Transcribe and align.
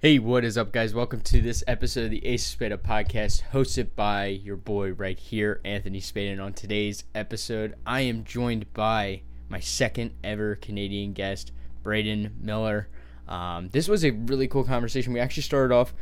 Hey, 0.00 0.20
what 0.20 0.44
is 0.44 0.56
up, 0.56 0.70
guys? 0.70 0.94
Welcome 0.94 1.22
to 1.22 1.40
this 1.40 1.64
episode 1.66 2.04
of 2.04 2.10
the 2.12 2.24
Ace 2.24 2.46
of 2.46 2.52
Spada 2.52 2.76
podcast, 2.76 3.42
hosted 3.52 3.96
by 3.96 4.26
your 4.26 4.54
boy 4.54 4.92
right 4.92 5.18
here, 5.18 5.60
Anthony 5.64 5.98
Spada. 5.98 6.30
And 6.30 6.40
on 6.40 6.52
today's 6.52 7.02
episode, 7.16 7.74
I 7.84 8.02
am 8.02 8.22
joined 8.22 8.72
by 8.72 9.22
my 9.48 9.58
second 9.58 10.12
ever 10.22 10.54
Canadian 10.54 11.14
guest, 11.14 11.50
Braeden 11.82 12.36
Miller. 12.40 12.86
Um, 13.26 13.70
this 13.70 13.88
was 13.88 14.04
a 14.04 14.12
really 14.12 14.46
cool 14.46 14.62
conversation. 14.62 15.12
We 15.12 15.18
actually 15.18 15.42
started 15.42 15.74
off, 15.74 15.92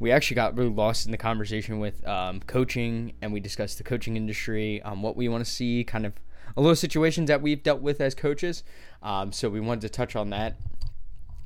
we 0.00 0.10
actually 0.10 0.34
got 0.34 0.58
really 0.58 0.70
lost 0.70 1.06
in 1.06 1.12
the 1.12 1.16
conversation 1.16 1.78
with 1.78 2.04
um, 2.08 2.40
coaching, 2.48 3.12
and 3.22 3.32
we 3.32 3.38
discussed 3.38 3.78
the 3.78 3.84
coaching 3.84 4.16
industry, 4.16 4.82
um, 4.82 5.00
what 5.00 5.14
we 5.14 5.28
want 5.28 5.44
to 5.44 5.50
see, 5.50 5.84
kind 5.84 6.06
of 6.06 6.14
a 6.56 6.60
little 6.60 6.74
situations 6.74 7.28
that 7.28 7.40
we've 7.40 7.62
dealt 7.62 7.82
with 7.82 8.00
as 8.00 8.16
coaches. 8.16 8.64
Um, 9.00 9.30
so 9.30 9.48
we 9.48 9.60
wanted 9.60 9.82
to 9.82 9.90
touch 9.90 10.16
on 10.16 10.30
that 10.30 10.56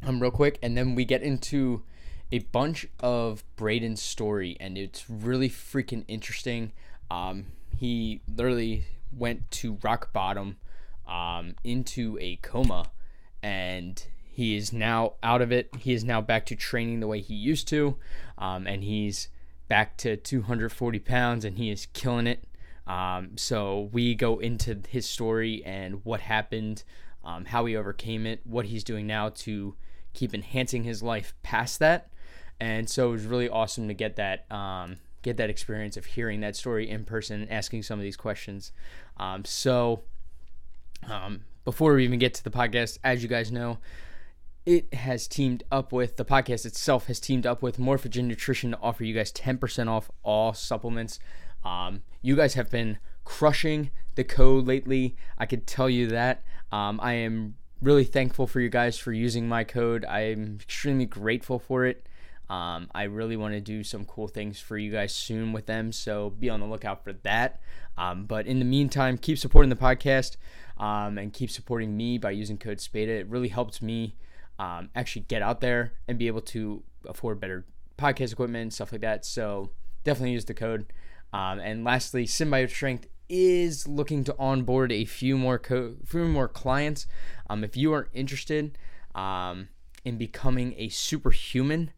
um, 0.07 0.21
real 0.21 0.31
quick, 0.31 0.59
and 0.63 0.75
then 0.75 0.95
we 0.95 1.05
get 1.05 1.21
into 1.21 1.83
a 2.31 2.41
bunch 2.41 2.87
of 3.01 3.45
Braeden's 3.57 4.03
story, 4.03 4.57
and 4.61 4.77
it's 4.77 5.09
really 5.09 5.49
freaking 5.49 6.05
interesting. 6.09 6.73
Um, 7.11 7.47
he 7.77 8.21
literally 8.29 8.85
went 9.17 9.51
to 9.51 9.79
rock 9.83 10.13
bottom 10.13 10.57
um, 11.07 11.55
into 11.65 12.19
a 12.21 12.37
coma, 12.37 12.91
and 13.43 14.05
he 14.31 14.57
is 14.57 14.73
now 14.73 15.15
out 15.23 15.41
of 15.41 15.51
it. 15.53 15.71
He 15.79 15.95
is 15.95 16.05
now 16.05 16.21
back 16.21 16.45
to 16.47 16.57
training 16.57 17.01
the 17.01 17.07
way 17.07 17.21
he 17.21 17.35
used 17.35 17.67
to, 17.69 17.97
um, 18.37 18.67
and 18.67 18.85
he's 18.85 19.29
back 19.69 19.97
to 19.99 20.17
240 20.17 20.99
pounds, 20.99 21.45
and 21.45 21.57
he 21.57 21.71
is 21.71 21.87
killing 21.87 22.27
it. 22.27 22.45
Um, 22.87 23.37
so 23.37 23.89
we 23.93 24.15
go 24.15 24.39
into 24.39 24.81
his 24.89 25.07
story 25.07 25.63
and 25.65 26.05
what 26.05 26.21
happened, 26.21 26.85
um, 27.23 27.47
how 27.47 27.67
he 27.67 27.77
overcame 27.77 28.27
it, 28.27 28.41
what 28.45 28.67
he's 28.67 28.85
doing 28.85 29.07
now 29.07 29.29
to 29.31 29.75
keep 30.15 30.35
enhancing 30.35 30.85
his 30.85 31.03
life 31.03 31.35
past 31.43 31.79
that 31.81 32.11
and 32.61 32.89
so 32.89 33.09
it 33.09 33.13
was 33.13 33.27
really 33.27 33.49
awesome 33.49 33.89
to 33.89 33.95
get 33.95 34.17
that 34.17 34.51
um, 34.51 34.97
get 35.23 35.37
that 35.37 35.51
experience 35.51 35.97
of 35.97 36.05
hearing 36.05 36.41
that 36.41 36.57
story 36.57 36.89
in 36.89 37.05
person 37.05 37.43
and 37.43 37.51
asking 37.51 37.83
some 37.83 37.99
of 37.99 38.03
these 38.03 38.17
questions. 38.17 38.73
Um, 39.17 39.45
so 39.45 40.03
um, 41.09 41.43
before 41.65 41.95
we 41.95 42.05
even 42.05 42.19
get 42.19 42.35
to 42.35 42.45
the 42.45 42.51
podcast, 42.51 42.99
as 43.05 43.23
you 43.23 43.29
guys 43.29 43.51
know, 43.53 43.79
it 44.67 44.93
has 44.93 45.27
teamed 45.27 45.65
up 45.73 45.93
with 45.93 46.17
the 46.17 46.25
podcast 46.25 46.67
itself 46.67 47.07
has 47.07 47.21
teamed 47.21 47.47
up 47.47 47.63
with 47.63 47.79
Morphogen 47.79 48.25
Nutrition 48.25 48.73
to 48.73 48.79
offer 48.81 49.05
you 49.05 49.15
guys 49.15 49.33
10% 49.33 49.89
off 49.89 50.11
all 50.23 50.53
supplements. 50.53 51.19
Um, 51.65 52.03
you 52.23 52.37
guys 52.37 52.55
have 52.55 52.71
been 52.71 52.99
crushing 53.25 53.91
the 54.15 54.25
code 54.25 54.67
lately. 54.67 55.17
I 55.37 55.47
could 55.47 55.67
tell 55.67 55.89
you 55.89 56.09
that. 56.09 56.43
Um, 56.71 57.01
I 57.03 57.15
am 57.15 57.57
really 57.81 58.05
thankful 58.05 58.47
for 58.47 58.61
you 58.61 58.69
guys 58.69 58.99
for 58.99 59.13
using 59.13 59.49
my 59.49 59.65
code. 59.65 60.05
I'm 60.05 60.59
extremely 60.61 61.07
grateful 61.07 61.59
for 61.59 61.87
it. 61.87 62.08
Um, 62.51 62.89
I 62.95 63.05
really 63.05 63.37
want 63.37 63.55
to 63.55 63.61
do 63.61 63.85
some 63.85 64.05
cool 64.05 64.27
things 64.27 64.59
for 64.59 64.79
you 64.79 64.91
guys 64.91 65.15
soon 65.15 65.53
with 65.53 65.67
them, 65.67 65.93
so 65.93 66.31
be 66.31 66.49
on 66.49 66.61
the 66.61 66.67
lookout 66.67 67.05
for 67.05 67.13
that. 67.13 67.61
Um, 67.99 68.25
but 68.25 68.47
in 68.47 68.59
the 68.59 68.65
meantime, 68.65 69.19
keep 69.19 69.39
supporting 69.39 69.69
the 69.69 69.77
podcast 69.77 70.37
um, 70.79 71.19
and 71.19 71.33
keep 71.33 71.51
supporting 71.51 71.97
me 71.97 72.17
by 72.17 72.31
using 72.31 72.57
code 72.57 72.79
SPADA. 72.79 73.21
It 73.21 73.29
really 73.29 73.49
helps 73.49 73.83
me 73.83 74.17
um, 74.59 74.89
actually 74.95 75.23
get 75.23 75.43
out 75.43 75.61
there 75.61 75.93
and 76.07 76.19
be 76.19 76.27
able 76.27 76.41
to 76.43 76.83
afford 77.07 77.41
better 77.41 77.67
podcast 77.99 78.33
equipment 78.33 78.73
stuff 78.73 78.93
like 78.93 79.01
that. 79.03 79.25
So 79.25 79.71
definitely 80.05 80.33
use 80.33 80.45
the 80.47 80.55
code. 80.55 80.93
Um, 81.33 81.59
and 81.59 81.85
lastly, 81.85 82.25
Symbiote 82.25 82.71
Strength 82.71 83.09
is 83.29 83.87
looking 83.87 84.25
to 84.25 84.35
onboard 84.39 84.91
a 84.91 85.05
few 85.05 85.37
more 85.37 85.59
co- 85.59 85.97
few 86.07 86.25
more 86.25 86.49
clients. 86.49 87.07
Um, 87.51 87.63
if 87.63 87.77
you 87.77 87.93
are 87.93 88.09
interested 88.15 88.79
in 89.15 90.17
becoming 90.17 90.75
a 90.79 90.89
superhuman 90.89 91.91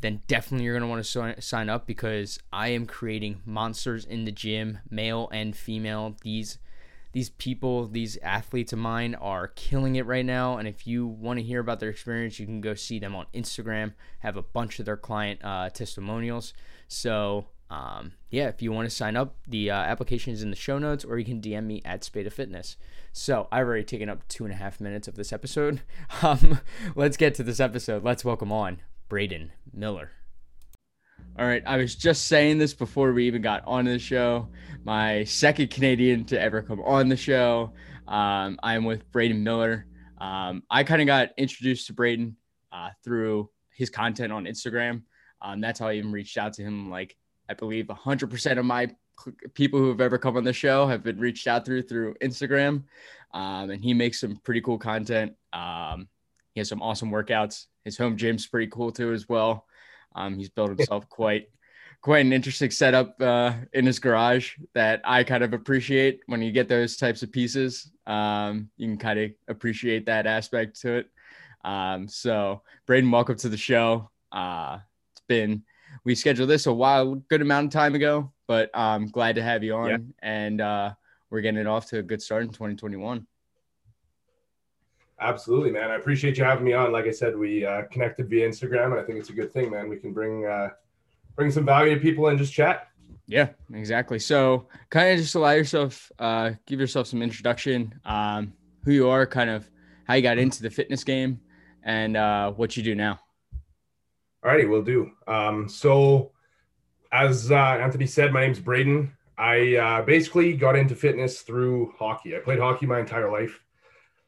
then 0.00 0.22
definitely 0.26 0.64
you're 0.64 0.78
going 0.78 0.88
to 0.88 1.14
want 1.14 1.36
to 1.36 1.42
sign 1.42 1.68
up 1.68 1.86
because 1.86 2.38
I 2.52 2.68
am 2.68 2.86
creating 2.86 3.40
monsters 3.44 4.04
in 4.04 4.24
the 4.24 4.32
gym, 4.32 4.78
male 4.90 5.28
and 5.32 5.56
female. 5.56 6.16
These 6.22 6.58
these 7.12 7.30
people, 7.30 7.88
these 7.88 8.18
athletes 8.18 8.72
of 8.72 8.78
mine 8.78 9.14
are 9.14 9.48
killing 9.48 9.96
it 9.96 10.04
right 10.04 10.26
now. 10.26 10.58
And 10.58 10.68
if 10.68 10.86
you 10.86 11.06
want 11.06 11.38
to 11.38 11.42
hear 11.42 11.58
about 11.58 11.80
their 11.80 11.88
experience, 11.88 12.38
you 12.38 12.44
can 12.44 12.60
go 12.60 12.74
see 12.74 12.98
them 12.98 13.16
on 13.16 13.26
Instagram. 13.34 13.94
Have 14.20 14.36
a 14.36 14.42
bunch 14.42 14.78
of 14.78 14.84
their 14.84 14.98
client 14.98 15.40
uh, 15.42 15.70
testimonials. 15.70 16.52
So 16.86 17.46
um, 17.70 18.12
yeah, 18.30 18.48
if 18.48 18.60
you 18.60 18.72
want 18.72 18.88
to 18.88 18.94
sign 18.94 19.16
up, 19.16 19.36
the 19.46 19.70
uh, 19.70 19.74
application 19.74 20.32
is 20.32 20.42
in 20.42 20.50
the 20.50 20.56
show 20.56 20.78
notes, 20.78 21.04
or 21.04 21.18
you 21.18 21.24
can 21.24 21.40
DM 21.40 21.64
me 21.64 21.82
at 21.84 22.04
Spada 22.04 22.30
Fitness. 22.30 22.76
So 23.12 23.48
I've 23.50 23.66
already 23.66 23.84
taken 23.84 24.08
up 24.08 24.26
two 24.28 24.44
and 24.44 24.52
a 24.52 24.56
half 24.56 24.80
minutes 24.80 25.08
of 25.08 25.16
this 25.16 25.32
episode. 25.32 25.80
Um, 26.22 26.60
let's 26.94 27.16
get 27.16 27.34
to 27.36 27.42
this 27.42 27.60
episode. 27.60 28.02
Let's 28.02 28.24
welcome 28.24 28.52
on 28.52 28.80
Braeden 29.08 29.50
Miller. 29.72 30.10
All 31.38 31.46
right, 31.46 31.62
I 31.66 31.76
was 31.76 31.94
just 31.94 32.26
saying 32.26 32.58
this 32.58 32.74
before 32.74 33.12
we 33.12 33.26
even 33.26 33.42
got 33.42 33.62
on 33.66 33.84
the 33.84 33.98
show. 33.98 34.48
My 34.84 35.24
second 35.24 35.70
Canadian 35.70 36.24
to 36.26 36.40
ever 36.40 36.62
come 36.62 36.80
on 36.80 37.08
the 37.08 37.16
show. 37.16 37.72
Um, 38.06 38.58
I 38.62 38.74
am 38.74 38.84
with 38.84 39.10
Braeden 39.12 39.42
Miller. 39.42 39.86
Um, 40.18 40.62
I 40.70 40.82
kind 40.82 41.00
of 41.00 41.06
got 41.06 41.30
introduced 41.36 41.86
to 41.86 41.92
Braeden 41.92 42.36
uh, 42.72 42.90
through 43.04 43.50
his 43.70 43.88
content 43.88 44.32
on 44.32 44.44
Instagram. 44.44 45.02
Um, 45.40 45.60
that's 45.60 45.78
how 45.78 45.88
I 45.88 45.94
even 45.94 46.10
reached 46.10 46.36
out 46.36 46.54
to 46.54 46.62
him. 46.62 46.90
Like 46.90 47.16
I 47.48 47.54
believe 47.54 47.86
100% 47.86 48.58
of 48.58 48.64
my 48.64 48.90
people 49.54 49.78
who 49.78 49.88
have 49.88 50.00
ever 50.00 50.18
come 50.18 50.36
on 50.36 50.44
the 50.44 50.52
show 50.52 50.86
have 50.86 51.02
been 51.02 51.18
reached 51.18 51.46
out 51.46 51.64
through 51.64 51.82
through 51.82 52.14
Instagram, 52.22 52.84
um, 53.32 53.70
and 53.70 53.82
he 53.82 53.94
makes 53.94 54.20
some 54.20 54.36
pretty 54.44 54.60
cool 54.60 54.78
content. 54.78 55.34
Um, 55.52 56.08
he 56.54 56.60
has 56.60 56.68
some 56.68 56.82
awesome 56.82 57.10
workouts. 57.10 57.66
His 57.88 57.96
home 57.96 58.18
gym's 58.18 58.46
pretty 58.46 58.66
cool 58.66 58.92
too 58.92 59.14
as 59.14 59.30
well. 59.30 59.64
Um, 60.14 60.36
he's 60.36 60.50
built 60.50 60.68
himself 60.68 61.08
quite 61.08 61.48
quite 62.02 62.26
an 62.26 62.34
interesting 62.34 62.70
setup 62.70 63.18
uh, 63.22 63.54
in 63.72 63.86
his 63.86 63.98
garage 63.98 64.56
that 64.74 65.00
I 65.04 65.24
kind 65.24 65.42
of 65.42 65.54
appreciate 65.54 66.20
when 66.26 66.42
you 66.42 66.52
get 66.52 66.68
those 66.68 66.98
types 66.98 67.22
of 67.22 67.32
pieces. 67.32 67.90
Um, 68.06 68.68
you 68.76 68.88
can 68.88 68.98
kind 68.98 69.18
of 69.18 69.30
appreciate 69.48 70.04
that 70.04 70.26
aspect 70.26 70.78
to 70.82 70.98
it. 70.98 71.10
Um, 71.64 72.06
so, 72.06 72.60
Braeden, 72.86 73.10
welcome 73.10 73.36
to 73.36 73.48
the 73.48 73.56
show. 73.56 74.10
Uh, 74.30 74.80
it's 75.12 75.22
been 75.26 75.62
we 76.04 76.14
scheduled 76.14 76.50
this 76.50 76.66
a 76.66 76.72
while, 76.72 77.14
good 77.14 77.40
amount 77.40 77.68
of 77.68 77.72
time 77.72 77.94
ago, 77.94 78.34
but 78.46 78.68
I'm 78.74 79.08
glad 79.08 79.36
to 79.36 79.42
have 79.42 79.64
you 79.64 79.74
on, 79.74 79.88
yeah. 79.88 79.98
and 80.20 80.60
uh, 80.60 80.92
we're 81.30 81.40
getting 81.40 81.60
it 81.60 81.66
off 81.66 81.86
to 81.86 82.00
a 82.00 82.02
good 82.02 82.20
start 82.20 82.42
in 82.42 82.50
2021. 82.50 83.26
Absolutely, 85.20 85.72
man. 85.72 85.90
I 85.90 85.96
appreciate 85.96 86.38
you 86.38 86.44
having 86.44 86.64
me 86.64 86.72
on. 86.72 86.92
Like 86.92 87.06
I 87.06 87.10
said, 87.10 87.36
we 87.36 87.64
uh, 87.64 87.82
connected 87.90 88.28
via 88.30 88.48
Instagram, 88.48 88.92
and 88.92 89.00
I 89.00 89.02
think 89.02 89.18
it's 89.18 89.30
a 89.30 89.32
good 89.32 89.52
thing, 89.52 89.70
man. 89.70 89.88
We 89.88 89.96
can 89.96 90.12
bring 90.12 90.46
uh, 90.46 90.68
bring 91.34 91.50
some 91.50 91.64
value 91.64 91.94
to 91.94 92.00
people 92.00 92.28
and 92.28 92.38
just 92.38 92.52
chat. 92.52 92.88
Yeah, 93.26 93.48
exactly. 93.74 94.18
So, 94.18 94.68
kind 94.90 95.10
of 95.10 95.18
just 95.18 95.34
allow 95.34 95.50
yourself, 95.50 96.10
uh, 96.18 96.52
give 96.66 96.80
yourself 96.80 97.08
some 97.08 97.20
introduction, 97.20 97.94
um, 98.04 98.52
who 98.84 98.92
you 98.92 99.08
are, 99.08 99.26
kind 99.26 99.50
of 99.50 99.68
how 100.04 100.14
you 100.14 100.22
got 100.22 100.38
into 100.38 100.62
the 100.62 100.70
fitness 100.70 101.04
game, 101.04 101.40
and 101.82 102.16
uh, 102.16 102.52
what 102.52 102.76
you 102.76 102.82
do 102.82 102.94
now. 102.94 103.18
Alrighty, 104.44 104.68
we'll 104.68 104.82
do. 104.82 105.10
Um, 105.26 105.68
so, 105.68 106.30
as 107.12 107.50
uh, 107.50 107.54
Anthony 107.56 108.06
said, 108.06 108.32
my 108.32 108.42
name's 108.42 108.60
Braeden. 108.60 109.12
I 109.36 109.76
uh, 109.76 110.02
basically 110.02 110.54
got 110.54 110.76
into 110.76 110.94
fitness 110.94 111.42
through 111.42 111.92
hockey. 111.98 112.36
I 112.36 112.38
played 112.38 112.60
hockey 112.60 112.86
my 112.86 113.00
entire 113.00 113.30
life. 113.30 113.60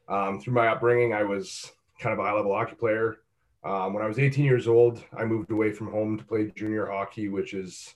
Um, 0.07 0.39
through 0.39 0.53
my 0.53 0.67
upbringing, 0.67 1.13
I 1.13 1.23
was 1.23 1.71
kind 1.99 2.13
of 2.13 2.19
a 2.19 2.23
high 2.23 2.33
level 2.33 2.53
hockey 2.53 2.75
player. 2.75 3.17
Um, 3.63 3.93
when 3.93 4.03
I 4.03 4.07
was 4.07 4.19
18 4.19 4.43
years 4.43 4.67
old, 4.67 5.03
I 5.15 5.23
moved 5.23 5.51
away 5.51 5.71
from 5.71 5.91
home 5.91 6.17
to 6.17 6.23
play 6.23 6.51
junior 6.55 6.87
hockey, 6.87 7.29
which 7.29 7.53
is 7.53 7.95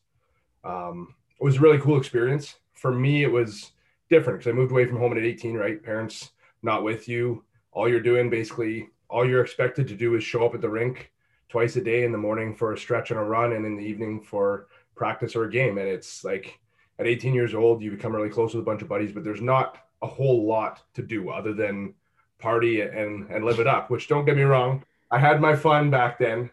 um, 0.63 1.13
it 1.39 1.43
was 1.43 1.57
a 1.57 1.59
really 1.59 1.79
cool 1.79 1.97
experience. 1.97 2.55
For 2.73 2.91
me, 2.91 3.23
it 3.23 3.31
was 3.31 3.71
different 4.09 4.39
because 4.39 4.51
I 4.51 4.55
moved 4.55 4.71
away 4.71 4.85
from 4.85 4.99
home 4.99 5.11
at 5.11 5.23
18. 5.23 5.55
Right, 5.55 5.81
parents 5.81 6.31
not 6.61 6.83
with 6.83 7.07
you. 7.07 7.43
All 7.71 7.89
you're 7.89 7.99
doing, 7.99 8.29
basically, 8.29 8.89
all 9.09 9.27
you're 9.27 9.43
expected 9.43 9.87
to 9.87 9.95
do 9.95 10.15
is 10.15 10.23
show 10.23 10.45
up 10.45 10.55
at 10.55 10.61
the 10.61 10.69
rink 10.69 11.11
twice 11.49 11.75
a 11.75 11.81
day 11.81 12.03
in 12.03 12.11
the 12.11 12.17
morning 12.17 12.55
for 12.55 12.73
a 12.73 12.77
stretch 12.77 13.11
and 13.11 13.19
a 13.19 13.23
run, 13.23 13.53
and 13.53 13.65
in 13.65 13.75
the 13.75 13.83
evening 13.83 14.21
for 14.21 14.67
practice 14.95 15.35
or 15.35 15.45
a 15.45 15.51
game. 15.51 15.77
And 15.77 15.87
it's 15.87 16.23
like 16.23 16.59
at 16.99 17.07
18 17.07 17.33
years 17.33 17.53
old, 17.53 17.81
you 17.81 17.91
become 17.91 18.15
really 18.15 18.29
close 18.29 18.53
with 18.53 18.61
a 18.61 18.65
bunch 18.65 18.81
of 18.81 18.87
buddies, 18.87 19.11
but 19.11 19.23
there's 19.23 19.41
not 19.41 19.77
a 20.01 20.07
whole 20.07 20.45
lot 20.45 20.81
to 20.93 21.01
do 21.01 21.29
other 21.29 21.53
than 21.53 21.93
party 22.39 22.81
and 22.81 23.29
and 23.29 23.45
live 23.45 23.59
it 23.59 23.67
up. 23.67 23.89
Which 23.89 24.07
don't 24.07 24.25
get 24.25 24.35
me 24.35 24.43
wrong, 24.43 24.83
I 25.11 25.19
had 25.19 25.41
my 25.41 25.55
fun 25.55 25.89
back 25.89 26.17
then, 26.17 26.49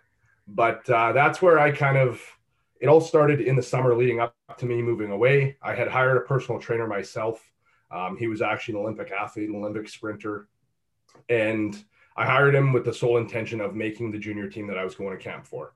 but 0.49 0.88
uh, 0.88 1.12
that's 1.12 1.43
where 1.43 1.58
I 1.58 1.70
kind 1.70 1.96
of 1.96 2.23
it 2.81 2.88
all 2.88 3.00
started 3.00 3.40
in 3.40 3.56
the 3.56 3.62
summer 3.62 3.94
leading 3.94 4.20
up 4.20 4.34
to 4.58 4.67
me 4.67 4.82
moving 4.82 5.12
away. 5.12 5.56
I 5.62 5.75
had 5.75 5.88
hired 5.88 6.17
a 6.17 6.20
personal 6.20 6.61
trainer 6.61 6.87
myself. 6.87 7.40
Um, 7.90 8.17
he 8.17 8.26
was 8.26 8.43
actually 8.43 8.75
an 8.75 8.81
Olympic 8.81 9.12
athlete, 9.12 9.49
an 9.49 9.56
Olympic 9.56 9.88
sprinter, 9.88 10.49
and 11.29 11.82
I 12.17 12.26
hired 12.26 12.55
him 12.55 12.73
with 12.73 12.85
the 12.85 12.93
sole 12.93 13.19
intention 13.19 13.61
of 13.61 13.75
making 13.75 14.11
the 14.11 14.19
junior 14.19 14.49
team 14.49 14.67
that 14.67 14.78
I 14.78 14.85
was 14.85 14.94
going 14.94 15.17
to 15.17 15.23
camp 15.23 15.46
for. 15.46 15.75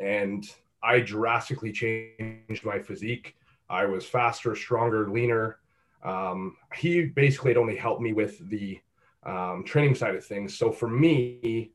And 0.00 0.44
I 0.82 1.00
drastically 1.00 1.72
changed 1.72 2.64
my 2.64 2.78
physique. 2.78 3.36
I 3.68 3.86
was 3.86 4.04
faster, 4.04 4.54
stronger, 4.54 5.08
leaner. 5.08 5.58
Um, 6.04 6.56
he 6.74 7.06
basically 7.06 7.50
had 7.50 7.56
only 7.56 7.76
helped 7.76 8.02
me 8.02 8.12
with 8.12 8.48
the 8.48 8.80
um, 9.24 9.64
training 9.64 9.94
side 9.94 10.14
of 10.14 10.24
things. 10.24 10.56
So 10.56 10.72
for 10.72 10.88
me, 10.88 11.72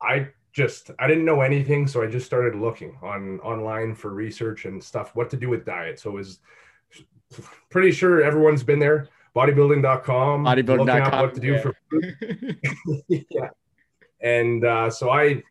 I 0.00 0.28
just 0.52 0.90
I 0.98 1.06
didn't 1.06 1.24
know 1.24 1.40
anything, 1.40 1.86
so 1.86 2.02
I 2.02 2.06
just 2.06 2.26
started 2.26 2.54
looking 2.54 2.96
on 3.02 3.40
online 3.40 3.94
for 3.94 4.10
research 4.10 4.64
and 4.64 4.82
stuff, 4.82 5.14
what 5.14 5.30
to 5.30 5.36
do 5.36 5.48
with 5.48 5.64
diet. 5.64 6.00
So 6.00 6.10
it 6.10 6.14
was 6.14 6.40
pretty 7.70 7.92
sure 7.92 8.22
everyone's 8.22 8.62
been 8.62 8.78
there. 8.78 9.08
Bodybuilding.com, 9.36 10.44
bodybuilding.com, 10.44 11.22
what 11.22 11.34
to 11.34 11.40
do 11.40 11.52
yeah. 11.52 11.60
for 11.60 11.76
food. 11.90 12.58
yeah. 13.30 13.50
And 14.20 14.64
uh, 14.64 14.90
so 14.90 15.10
I, 15.10 15.42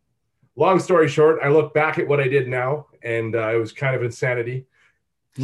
long 0.56 0.80
story 0.80 1.08
short, 1.08 1.40
I 1.42 1.50
look 1.50 1.74
back 1.74 2.00
at 2.00 2.08
what 2.08 2.20
I 2.20 2.28
did 2.28 2.48
now, 2.48 2.88
and 3.04 3.36
uh, 3.36 3.54
it 3.54 3.58
was 3.58 3.72
kind 3.72 3.96
of 3.96 4.04
insanity. 4.04 4.66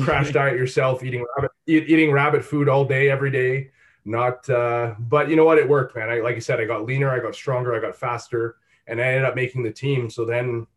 Crash 0.02 0.32
diet 0.34 0.58
yourself, 0.58 1.04
eating 1.04 1.24
rabbit, 1.38 1.52
eating 1.68 2.12
rabbit 2.12 2.44
food 2.44 2.68
all 2.68 2.84
day, 2.84 3.10
every 3.10 3.32
day. 3.32 3.70
Not, 4.06 4.50
uh, 4.50 4.96
but 5.00 5.30
you 5.30 5.36
know 5.36 5.46
what? 5.46 5.58
It 5.58 5.68
worked, 5.68 5.96
man. 5.96 6.10
I 6.10 6.20
like 6.20 6.36
I 6.36 6.40
said, 6.40 6.60
I 6.60 6.66
got 6.66 6.86
leaner, 6.86 7.10
I 7.10 7.20
got 7.20 7.36
stronger, 7.36 7.74
I 7.74 7.80
got 7.80 7.96
faster 7.96 8.58
and 8.88 9.00
I 9.00 9.06
ended 9.06 9.26
up 9.26 9.36
making 9.36 9.64
the 9.64 9.72
team. 9.72 10.10
So 10.10 10.26
then 10.26 10.68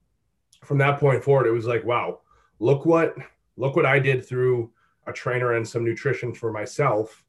from 0.62 0.78
that 0.78 0.98
point 0.98 1.22
forward, 1.22 1.46
it 1.46 1.52
was 1.52 1.66
like, 1.66 1.84
wow, 1.84 2.20
look 2.58 2.86
what 2.86 3.16
look 3.56 3.76
what 3.76 3.86
I 3.86 3.98
did 3.98 4.26
through 4.26 4.70
a 5.06 5.12
trainer 5.12 5.54
and 5.54 5.66
some 5.66 5.84
nutrition 5.84 6.34
for 6.34 6.52
myself. 6.52 7.24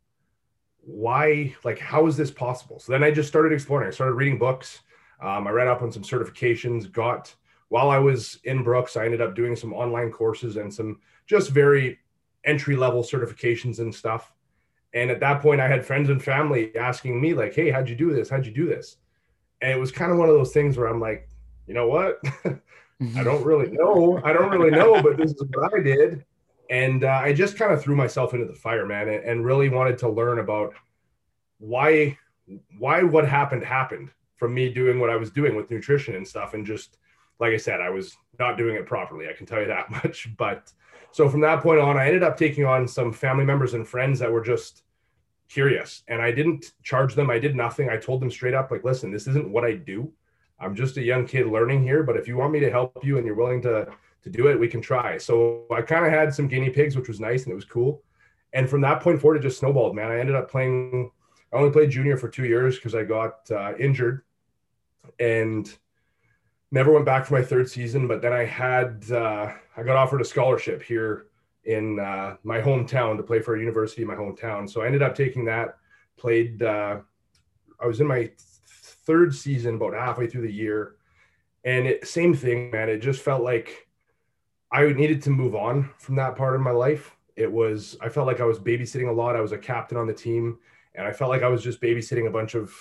Why, 0.81 1.53
like, 1.63 1.79
how 1.79 2.07
is 2.07 2.15
this 2.15 2.31
possible? 2.31 2.79
So 2.79 2.91
then 2.91 3.03
I 3.03 3.11
just 3.11 3.27
started 3.27 3.51
exploring. 3.51 3.87
I 3.87 3.91
started 3.91 4.13
reading 4.13 4.37
books. 4.37 4.79
Um, 5.21 5.47
I 5.47 5.51
read 5.51 5.67
up 5.67 5.81
on 5.81 5.91
some 5.91 6.03
certifications. 6.03 6.91
Got 6.91 7.33
while 7.69 7.89
I 7.89 7.97
was 7.97 8.39
in 8.45 8.63
Brooks, 8.63 8.95
I 8.95 9.05
ended 9.05 9.21
up 9.21 9.35
doing 9.35 9.55
some 9.55 9.73
online 9.73 10.11
courses 10.11 10.55
and 10.57 10.73
some 10.73 10.99
just 11.25 11.49
very 11.49 11.99
entry 12.45 12.75
level 12.75 13.03
certifications 13.03 13.79
and 13.79 13.93
stuff. 13.93 14.31
And 14.93 15.11
at 15.11 15.19
that 15.19 15.41
point, 15.41 15.61
I 15.61 15.67
had 15.67 15.85
friends 15.85 16.09
and 16.09 16.23
family 16.23 16.75
asking 16.75 17.19
me, 17.19 17.33
like, 17.33 17.53
"Hey, 17.53 17.69
how'd 17.69 17.89
you 17.89 17.95
do 17.95 18.13
this? 18.13 18.29
How'd 18.29 18.45
you 18.45 18.53
do 18.53 18.67
this?" 18.67 18.97
and 19.61 19.71
it 19.71 19.79
was 19.79 19.91
kind 19.91 20.11
of 20.11 20.17
one 20.17 20.29
of 20.29 20.35
those 20.35 20.53
things 20.53 20.77
where 20.77 20.87
I'm 20.87 20.99
like, 20.99 21.29
you 21.65 21.73
know 21.73 21.87
what? 21.87 22.19
I 23.15 23.23
don't 23.23 23.43
really 23.43 23.71
know. 23.71 24.21
I 24.23 24.33
don't 24.33 24.51
really 24.51 24.71
know, 24.71 25.01
but 25.01 25.17
this 25.17 25.31
is 25.31 25.43
what 25.53 25.73
I 25.73 25.81
did. 25.81 26.23
And 26.69 27.03
uh, 27.03 27.21
I 27.23 27.33
just 27.33 27.57
kind 27.57 27.71
of 27.71 27.81
threw 27.81 27.95
myself 27.95 28.33
into 28.33 28.45
the 28.45 28.53
fire, 28.53 28.85
man, 28.85 29.07
and, 29.07 29.23
and 29.23 29.45
really 29.45 29.69
wanted 29.69 29.97
to 29.99 30.09
learn 30.09 30.39
about 30.39 30.73
why 31.59 32.17
why 32.77 33.03
what 33.03 33.27
happened 33.27 33.63
happened 33.63 34.09
from 34.35 34.53
me 34.53 34.71
doing 34.71 34.99
what 34.99 35.09
I 35.09 35.15
was 35.15 35.31
doing 35.31 35.55
with 35.55 35.71
nutrition 35.71 36.15
and 36.15 36.27
stuff. 36.27 36.53
And 36.53 36.65
just 36.65 36.97
like 37.39 37.53
I 37.53 37.57
said, 37.57 37.81
I 37.81 37.89
was 37.89 38.15
not 38.37 38.57
doing 38.57 38.75
it 38.75 38.85
properly. 38.85 39.27
I 39.27 39.33
can 39.33 39.45
tell 39.45 39.61
you 39.61 39.67
that 39.67 39.89
much. 40.03 40.29
But 40.37 40.71
so 41.11 41.29
from 41.29 41.41
that 41.41 41.61
point 41.61 41.79
on, 41.79 41.97
I 41.97 42.07
ended 42.07 42.23
up 42.23 42.37
taking 42.37 42.65
on 42.65 42.87
some 42.87 43.11
family 43.11 43.45
members 43.45 43.73
and 43.73 43.87
friends 43.87 44.19
that 44.19 44.31
were 44.31 44.41
just 44.41 44.83
curious 45.49 46.03
and 46.07 46.21
I 46.21 46.31
didn't 46.31 46.73
charge 46.83 47.15
them. 47.15 47.29
I 47.29 47.39
did 47.39 47.55
nothing. 47.55 47.89
I 47.89 47.97
told 47.97 48.21
them 48.21 48.29
straight 48.29 48.53
up, 48.53 48.71
like, 48.71 48.83
listen, 48.83 49.11
this 49.11 49.27
isn't 49.27 49.49
what 49.49 49.63
I 49.63 49.73
do. 49.73 50.11
I'm 50.59 50.75
just 50.75 50.97
a 50.97 51.01
young 51.01 51.25
kid 51.25 51.47
learning 51.47 51.83
here, 51.83 52.03
but 52.03 52.17
if 52.17 52.27
you 52.27 52.35
want 52.35 52.51
me 52.51 52.59
to 52.59 52.71
help 52.71 53.05
you 53.05 53.17
and 53.17 53.25
you're 53.25 53.35
willing 53.35 53.61
to 53.63 53.87
to 54.23 54.29
do 54.29 54.47
it, 54.47 54.59
we 54.59 54.67
can 54.67 54.81
try. 54.81 55.17
So 55.17 55.65
I 55.71 55.81
kind 55.81 56.05
of 56.05 56.11
had 56.11 56.33
some 56.33 56.47
guinea 56.47 56.69
pigs, 56.69 56.95
which 56.95 57.07
was 57.07 57.19
nice 57.19 57.43
and 57.43 57.51
it 57.51 57.55
was 57.55 57.65
cool. 57.65 58.03
And 58.53 58.69
from 58.69 58.81
that 58.81 59.01
point 59.01 59.21
forward, 59.21 59.37
it 59.37 59.43
just 59.43 59.59
snowballed, 59.59 59.95
man. 59.95 60.11
I 60.11 60.19
ended 60.19 60.35
up 60.35 60.49
playing. 60.49 61.11
I 61.53 61.57
only 61.57 61.71
played 61.71 61.91
junior 61.91 62.17
for 62.17 62.27
two 62.27 62.45
years 62.45 62.75
because 62.75 62.95
I 62.95 63.03
got 63.03 63.49
uh, 63.51 63.73
injured, 63.77 64.23
and 65.19 65.71
never 66.71 66.91
went 66.91 67.05
back 67.05 67.25
for 67.25 67.33
my 67.33 67.43
third 67.43 67.69
season. 67.69 68.07
But 68.07 68.21
then 68.21 68.33
I 68.33 68.45
had 68.45 69.05
uh, 69.11 69.51
I 69.75 69.83
got 69.83 69.95
offered 69.95 70.21
a 70.21 70.25
scholarship 70.25 70.81
here 70.81 71.27
in 71.67 71.99
uh, 71.99 72.37
my 72.43 72.59
hometown 72.61 73.17
to 73.17 73.23
play 73.23 73.39
for 73.39 73.55
a 73.55 73.59
university 73.59 74.01
in 74.01 74.07
my 74.07 74.15
hometown. 74.15 74.69
So 74.69 74.81
I 74.81 74.85
ended 74.85 75.03
up 75.03 75.13
taking 75.13 75.45
that, 75.45 75.77
played, 76.15 76.63
uh, 76.63 76.99
I 77.79 77.85
was 77.85 77.99
in 77.99 78.07
my 78.07 78.31
third 78.67 79.35
season 79.35 79.75
about 79.75 79.93
halfway 79.93 80.27
through 80.27 80.43
the 80.43 80.53
year. 80.53 80.95
And 81.65 81.85
it, 81.85 82.07
same 82.07 82.33
thing, 82.33 82.71
man. 82.71 82.89
It 82.89 82.99
just 82.99 83.21
felt 83.21 83.43
like 83.43 83.87
I 84.71 84.87
needed 84.93 85.21
to 85.23 85.29
move 85.29 85.55
on 85.55 85.89
from 85.97 86.15
that 86.15 86.37
part 86.37 86.55
of 86.55 86.61
my 86.61 86.71
life. 86.71 87.15
It 87.35 87.51
was, 87.51 87.97
I 88.01 88.09
felt 88.09 88.27
like 88.27 88.39
I 88.39 88.45
was 88.45 88.59
babysitting 88.59 89.09
a 89.09 89.11
lot. 89.11 89.35
I 89.35 89.41
was 89.41 89.51
a 89.51 89.57
captain 89.57 89.97
on 89.97 90.07
the 90.07 90.13
team, 90.13 90.57
and 90.95 91.05
I 91.05 91.11
felt 91.11 91.29
like 91.29 91.43
I 91.43 91.49
was 91.49 91.61
just 91.61 91.81
babysitting 91.81 92.27
a 92.27 92.31
bunch 92.31 92.55
of 92.55 92.73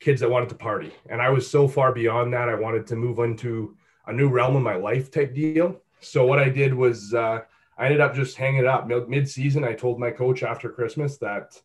kids 0.00 0.20
that 0.20 0.30
wanted 0.30 0.48
to 0.50 0.54
party. 0.54 0.92
And 1.08 1.20
I 1.22 1.30
was 1.30 1.50
so 1.50 1.66
far 1.66 1.92
beyond 1.92 2.32
that. 2.32 2.48
I 2.48 2.54
wanted 2.54 2.86
to 2.88 2.96
move 2.96 3.18
into 3.18 3.76
a 4.06 4.12
new 4.12 4.28
realm 4.28 4.56
of 4.56 4.62
my 4.62 4.74
life 4.74 5.10
type 5.10 5.34
deal. 5.34 5.80
So 6.00 6.26
what 6.26 6.38
I 6.38 6.48
did 6.48 6.74
was, 6.74 7.14
uh, 7.14 7.40
I 7.76 7.86
ended 7.86 8.00
up 8.00 8.14
just 8.14 8.36
hanging 8.36 8.60
it 8.60 8.66
up 8.66 8.86
mid 8.86 9.28
season. 9.28 9.64
I 9.64 9.72
told 9.72 9.98
my 9.98 10.10
coach 10.10 10.42
after 10.42 10.68
Christmas 10.68 11.16
that 11.18 11.60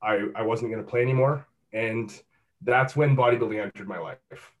I, 0.00 0.26
I 0.34 0.42
wasn't 0.42 0.70
going 0.70 0.82
to 0.82 0.90
play 0.90 1.02
anymore. 1.02 1.46
And 1.72 2.12
that's 2.62 2.96
when 2.96 3.16
bodybuilding 3.16 3.60
entered 3.60 3.88
my 3.88 3.98
life. 3.98 4.52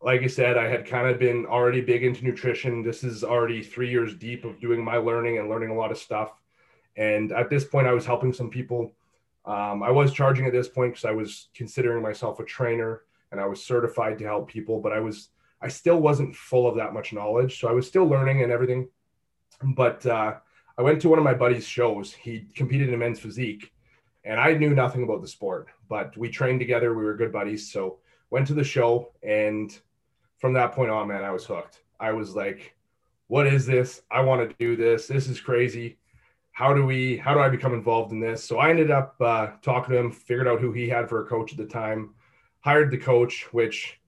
Like 0.00 0.22
I 0.22 0.26
said, 0.26 0.56
I 0.56 0.68
had 0.68 0.86
kind 0.86 1.08
of 1.08 1.18
been 1.18 1.46
already 1.46 1.80
big 1.80 2.04
into 2.04 2.24
nutrition. 2.24 2.82
This 2.82 3.02
is 3.02 3.24
already 3.24 3.62
three 3.62 3.90
years 3.90 4.14
deep 4.14 4.44
of 4.44 4.60
doing 4.60 4.82
my 4.82 4.96
learning 4.96 5.38
and 5.38 5.48
learning 5.48 5.70
a 5.70 5.74
lot 5.74 5.90
of 5.90 5.98
stuff. 5.98 6.32
And 6.96 7.32
at 7.32 7.50
this 7.50 7.64
point, 7.64 7.86
I 7.86 7.92
was 7.92 8.06
helping 8.06 8.32
some 8.32 8.50
people. 8.50 8.92
Um, 9.48 9.82
I 9.82 9.90
was 9.90 10.12
charging 10.12 10.44
at 10.44 10.52
this 10.52 10.68
point 10.68 10.92
because 10.92 11.06
I 11.06 11.12
was 11.12 11.48
considering 11.54 12.02
myself 12.02 12.38
a 12.38 12.44
trainer 12.44 13.04
and 13.32 13.40
I 13.40 13.46
was 13.46 13.64
certified 13.64 14.18
to 14.18 14.26
help 14.26 14.48
people, 14.48 14.78
but 14.78 14.92
I 14.92 15.00
was 15.00 15.30
I 15.60 15.68
still 15.68 15.98
wasn't 15.98 16.36
full 16.36 16.68
of 16.68 16.76
that 16.76 16.92
much 16.92 17.12
knowledge. 17.14 17.58
So 17.58 17.66
I 17.66 17.72
was 17.72 17.86
still 17.88 18.06
learning 18.06 18.42
and 18.42 18.52
everything. 18.52 18.88
But 19.62 20.04
uh, 20.06 20.34
I 20.76 20.82
went 20.82 21.00
to 21.02 21.08
one 21.08 21.18
of 21.18 21.24
my 21.24 21.34
buddy's 21.34 21.66
shows. 21.66 22.12
He 22.12 22.46
competed 22.54 22.90
in 22.90 22.98
men's 22.98 23.18
physique, 23.18 23.72
and 24.22 24.38
I 24.38 24.52
knew 24.52 24.74
nothing 24.74 25.02
about 25.02 25.22
the 25.22 25.26
sport, 25.26 25.68
but 25.88 26.16
we 26.16 26.28
trained 26.28 26.60
together. 26.60 26.94
We 26.94 27.04
were 27.04 27.16
good 27.16 27.32
buddies. 27.32 27.72
So 27.72 27.98
went 28.30 28.46
to 28.48 28.54
the 28.54 28.62
show, 28.62 29.12
and 29.22 29.76
from 30.36 30.52
that 30.52 30.72
point 30.72 30.90
on, 30.90 31.08
man, 31.08 31.24
I 31.24 31.32
was 31.32 31.46
hooked. 31.46 31.80
I 31.98 32.12
was 32.12 32.36
like, 32.36 32.76
"What 33.26 33.46
is 33.46 33.66
this? 33.66 34.02
I 34.10 34.20
want 34.20 34.48
to 34.48 34.56
do 34.58 34.76
this. 34.76 35.08
This 35.08 35.26
is 35.26 35.40
crazy." 35.40 35.98
How 36.58 36.74
do 36.74 36.84
we? 36.84 37.16
How 37.16 37.34
do 37.34 37.38
I 37.38 37.48
become 37.48 37.72
involved 37.72 38.10
in 38.10 38.18
this? 38.18 38.42
So 38.42 38.58
I 38.58 38.70
ended 38.70 38.90
up 38.90 39.14
uh, 39.20 39.50
talking 39.62 39.92
to 39.92 40.00
him, 40.00 40.10
figured 40.10 40.48
out 40.48 40.60
who 40.60 40.72
he 40.72 40.88
had 40.88 41.08
for 41.08 41.22
a 41.22 41.24
coach 41.24 41.52
at 41.52 41.56
the 41.56 41.64
time, 41.64 42.14
hired 42.62 42.90
the 42.90 42.98
coach, 42.98 43.46
which 43.52 44.00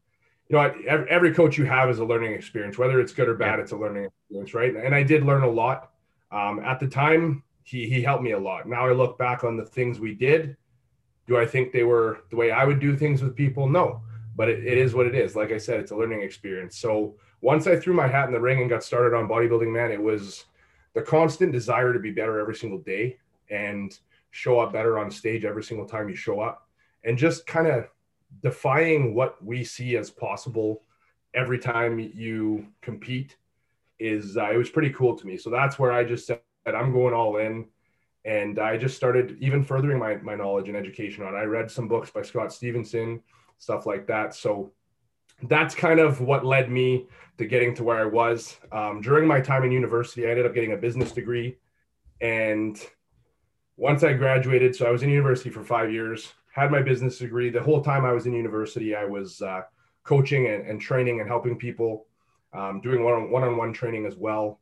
you 0.49 0.56
know, 0.56 0.75
every 1.08 1.32
coach 1.32 1.56
you 1.56 1.64
have 1.67 1.88
is 1.88 2.00
a 2.00 2.05
learning 2.05 2.32
experience, 2.32 2.76
whether 2.76 3.00
it's 3.00 3.12
good 3.12 3.29
or 3.29 3.37
bad, 3.37 3.61
it's 3.61 3.70
a 3.70 3.76
learning 3.76 4.06
experience, 4.06 4.52
right? 4.52 4.75
And 4.75 4.97
I 4.97 5.05
did 5.05 5.23
learn 5.23 5.44
a 5.44 5.49
lot. 5.49 5.93
Um, 6.32 6.58
at 6.58 6.81
the 6.81 6.88
time, 6.88 7.44
he, 7.62 7.88
he 7.88 8.02
helped 8.02 8.25
me 8.25 8.32
a 8.32 8.38
lot. 8.41 8.69
Now 8.69 8.85
I 8.85 8.91
look 8.94 9.17
back 9.17 9.44
on 9.44 9.56
the 9.56 9.64
things 9.64 10.00
we 10.00 10.12
did. 10.12 10.56
Do 11.29 11.37
I 11.37 11.47
think 11.47 11.70
they 11.70 11.85
were 11.85 12.25
the 12.31 12.37
way 12.37 12.50
I 12.50 12.64
would 12.64 12.81
do 12.81 12.97
things 12.97 13.23
with 13.23 13.37
people? 13.37 13.69
No, 13.69 14.02
but 14.35 14.49
it, 14.49 14.67
it 14.67 14.76
is 14.76 14.93
what 14.93 15.06
it 15.06 15.14
is. 15.14 15.37
Like 15.37 15.52
I 15.52 15.58
said, 15.58 15.79
it's 15.79 15.93
a 15.93 15.97
learning 15.97 16.23
experience. 16.23 16.76
So 16.79 17.14
once 17.43 17.69
I 17.69 17.76
threw 17.76 17.94
my 17.94 18.08
hat 18.08 18.26
in 18.26 18.32
the 18.32 18.41
ring 18.41 18.61
and 18.61 18.69
got 18.69 18.82
started 18.82 19.17
on 19.17 19.29
bodybuilding, 19.29 19.73
man, 19.73 19.92
it 19.92 20.02
was 20.02 20.47
the 20.94 21.02
constant 21.02 21.52
desire 21.52 21.92
to 21.92 21.99
be 21.99 22.11
better 22.11 22.40
every 22.40 22.54
single 22.54 22.78
day 22.78 23.18
and 23.50 23.99
show 24.30 24.61
up 24.61 24.73
better 24.73 24.99
on 24.99 25.11
stage 25.11 25.44
every 25.44 25.62
single 25.62 25.87
time 25.87 26.09
you 26.09 26.14
show 26.14 26.40
up 26.40 26.68
and 27.04 27.18
just 27.18 27.47
kind 27.47 27.66
of 27.66 27.88
defying 28.42 29.14
what 29.14 29.42
we 29.44 29.64
see 29.64 29.97
as 29.97 30.11
possible 30.11 30.82
every 31.35 31.59
time 31.59 31.99
you 32.14 32.66
compete 32.80 33.37
is 33.99 34.37
uh, 34.37 34.50
it 34.50 34.56
was 34.56 34.70
pretty 34.70 34.90
cool 34.90 35.16
to 35.16 35.26
me. 35.26 35.37
So 35.37 35.50
that's 35.50 35.78
where 35.78 35.92
I 35.92 36.04
just 36.04 36.26
said 36.26 36.40
I'm 36.66 36.92
going 36.92 37.14
all 37.14 37.37
in, 37.37 37.66
and 38.25 38.59
I 38.59 38.76
just 38.76 38.97
started 38.97 39.37
even 39.40 39.62
furthering 39.62 39.99
my 39.99 40.16
my 40.16 40.35
knowledge 40.35 40.68
and 40.68 40.76
education 40.76 41.25
on. 41.25 41.35
It. 41.35 41.38
I 41.38 41.44
read 41.44 41.70
some 41.70 41.88
books 41.88 42.11
by 42.11 42.23
Scott 42.23 42.52
Stevenson, 42.52 43.23
stuff 43.59 43.87
like 43.87 44.06
that. 44.06 44.35
So 44.35 44.73
that's 45.44 45.75
kind 45.75 46.00
of 46.00 46.20
what 46.20 46.44
led 46.44 46.70
me 46.70 47.06
to 47.38 47.47
getting 47.47 47.75
to 47.76 47.85
where 47.85 47.99
I 47.99 48.04
was. 48.04 48.59
Um, 48.73 49.00
during 49.00 49.26
my 49.26 49.40
time 49.40 49.64
in 49.64 49.73
university, 49.73 50.26
I 50.26 50.30
ended 50.30 50.47
up 50.47 50.54
getting 50.54 50.73
a 50.73 50.76
business 50.76 51.12
degree, 51.12 51.56
and 52.20 52.78
once 53.76 54.04
I 54.04 54.12
graduated, 54.12 54.76
so 54.76 54.87
I 54.87 54.90
was 54.90 55.02
in 55.02 55.09
university 55.09 55.49
for 55.50 55.64
five 55.64 55.90
years 55.90 56.35
had 56.52 56.70
my 56.70 56.82
business 56.82 57.18
degree. 57.18 57.50
The 57.50 57.62
whole 57.62 57.80
time 57.80 58.04
I 58.04 58.12
was 58.12 58.26
in 58.26 58.32
university, 58.32 58.94
I 58.94 59.04
was 59.04 59.40
uh, 59.42 59.62
coaching 60.02 60.47
and, 60.49 60.66
and, 60.66 60.80
training 60.80 61.20
and 61.20 61.28
helping 61.28 61.56
people, 61.56 62.06
um, 62.52 62.80
doing 62.80 63.02
one 63.02 63.42
on 63.42 63.56
one 63.56 63.73
training 63.73 64.06
as 64.06 64.16
well. 64.16 64.61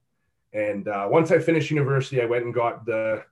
And 0.52 0.88
uh, 0.88 1.08
once 1.11 1.30
I 1.30 1.38
finished 1.38 1.70
university, 1.70 2.20
I 2.20 2.26
went 2.26 2.44
and 2.44 2.54
got 2.54 2.85
the, 2.85 3.25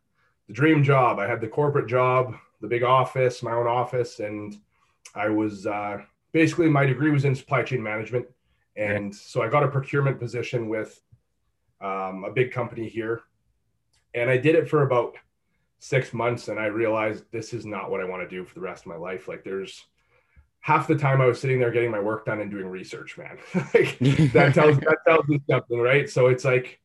the 0.46 0.52
dream 0.52 0.82
job. 0.82 1.18
I 1.18 1.28
had 1.28 1.40
the 1.40 1.48
corporate 1.48 1.88
job, 1.88 2.34
the 2.60 2.68
big 2.68 2.82
office, 2.82 3.42
my 3.42 3.52
own 3.52 3.66
office, 3.66 4.20
and 4.20 4.56
I 5.14 5.28
was 5.28 5.66
uh, 5.66 5.98
basically 6.36 6.68
my 6.68 6.84
degree 6.84 7.10
was 7.10 7.24
in 7.24 7.34
supply 7.34 7.62
chain 7.62 7.82
management. 7.82 8.26
And 8.76 9.14
so 9.14 9.40
I 9.40 9.48
got 9.48 9.62
a 9.62 9.68
procurement 9.68 10.20
position 10.20 10.68
with 10.68 11.00
um, 11.80 12.24
a 12.24 12.30
big 12.30 12.52
company 12.52 12.90
here. 12.90 13.22
And 14.14 14.28
I 14.28 14.36
did 14.36 14.54
it 14.54 14.68
for 14.68 14.82
about 14.82 15.14
six 15.78 16.12
months 16.12 16.48
and 16.48 16.60
I 16.60 16.66
realized 16.66 17.24
this 17.32 17.54
is 17.54 17.64
not 17.64 17.90
what 17.90 18.02
I 18.02 18.04
want 18.04 18.22
to 18.22 18.28
do 18.28 18.44
for 18.44 18.54
the 18.54 18.60
rest 18.60 18.82
of 18.82 18.88
my 18.88 18.96
life. 18.96 19.28
Like 19.28 19.44
there's 19.44 19.86
half 20.60 20.86
the 20.86 20.94
time 20.94 21.22
I 21.22 21.24
was 21.24 21.40
sitting 21.40 21.58
there 21.58 21.70
getting 21.70 21.90
my 21.90 22.00
work 22.00 22.26
done 22.26 22.42
and 22.42 22.50
doing 22.50 22.66
research, 22.66 23.16
man. 23.16 23.38
like, 23.72 23.98
that 24.34 24.52
tells 24.52 24.76
that 24.80 24.98
tells 25.08 25.26
me 25.28 25.40
something, 25.48 25.78
right? 25.78 26.06
So 26.06 26.26
it's 26.26 26.44
like 26.44 26.80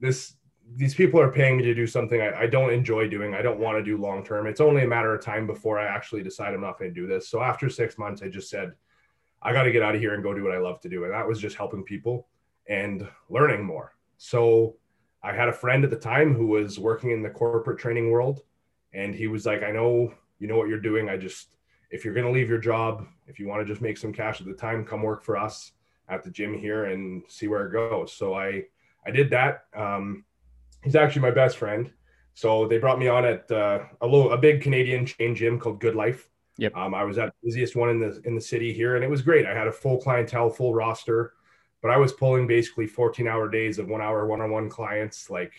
this 0.00 0.34
these 0.76 0.94
people 0.94 1.20
are 1.20 1.30
paying 1.30 1.58
me 1.58 1.64
to 1.64 1.74
do 1.74 1.86
something 1.86 2.22
I, 2.22 2.44
I 2.44 2.46
don't 2.46 2.72
enjoy 2.72 3.06
doing. 3.10 3.34
I 3.34 3.42
don't 3.42 3.60
want 3.60 3.76
to 3.76 3.84
do 3.84 3.98
long 3.98 4.24
term. 4.24 4.46
It's 4.46 4.62
only 4.62 4.82
a 4.82 4.88
matter 4.88 5.14
of 5.14 5.22
time 5.22 5.46
before 5.46 5.78
I 5.78 5.84
actually 5.84 6.22
decide 6.22 6.54
I'm 6.54 6.62
not 6.62 6.78
going 6.78 6.94
to 6.94 7.00
do 7.00 7.06
this. 7.06 7.28
So 7.28 7.42
after 7.42 7.68
six 7.68 7.98
months, 7.98 8.22
I 8.22 8.28
just 8.28 8.48
said, 8.48 8.72
I 9.44 9.52
got 9.52 9.64
to 9.64 9.72
get 9.72 9.82
out 9.82 9.94
of 9.94 10.00
here 10.00 10.14
and 10.14 10.22
go 10.22 10.34
do 10.34 10.42
what 10.42 10.54
I 10.54 10.58
love 10.58 10.80
to 10.80 10.88
do. 10.88 11.04
And 11.04 11.12
that 11.12 11.28
was 11.28 11.38
just 11.38 11.56
helping 11.56 11.84
people 11.84 12.28
and 12.68 13.06
learning 13.28 13.64
more. 13.64 13.94
So 14.16 14.76
I 15.22 15.32
had 15.32 15.48
a 15.48 15.52
friend 15.52 15.84
at 15.84 15.90
the 15.90 15.96
time 15.96 16.34
who 16.34 16.46
was 16.46 16.78
working 16.78 17.10
in 17.10 17.22
the 17.22 17.30
corporate 17.30 17.78
training 17.78 18.10
world. 18.10 18.42
And 18.92 19.14
he 19.14 19.26
was 19.26 19.44
like, 19.44 19.62
I 19.62 19.70
know 19.70 20.14
you 20.38 20.46
know 20.46 20.56
what 20.56 20.68
you're 20.68 20.80
doing. 20.80 21.08
I 21.08 21.16
just, 21.16 21.48
if 21.90 22.04
you're 22.04 22.14
going 22.14 22.26
to 22.26 22.32
leave 22.32 22.48
your 22.48 22.58
job, 22.58 23.06
if 23.26 23.38
you 23.38 23.46
want 23.46 23.60
to 23.60 23.70
just 23.70 23.82
make 23.82 23.98
some 23.98 24.12
cash 24.12 24.40
at 24.40 24.46
the 24.46 24.54
time, 24.54 24.84
come 24.84 25.02
work 25.02 25.22
for 25.22 25.36
us 25.36 25.72
at 26.08 26.22
the 26.22 26.30
gym 26.30 26.58
here 26.58 26.86
and 26.86 27.22
see 27.28 27.48
where 27.48 27.66
it 27.66 27.72
goes. 27.72 28.12
So 28.12 28.34
I, 28.34 28.64
I 29.06 29.10
did 29.10 29.30
that. 29.30 29.64
Um, 29.76 30.24
he's 30.82 30.96
actually 30.96 31.22
my 31.22 31.30
best 31.30 31.56
friend. 31.56 31.90
So 32.34 32.66
they 32.66 32.78
brought 32.78 32.98
me 32.98 33.08
on 33.08 33.24
at 33.24 33.50
uh, 33.50 33.80
a 34.00 34.06
little, 34.06 34.32
a 34.32 34.38
big 34.38 34.60
Canadian 34.60 35.06
chain 35.06 35.34
gym 35.34 35.58
called 35.58 35.80
Good 35.80 35.94
Life. 35.94 36.28
Yep. 36.58 36.76
Um, 36.76 36.94
I 36.94 37.04
was 37.04 37.18
at 37.18 37.26
the 37.26 37.46
busiest 37.48 37.74
one 37.74 37.90
in 37.90 37.98
the 37.98 38.20
in 38.24 38.34
the 38.34 38.40
city 38.40 38.72
here, 38.72 38.94
and 38.94 39.04
it 39.04 39.10
was 39.10 39.22
great. 39.22 39.46
I 39.46 39.54
had 39.54 39.66
a 39.66 39.72
full 39.72 39.98
clientele, 39.98 40.50
full 40.50 40.72
roster, 40.72 41.32
but 41.82 41.90
I 41.90 41.96
was 41.96 42.12
pulling 42.12 42.46
basically 42.46 42.86
14 42.86 43.26
hour 43.26 43.48
days 43.48 43.78
of 43.78 43.88
one 43.88 44.00
hour 44.00 44.26
one 44.26 44.40
on 44.40 44.50
one 44.50 44.68
clients. 44.68 45.30
Like 45.30 45.52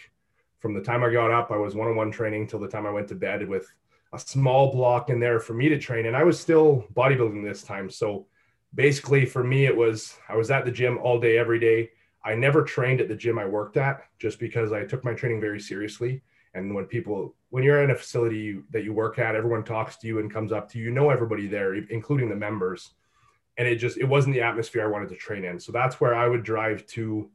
from 0.59 0.73
the 0.73 0.81
time 0.81 1.03
I 1.03 1.11
got 1.11 1.31
up, 1.31 1.51
I 1.51 1.57
was 1.57 1.75
one 1.75 1.89
on 1.89 1.95
one 1.95 2.11
training 2.11 2.47
till 2.47 2.59
the 2.59 2.67
time 2.67 2.85
I 2.85 2.91
went 2.91 3.07
to 3.09 3.15
bed 3.15 3.47
with 3.47 3.71
a 4.13 4.19
small 4.19 4.71
block 4.71 5.09
in 5.09 5.19
there 5.19 5.39
for 5.39 5.53
me 5.53 5.67
to 5.69 5.77
train. 5.77 6.05
And 6.05 6.15
I 6.15 6.23
was 6.23 6.39
still 6.39 6.87
bodybuilding 6.95 7.43
this 7.43 7.61
time. 7.61 7.89
So 7.89 8.27
basically 8.73 9.25
for 9.25 9.43
me, 9.43 9.65
it 9.65 9.75
was 9.75 10.17
I 10.29 10.35
was 10.35 10.49
at 10.49 10.65
the 10.65 10.71
gym 10.71 10.97
all 10.99 11.19
day, 11.19 11.37
every 11.37 11.59
day. 11.59 11.91
I 12.23 12.33
never 12.33 12.63
trained 12.63 13.01
at 13.01 13.07
the 13.07 13.15
gym 13.15 13.37
I 13.37 13.45
worked 13.45 13.77
at 13.77 14.05
just 14.17 14.39
because 14.39 14.71
I 14.71 14.85
took 14.85 15.03
my 15.03 15.13
training 15.13 15.41
very 15.41 15.59
seriously. 15.59 16.23
And 16.55 16.73
when 16.73 16.85
people, 16.85 17.35
when 17.49 17.63
you're 17.63 17.83
in 17.83 17.91
a 17.91 17.95
facility 17.95 18.61
that 18.71 18.83
you 18.83 18.93
work 18.93 19.19
at, 19.19 19.35
everyone 19.35 19.63
talks 19.63 19.97
to 19.97 20.07
you 20.07 20.19
and 20.19 20.33
comes 20.33 20.51
up 20.51 20.71
to 20.71 20.79
you. 20.79 20.85
You 20.85 20.91
know 20.91 21.09
everybody 21.09 21.47
there, 21.47 21.75
including 21.75 22.29
the 22.29 22.35
members. 22.35 22.91
And 23.57 23.67
it 23.67 23.75
just 23.75 23.97
it 23.97 24.05
wasn't 24.05 24.33
the 24.35 24.41
atmosphere 24.41 24.83
I 24.83 24.87
wanted 24.87 25.09
to 25.09 25.15
train 25.15 25.45
in. 25.45 25.59
So 25.59 25.71
that's 25.71 26.01
where 26.01 26.15
I 26.15 26.27
would 26.27 26.43
drive 26.43 26.85
to 26.87 27.29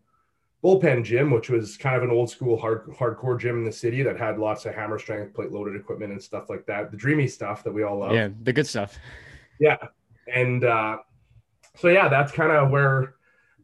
bullpen 0.65 1.05
gym, 1.05 1.31
which 1.31 1.49
was 1.49 1.77
kind 1.77 1.97
of 1.97 2.03
an 2.03 2.11
old 2.11 2.31
school 2.31 2.59
hard 2.59 2.87
hardcore 2.89 3.39
gym 3.39 3.57
in 3.57 3.65
the 3.65 3.73
city 3.73 4.03
that 4.03 4.19
had 4.19 4.39
lots 4.39 4.67
of 4.67 4.75
hammer 4.75 4.99
strength, 4.99 5.35
plate 5.35 5.53
loaded 5.53 5.77
equipment 5.77 6.13
and 6.13 6.23
stuff 6.23 6.51
like 6.51 6.67
that. 6.67 6.91
The 6.91 6.97
dreamy 6.97 7.29
stuff 7.29 7.63
that 7.65 7.73
we 7.73 7.83
all 7.83 7.99
love. 7.99 8.13
Yeah, 8.13 8.29
the 8.43 8.53
good 8.53 8.67
stuff. 8.67 8.99
Yeah. 9.59 9.77
And 10.27 10.65
uh, 10.65 10.99
so 11.77 11.89
yeah, 11.89 12.09
that's 12.09 12.33
kind 12.33 12.53
of 12.53 12.71
where 12.71 13.15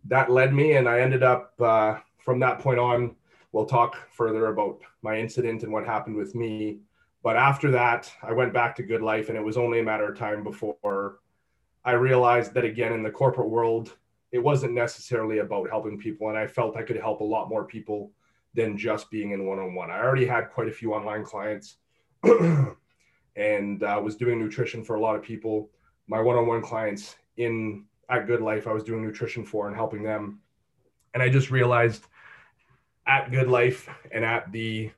that 0.05 0.31
led 0.31 0.55
me. 0.55 0.75
And 0.75 0.89
I 0.89 1.01
ended 1.01 1.23
up 1.23 1.53
uh, 1.61 1.97
from 2.19 2.41
that 2.41 2.61
point 2.61 2.79
on, 2.79 3.16
we'll 3.57 3.65
talk 3.65 3.97
further 4.13 4.49
about 4.49 4.79
my 5.01 5.19
incident 5.19 5.63
and 5.63 5.73
what 5.73 5.87
happened 5.87 6.15
with 6.15 6.35
me. 6.35 6.81
But 7.23 7.39
after 7.39 7.71
that, 7.71 8.13
I 8.23 8.35
went 8.35 8.53
back 8.53 8.77
to 8.77 8.83
good 8.83 9.01
life, 9.01 9.31
and 9.31 9.39
it 9.39 9.43
was 9.43 9.57
only 9.57 9.81
a 9.81 9.83
matter 9.83 10.13
of 10.13 10.19
time 10.19 10.45
before 10.45 11.21
I 11.83 11.93
realized 11.93 12.53
that 12.53 12.67
again 12.67 12.93
in 12.93 13.03
the 13.03 13.11
corporate 13.11 13.49
world, 13.49 13.97
it 14.31 14.41
wasn't 14.41 14.75
necessarily 14.75 15.39
about 15.39 15.71
helping 15.71 15.97
people. 15.97 16.29
And 16.29 16.37
I 16.37 16.47
felt 16.47 16.77
I 16.77 16.83
could 16.83 16.99
help 16.99 17.21
a 17.21 17.25
lot 17.25 17.49
more 17.49 17.65
people 17.65 18.13
than 18.53 18.77
just 18.77 19.11
being 19.11 19.31
in 19.31 19.47
one 19.47 19.59
on 19.59 19.75
one. 19.75 19.91
I 19.91 20.01
already 20.01 20.27
had 20.27 20.51
quite 20.51 20.69
a 20.69 20.73
few 20.73 20.93
online 20.93 21.25
clients 21.25 21.77
and 23.37 23.83
uh, 23.83 23.99
was 24.05 24.17
doing 24.17 24.39
nutrition 24.39 24.85
for 24.85 24.97
a 24.97 25.01
lot 25.01 25.17
of 25.17 25.23
people. 25.23 25.71
My 26.09 26.21
one 26.21 26.37
on 26.37 26.47
one 26.47 26.61
clients 26.61 27.17
in 27.39 27.87
at 28.11 28.27
Good 28.27 28.43
Life, 28.43 28.67
I 28.67 28.75
was 28.75 28.85
doing 28.85 29.03
nutrition 29.03 29.47
for 29.47 29.67
and 29.67 29.75
helping 29.75 30.03
them. 30.03 30.41
And 31.15 31.23
I 31.23 31.31
just 31.31 31.51
realized 31.51 32.05
at 33.07 33.31
Good 33.31 33.49
Life 33.49 33.89
and 34.11 34.25
at 34.25 34.51
the 34.53 34.91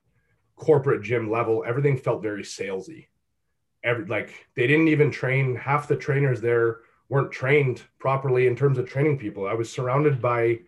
corporate 0.56 1.02
gym 1.02 1.30
level, 1.30 1.64
everything 1.66 1.96
felt 1.96 2.22
very 2.22 2.42
salesy. 2.42 3.06
Every 3.84 4.06
like 4.06 4.46
they 4.56 4.66
didn't 4.66 4.88
even 4.88 5.10
train 5.10 5.54
half 5.54 5.86
the 5.86 5.96
trainers 5.96 6.40
there 6.40 6.80
weren't 7.08 7.32
trained 7.32 7.82
properly 7.98 8.46
in 8.46 8.56
terms 8.56 8.78
of 8.78 8.88
training 8.88 9.18
people. 9.18 9.46
I 9.46 9.54
was 9.54 9.70
surrounded 9.70 10.20
by 10.20 10.60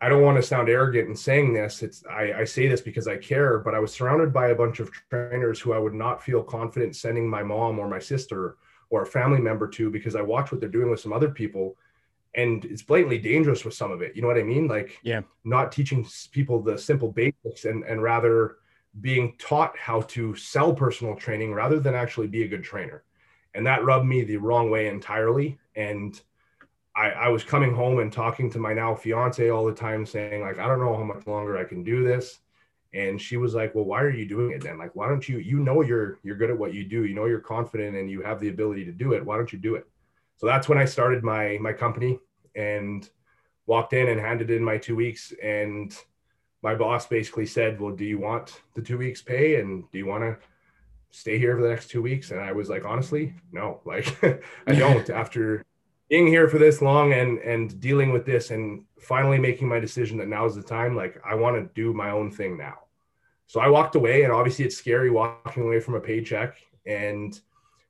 I 0.00 0.08
don't 0.08 0.22
want 0.22 0.36
to 0.36 0.42
sound 0.42 0.68
arrogant 0.68 1.08
in 1.08 1.14
saying 1.14 1.52
this. 1.52 1.82
It's 1.82 2.04
I, 2.06 2.32
I, 2.32 2.44
say 2.44 2.66
this 2.66 2.80
because 2.80 3.06
I 3.06 3.16
care, 3.16 3.60
but 3.60 3.74
I 3.74 3.78
was 3.78 3.92
surrounded 3.92 4.32
by 4.32 4.48
a 4.48 4.54
bunch 4.54 4.80
of 4.80 4.90
trainers 5.10 5.60
who 5.60 5.72
I 5.72 5.78
would 5.78 5.94
not 5.94 6.22
feel 6.22 6.42
confident 6.42 6.96
sending 6.96 7.28
my 7.28 7.44
mom 7.44 7.78
or 7.78 7.86
my 7.86 8.00
sister 8.00 8.56
or 8.90 9.02
a 9.02 9.06
family 9.06 9.40
member 9.40 9.68
to 9.68 9.90
because 9.90 10.16
I 10.16 10.22
watch 10.22 10.50
what 10.50 10.60
they're 10.60 10.68
doing 10.68 10.90
with 10.90 10.98
some 10.98 11.12
other 11.12 11.30
people, 11.30 11.76
and 12.34 12.64
it's 12.64 12.82
blatantly 12.82 13.18
dangerous 13.18 13.64
with 13.64 13.74
some 13.74 13.92
of 13.92 14.02
it. 14.02 14.16
You 14.16 14.22
know 14.22 14.28
what 14.28 14.38
I 14.38 14.42
mean? 14.42 14.66
Like, 14.68 14.98
yeah, 15.02 15.22
not 15.44 15.72
teaching 15.72 16.06
people 16.32 16.62
the 16.62 16.78
simple 16.78 17.12
basics 17.12 17.64
and 17.64 17.84
and 17.84 18.02
rather 18.02 18.56
being 19.00 19.34
taught 19.38 19.76
how 19.78 20.02
to 20.02 20.34
sell 20.34 20.74
personal 20.74 21.16
training 21.16 21.54
rather 21.54 21.80
than 21.80 21.94
actually 21.94 22.26
be 22.26 22.42
a 22.42 22.48
good 22.48 22.62
trainer 22.62 23.04
and 23.54 23.66
that 23.66 23.84
rubbed 23.84 24.06
me 24.06 24.24
the 24.24 24.36
wrong 24.36 24.70
way 24.70 24.88
entirely. 24.88 25.58
And 25.76 26.20
I, 26.94 27.10
I 27.10 27.28
was 27.28 27.44
coming 27.44 27.74
home 27.74 27.98
and 27.98 28.12
talking 28.12 28.50
to 28.50 28.58
my 28.58 28.72
now 28.72 28.94
fiance 28.94 29.48
all 29.50 29.66
the 29.66 29.74
time, 29.74 30.06
saying 30.06 30.42
like, 30.42 30.58
I 30.58 30.66
don't 30.66 30.80
know 30.80 30.96
how 30.96 31.04
much 31.04 31.26
longer 31.26 31.58
I 31.58 31.64
can 31.64 31.82
do 31.82 32.04
this. 32.04 32.38
And 32.94 33.18
she 33.18 33.38
was 33.38 33.54
like, 33.54 33.74
"Well, 33.74 33.86
why 33.86 34.02
are 34.02 34.10
you 34.10 34.26
doing 34.26 34.50
it 34.50 34.62
then? 34.62 34.76
Like, 34.76 34.94
why 34.94 35.08
don't 35.08 35.26
you? 35.26 35.38
You 35.38 35.60
know, 35.60 35.80
you're 35.80 36.18
you're 36.22 36.36
good 36.36 36.50
at 36.50 36.58
what 36.58 36.74
you 36.74 36.84
do. 36.84 37.06
You 37.06 37.14
know, 37.14 37.24
you're 37.24 37.40
confident 37.40 37.96
and 37.96 38.10
you 38.10 38.20
have 38.20 38.38
the 38.38 38.50
ability 38.50 38.84
to 38.84 38.92
do 38.92 39.14
it. 39.14 39.24
Why 39.24 39.38
don't 39.38 39.50
you 39.50 39.58
do 39.58 39.76
it?" 39.76 39.86
So 40.42 40.48
that's 40.48 40.68
when 40.68 40.76
I 40.76 40.86
started 40.86 41.22
my 41.22 41.56
my 41.60 41.72
company 41.72 42.18
and 42.56 43.08
walked 43.66 43.92
in 43.92 44.08
and 44.08 44.20
handed 44.20 44.50
in 44.50 44.64
my 44.64 44.76
two 44.76 44.96
weeks. 44.96 45.32
And 45.40 45.96
my 46.64 46.74
boss 46.74 47.06
basically 47.06 47.46
said, 47.46 47.80
"Well, 47.80 47.94
do 47.94 48.04
you 48.04 48.18
want 48.18 48.60
the 48.74 48.82
two 48.82 48.98
weeks 48.98 49.22
pay? 49.22 49.60
And 49.60 49.84
do 49.92 49.98
you 49.98 50.06
want 50.06 50.24
to 50.24 50.36
stay 51.10 51.38
here 51.38 51.54
for 51.54 51.62
the 51.62 51.68
next 51.68 51.90
two 51.90 52.02
weeks? 52.02 52.32
And 52.32 52.40
I 52.40 52.50
was 52.50 52.68
like, 52.68 52.84
honestly, 52.84 53.34
no, 53.52 53.82
like 53.84 54.20
I 54.66 54.74
don't. 54.74 55.08
After 55.22 55.64
being 56.10 56.26
here 56.26 56.48
for 56.48 56.58
this 56.58 56.82
long 56.82 57.12
and 57.12 57.38
and 57.38 57.78
dealing 57.78 58.12
with 58.12 58.26
this 58.26 58.50
and 58.50 58.82
finally 58.98 59.38
making 59.38 59.68
my 59.68 59.78
decision 59.78 60.18
that 60.18 60.26
now 60.26 60.44
is 60.44 60.56
the 60.56 60.62
time, 60.62 60.96
like 60.96 61.22
I 61.24 61.36
want 61.36 61.54
to 61.54 61.72
do 61.80 61.92
my 61.92 62.10
own 62.10 62.32
thing 62.32 62.58
now. 62.58 62.78
So 63.46 63.60
I 63.60 63.68
walked 63.68 63.94
away, 63.94 64.24
and 64.24 64.32
obviously 64.32 64.64
it's 64.64 64.76
scary 64.76 65.08
walking 65.08 65.62
away 65.62 65.78
from 65.78 65.94
a 65.94 66.00
paycheck. 66.00 66.56
And 66.84 67.40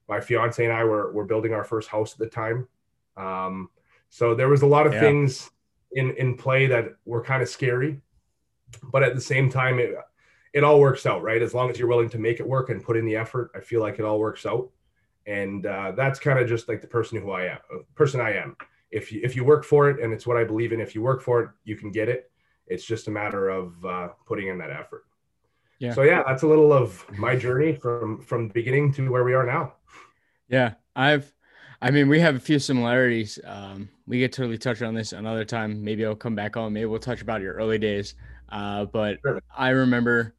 my 0.09 0.21
fiance 0.21 0.63
and 0.63 0.73
I 0.73 0.85
were 0.85 1.13
were 1.13 1.25
building 1.25 1.53
our 1.53 1.65
first 1.65 1.89
house 1.89 2.13
at 2.13 2.19
the 2.19 2.27
time. 2.27 2.69
Um, 3.17 3.71
so 4.09 4.35
there 4.35 4.49
was 4.49 4.63
a 4.63 4.67
lot 4.67 4.87
of 4.87 4.93
yeah. 4.93 5.01
things 5.01 5.51
in 5.93 6.13
in 6.17 6.37
play 6.37 6.67
that 6.67 6.95
were 7.05 7.23
kind 7.23 7.43
of 7.43 7.49
scary, 7.49 8.01
but 8.91 9.03
at 9.03 9.15
the 9.15 9.21
same 9.21 9.51
time, 9.51 9.79
it 9.79 9.95
it 10.53 10.65
all 10.65 10.81
works 10.81 11.07
out, 11.07 11.23
right? 11.23 11.41
As 11.41 11.55
long 11.55 11.71
as 11.71 11.79
you're 11.79 11.89
willing 11.89 12.11
to 12.11 12.19
make 12.19 12.41
it 12.41 12.47
work 12.47 12.69
and 12.71 12.83
put 12.83 12.97
in 12.97 13.07
the 13.07 13.17
effort, 13.17 13.51
I 13.55 13.61
feel 13.61 13.81
like 13.81 13.99
it 13.99 14.05
all 14.05 14.19
works 14.19 14.45
out. 14.45 14.71
And 15.27 15.67
uh, 15.67 15.93
that's 15.93 16.19
kind 16.19 16.39
of 16.39 16.49
just 16.49 16.69
like 16.69 16.81
the 16.81 16.87
person 16.87 17.21
who 17.21 17.31
I 17.31 17.45
am, 17.45 17.59
uh, 17.73 17.79
person 17.95 18.21
I 18.21 18.33
am. 18.35 18.57
If 18.91 19.11
you, 19.11 19.21
if 19.25 19.35
you 19.35 19.45
work 19.45 19.65
for 19.65 19.89
it 19.89 20.03
and 20.03 20.13
it's 20.13 20.27
what 20.27 20.37
I 20.37 20.45
believe 20.45 20.73
in, 20.73 20.81
if 20.81 20.95
you 20.95 21.01
work 21.01 21.23
for 21.23 21.43
it, 21.43 21.51
you 21.65 21.77
can 21.77 21.91
get 21.91 22.09
it. 22.09 22.31
It's 22.67 22.85
just 22.85 23.09
a 23.09 23.11
matter 23.11 23.49
of 23.49 23.85
uh, 23.85 24.09
putting 24.27 24.49
in 24.49 24.59
that 24.59 24.71
effort. 24.71 25.05
Yeah. 25.83 25.95
So 25.95 26.03
yeah, 26.03 26.23
that's 26.25 26.45
a 26.45 26.47
little 26.47 26.73
of 26.73 27.05
my 27.19 27.35
journey 27.35 27.75
from 27.75 28.21
from 28.21 28.47
beginning 28.47 28.93
to 28.93 29.11
where 29.11 29.25
we 29.25 29.35
are 29.35 29.45
now. 29.45 29.73
Yeah, 30.49 30.75
I've, 30.95 31.35
I 31.81 31.91
mean, 31.91 32.09
we 32.09 32.21
have 32.21 32.37
a 32.37 32.41
few 32.41 32.61
similarities. 32.61 33.41
Um, 33.45 33.89
we 34.07 34.21
get 34.21 34.33
totally 34.33 34.59
touch 34.59 34.81
on 34.81 34.95
this 34.95 35.12
another 35.12 35.45
time. 35.45 35.83
Maybe 35.83 36.07
I'll 36.07 36.15
come 36.15 36.37
back 36.37 36.57
on. 36.57 36.73
Maybe 36.73 36.87
we'll 36.87 37.01
touch 37.01 37.21
about 37.21 37.41
your 37.43 37.55
early 37.55 37.79
days. 37.79 38.15
Uh, 38.49 38.85
but 38.85 39.19
sure. 39.27 39.43
I 39.57 39.71
remember 39.71 40.37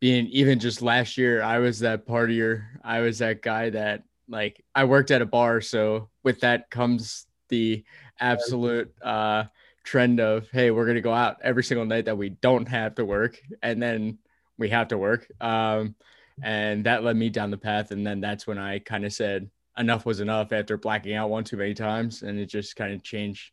being 0.00 0.26
even 0.26 0.58
just 0.58 0.82
last 0.82 1.16
year, 1.16 1.40
I 1.40 1.60
was 1.60 1.78
that 1.80 2.04
partier. 2.04 2.64
I 2.82 2.98
was 2.98 3.20
that 3.20 3.42
guy 3.42 3.70
that 3.70 4.02
like 4.28 4.60
I 4.74 4.82
worked 4.86 5.12
at 5.12 5.22
a 5.22 5.26
bar, 5.26 5.60
so 5.60 6.08
with 6.24 6.40
that 6.40 6.68
comes 6.68 7.26
the 7.48 7.84
absolute 8.18 8.92
uh, 9.02 9.44
trend 9.84 10.18
of 10.18 10.50
hey, 10.50 10.72
we're 10.72 10.86
gonna 10.86 11.00
go 11.00 11.14
out 11.14 11.36
every 11.44 11.62
single 11.62 11.86
night 11.86 12.06
that 12.06 12.18
we 12.18 12.30
don't 12.30 12.66
have 12.66 12.96
to 12.96 13.04
work, 13.04 13.40
and 13.62 13.80
then 13.80 14.18
we 14.60 14.68
have 14.68 14.88
to 14.88 14.98
work. 14.98 15.26
Um, 15.40 15.96
and 16.42 16.84
that 16.84 17.02
led 17.02 17.16
me 17.16 17.30
down 17.30 17.50
the 17.50 17.58
path, 17.58 17.90
and 17.90 18.06
then 18.06 18.20
that's 18.20 18.46
when 18.46 18.58
I 18.58 18.78
kind 18.78 19.04
of 19.04 19.12
said 19.12 19.50
enough 19.76 20.06
was 20.06 20.20
enough 20.20 20.52
after 20.52 20.76
blacking 20.76 21.14
out 21.14 21.30
one 21.30 21.42
too 21.42 21.56
many 21.56 21.74
times, 21.74 22.22
and 22.22 22.38
it 22.38 22.46
just 22.46 22.76
kind 22.76 22.94
of 22.94 23.02
changed 23.02 23.50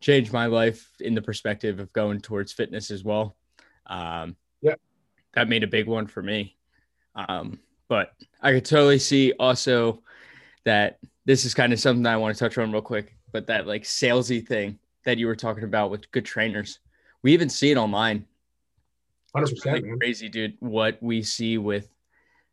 changed 0.00 0.32
my 0.32 0.46
life 0.46 0.88
in 1.00 1.14
the 1.14 1.22
perspective 1.22 1.80
of 1.80 1.92
going 1.92 2.20
towards 2.20 2.52
fitness 2.52 2.90
as 2.90 3.02
well. 3.02 3.36
Um, 3.86 4.36
that 5.34 5.48
made 5.48 5.64
a 5.64 5.68
big 5.68 5.86
one 5.86 6.06
for 6.06 6.22
me. 6.22 6.56
Um, 7.14 7.58
but 7.88 8.12
I 8.40 8.52
could 8.52 8.64
totally 8.64 8.98
see 8.98 9.32
also 9.32 10.02
that 10.64 10.98
this 11.24 11.44
is 11.44 11.54
kind 11.54 11.72
of 11.72 11.80
something 11.80 12.06
I 12.06 12.16
want 12.16 12.36
to 12.36 12.38
touch 12.38 12.58
on 12.58 12.70
real 12.70 12.82
quick, 12.82 13.16
but 13.32 13.46
that 13.48 13.66
like 13.66 13.82
salesy 13.82 14.46
thing 14.46 14.78
that 15.04 15.18
you 15.18 15.26
were 15.26 15.36
talking 15.36 15.64
about 15.64 15.90
with 15.90 16.10
good 16.12 16.24
trainers, 16.24 16.78
we 17.22 17.32
even 17.32 17.48
see 17.48 17.70
it 17.70 17.76
online. 17.76 18.26
Hundred 19.34 19.50
percent, 19.50 19.84
crazy, 20.00 20.28
dude. 20.28 20.56
What 20.60 20.98
we 21.02 21.22
see 21.22 21.58
with 21.58 21.88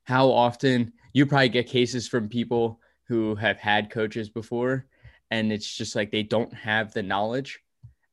how 0.04 0.30
often 0.30 0.94
you 1.14 1.26
probably 1.26 1.50
get 1.50 1.68
cases 1.68 2.08
from 2.08 2.30
people 2.30 2.80
who 3.08 3.36
have 3.36 3.58
had 3.58 3.90
coaches 3.90 4.30
before, 4.30 4.86
and 5.32 5.52
it's 5.52 5.74
just 5.76 5.96
like 5.96 6.12
they 6.12 6.24
don't 6.24 6.54
have 6.54 6.94
the 6.94 7.04
knowledge 7.04 7.62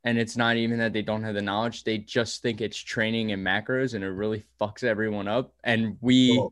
and 0.04 0.18
it's 0.18 0.36
not 0.36 0.56
even 0.56 0.78
that 0.78 0.92
they 0.92 1.02
don't 1.02 1.22
have 1.22 1.34
the 1.34 1.42
knowledge 1.42 1.84
they 1.84 1.98
just 1.98 2.42
think 2.42 2.60
it's 2.60 2.78
training 2.78 3.32
and 3.32 3.44
macros 3.44 3.94
and 3.94 4.04
it 4.04 4.08
really 4.08 4.44
fucks 4.60 4.84
everyone 4.84 5.28
up 5.28 5.52
and 5.64 5.96
we 6.00 6.42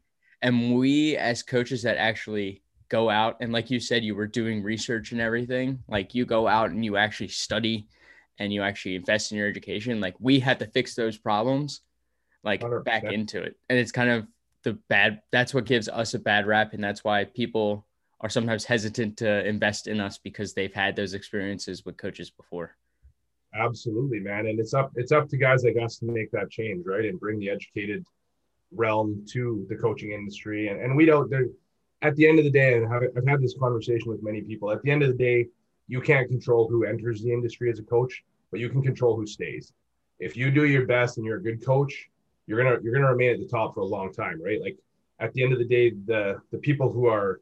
and 0.42 0.74
we 0.74 1.16
as 1.16 1.42
coaches 1.42 1.82
that 1.82 1.96
actually 1.96 2.62
go 2.88 3.10
out 3.10 3.36
and 3.40 3.52
like 3.52 3.70
you 3.70 3.80
said 3.80 4.04
you 4.04 4.14
were 4.14 4.26
doing 4.26 4.62
research 4.62 5.12
and 5.12 5.20
everything 5.20 5.78
like 5.88 6.14
you 6.14 6.24
go 6.24 6.48
out 6.48 6.70
and 6.70 6.84
you 6.84 6.96
actually 6.96 7.28
study 7.28 7.86
and 8.38 8.52
you 8.52 8.62
actually 8.62 8.96
invest 8.96 9.32
in 9.32 9.38
your 9.38 9.48
education 9.48 10.00
like 10.00 10.14
we 10.18 10.38
had 10.38 10.58
to 10.58 10.66
fix 10.66 10.94
those 10.94 11.16
problems 11.16 11.80
like 12.42 12.60
100%. 12.62 12.84
back 12.84 13.04
into 13.04 13.42
it. 13.42 13.56
And 13.68 13.78
it's 13.78 13.92
kind 13.92 14.10
of 14.10 14.26
the 14.62 14.74
bad 14.88 15.22
that's 15.32 15.54
what 15.54 15.64
gives 15.64 15.88
us 15.88 16.14
a 16.14 16.18
bad 16.18 16.46
rap 16.46 16.74
and 16.74 16.84
that's 16.84 17.02
why 17.02 17.24
people 17.24 17.86
are 18.20 18.28
sometimes 18.28 18.64
hesitant 18.64 19.16
to 19.16 19.46
invest 19.46 19.86
in 19.86 20.00
us 20.00 20.18
because 20.18 20.52
they've 20.52 20.74
had 20.74 20.94
those 20.94 21.14
experiences 21.14 21.86
with 21.86 21.96
coaches 21.96 22.30
before. 22.30 22.76
Absolutely 23.54 24.20
man. 24.20 24.46
And 24.46 24.60
it's 24.60 24.74
up 24.74 24.92
it's 24.94 25.12
up 25.12 25.28
to 25.28 25.36
guys 25.36 25.64
like 25.64 25.76
us 25.82 25.98
to 25.98 26.06
make 26.06 26.30
that 26.32 26.50
change 26.50 26.84
right? 26.86 27.06
And 27.06 27.18
bring 27.18 27.38
the 27.38 27.50
educated 27.50 28.04
realm 28.72 29.24
to 29.30 29.66
the 29.68 29.76
coaching 29.76 30.12
industry. 30.12 30.68
And, 30.68 30.80
and 30.80 30.96
we 30.96 31.06
don't 31.06 31.30
there 31.30 31.46
at 32.02 32.16
the 32.16 32.26
end 32.28 32.38
of 32.38 32.44
the 32.44 32.50
day 32.50 32.74
and 32.76 32.86
I've 32.92 33.26
had 33.26 33.42
this 33.42 33.56
conversation 33.58 34.10
with 34.10 34.22
many 34.22 34.42
people 34.42 34.70
at 34.70 34.82
the 34.82 34.90
end 34.90 35.02
of 35.02 35.08
the 35.08 35.16
day 35.16 35.46
you 35.86 36.00
can't 36.00 36.28
control 36.28 36.68
who 36.68 36.84
enters 36.84 37.20
the 37.20 37.32
industry 37.32 37.70
as 37.70 37.78
a 37.78 37.82
coach 37.82 38.22
but 38.50 38.60
you 38.60 38.68
can 38.68 38.82
control 38.82 39.16
who 39.16 39.26
stays. 39.26 39.72
If 40.18 40.36
you 40.36 40.50
do 40.50 40.66
your 40.66 40.86
best 40.86 41.16
and 41.16 41.24
you're 41.26 41.38
a 41.38 41.42
good 41.42 41.64
coach 41.64 42.09
you're 42.50 42.62
gonna 42.62 42.76
you're 42.82 42.92
gonna 42.92 43.06
remain 43.06 43.30
at 43.30 43.38
the 43.38 43.46
top 43.46 43.74
for 43.74 43.80
a 43.80 43.84
long 43.84 44.12
time 44.12 44.42
right? 44.42 44.60
Like 44.60 44.76
at 45.20 45.32
the 45.34 45.42
end 45.44 45.52
of 45.52 45.60
the 45.60 45.64
day 45.64 45.90
the 45.90 46.40
the 46.50 46.58
people 46.58 46.92
who 46.92 47.06
are 47.06 47.40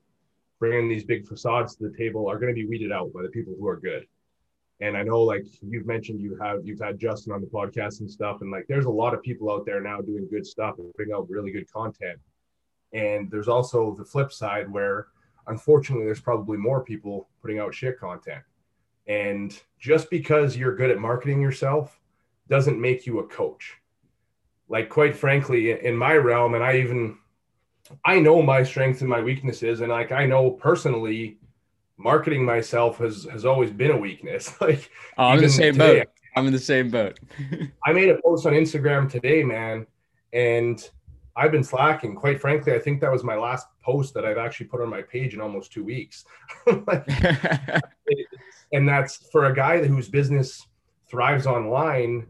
bringing 0.58 0.86
these 0.86 1.04
big 1.04 1.26
facades 1.26 1.76
to 1.76 1.88
the 1.88 1.96
table 1.96 2.28
are 2.28 2.38
going 2.38 2.54
to 2.54 2.60
be 2.60 2.66
weeded 2.66 2.92
out 2.92 3.12
by 3.12 3.22
the 3.22 3.28
people 3.28 3.54
who 3.58 3.66
are 3.66 3.78
good. 3.80 4.06
And 4.80 4.96
I 4.96 5.02
know 5.02 5.22
like 5.22 5.44
you've 5.62 5.86
mentioned 5.86 6.20
you 6.20 6.36
have 6.42 6.58
you've 6.62 6.80
had 6.80 6.98
Justin 6.98 7.32
on 7.32 7.40
the 7.40 7.46
podcast 7.46 8.00
and 8.00 8.10
stuff 8.10 8.42
and 8.42 8.50
like 8.50 8.66
there's 8.68 8.84
a 8.84 8.90
lot 8.90 9.14
of 9.14 9.22
people 9.22 9.50
out 9.50 9.64
there 9.64 9.80
now 9.80 10.00
doing 10.02 10.28
good 10.30 10.46
stuff 10.46 10.78
and 10.78 10.92
putting 10.94 11.14
out 11.14 11.30
really 11.30 11.52
good 11.52 11.72
content. 11.72 12.18
And 12.92 13.30
there's 13.30 13.48
also 13.48 13.94
the 13.96 14.04
flip 14.04 14.30
side 14.30 14.70
where 14.70 15.06
unfortunately 15.46 16.04
there's 16.04 16.20
probably 16.20 16.58
more 16.58 16.84
people 16.84 17.28
putting 17.40 17.58
out 17.58 17.74
shit 17.74 17.98
content. 17.98 18.42
And 19.06 19.58
just 19.78 20.10
because 20.10 20.54
you're 20.54 20.76
good 20.76 20.90
at 20.90 20.98
marketing 20.98 21.40
yourself 21.40 21.98
doesn't 22.48 22.78
make 22.78 23.06
you 23.06 23.20
a 23.20 23.26
coach 23.26 23.78
like 24.68 24.88
quite 24.88 25.16
frankly 25.16 25.70
in 25.70 25.96
my 25.96 26.14
realm 26.14 26.54
and 26.54 26.62
I 26.62 26.78
even 26.78 27.16
I 28.04 28.20
know 28.20 28.42
my 28.42 28.62
strengths 28.62 29.00
and 29.00 29.08
my 29.08 29.20
weaknesses 29.20 29.80
and 29.80 29.90
like 29.90 30.12
I 30.12 30.26
know 30.26 30.50
personally 30.50 31.38
marketing 31.98 32.44
myself 32.44 32.98
has 32.98 33.25
has 33.30 33.44
always 33.44 33.70
been 33.70 33.90
a 33.90 33.96
weakness. 33.96 34.54
like 34.60 34.90
oh, 35.18 35.25
I'm 35.25 35.38
in 35.38 35.44
the 35.44 35.50
same 35.50 35.75
today, 35.75 35.98
boat. 35.98 36.08
I'm 36.37 36.46
in 36.46 36.52
the 36.52 36.58
same 36.58 36.90
boat. 36.90 37.18
I 37.84 37.92
made 37.92 38.08
a 38.08 38.20
post 38.22 38.46
on 38.46 38.52
Instagram 38.52 39.10
today, 39.10 39.42
man, 39.42 39.87
and 40.32 40.88
I've 41.37 41.52
been 41.52 41.64
slacking. 41.64 42.14
Quite 42.14 42.40
frankly, 42.40 42.72
I 42.72 42.78
think 42.78 43.00
that 43.00 43.12
was 43.12 43.22
my 43.22 43.37
last 43.37 43.66
post 43.82 44.14
that 44.14 44.25
I've 44.25 44.38
actually 44.38 44.66
put 44.66 44.80
on 44.80 44.88
my 44.88 45.02
page 45.02 45.34
in 45.34 45.40
almost 45.40 45.72
two 45.72 45.84
weeks. 45.84 46.25
like, 46.87 47.06
and 48.72 48.88
that's 48.88 49.28
for 49.30 49.46
a 49.46 49.54
guy 49.54 49.84
whose 49.84 50.08
business 50.08 50.66
thrives 51.10 51.46
online. 51.46 52.26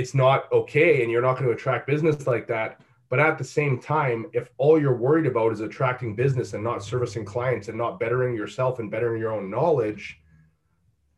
It's 0.00 0.14
not 0.14 0.50
okay, 0.52 1.02
and 1.02 1.10
you're 1.10 1.22
not 1.22 1.34
going 1.34 1.46
to 1.46 1.54
attract 1.54 1.86
business 1.86 2.26
like 2.26 2.46
that 2.48 2.80
but 3.10 3.18
at 3.18 3.38
the 3.38 3.44
same 3.44 3.80
time, 3.80 4.26
if 4.32 4.50
all 4.56 4.80
you're 4.80 4.96
worried 4.96 5.26
about 5.26 5.52
is 5.52 5.60
attracting 5.60 6.14
business 6.14 6.54
and 6.54 6.62
not 6.62 6.82
servicing 6.82 7.24
clients 7.24 7.66
and 7.66 7.76
not 7.76 7.98
bettering 7.98 8.36
yourself 8.36 8.78
and 8.78 8.88
bettering 8.88 9.20
your 9.20 9.32
own 9.32 9.50
knowledge, 9.50 10.20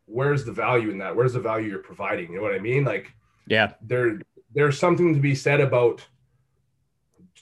where's 0.05 0.43
the 0.43 0.51
value 0.51 0.89
in 0.89 0.97
that? 0.97 1.15
Where's 1.15 1.33
the 1.33 1.39
value 1.39 1.69
you're 1.69 1.79
providing? 1.79 2.31
You 2.31 2.37
know 2.37 2.41
what 2.41 2.55
I 2.55 2.59
mean? 2.59 2.83
Like, 2.83 3.13
yeah, 3.45 3.73
there 3.79 4.19
there's 4.55 4.79
something 4.79 5.13
to 5.13 5.19
be 5.19 5.35
said 5.35 5.61
about 5.61 6.03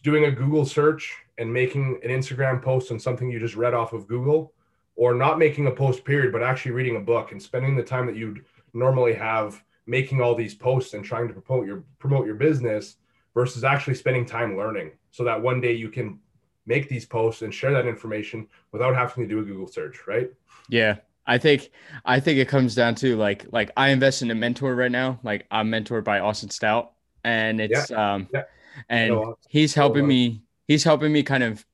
doing 0.03 0.25
a 0.25 0.31
Google 0.31 0.65
search 0.65 1.15
and 1.37 1.51
making 1.51 2.01
an 2.03 2.09
Instagram 2.09 2.61
post 2.61 2.91
on 2.91 2.99
something 2.99 3.31
you 3.31 3.39
just 3.39 3.55
read 3.55 3.73
off 3.73 3.93
of 3.93 4.05
Google, 4.05 4.53
or 4.97 5.13
not 5.13 5.39
making 5.39 5.67
a 5.67 5.71
post 5.71 6.03
period, 6.03 6.33
but 6.33 6.43
actually 6.43 6.71
reading 6.71 6.97
a 6.97 6.99
book 6.99 7.31
and 7.31 7.41
spending 7.41 7.77
the 7.77 7.83
time 7.83 8.05
that 8.05 8.17
you'd 8.17 8.43
normally 8.73 9.13
have 9.13 9.63
making 9.85 10.21
all 10.21 10.35
these 10.35 10.53
posts 10.53 10.93
and 10.93 11.03
trying 11.03 11.27
to 11.27 11.33
promote 11.33 11.65
your 11.65 11.83
promote 11.99 12.25
your 12.25 12.35
business 12.35 12.97
versus 13.33 13.63
actually 13.63 13.95
spending 13.95 14.25
time 14.25 14.57
learning 14.57 14.91
so 15.11 15.23
that 15.23 15.41
one 15.41 15.61
day 15.61 15.73
you 15.73 15.89
can 15.89 16.19
make 16.65 16.87
these 16.89 17.05
posts 17.05 17.41
and 17.41 17.53
share 17.53 17.73
that 17.73 17.87
information 17.87 18.47
without 18.71 18.95
having 18.95 19.23
to 19.23 19.29
do 19.29 19.39
a 19.39 19.43
Google 19.43 19.67
search, 19.67 20.07
right? 20.07 20.31
Yeah. 20.69 20.97
I 21.27 21.37
think 21.37 21.71
I 22.03 22.19
think 22.19 22.39
it 22.39 22.47
comes 22.47 22.75
down 22.75 22.95
to 22.95 23.15
like 23.15 23.45
like 23.51 23.71
I 23.77 23.89
invest 23.89 24.21
in 24.21 24.31
a 24.31 24.35
mentor 24.35 24.75
right 24.75 24.91
now. 24.91 25.19
Like 25.23 25.45
I'm 25.51 25.69
mentored 25.69 26.03
by 26.03 26.19
Austin 26.19 26.49
Stout 26.49 26.93
and 27.23 27.61
it's 27.61 27.89
yeah. 27.89 28.13
um 28.13 28.27
yeah. 28.33 28.43
and 28.89 29.35
he's 29.47 29.73
helping 29.73 30.07
me 30.07 30.41
he's 30.67 30.83
helping 30.83 31.11
me 31.13 31.23
kind 31.23 31.43
of 31.43 31.65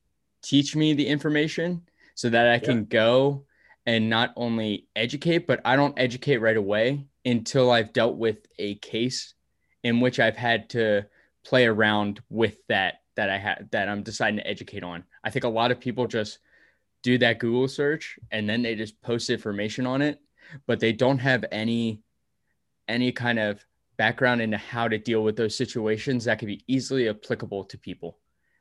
teach 0.41 0.75
me 0.75 0.93
the 0.93 1.07
information 1.07 1.81
so 2.15 2.29
that 2.29 2.47
I 2.49 2.59
can 2.59 2.79
yeah. 2.79 2.83
go 2.89 3.45
and 3.85 4.09
not 4.09 4.33
only 4.35 4.87
educate 4.95 5.47
but 5.47 5.61
I 5.63 5.75
don't 5.75 5.97
educate 5.97 6.37
right 6.37 6.57
away 6.57 7.05
until 7.27 7.71
I've 7.71 7.93
dealt 7.93 8.15
with 8.15 8.47
a 8.57 8.75
case 8.75 9.33
in 9.83 9.99
which 9.99 10.19
I've 10.19 10.37
had 10.37 10.69
to 10.71 11.05
play 11.43 11.65
around 11.65 12.21
with 12.29 12.65
that 12.67 13.01
that 13.15 13.29
I 13.29 13.37
had 13.37 13.67
that 13.71 13.89
I'm 13.89 14.03
deciding 14.03 14.37
to 14.37 14.47
educate 14.47 14.83
on. 14.83 15.03
I 15.23 15.29
think 15.29 15.43
a 15.43 15.49
lot 15.49 15.71
of 15.71 15.79
people 15.79 16.07
just 16.07 16.39
do 17.03 17.17
that 17.17 17.39
Google 17.39 17.67
search 17.67 18.17
and 18.31 18.49
then 18.49 18.61
they 18.61 18.75
just 18.75 19.01
post 19.01 19.29
information 19.29 19.85
on 19.85 20.01
it, 20.01 20.19
but 20.65 20.79
they 20.79 20.93
don't 20.93 21.19
have 21.19 21.43
any 21.51 22.01
any 22.87 23.11
kind 23.11 23.39
of 23.39 23.63
background 23.97 24.41
into 24.41 24.57
how 24.57 24.87
to 24.87 24.97
deal 24.97 25.23
with 25.23 25.35
those 25.35 25.55
situations 25.55 26.25
that 26.25 26.39
could 26.39 26.47
be 26.47 26.63
easily 26.67 27.09
applicable 27.09 27.63
to 27.65 27.77
people 27.77 28.19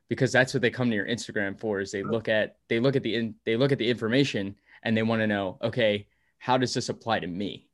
because 0.09 0.31
that's 0.31 0.53
what 0.53 0.61
they 0.61 0.69
come 0.69 0.89
to 0.89 0.95
your 0.95 1.07
Instagram 1.07 1.57
for 1.57 1.79
is 1.79 1.91
they 1.91 2.03
look 2.03 2.27
at 2.27 2.57
they 2.67 2.79
look 2.79 2.95
at 2.95 3.03
the 3.03 3.15
in, 3.15 3.35
they 3.45 3.55
look 3.55 3.71
at 3.71 3.77
the 3.77 3.89
information 3.89 4.55
and 4.83 4.97
they 4.97 5.03
want 5.03 5.21
to 5.21 5.27
know 5.27 5.57
okay 5.61 6.07
how 6.39 6.57
does 6.57 6.73
this 6.73 6.89
apply 6.89 7.19
to 7.19 7.27
me 7.27 7.67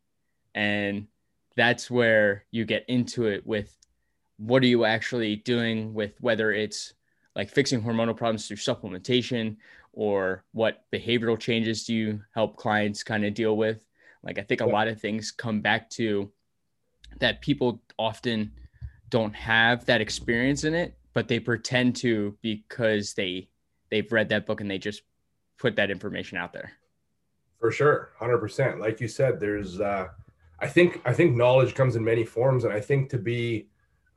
and 0.56 1.08
that's 1.56 1.90
where 1.90 2.46
you 2.52 2.66
get 2.66 2.86
into 2.88 3.26
it 3.26 3.46
with 3.46 3.78
what 4.38 4.64
are 4.64 4.68
you 4.68 4.86
actually 4.86 5.36
doing 5.38 5.94
with 5.94 6.20
whether 6.20 6.52
it's 6.52 6.94
like 7.36 7.50
fixing 7.50 7.82
hormonal 7.82 8.16
problems 8.16 8.48
through 8.48 8.58
supplementation 8.58 9.56
or 9.94 10.44
what 10.52 10.86
behavioral 10.92 11.40
changes 11.40 11.84
do 11.84 11.94
you 11.94 12.22
help 12.34 12.56
clients 12.58 13.04
kind 13.04 13.26
of 13.26 13.34
deal 13.34 13.56
with? 13.58 13.86
Like 14.24 14.40
i 14.40 14.42
think 14.42 14.62
a 14.62 14.66
lot 14.66 14.88
of 14.88 15.00
things 15.00 15.32
come 15.32 15.62
back 15.62 15.90
to 15.92 16.32
that 17.20 17.42
people 17.42 17.82
often 18.00 18.52
don't 19.10 19.36
have 19.36 19.86
that 19.86 20.02
experience 20.02 20.64
in 20.64 20.74
it 20.74 20.98
but 21.14 21.28
they 21.28 21.40
pretend 21.40 21.96
to 21.96 22.36
because 22.42 23.14
they 23.14 23.48
they've 23.90 24.12
read 24.12 24.30
that 24.30 24.46
book 24.46 24.62
and 24.62 24.70
they 24.70 24.80
just 24.80 25.04
put 25.60 25.76
that 25.76 25.92
information 25.92 26.38
out 26.38 26.52
there. 26.52 26.72
For 27.60 27.72
sure 27.72 28.10
100% 28.20 28.80
like 28.80 29.00
you 29.00 29.08
said 29.08 29.40
there's 29.40 29.80
uh 29.80 30.10
i 30.60 30.68
think 30.68 31.02
i 31.06 31.14
think 31.14 31.36
knowledge 31.36 31.76
comes 31.76 31.96
in 31.96 32.04
many 32.04 32.24
forms 32.24 32.64
and 32.64 32.74
i 32.74 32.80
think 32.80 33.10
to 33.10 33.18
be 33.18 33.68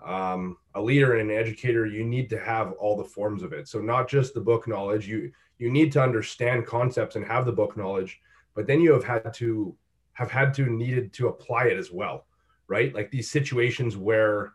um, 0.04 0.56
a 0.74 0.80
leader 0.80 1.16
and 1.16 1.30
an 1.30 1.36
educator, 1.36 1.86
you 1.86 2.04
need 2.04 2.30
to 2.30 2.38
have 2.38 2.72
all 2.72 2.96
the 2.96 3.04
forms 3.04 3.42
of 3.42 3.52
it. 3.52 3.66
So 3.68 3.80
not 3.80 4.08
just 4.08 4.34
the 4.34 4.40
book 4.40 4.68
knowledge, 4.68 5.06
you 5.08 5.32
you 5.58 5.70
need 5.70 5.90
to 5.92 6.02
understand 6.02 6.66
concepts 6.66 7.16
and 7.16 7.24
have 7.24 7.46
the 7.46 7.52
book 7.52 7.76
knowledge, 7.76 8.20
but 8.54 8.66
then 8.66 8.80
you 8.80 8.92
have 8.92 9.04
had 9.04 9.32
to 9.34 9.74
have 10.12 10.30
had 10.30 10.54
to 10.54 10.66
needed 10.66 11.12
to 11.14 11.28
apply 11.28 11.64
it 11.64 11.78
as 11.78 11.90
well, 11.90 12.26
right? 12.68 12.94
Like 12.94 13.10
these 13.10 13.30
situations 13.30 13.96
where, 13.96 14.52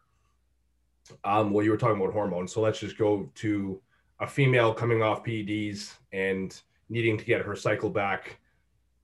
um, 1.23 1.51
well, 1.51 1.65
you 1.65 1.71
were 1.71 1.77
talking 1.77 2.01
about 2.01 2.13
hormones, 2.13 2.53
so 2.53 2.61
let's 2.61 2.79
just 2.79 2.97
go 2.97 3.29
to 3.35 3.81
a 4.19 4.27
female 4.27 4.73
coming 4.73 5.01
off 5.01 5.23
PEDs 5.23 5.95
and 6.13 6.59
needing 6.89 7.17
to 7.17 7.25
get 7.25 7.41
her 7.41 7.55
cycle 7.55 7.89
back. 7.89 8.39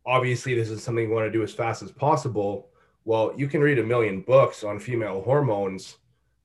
Obviously, 0.07 0.55
this 0.55 0.71
is 0.71 0.81
something 0.81 1.07
you 1.07 1.13
want 1.13 1.27
to 1.27 1.31
do 1.31 1.43
as 1.43 1.53
fast 1.53 1.83
as 1.83 1.91
possible. 1.91 2.69
Well, 3.05 3.31
you 3.37 3.47
can 3.47 3.61
read 3.61 3.77
a 3.77 3.83
million 3.83 4.21
books 4.21 4.63
on 4.63 4.79
female 4.79 5.21
hormones 5.21 5.97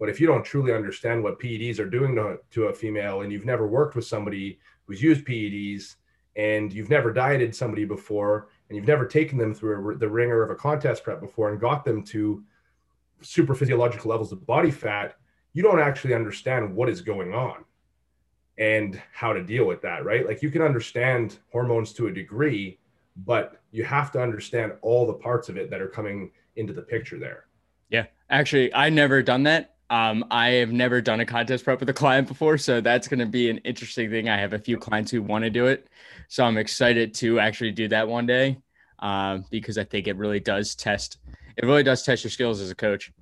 but 0.03 0.09
if 0.09 0.21
you 0.21 0.27
don't 0.27 0.45
truly 0.45 0.73
understand 0.73 1.23
what 1.23 1.39
PEDs 1.39 1.79
are 1.79 1.89
doing 1.89 2.17
to, 2.17 2.41
to 2.51 2.65
a 2.65 2.75
female 2.75 3.21
and 3.21 3.31
you've 3.31 3.45
never 3.45 3.69
worked 3.69 3.95
with 3.95 4.05
somebody 4.05 4.59
who's 4.85 5.01
used 5.01 5.25
PEDs 5.25 5.95
and 6.35 6.73
you've 6.73 6.91
never 6.91 7.13
dieted 7.13 7.55
somebody 7.55 7.85
before 7.85 8.49
and 8.69 8.75
you've 8.75 8.89
never 8.89 9.07
taken 9.07 9.39
them 9.39 9.55
through 9.55 9.93
a, 9.93 9.97
the 9.97 10.09
ringer 10.09 10.43
of 10.43 10.51
a 10.51 10.57
contest 10.57 11.05
prep 11.05 11.21
before 11.21 11.53
and 11.53 11.61
got 11.61 11.85
them 11.85 12.03
to 12.03 12.43
super 13.21 13.55
physiological 13.55 14.11
levels 14.11 14.33
of 14.33 14.45
body 14.45 14.73
fat, 14.73 15.15
you 15.53 15.63
don't 15.63 15.79
actually 15.79 16.15
understand 16.15 16.75
what 16.75 16.89
is 16.89 17.01
going 17.01 17.33
on 17.33 17.65
and 18.59 19.01
how 19.13 19.33
to 19.33 19.41
deal 19.41 19.67
with 19.67 19.81
that, 19.83 20.05
right? 20.05 20.27
Like 20.27 20.43
you 20.43 20.51
can 20.51 20.63
understand 20.63 21.39
hormones 21.53 21.93
to 21.93 22.09
a 22.09 22.13
degree, 22.13 22.81
but 23.17 23.61
you 23.71 23.85
have 23.85 24.11
to 24.13 24.23
understand 24.23 24.73
all 24.83 25.07
the 25.07 25.13
parts 25.13 25.49
of 25.49 25.57
it 25.57 25.71
that 25.71 25.81
are 25.81 25.89
coming 25.89 26.31
into 26.57 26.73
the 26.73 26.83
picture 26.83 27.19
there. 27.19 27.47
Yeah. 27.91 28.07
Actually, 28.31 28.73
I've 28.73 28.93
never 28.93 29.23
done 29.23 29.43
that. 29.45 29.77
Um, 29.91 30.25
I 30.31 30.51
have 30.53 30.73
never 30.73 31.03
done 31.03 31.21
a 31.21 31.27
contest 31.27 31.65
prep 31.65 31.81
with 31.81 31.89
a 31.91 31.93
client 31.93 32.27
before, 32.27 32.57
so 32.57 32.81
that's 32.81 33.09
going 33.09 33.21
to 33.21 33.27
be 33.27 33.51
an 33.51 33.59
interesting 33.59 34.09
thing. 34.09 34.27
I 34.27 34.39
have 34.39 34.55
a 34.55 34.59
few 34.59 34.79
clients 34.79 35.11
who 35.11 35.21
want 35.23 35.45
to 35.45 35.51
do 35.51 35.67
it, 35.67 35.89
so 36.29 36.45
I'm 36.45 36.57
excited 36.57 37.13
to 37.17 37.39
actually 37.39 37.73
do 37.73 37.89
that 37.89 38.09
one 38.09 38.25
day 38.25 38.57
um, 39.01 39.45
because 39.51 39.77
I 39.77 39.85
think 39.85 40.07
it 40.07 40.17
really 40.17 40.41
does 40.41 40.75
test. 40.75 41.19
It 41.59 41.67
really 41.67 41.83
does 41.83 42.03
test 42.05 42.25
your 42.25 42.31
skills 42.31 42.59
as 42.63 42.71
a 42.71 42.75
coach, 42.75 43.13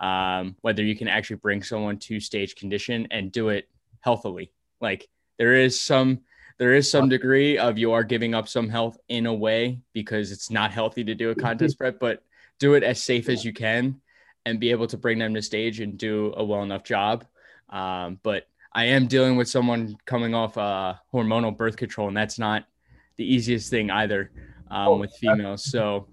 um, 0.00 0.54
whether 0.60 0.84
you 0.84 0.94
can 0.94 1.08
actually 1.08 1.36
bring 1.36 1.64
someone 1.64 1.98
to 1.98 2.20
stage 2.20 2.54
condition 2.54 3.08
and 3.10 3.32
do 3.32 3.48
it 3.48 3.68
healthily. 3.98 4.52
Like 4.80 5.08
there 5.36 5.56
is 5.56 5.80
some 5.80 6.20
there 6.60 6.74
is 6.74 6.90
some 6.90 7.08
degree 7.08 7.56
of 7.56 7.78
you 7.78 7.92
are 7.92 8.04
giving 8.04 8.34
up 8.34 8.46
some 8.46 8.68
health 8.68 8.98
in 9.08 9.24
a 9.24 9.32
way 9.32 9.80
because 9.94 10.30
it's 10.30 10.50
not 10.50 10.70
healthy 10.70 11.02
to 11.02 11.14
do 11.14 11.30
a 11.30 11.34
contest 11.34 11.78
prep, 11.78 11.98
but 11.98 12.22
do 12.58 12.74
it 12.74 12.82
as 12.82 13.02
safe 13.02 13.30
as 13.30 13.42
you 13.46 13.54
can 13.54 13.98
and 14.44 14.60
be 14.60 14.70
able 14.70 14.86
to 14.86 14.98
bring 14.98 15.18
them 15.18 15.32
to 15.32 15.40
stage 15.40 15.80
and 15.80 15.96
do 15.96 16.34
a 16.36 16.44
well 16.44 16.62
enough 16.62 16.84
job. 16.84 17.24
Um, 17.70 18.20
but 18.22 18.46
I 18.74 18.84
am 18.84 19.06
dealing 19.06 19.36
with 19.36 19.48
someone 19.48 19.96
coming 20.04 20.34
off 20.34 20.58
uh, 20.58 20.96
hormonal 21.14 21.56
birth 21.56 21.78
control, 21.78 22.08
and 22.08 22.16
that's 22.16 22.38
not 22.38 22.66
the 23.16 23.24
easiest 23.24 23.70
thing 23.70 23.90
either 23.90 24.30
um, 24.70 24.88
oh, 24.88 24.96
with 24.98 25.16
females. 25.16 25.64
So 25.64 26.08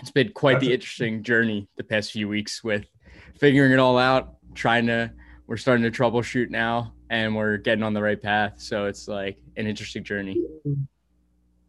it's 0.00 0.10
been 0.10 0.32
quite 0.32 0.58
the 0.58 0.72
interesting 0.72 1.22
journey 1.22 1.68
the 1.76 1.84
past 1.84 2.10
few 2.10 2.26
weeks 2.26 2.64
with 2.64 2.86
figuring 3.38 3.70
it 3.70 3.78
all 3.78 3.98
out, 3.98 4.34
trying 4.52 4.88
to, 4.88 5.12
we're 5.50 5.56
starting 5.56 5.82
to 5.82 5.90
troubleshoot 5.90 6.48
now 6.48 6.92
and 7.10 7.34
we're 7.34 7.56
getting 7.56 7.82
on 7.82 7.92
the 7.92 8.00
right 8.00 8.22
path. 8.22 8.54
So 8.58 8.84
it's 8.86 9.08
like 9.08 9.36
an 9.56 9.66
interesting 9.66 10.04
journey. 10.04 10.40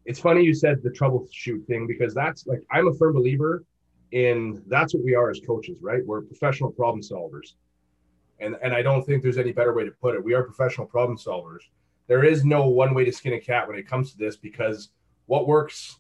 It's 0.05 0.19
funny 0.19 0.43
you 0.43 0.53
said 0.53 0.83
the 0.83 0.91
troubleshoot 0.91 1.65
thing 1.65 1.87
because 1.87 2.13
that's 2.13 2.45
like, 2.45 2.61
I'm 2.69 2.87
a 2.87 2.93
firm 2.93 3.15
believer 3.15 3.63
in 4.11 4.61
that's 4.67 4.93
what 4.93 5.03
we 5.03 5.15
are 5.15 5.31
as 5.31 5.39
coaches, 5.47 5.79
right? 5.81 6.05
We're 6.05 6.21
professional 6.21 6.69
problem 6.69 7.01
solvers. 7.01 7.55
And, 8.39 8.55
and 8.61 8.71
I 8.71 8.83
don't 8.83 9.03
think 9.03 9.23
there's 9.23 9.39
any 9.39 9.51
better 9.51 9.73
way 9.73 9.83
to 9.83 9.91
put 9.99 10.13
it. 10.13 10.23
We 10.23 10.35
are 10.35 10.43
professional 10.43 10.85
problem 10.85 11.17
solvers. 11.17 11.61
There 12.05 12.23
is 12.23 12.45
no 12.45 12.67
one 12.67 12.93
way 12.93 13.03
to 13.05 13.11
skin 13.11 13.33
a 13.33 13.39
cat 13.39 13.67
when 13.67 13.79
it 13.79 13.87
comes 13.87 14.11
to 14.11 14.17
this 14.19 14.35
because 14.37 14.89
what 15.25 15.47
works 15.47 15.97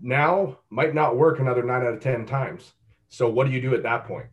now 0.00 0.56
might 0.70 0.94
not 0.94 1.18
work 1.18 1.40
another 1.40 1.62
nine 1.62 1.82
out 1.82 1.92
of 1.92 2.00
10 2.00 2.24
times. 2.24 2.72
So 3.10 3.28
what 3.28 3.46
do 3.46 3.52
you 3.52 3.60
do 3.60 3.74
at 3.74 3.82
that 3.82 4.06
point? 4.06 4.28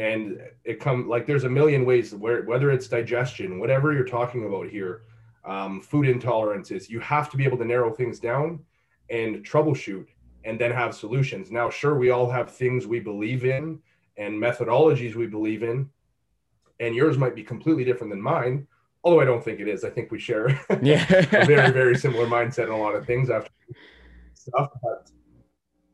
And 0.00 0.40
it 0.64 0.80
come 0.80 1.06
like 1.08 1.26
there's 1.26 1.44
a 1.44 1.50
million 1.50 1.84
ways 1.84 2.14
where 2.14 2.42
whether 2.44 2.70
it's 2.70 2.88
digestion, 2.88 3.60
whatever 3.60 3.92
you're 3.92 4.04
talking 4.04 4.46
about 4.46 4.68
here, 4.68 5.02
um, 5.44 5.82
food 5.82 6.06
intolerances, 6.06 6.88
you 6.88 7.00
have 7.00 7.28
to 7.30 7.36
be 7.36 7.44
able 7.44 7.58
to 7.58 7.66
narrow 7.66 7.92
things 7.92 8.18
down 8.18 8.60
and 9.10 9.44
troubleshoot 9.44 10.06
and 10.44 10.58
then 10.58 10.70
have 10.70 10.94
solutions. 10.94 11.50
Now, 11.50 11.68
sure, 11.68 11.98
we 11.98 12.08
all 12.08 12.30
have 12.30 12.50
things 12.50 12.86
we 12.86 12.98
believe 12.98 13.44
in 13.44 13.78
and 14.16 14.40
methodologies 14.40 15.16
we 15.16 15.26
believe 15.26 15.62
in, 15.62 15.90
and 16.78 16.94
yours 16.94 17.18
might 17.18 17.34
be 17.34 17.42
completely 17.42 17.84
different 17.84 18.10
than 18.10 18.22
mine. 18.22 18.66
Although 19.04 19.20
I 19.20 19.26
don't 19.26 19.44
think 19.44 19.60
it 19.60 19.68
is. 19.68 19.84
I 19.84 19.90
think 19.90 20.10
we 20.10 20.18
share 20.18 20.48
yeah. 20.82 21.04
a 21.10 21.44
very, 21.44 21.70
very 21.72 21.96
similar 21.96 22.26
mindset 22.26 22.64
in 22.64 22.70
a 22.70 22.78
lot 22.78 22.94
of 22.94 23.06
things 23.06 23.28
after 23.28 23.50
stuff. 24.32 24.70
But 24.82 25.10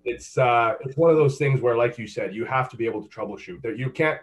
it's 0.07 0.39
uh, 0.39 0.75
it's 0.81 0.97
one 0.97 1.11
of 1.11 1.17
those 1.17 1.37
things 1.37 1.61
where, 1.61 1.77
like 1.77 1.99
you 1.99 2.07
said, 2.07 2.35
you 2.35 2.45
have 2.45 2.69
to 2.71 2.77
be 2.77 2.87
able 2.87 3.03
to 3.03 3.09
troubleshoot. 3.09 3.61
That 3.63 3.79
you 3.79 3.91
can't. 3.91 4.21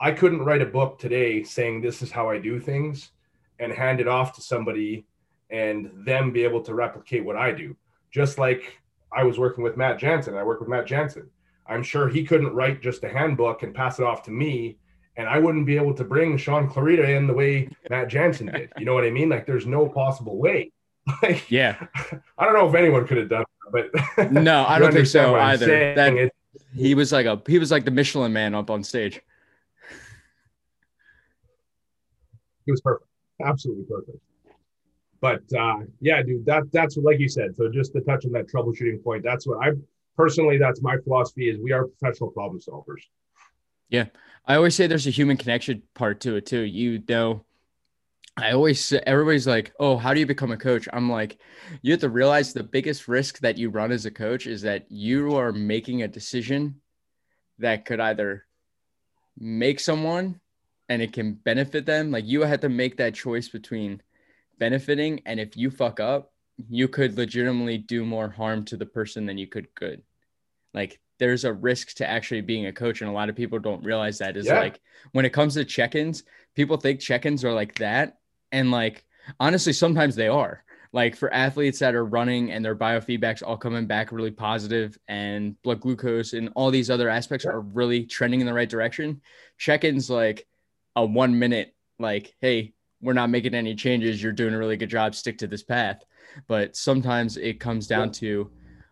I 0.00 0.12
couldn't 0.12 0.44
write 0.44 0.62
a 0.62 0.66
book 0.66 0.98
today 0.98 1.42
saying 1.42 1.80
this 1.80 2.02
is 2.02 2.10
how 2.10 2.28
I 2.28 2.38
do 2.38 2.60
things 2.60 3.10
and 3.58 3.72
hand 3.72 4.00
it 4.00 4.08
off 4.08 4.34
to 4.34 4.42
somebody 4.42 5.06
and 5.50 5.90
them 6.04 6.32
be 6.32 6.44
able 6.44 6.60
to 6.62 6.74
replicate 6.74 7.24
what 7.24 7.36
I 7.36 7.52
do. 7.52 7.76
Just 8.10 8.38
like 8.38 8.80
I 9.16 9.22
was 9.22 9.38
working 9.38 9.62
with 9.62 9.76
Matt 9.76 9.98
Jansen, 9.98 10.34
I 10.34 10.42
work 10.42 10.60
with 10.60 10.68
Matt 10.68 10.86
Jansen. 10.86 11.30
I'm 11.66 11.82
sure 11.82 12.08
he 12.08 12.24
couldn't 12.24 12.54
write 12.54 12.82
just 12.82 13.04
a 13.04 13.08
handbook 13.08 13.62
and 13.62 13.74
pass 13.74 13.98
it 13.98 14.04
off 14.04 14.22
to 14.24 14.30
me, 14.30 14.76
and 15.16 15.28
I 15.28 15.38
wouldn't 15.38 15.66
be 15.66 15.76
able 15.76 15.94
to 15.94 16.04
bring 16.04 16.36
Shaun 16.36 16.68
Clarida 16.68 17.16
in 17.16 17.26
the 17.26 17.32
way 17.32 17.68
Matt 17.88 18.08
Jansen 18.08 18.46
did. 18.46 18.72
You 18.78 18.84
know 18.84 18.94
what 18.94 19.04
I 19.04 19.10
mean? 19.10 19.28
Like, 19.28 19.46
there's 19.46 19.66
no 19.66 19.88
possible 19.88 20.36
way. 20.36 20.72
Like, 21.22 21.50
yeah, 21.50 21.84
I 22.38 22.44
don't 22.44 22.54
know 22.54 22.68
if 22.68 22.74
anyone 22.76 23.06
could 23.08 23.18
have 23.18 23.28
done 23.28 23.44
but 23.72 23.90
no, 24.30 24.64
I 24.68 24.78
don't 24.78 24.92
think 24.92 25.06
so 25.06 25.34
either. 25.34 25.94
That 25.94 26.14
it, 26.14 26.32
he 26.74 26.94
was 26.94 27.10
like 27.10 27.26
a 27.26 27.40
he 27.46 27.58
was 27.58 27.70
like 27.70 27.84
the 27.84 27.90
Michelin 27.90 28.32
man 28.32 28.54
up 28.54 28.70
on 28.70 28.84
stage. 28.84 29.20
He 32.64 32.70
was 32.70 32.80
perfect, 32.80 33.08
absolutely 33.44 33.84
perfect. 33.84 34.18
But 35.20 35.42
uh, 35.58 35.80
yeah, 36.00 36.22
dude, 36.22 36.44
that 36.46 36.64
that's 36.72 36.96
like 36.96 37.18
you 37.18 37.28
said. 37.28 37.56
So 37.56 37.68
just 37.70 37.92
to 37.94 38.00
touch 38.02 38.24
on 38.24 38.32
that 38.32 38.48
troubleshooting 38.48 39.02
point, 39.02 39.24
that's 39.24 39.46
what 39.46 39.66
I 39.66 39.72
personally 40.16 40.58
that's 40.58 40.82
my 40.82 40.98
philosophy 40.98 41.48
is 41.48 41.58
we 41.58 41.72
are 41.72 41.86
professional 41.86 42.30
problem 42.30 42.60
solvers. 42.60 43.02
Yeah, 43.88 44.06
I 44.46 44.56
always 44.56 44.74
say 44.74 44.86
there's 44.86 45.06
a 45.06 45.10
human 45.10 45.36
connection 45.36 45.82
part 45.94 46.20
to 46.20 46.36
it 46.36 46.46
too. 46.46 46.60
You 46.60 47.02
know 47.08 47.44
I 48.36 48.52
always 48.52 48.92
everybody's 49.06 49.46
like, 49.46 49.72
"Oh, 49.78 49.96
how 49.96 50.14
do 50.14 50.20
you 50.20 50.26
become 50.26 50.52
a 50.52 50.56
coach?" 50.56 50.88
I'm 50.92 51.10
like, 51.10 51.38
you 51.82 51.92
have 51.92 52.00
to 52.00 52.08
realize 52.08 52.52
the 52.52 52.62
biggest 52.62 53.06
risk 53.06 53.38
that 53.40 53.58
you 53.58 53.68
run 53.68 53.92
as 53.92 54.06
a 54.06 54.10
coach 54.10 54.46
is 54.46 54.62
that 54.62 54.90
you 54.90 55.36
are 55.36 55.52
making 55.52 56.02
a 56.02 56.08
decision 56.08 56.80
that 57.58 57.84
could 57.84 58.00
either 58.00 58.46
make 59.38 59.80
someone 59.80 60.40
and 60.88 61.02
it 61.02 61.12
can 61.12 61.34
benefit 61.34 61.84
them. 61.84 62.10
Like 62.10 62.26
you 62.26 62.42
had 62.42 62.62
to 62.62 62.68
make 62.68 62.96
that 62.96 63.14
choice 63.14 63.48
between 63.48 64.02
benefiting 64.58 65.20
and 65.26 65.38
if 65.38 65.56
you 65.56 65.70
fuck 65.70 66.00
up, 66.00 66.32
you 66.68 66.88
could 66.88 67.16
legitimately 67.16 67.78
do 67.78 68.04
more 68.04 68.30
harm 68.30 68.64
to 68.66 68.76
the 68.76 68.86
person 68.86 69.26
than 69.26 69.38
you 69.38 69.46
could 69.46 69.74
good. 69.74 70.02
Like 70.72 71.00
there's 71.18 71.44
a 71.44 71.52
risk 71.52 71.94
to 71.96 72.08
actually 72.08 72.40
being 72.40 72.66
a 72.66 72.72
coach 72.72 73.02
and 73.02 73.10
a 73.10 73.12
lot 73.12 73.28
of 73.28 73.36
people 73.36 73.58
don't 73.58 73.84
realize 73.84 74.18
that 74.18 74.36
is 74.36 74.46
yeah. 74.46 74.58
like 74.58 74.80
when 75.12 75.24
it 75.24 75.32
comes 75.32 75.54
to 75.54 75.64
check-ins, 75.64 76.24
people 76.54 76.78
think 76.78 77.00
check-ins 77.00 77.44
are 77.44 77.52
like 77.52 77.74
that 77.76 78.18
and 78.52 78.70
like, 78.70 79.04
honestly, 79.40 79.72
sometimes 79.72 80.14
they 80.14 80.28
are. 80.28 80.64
Like 80.94 81.16
for 81.16 81.32
athletes 81.32 81.78
that 81.78 81.94
are 81.94 82.04
running 82.04 82.52
and 82.52 82.62
their 82.62 82.76
biofeedbacks 82.76 83.42
all 83.42 83.56
coming 83.56 83.86
back 83.86 84.12
really 84.12 84.30
positive 84.30 84.98
and 85.08 85.60
blood 85.62 85.80
glucose 85.80 86.34
and 86.34 86.50
all 86.54 86.70
these 86.70 86.90
other 86.90 87.08
aspects 87.08 87.46
are 87.46 87.60
really 87.60 88.04
trending 88.04 88.40
in 88.40 88.46
the 88.46 88.52
right 88.52 88.68
direction. 88.68 89.22
Check 89.56 89.84
ins 89.84 90.10
like 90.10 90.46
a 90.94 91.04
one 91.04 91.38
minute, 91.38 91.74
like, 91.98 92.34
hey, 92.42 92.74
we're 93.00 93.14
not 93.14 93.30
making 93.30 93.54
any 93.54 93.74
changes. 93.74 94.22
You're 94.22 94.32
doing 94.32 94.52
a 94.52 94.58
really 94.58 94.76
good 94.76 94.90
job. 94.90 95.14
Stick 95.14 95.38
to 95.38 95.46
this 95.46 95.62
path. 95.62 96.04
But 96.46 96.76
sometimes 96.76 97.38
it 97.38 97.58
comes 97.58 97.86
down 97.86 98.08
yeah. 98.08 98.12
to 98.12 98.50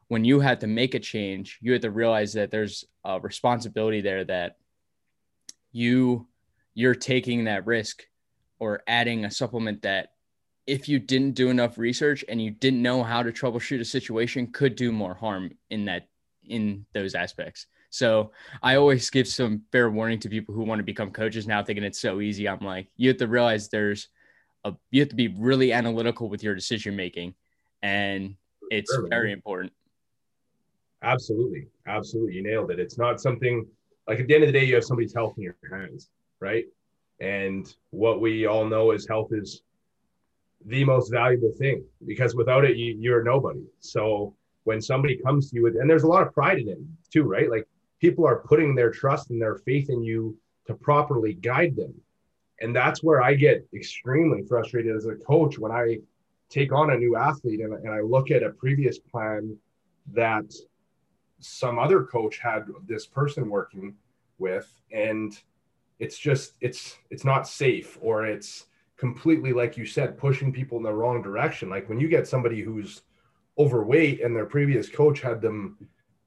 when 0.09 0.25
you 0.25 0.41
have 0.41 0.59
to 0.61 0.67
make 0.67 0.95
a 0.95 0.99
change, 0.99 1.59
you 1.61 1.73
have 1.73 1.83
to 1.83 1.91
realize 1.91 2.33
that 2.33 2.51
there's 2.51 2.85
a 3.05 3.21
responsibility 3.21 4.01
there 4.01 4.25
that 4.25 4.57
you 5.71 6.27
you're 6.75 6.95
taking 6.95 7.45
that 7.45 7.67
risk 7.67 8.05
or 8.61 8.83
adding 8.87 9.25
a 9.25 9.31
supplement 9.31 9.83
that 9.83 10.13
if 10.67 10.89
you 10.89 11.01
didn't 11.01 11.33
do 11.33 11.49
enough 11.51 11.79
research 11.79 12.25
and 12.29 12.41
you 12.41 12.51
didn't 12.51 12.83
know 12.83 13.03
how 13.03 13.23
to 13.23 13.33
troubleshoot 13.33 13.81
a 13.81 13.85
situation 13.85 14.47
could 14.47 14.77
do 14.77 14.93
more 14.93 15.15
harm 15.15 15.51
in 15.71 15.87
that 15.87 16.09
in 16.45 16.87
those 16.95 17.15
aspects. 17.15 17.67
So 17.93 18.31
i 18.63 18.77
always 18.77 19.11
give 19.11 19.27
some 19.27 19.63
fair 19.73 19.91
warning 19.91 20.21
to 20.21 20.29
people 20.29 20.55
who 20.55 20.63
want 20.63 20.79
to 20.79 20.85
become 20.85 21.11
coaches 21.11 21.49
now 21.49 21.65
thinking 21.65 21.83
it's 21.83 21.99
so 21.99 22.21
easy. 22.21 22.49
I'm 22.49 22.61
like 22.61 22.87
you 22.97 23.09
have 23.09 23.19
to 23.19 23.27
realize 23.27 23.69
there's 23.69 24.09
a 24.65 24.75
you 24.93 25.01
have 25.01 25.09
to 25.09 25.17
be 25.17 25.29
really 25.29 25.73
analytical 25.73 26.29
with 26.29 26.45
your 26.45 26.55
decision 26.55 26.95
making 26.95 27.35
and 27.83 28.37
it's 28.71 28.93
sure, 28.93 29.09
very 29.09 29.33
important. 29.33 29.73
Absolutely. 31.03 31.67
Absolutely. 31.89 32.35
You 32.35 32.43
nailed 32.45 32.71
it. 32.71 32.79
It's 32.79 32.99
not 32.99 33.21
something 33.21 33.67
like 34.07 34.21
at 34.21 34.29
the 34.29 34.35
end 34.35 34.45
of 34.45 34.49
the 34.49 34.53
day 34.53 34.65
you 34.65 34.75
have 34.75 34.85
somebody's 34.85 35.15
health 35.15 35.35
in 35.37 35.45
your 35.45 35.57
hands 35.71 36.11
right 36.41 36.67
and 37.21 37.75
what 37.91 38.21
we 38.21 38.47
all 38.47 38.65
know 38.65 38.93
is 38.93 39.07
health 39.07 39.29
is 39.33 39.63
the 40.67 40.85
most 40.85 41.11
valuable 41.11 41.53
thing 41.59 41.85
because 42.07 42.35
without 42.35 42.65
it, 42.65 42.77
you, 42.77 42.97
you're 42.99 43.23
nobody. 43.23 43.65
So 43.81 44.35
when 44.65 44.81
somebody 44.81 45.17
comes 45.17 45.51
to 45.51 45.57
you 45.57 45.63
with, 45.63 45.77
and 45.77 45.89
there's 45.89 46.03
a 46.03 46.09
lot 46.09 46.27
of 46.27 46.33
pride 46.33 46.59
in 46.59 46.69
it 46.69 46.79
too, 47.11 47.25
right? 47.25 47.51
Like 47.51 47.67
people 48.01 48.27
are 48.27 48.41
putting 48.41 48.75
their 48.75 48.91
trust 48.91 49.31
and 49.31 49.41
their 49.41 49.57
faith 49.57 49.91
in 49.91 50.03
you 50.03 50.37
to 50.67 50.75
properly 50.75 51.35
guide 51.35 51.77
them. 51.77 51.95
And 52.61 52.77
that's 52.77 53.03
where 53.03 53.23
I 53.23 53.35
get 53.35 53.67
extremely 53.75 54.43
frustrated 54.43 54.95
as 54.95 55.07
a 55.07 55.15
coach 55.15 55.59
when 55.59 55.73
I 55.73 55.99
take 56.51 56.73
on 56.73 56.91
a 56.91 56.97
new 56.97 57.17
athlete 57.17 57.61
and, 57.61 57.73
and 57.73 57.91
I 57.91 58.01
look 58.01 58.31
at 58.31 58.43
a 58.43 58.51
previous 58.51 58.99
plan 58.99 59.57
that 60.13 60.53
some 61.39 61.79
other 61.79 62.05
coach 62.05 62.39
had 62.39 62.65
this 62.87 63.07
person 63.07 63.49
working 63.49 63.95
with. 64.39 64.71
And 64.93 65.39
it's 66.01 66.19
just 66.19 66.55
it's 66.61 66.99
it's 67.11 67.25
not 67.25 67.47
safe 67.47 67.97
or 68.01 68.27
it's 68.27 68.67
completely 68.97 69.53
like 69.53 69.77
you 69.77 69.87
said 69.87 70.19
pushing 70.19 70.53
people 70.53 70.77
in 70.79 70.83
the 70.83 70.93
wrong 70.93 71.23
direction. 71.23 71.71
Like 71.71 71.89
when 71.89 72.01
you 72.01 72.09
get 72.09 72.27
somebody 72.27 72.61
who's 72.63 73.03
overweight 73.59 74.21
and 74.23 74.35
their 74.35 74.47
previous 74.47 74.89
coach 74.89 75.21
had 75.21 75.41
them 75.41 75.77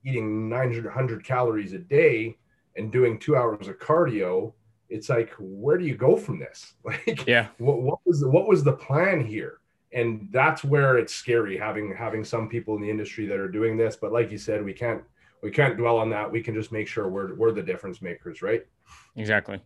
eating 0.05 0.47
900 0.49 1.25
calories 1.25 1.73
a 1.73 1.79
day 1.79 2.37
and 2.77 2.91
doing 2.91 3.19
two 3.19 3.35
hours 3.35 3.67
of 3.67 3.79
cardio 3.79 4.53
it's 4.89 5.09
like 5.09 5.33
where 5.39 5.77
do 5.77 5.85
you 5.85 5.95
go 5.95 6.15
from 6.15 6.39
this? 6.39 6.75
Like 6.83 7.25
yeah. 7.27 7.47
what, 7.57 7.81
what 7.81 7.99
was 8.05 8.19
the, 8.19 8.29
what 8.29 8.47
was 8.47 8.63
the 8.63 8.73
plan 8.73 9.25
here? 9.25 9.59
And 9.91 10.27
that's 10.31 10.63
where 10.63 10.97
it's 10.97 11.13
scary 11.13 11.57
having 11.57 11.95
having 11.95 12.23
some 12.23 12.47
people 12.47 12.75
in 12.75 12.81
the 12.81 12.89
industry 12.89 13.25
that 13.27 13.39
are 13.39 13.47
doing 13.47 13.75
this. 13.75 13.95
But 13.95 14.13
like 14.13 14.31
you 14.31 14.37
said 14.37 14.63
we 14.63 14.73
can't 14.73 15.03
we 15.43 15.51
can't 15.51 15.77
dwell 15.77 15.97
on 15.97 16.09
that 16.09 16.31
we 16.31 16.41
can 16.41 16.55
just 16.55 16.71
make 16.71 16.87
sure 16.87 17.09
we're 17.09 17.35
we're 17.35 17.51
the 17.51 17.61
difference 17.61 18.01
makers 18.01 18.41
right 18.41 18.65
Exactly. 19.15 19.59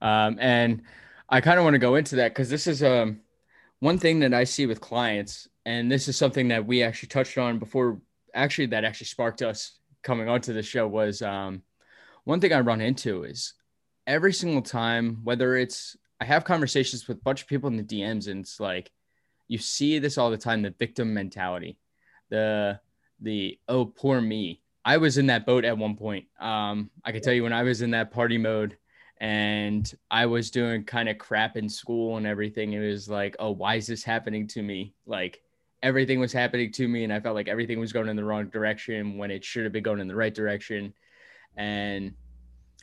Um, 0.00 0.38
and 0.40 0.82
I 1.28 1.40
kind 1.40 1.58
of 1.58 1.64
want 1.64 1.74
to 1.74 1.78
go 1.78 1.96
into 1.96 2.16
that 2.16 2.32
because 2.32 2.50
this 2.50 2.66
is 2.66 2.82
um, 2.82 3.20
one 3.80 3.98
thing 3.98 4.20
that 4.20 4.34
I 4.34 4.44
see 4.44 4.66
with 4.66 4.80
clients, 4.80 5.48
and 5.64 5.90
this 5.90 6.08
is 6.08 6.16
something 6.16 6.48
that 6.48 6.66
we 6.66 6.82
actually 6.82 7.08
touched 7.08 7.38
on 7.38 7.58
before. 7.58 8.00
Actually, 8.34 8.66
that 8.66 8.84
actually 8.84 9.06
sparked 9.06 9.42
us 9.42 9.78
coming 10.02 10.28
onto 10.28 10.52
the 10.52 10.62
show 10.62 10.86
was 10.86 11.20
um, 11.20 11.62
one 12.24 12.40
thing 12.40 12.52
I 12.52 12.60
run 12.60 12.80
into 12.80 13.24
is 13.24 13.54
every 14.06 14.32
single 14.32 14.62
time, 14.62 15.20
whether 15.24 15.56
it's 15.56 15.96
I 16.20 16.24
have 16.24 16.44
conversations 16.44 17.08
with 17.08 17.18
a 17.18 17.22
bunch 17.22 17.42
of 17.42 17.48
people 17.48 17.68
in 17.68 17.76
the 17.76 17.82
DMs, 17.82 18.28
and 18.28 18.40
it's 18.40 18.60
like, 18.60 18.90
you 19.48 19.58
see 19.58 19.98
this 19.98 20.16
all 20.16 20.30
the 20.30 20.38
time 20.38 20.62
the 20.62 20.74
victim 20.78 21.12
mentality 21.12 21.76
the 22.30 22.78
the 23.20 23.58
oh 23.68 23.84
poor 23.84 24.20
me 24.20 24.62
i 24.84 24.96
was 24.96 25.18
in 25.18 25.26
that 25.26 25.46
boat 25.46 25.64
at 25.64 25.76
one 25.76 25.96
point. 25.96 26.26
Um 26.40 26.90
i 27.04 27.12
can 27.12 27.22
tell 27.22 27.32
you 27.32 27.42
when 27.42 27.52
i 27.52 27.62
was 27.62 27.82
in 27.82 27.90
that 27.92 28.10
party 28.10 28.38
mode 28.38 28.76
and 29.20 29.92
i 30.10 30.26
was 30.26 30.50
doing 30.50 30.84
kind 30.84 31.08
of 31.08 31.18
crap 31.18 31.56
in 31.56 31.68
school 31.68 32.16
and 32.16 32.26
everything 32.26 32.72
it 32.72 32.80
was 32.80 33.08
like 33.08 33.36
oh 33.38 33.50
why 33.50 33.76
is 33.76 33.86
this 33.86 34.04
happening 34.04 34.46
to 34.48 34.62
me? 34.62 34.94
Like 35.06 35.42
everything 35.82 36.20
was 36.20 36.32
happening 36.32 36.70
to 36.70 36.86
me 36.86 37.04
and 37.04 37.12
i 37.12 37.20
felt 37.20 37.34
like 37.34 37.48
everything 37.48 37.80
was 37.80 37.92
going 37.92 38.08
in 38.08 38.16
the 38.16 38.24
wrong 38.24 38.48
direction 38.48 39.16
when 39.16 39.30
it 39.30 39.44
should 39.44 39.64
have 39.64 39.72
been 39.72 39.82
going 39.82 40.00
in 40.00 40.08
the 40.08 40.16
right 40.16 40.34
direction. 40.34 40.92
And 41.56 42.14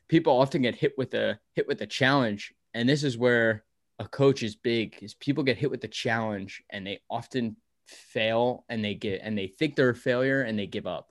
people 0.08 0.40
often 0.40 0.62
get 0.62 0.76
hit 0.76 0.98
with 0.98 1.14
a 1.14 1.40
hit 1.54 1.68
with 1.68 1.82
a 1.82 1.88
challenge. 1.88 2.54
And 2.74 2.88
this 2.88 3.04
is 3.04 3.18
where 3.18 3.64
a 4.00 4.08
coach 4.08 4.44
is 4.44 4.56
big 4.56 4.98
is 5.02 5.14
people 5.16 5.44
get 5.44 5.58
hit 5.58 5.72
with 5.72 5.82
the 5.82 5.88
challenge 5.88 6.64
and 6.70 6.86
they 6.86 7.00
often 7.10 7.56
fail 7.88 8.66
and 8.70 8.84
they 8.84 8.94
get 8.94 9.22
and 9.24 9.38
they 9.38 9.48
think 9.48 9.76
they're 9.76 9.90
a 9.90 9.96
failure 9.96 10.42
and 10.42 10.58
they 10.58 10.68
give 10.68 10.86
up 10.86 11.10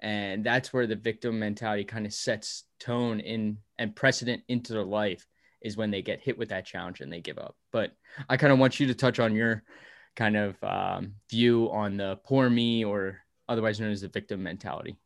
and 0.00 0.44
that's 0.44 0.72
where 0.72 0.86
the 0.86 0.96
victim 0.96 1.38
mentality 1.38 1.84
kind 1.84 2.06
of 2.06 2.12
sets 2.12 2.64
tone 2.78 3.20
in 3.20 3.58
and 3.78 3.96
precedent 3.96 4.42
into 4.48 4.72
their 4.72 4.84
life 4.84 5.26
is 5.60 5.76
when 5.76 5.90
they 5.90 6.02
get 6.02 6.20
hit 6.20 6.38
with 6.38 6.48
that 6.50 6.64
challenge 6.64 7.00
and 7.00 7.12
they 7.12 7.20
give 7.20 7.38
up 7.38 7.56
but 7.72 7.92
i 8.28 8.36
kind 8.36 8.52
of 8.52 8.58
want 8.58 8.78
you 8.78 8.86
to 8.86 8.94
touch 8.94 9.18
on 9.18 9.34
your 9.34 9.62
kind 10.16 10.36
of 10.36 10.62
um, 10.64 11.14
view 11.30 11.70
on 11.70 11.96
the 11.96 12.18
poor 12.24 12.50
me 12.50 12.84
or 12.84 13.18
otherwise 13.48 13.80
known 13.80 13.90
as 13.90 14.00
the 14.00 14.08
victim 14.08 14.42
mentality 14.42 14.96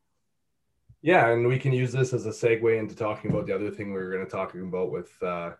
yeah 1.00 1.28
and 1.30 1.46
we 1.46 1.58
can 1.58 1.72
use 1.72 1.92
this 1.92 2.12
as 2.12 2.26
a 2.26 2.30
segue 2.30 2.78
into 2.78 2.94
talking 2.94 3.30
about 3.30 3.46
the 3.46 3.54
other 3.54 3.70
thing 3.70 3.92
we 3.92 3.98
were 3.98 4.10
going 4.10 4.24
to 4.24 4.30
talk 4.30 4.54
about 4.54 4.90
with 4.90 5.10
uh, 5.22 5.52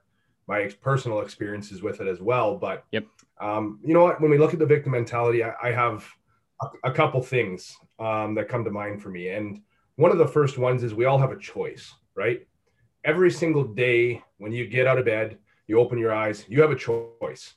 my 0.47 0.71
personal 0.81 1.21
experiences 1.21 1.83
with 1.83 2.01
it 2.01 2.09
as 2.09 2.21
well. 2.21 2.57
But 2.57 2.85
yep. 2.93 3.07
Um, 3.41 3.81
you 3.85 3.95
know 3.95 4.05
what? 4.05 4.21
When 4.21 4.31
we 4.31 4.39
look 4.39 4.53
at 4.53 4.59
the 4.59 4.67
victim 4.67 4.93
mentality, 4.93 5.43
I, 5.43 5.55
I 5.63 5.73
have 5.73 6.07
a, 6.85 6.91
couple 6.91 7.23
things 7.23 7.77
um, 7.99 8.35
that 8.35 8.49
come 8.49 8.65
to 8.65 8.71
mind 8.71 9.03
for 9.03 9.09
me. 9.09 9.29
And 9.29 9.61
one 9.97 10.11
of 10.11 10.19
the 10.19 10.27
first 10.27 10.59
ones 10.59 10.83
is 10.83 10.95
we 10.95 11.05
all 11.05 11.19
have 11.19 11.33
a 11.33 11.39
choice, 11.39 11.95
right? 12.15 12.47
Every 13.05 13.31
single 13.31 13.65
day 13.65 14.23
when 14.39 14.53
you 14.53 14.67
get 14.67 14.87
out 14.87 14.99
of 14.99 15.05
bed, 15.05 15.39
you 15.67 15.79
open 15.79 15.99
your 15.99 16.15
eyes, 16.15 16.45
you 16.49 16.61
have 16.63 16.71
a 16.71 16.77
choice. 16.77 17.55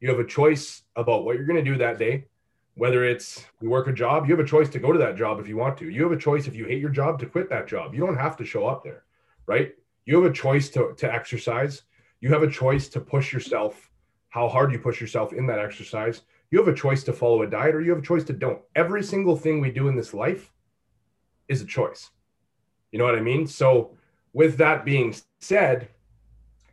You 0.00 0.10
have 0.10 0.18
a 0.18 0.26
choice 0.26 0.82
about 0.96 1.24
what 1.24 1.36
you're 1.36 1.46
going 1.46 1.64
to 1.64 1.70
do 1.70 1.78
that 1.78 1.98
day. 1.98 2.26
Whether 2.74 3.04
it's 3.04 3.44
you 3.60 3.68
work 3.68 3.86
a 3.86 3.92
job, 3.92 4.26
you 4.26 4.34
have 4.34 4.44
a 4.44 4.48
choice 4.48 4.68
to 4.70 4.78
go 4.78 4.92
to 4.92 4.98
that 4.98 5.16
job 5.16 5.38
if 5.38 5.46
you 5.46 5.56
want 5.56 5.76
to. 5.78 5.90
You 5.90 6.02
have 6.04 6.12
a 6.12 6.16
choice 6.16 6.46
if 6.46 6.54
you 6.54 6.64
hate 6.64 6.80
your 6.80 6.90
job 6.90 7.18
to 7.20 7.26
quit 7.26 7.50
that 7.50 7.68
job. 7.68 7.94
You 7.94 8.00
don't 8.00 8.16
have 8.16 8.36
to 8.38 8.44
show 8.44 8.66
up 8.66 8.82
there, 8.82 9.04
right? 9.46 9.74
You 10.06 10.20
have 10.20 10.30
a 10.30 10.34
choice 10.34 10.70
to, 10.70 10.94
to 10.96 11.12
exercise 11.12 11.82
you 12.22 12.28
have 12.28 12.44
a 12.44 12.50
choice 12.50 12.88
to 12.90 13.00
push 13.00 13.32
yourself, 13.32 13.90
how 14.28 14.48
hard 14.48 14.72
you 14.72 14.78
push 14.78 15.00
yourself 15.00 15.32
in 15.32 15.44
that 15.48 15.58
exercise. 15.58 16.22
You 16.52 16.58
have 16.58 16.68
a 16.68 16.74
choice 16.74 17.02
to 17.04 17.14
follow 17.14 17.42
a 17.42 17.46
diet 17.46 17.74
or 17.74 17.80
you 17.80 17.90
have 17.90 18.00
a 18.00 18.06
choice 18.06 18.24
to 18.24 18.34
don't. 18.34 18.60
Every 18.76 19.02
single 19.02 19.36
thing 19.36 19.60
we 19.60 19.70
do 19.70 19.88
in 19.88 19.96
this 19.96 20.12
life 20.12 20.52
is 21.48 21.62
a 21.62 21.66
choice. 21.66 22.10
You 22.90 22.98
know 22.98 23.06
what 23.06 23.16
I 23.16 23.22
mean? 23.22 23.46
So, 23.46 23.96
with 24.34 24.58
that 24.58 24.84
being 24.84 25.14
said, 25.40 25.88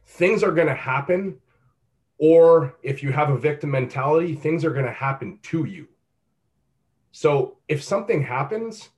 things 0.06 0.44
are 0.44 0.52
going 0.52 0.68
to 0.68 0.76
happen. 0.76 1.38
Or 2.18 2.76
if 2.84 3.02
you 3.02 3.13
have 3.13 3.30
a 3.30 3.38
victim 3.38 3.72
mentality, 3.72 4.36
things 4.36 4.65
are 4.65 4.74
going 4.74 4.86
to 4.86 4.92
happen 4.92 5.39
to 5.44 5.63
you. 5.63 5.88
So, 7.13 7.58
if 7.70 7.82
something 7.82 8.22
happens, 8.22 8.89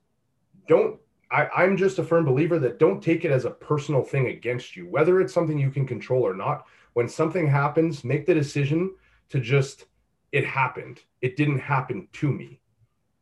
don't 0.66 0.98
I, 1.30 1.64
am 1.64 1.76
just 1.76 2.00
a 2.00 2.04
firm 2.04 2.24
believer 2.24 2.58
that 2.58 2.80
don't 2.80 3.02
take 3.02 3.24
it 3.24 3.30
as 3.30 3.44
a 3.44 3.50
personal 3.50 4.02
thing 4.02 4.26
against 4.26 4.76
you, 4.76 4.88
whether 4.88 5.20
it's 5.20 5.32
something 5.32 5.58
you 5.58 5.70
can 5.70 5.86
control 5.86 6.26
or 6.26 6.34
not. 6.34 6.66
When 6.92 7.08
something 7.08 7.46
happens, 7.46 8.04
make 8.04 8.26
the 8.26 8.34
decision 8.34 8.94
to 9.30 9.40
just, 9.40 9.86
it 10.32 10.44
happened. 10.44 11.00
It 11.20 11.36
didn't 11.36 11.58
happen 11.58 12.08
to 12.14 12.32
me. 12.32 12.60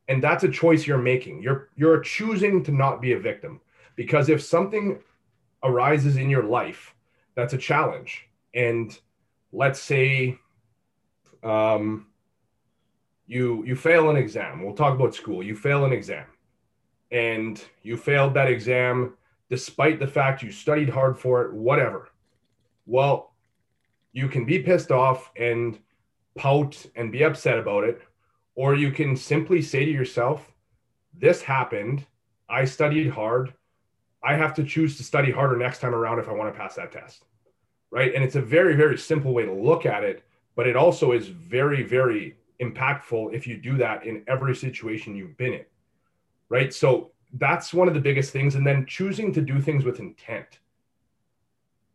And 0.09 0.23
that's 0.23 0.45
a 0.45 0.49
choice 0.49 0.87
you're 0.87 0.99
making. 0.99 1.43
You're 1.43 1.69
you're 1.77 2.01
choosing 2.01 2.65
to 2.65 2.73
not 2.73 3.01
be 3.01 3.13
a 3.13 3.19
victim. 3.19 3.61
Because 3.97 4.29
if 4.29 4.43
something 4.43 5.01
arises 5.63 6.17
in 6.17 6.31
your 6.31 6.45
life 6.45 6.95
that's 7.35 7.53
a 7.53 7.59
challenge, 7.59 8.29
and 8.55 8.99
let's 9.53 9.81
say 9.81 10.39
um, 11.43 12.07
you 13.27 13.65
you 13.65 13.77
fail 13.77 14.11
an 14.11 14.17
exam. 14.17 14.65
We'll 14.65 14.75
talk 14.75 14.95
about 14.95 15.15
school. 15.15 15.43
You 15.43 15.55
fail 15.55 15.85
an 15.85 15.93
exam 15.93 16.27
and 17.11 17.63
you 17.83 17.97
failed 17.97 18.35
that 18.35 18.49
exam 18.49 19.15
despite 19.49 19.99
the 19.99 20.07
fact 20.07 20.43
you 20.43 20.53
studied 20.53 20.89
hard 20.89 21.19
for 21.19 21.43
it, 21.43 21.53
whatever. 21.53 22.09
Well, 22.87 23.35
you 24.13 24.29
can 24.29 24.45
be 24.45 24.61
pissed 24.61 24.91
off 24.91 25.31
and 25.37 25.79
pout 26.37 26.87
and 26.97 27.13
be 27.13 27.25
upset 27.25 27.59
about 27.59 27.85
it, 27.85 28.03
or 28.55 28.75
you 28.75 28.91
can 28.91 29.17
simply 29.17 29.63
say 29.63 29.85
to 29.85 29.91
yourself, 29.91 30.53
This 31.15 31.43
happened. 31.43 32.07
I 32.49 32.65
studied 32.65 33.11
hard. 33.11 33.55
I 34.23 34.35
have 34.35 34.55
to 34.55 34.65
choose 34.65 34.97
to 34.97 35.05
study 35.05 35.31
harder 35.31 35.57
next 35.57 35.81
time 35.81 35.95
around 35.95 36.19
if 36.19 36.29
I 36.29 36.33
want 36.33 36.53
to 36.53 36.59
pass 36.59 36.75
that 36.75 36.93
test. 36.93 37.25
Right. 37.91 38.15
And 38.15 38.23
it's 38.23 38.37
a 38.37 38.43
very, 38.43 38.77
very 38.77 38.99
simple 38.99 39.33
way 39.33 39.45
to 39.45 39.53
look 39.53 39.87
at 39.87 40.05
it, 40.05 40.25
but 40.55 40.67
it 40.67 40.77
also 40.77 41.13
is 41.13 41.29
very, 41.29 41.83
very 41.83 42.37
impactful 42.61 43.35
if 43.35 43.47
you 43.47 43.57
do 43.57 43.77
that 43.79 44.05
in 44.05 44.23
every 44.29 44.55
situation 44.55 45.17
you've 45.17 45.37
been 45.37 45.55
in 45.55 45.65
right? 46.51 46.75
So 46.75 47.13
that's 47.35 47.73
one 47.73 47.89
of 47.89 47.95
the 47.95 48.01
biggest 48.01 48.33
things. 48.33 48.57
And 48.57 48.67
then 48.67 48.85
choosing 48.85 49.33
to 49.33 49.41
do 49.41 49.59
things 49.63 49.85
with 49.85 50.01
intent. 50.01 50.59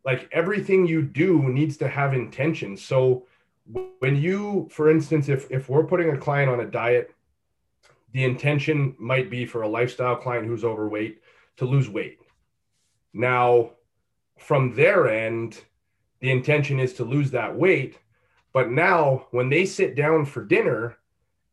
Like 0.04 0.28
everything 0.32 0.88
you 0.88 1.04
do 1.04 1.44
needs 1.50 1.78
to 1.78 1.88
have 1.88 2.14
intention. 2.14 2.76
So 2.76 3.28
when 3.66 4.16
you, 4.16 4.68
for 4.72 4.90
instance, 4.90 5.30
if 5.30 5.50
if 5.52 5.70
we're 5.70 5.86
putting 5.86 6.10
a 6.10 6.18
client 6.18 6.50
on 6.50 6.60
a 6.60 6.66
diet, 6.66 7.14
the 8.14 8.24
intention 8.24 8.96
might 9.00 9.30
be 9.30 9.46
for 9.46 9.64
a 9.64 9.68
lifestyle 9.68 10.16
client 10.16 10.48
who's 10.48 10.64
overweight 10.64 11.22
to 11.58 11.66
lose 11.66 11.90
weight. 11.90 12.20
Now, 13.14 13.72
from 14.38 14.76
their 14.76 15.08
end, 15.10 15.60
the 16.20 16.32
intention 16.32 16.80
is 16.80 16.94
to 16.94 17.04
lose 17.04 17.32
that 17.32 17.56
weight. 17.56 18.00
But 18.54 18.72
now, 18.72 19.28
when 19.32 19.50
they 19.50 19.66
sit 19.66 19.96
down 19.96 20.26
for 20.26 20.46
dinner 20.46 20.98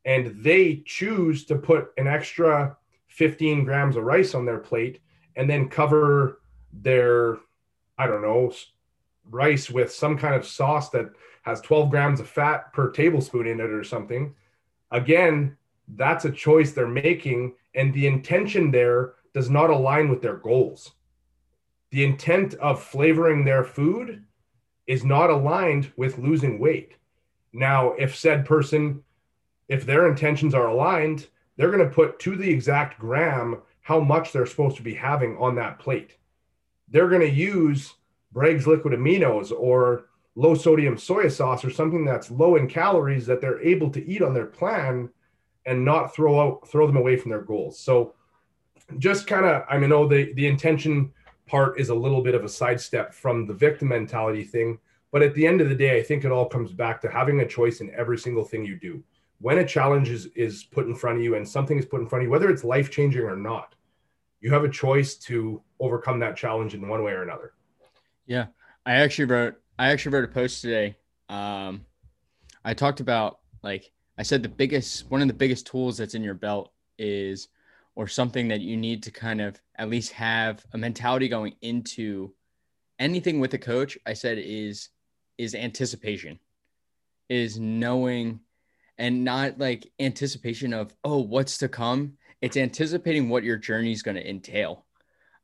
and 0.05 0.41
they 0.43 0.83
choose 0.85 1.45
to 1.45 1.55
put 1.55 1.91
an 1.97 2.07
extra 2.07 2.77
15 3.07 3.63
grams 3.63 3.95
of 3.95 4.03
rice 4.03 4.33
on 4.33 4.45
their 4.45 4.59
plate 4.59 4.99
and 5.35 5.49
then 5.49 5.69
cover 5.69 6.41
their, 6.71 7.37
I 7.97 8.07
don't 8.07 8.21
know, 8.21 8.53
rice 9.29 9.69
with 9.69 9.91
some 9.91 10.17
kind 10.17 10.35
of 10.35 10.45
sauce 10.45 10.89
that 10.91 11.09
has 11.43 11.61
12 11.61 11.89
grams 11.89 12.19
of 12.19 12.27
fat 12.27 12.73
per 12.73 12.89
tablespoon 12.89 13.47
in 13.47 13.59
it 13.59 13.69
or 13.69 13.83
something. 13.83 14.33
Again, 14.91 15.57
that's 15.95 16.25
a 16.25 16.31
choice 16.31 16.71
they're 16.71 16.87
making, 16.87 17.53
and 17.75 17.93
the 17.93 18.07
intention 18.07 18.71
there 18.71 19.13
does 19.33 19.49
not 19.49 19.69
align 19.69 20.09
with 20.09 20.21
their 20.21 20.37
goals. 20.37 20.91
The 21.91 22.03
intent 22.03 22.55
of 22.55 22.81
flavoring 22.81 23.43
their 23.43 23.63
food 23.63 24.23
is 24.87 25.03
not 25.03 25.29
aligned 25.29 25.91
with 25.95 26.17
losing 26.17 26.59
weight. 26.59 26.95
Now, 27.51 27.93
if 27.93 28.15
said 28.15 28.45
person, 28.45 29.03
if 29.67 29.85
their 29.85 30.07
intentions 30.07 30.53
are 30.53 30.67
aligned, 30.67 31.27
they're 31.55 31.71
going 31.71 31.87
to 31.87 31.93
put 31.93 32.19
to 32.19 32.35
the 32.35 32.49
exact 32.49 32.99
gram 32.99 33.61
how 33.81 33.99
much 33.99 34.31
they're 34.31 34.45
supposed 34.45 34.77
to 34.77 34.83
be 34.83 34.93
having 34.93 35.37
on 35.37 35.55
that 35.55 35.77
plate. 35.77 36.17
They're 36.89 37.09
going 37.09 37.21
to 37.21 37.29
use 37.29 37.93
Bragg's 38.31 38.65
liquid 38.65 38.93
aminos 38.93 39.51
or 39.51 40.05
low 40.35 40.55
sodium 40.55 40.97
soy 40.97 41.27
sauce 41.27 41.63
or 41.63 41.69
something 41.69 42.03
that's 42.03 42.31
low 42.31 42.55
in 42.55 42.67
calories 42.67 43.25
that 43.25 43.39
they're 43.39 43.61
able 43.61 43.89
to 43.91 44.05
eat 44.07 44.21
on 44.21 44.33
their 44.33 44.45
plan 44.45 45.09
and 45.65 45.83
not 45.83 46.13
throw 46.13 46.39
out 46.39 46.67
throw 46.67 46.87
them 46.87 46.97
away 46.97 47.15
from 47.15 47.29
their 47.29 47.41
goals. 47.41 47.79
So 47.79 48.15
just 48.97 49.27
kind 49.27 49.45
of 49.45 49.63
I 49.69 49.77
mean 49.77 49.89
know 49.89 50.07
the 50.07 50.33
the 50.33 50.47
intention 50.47 51.11
part 51.45 51.79
is 51.79 51.89
a 51.89 51.95
little 51.95 52.21
bit 52.21 52.35
of 52.35 52.43
a 52.43 52.49
sidestep 52.49 53.13
from 53.13 53.45
the 53.45 53.53
victim 53.53 53.89
mentality 53.89 54.43
thing, 54.43 54.79
but 55.11 55.21
at 55.21 55.35
the 55.35 55.45
end 55.45 55.61
of 55.61 55.69
the 55.69 55.75
day 55.75 55.99
I 55.99 56.03
think 56.03 56.25
it 56.25 56.31
all 56.31 56.47
comes 56.47 56.71
back 56.71 57.01
to 57.01 57.09
having 57.09 57.39
a 57.41 57.47
choice 57.47 57.81
in 57.81 57.93
every 57.95 58.17
single 58.17 58.43
thing 58.43 58.65
you 58.65 58.79
do 58.79 59.03
when 59.43 59.57
a 59.57 59.67
challenge 59.67 60.09
is, 60.09 60.27
is 60.37 60.63
put 60.63 60.87
in 60.87 60.95
front 60.95 61.17
of 61.17 61.23
you 61.23 61.35
and 61.35 61.47
something 61.47 61.77
is 61.77 61.85
put 61.85 61.99
in 61.99 62.07
front 62.07 62.21
of 62.21 62.23
you, 62.23 62.31
whether 62.31 62.49
it's 62.49 62.63
life 62.63 62.89
changing 62.89 63.23
or 63.23 63.35
not, 63.35 63.75
you 64.39 64.49
have 64.49 64.63
a 64.63 64.69
choice 64.69 65.15
to 65.15 65.61
overcome 65.81 66.17
that 66.17 66.37
challenge 66.37 66.73
in 66.73 66.87
one 66.87 67.03
way 67.03 67.11
or 67.11 67.23
another. 67.23 67.51
Yeah. 68.25 68.45
I 68.85 68.93
actually 68.93 69.25
wrote, 69.25 69.55
I 69.77 69.89
actually 69.89 70.13
wrote 70.13 70.25
a 70.25 70.33
post 70.33 70.61
today. 70.61 70.95
Um, 71.29 71.85
I 72.63 72.73
talked 72.73 72.99
about 72.99 73.39
like, 73.63 73.91
I 74.17 74.23
said 74.23 74.43
the 74.43 74.49
biggest, 74.49 75.09
one 75.09 75.21
of 75.21 75.27
the 75.27 75.33
biggest 75.33 75.67
tools 75.67 75.97
that's 75.97 76.15
in 76.15 76.23
your 76.23 76.33
belt 76.33 76.71
is, 76.97 77.47
or 77.95 78.07
something 78.07 78.47
that 78.47 78.61
you 78.61 78.75
need 78.75 79.03
to 79.03 79.11
kind 79.11 79.41
of 79.41 79.59
at 79.75 79.89
least 79.89 80.11
have 80.13 80.63
a 80.73 80.77
mentality 80.77 81.27
going 81.27 81.55
into 81.61 82.33
anything 82.99 83.39
with 83.39 83.53
a 83.53 83.57
coach. 83.57 83.97
I 84.05 84.13
said 84.13 84.37
is, 84.39 84.89
is 85.37 85.55
anticipation, 85.55 86.39
is 87.29 87.59
knowing 87.59 88.39
and 88.97 89.23
not 89.23 89.59
like 89.59 89.91
anticipation 89.99 90.73
of 90.73 90.93
oh 91.03 91.19
what's 91.19 91.57
to 91.57 91.67
come 91.67 92.13
it's 92.41 92.57
anticipating 92.57 93.29
what 93.29 93.43
your 93.43 93.57
journey 93.57 93.91
is 93.91 94.03
going 94.03 94.15
to 94.15 94.29
entail 94.29 94.85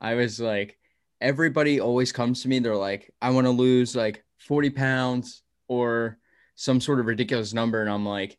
i 0.01 0.13
was 0.13 0.39
like 0.39 0.77
everybody 1.21 1.79
always 1.79 2.11
comes 2.11 2.41
to 2.41 2.47
me 2.47 2.59
they're 2.59 2.75
like 2.75 3.13
i 3.21 3.29
want 3.29 3.45
to 3.45 3.51
lose 3.51 3.95
like 3.95 4.23
40 4.39 4.69
pounds 4.69 5.43
or 5.67 6.17
some 6.55 6.81
sort 6.81 6.99
of 6.99 7.05
ridiculous 7.05 7.53
number 7.53 7.81
and 7.81 7.89
I'm 7.89 8.05
like, 8.05 8.37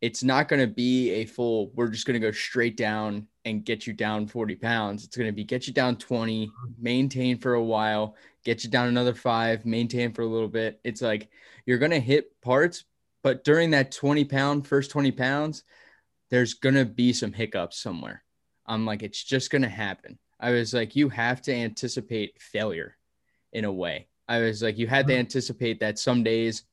it's 0.00 0.24
not 0.24 0.48
going 0.48 0.60
to 0.60 0.72
be 0.72 1.10
a 1.10 1.26
full, 1.26 1.70
we're 1.74 1.88
just 1.88 2.06
going 2.06 2.20
to 2.20 2.26
go 2.26 2.32
straight 2.32 2.76
down 2.76 3.28
and 3.44 3.64
get 3.64 3.86
you 3.86 3.92
down 3.92 4.26
40 4.26 4.56
pounds. 4.56 5.04
It's 5.04 5.16
going 5.16 5.28
to 5.28 5.34
be 5.34 5.44
get 5.44 5.66
you 5.66 5.72
down 5.72 5.96
20, 5.96 6.46
mm-hmm. 6.46 6.82
maintain 6.82 7.38
for 7.38 7.54
a 7.54 7.62
while, 7.62 8.16
get 8.44 8.64
you 8.64 8.70
down 8.70 8.88
another 8.88 9.14
five, 9.14 9.66
maintain 9.66 10.12
for 10.12 10.22
a 10.22 10.26
little 10.26 10.48
bit. 10.48 10.80
It's 10.82 11.02
like 11.02 11.28
you're 11.66 11.78
going 11.78 11.92
to 11.92 12.00
hit 12.00 12.40
parts, 12.40 12.84
but 13.22 13.44
during 13.44 13.70
that 13.72 13.92
20 13.92 14.24
pound, 14.24 14.66
first 14.66 14.90
20 14.90 15.12
pounds, 15.12 15.62
there's 16.30 16.54
going 16.54 16.74
to 16.74 16.86
be 16.86 17.12
some 17.12 17.32
hiccups 17.32 17.78
somewhere. 17.78 18.24
I'm 18.66 18.86
like, 18.86 19.02
it's 19.02 19.22
just 19.22 19.50
going 19.50 19.62
to 19.62 19.68
happen. 19.68 20.18
I 20.42 20.50
was 20.50 20.74
like, 20.74 20.94
you 20.96 21.08
have 21.08 21.40
to 21.42 21.54
anticipate 21.54 22.40
failure 22.40 22.96
in 23.52 23.64
a 23.64 23.72
way. 23.72 24.08
I 24.28 24.40
was 24.40 24.62
like, 24.62 24.76
you 24.76 24.86
had 24.86 25.06
to 25.06 25.16
anticipate 25.16 25.80
that 25.80 25.98
some 25.98 26.22
days 26.22 26.64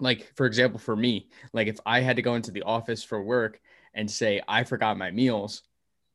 like 0.00 0.32
for 0.34 0.46
example 0.46 0.78
for 0.78 0.96
me 0.96 1.28
like 1.52 1.68
if 1.68 1.78
i 1.86 2.00
had 2.00 2.16
to 2.16 2.22
go 2.22 2.34
into 2.34 2.50
the 2.50 2.62
office 2.62 3.02
for 3.02 3.22
work 3.22 3.60
and 3.94 4.10
say 4.10 4.40
i 4.48 4.64
forgot 4.64 4.98
my 4.98 5.10
meals 5.10 5.62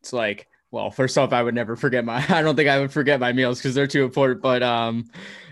it's 0.02 0.14
like 0.14 0.48
well 0.72 0.92
first 0.92 1.18
off 1.18 1.34
i 1.34 1.42
would 1.42 1.56
never 1.56 1.76
forget 1.76 2.06
my 2.06 2.24
i 2.30 2.42
don't 2.42 2.56
think 2.56 2.70
i 2.70 2.80
would 2.80 2.92
forget 2.92 3.20
my 3.20 3.32
meals 3.32 3.60
because 3.60 3.76
they're 3.76 3.88
too 3.88 4.04
important 4.04 4.42
but 4.42 4.64
um 4.64 5.10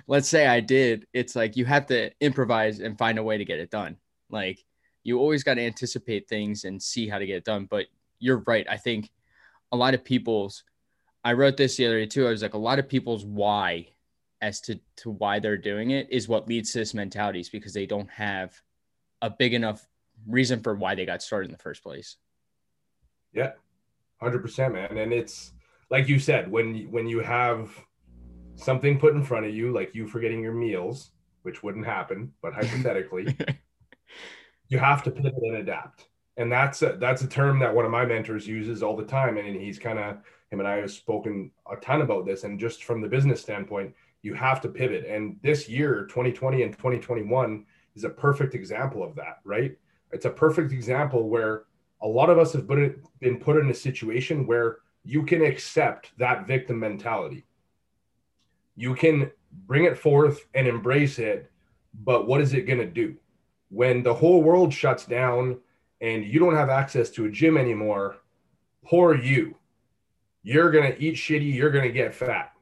let's 0.07 0.27
say 0.27 0.47
i 0.47 0.59
did 0.59 1.05
it's 1.13 1.35
like 1.35 1.55
you 1.55 1.65
have 1.65 1.85
to 1.85 2.11
improvise 2.19 2.79
and 2.79 2.97
find 2.97 3.17
a 3.17 3.23
way 3.23 3.37
to 3.37 3.45
get 3.45 3.59
it 3.59 3.69
done 3.69 3.97
like 4.29 4.63
you 5.03 5.19
always 5.19 5.43
got 5.43 5.55
to 5.55 5.61
anticipate 5.61 6.27
things 6.27 6.65
and 6.65 6.81
see 6.81 7.07
how 7.07 7.19
to 7.19 7.25
get 7.25 7.37
it 7.37 7.45
done 7.45 7.65
but 7.69 7.85
you're 8.19 8.43
right 8.47 8.67
i 8.69 8.77
think 8.77 9.09
a 9.71 9.77
lot 9.77 9.93
of 9.93 10.03
people's 10.03 10.63
i 11.23 11.33
wrote 11.33 11.57
this 11.57 11.77
the 11.77 11.85
other 11.85 11.99
day 11.99 12.05
too 12.05 12.27
i 12.27 12.31
was 12.31 12.41
like 12.41 12.53
a 12.53 12.57
lot 12.57 12.79
of 12.79 12.87
people's 12.87 13.25
why 13.25 13.87
as 14.41 14.61
to 14.61 14.79
to 14.95 15.11
why 15.11 15.39
they're 15.39 15.57
doing 15.57 15.91
it 15.91 16.07
is 16.09 16.27
what 16.27 16.47
leads 16.47 16.71
to 16.71 16.79
this 16.79 16.93
mentality 16.93 17.39
is 17.39 17.49
because 17.49 17.73
they 17.73 17.85
don't 17.85 18.09
have 18.09 18.53
a 19.21 19.29
big 19.29 19.53
enough 19.53 19.85
reason 20.27 20.61
for 20.61 20.75
why 20.75 20.95
they 20.95 21.05
got 21.05 21.21
started 21.21 21.45
in 21.45 21.51
the 21.51 21.57
first 21.57 21.83
place. 21.83 22.17
Yeah, 23.33 23.51
hundred 24.19 24.39
percent, 24.39 24.73
man. 24.73 24.97
And 24.97 25.13
it's 25.13 25.53
like 25.89 26.07
you 26.07 26.19
said 26.19 26.49
when 26.51 26.91
when 26.91 27.07
you 27.07 27.19
have 27.19 27.71
something 28.55 28.99
put 28.99 29.15
in 29.15 29.23
front 29.23 29.45
of 29.45 29.53
you, 29.53 29.71
like 29.73 29.93
you 29.93 30.07
forgetting 30.07 30.41
your 30.41 30.53
meals, 30.53 31.11
which 31.43 31.63
wouldn't 31.63 31.85
happen, 31.85 32.33
but 32.41 32.53
hypothetically, 32.53 33.37
you 34.67 34.77
have 34.77 35.03
to 35.03 35.11
pivot 35.11 35.35
and 35.41 35.57
adapt. 35.57 36.07
And 36.37 36.51
that's 36.51 36.81
a, 36.81 36.95
that's 36.97 37.21
a 37.21 37.27
term 37.27 37.59
that 37.59 37.75
one 37.75 37.83
of 37.83 37.91
my 37.91 38.05
mentors 38.05 38.47
uses 38.47 38.81
all 38.81 38.95
the 38.95 39.03
time, 39.03 39.37
and 39.37 39.55
he's 39.59 39.77
kind 39.77 39.99
of 39.99 40.17
him 40.51 40.59
and 40.59 40.67
I 40.67 40.77
have 40.77 40.91
spoken 40.91 41.51
a 41.71 41.75
ton 41.77 42.01
about 42.01 42.25
this. 42.25 42.43
And 42.43 42.59
just 42.59 42.83
from 42.83 43.01
the 43.01 43.07
business 43.07 43.41
standpoint, 43.41 43.93
you 44.21 44.33
have 44.33 44.61
to 44.61 44.69
pivot. 44.69 45.05
And 45.05 45.37
this 45.41 45.69
year, 45.69 46.05
2020 46.05 46.63
and 46.63 46.73
2021, 46.73 47.65
is 47.95 48.03
a 48.03 48.09
perfect 48.09 48.55
example 48.55 49.03
of 49.03 49.15
that, 49.15 49.39
right? 49.43 49.77
It's 50.11 50.25
a 50.25 50.29
perfect 50.29 50.71
example 50.71 51.29
where 51.29 51.63
a 52.01 52.07
lot 52.07 52.29
of 52.29 52.37
us 52.39 52.53
have 52.53 52.67
been 52.67 53.39
put 53.39 53.57
in 53.57 53.69
a 53.69 53.73
situation 53.73 54.47
where 54.47 54.77
you 55.03 55.23
can 55.23 55.43
accept 55.43 56.11
that 56.17 56.47
victim 56.47 56.79
mentality. 56.79 57.45
You 58.75 58.95
can 58.95 59.31
bring 59.67 59.83
it 59.83 59.97
forth 59.97 60.45
and 60.53 60.67
embrace 60.67 61.19
it, 61.19 61.51
but 62.03 62.27
what 62.27 62.41
is 62.41 62.53
it 62.53 62.67
going 62.67 62.79
to 62.79 62.85
do? 62.85 63.15
When 63.69 64.03
the 64.03 64.13
whole 64.13 64.41
world 64.41 64.73
shuts 64.73 65.05
down 65.05 65.59
and 66.01 66.25
you 66.25 66.39
don't 66.39 66.55
have 66.55 66.69
access 66.69 67.09
to 67.11 67.25
a 67.25 67.31
gym 67.31 67.57
anymore, 67.57 68.17
poor 68.85 69.15
you. 69.15 69.55
You're 70.43 70.71
going 70.71 70.91
to 70.91 71.01
eat 71.01 71.15
shitty, 71.15 71.53
you're 71.53 71.71
going 71.71 71.85
to 71.85 71.91
get 71.91 72.13
fat 72.15 72.53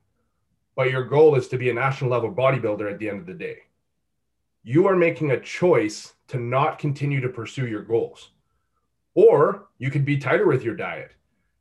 but 0.78 0.92
your 0.92 1.04
goal 1.04 1.36
is 1.36 1.48
to 1.48 1.58
be 1.58 1.72
a 1.72 1.74
national 1.74 2.12
level 2.12 2.32
bodybuilder 2.32 2.90
at 2.90 3.00
the 3.00 3.10
end 3.10 3.20
of 3.20 3.26
the 3.26 3.34
day. 3.34 3.58
You 4.64 4.88
are 4.88 4.96
making 4.96 5.32
a 5.32 5.40
choice 5.40 6.14
to 6.28 6.38
not 6.38 6.78
continue 6.78 7.20
to 7.20 7.30
pursue 7.30 7.66
your 7.66 7.82
goals. 7.82 8.30
Or 9.16 9.70
you 9.80 9.90
could 9.90 10.06
be 10.06 10.18
tighter 10.18 10.46
with 10.46 10.64
your 10.64 10.76
diet. 10.76 11.14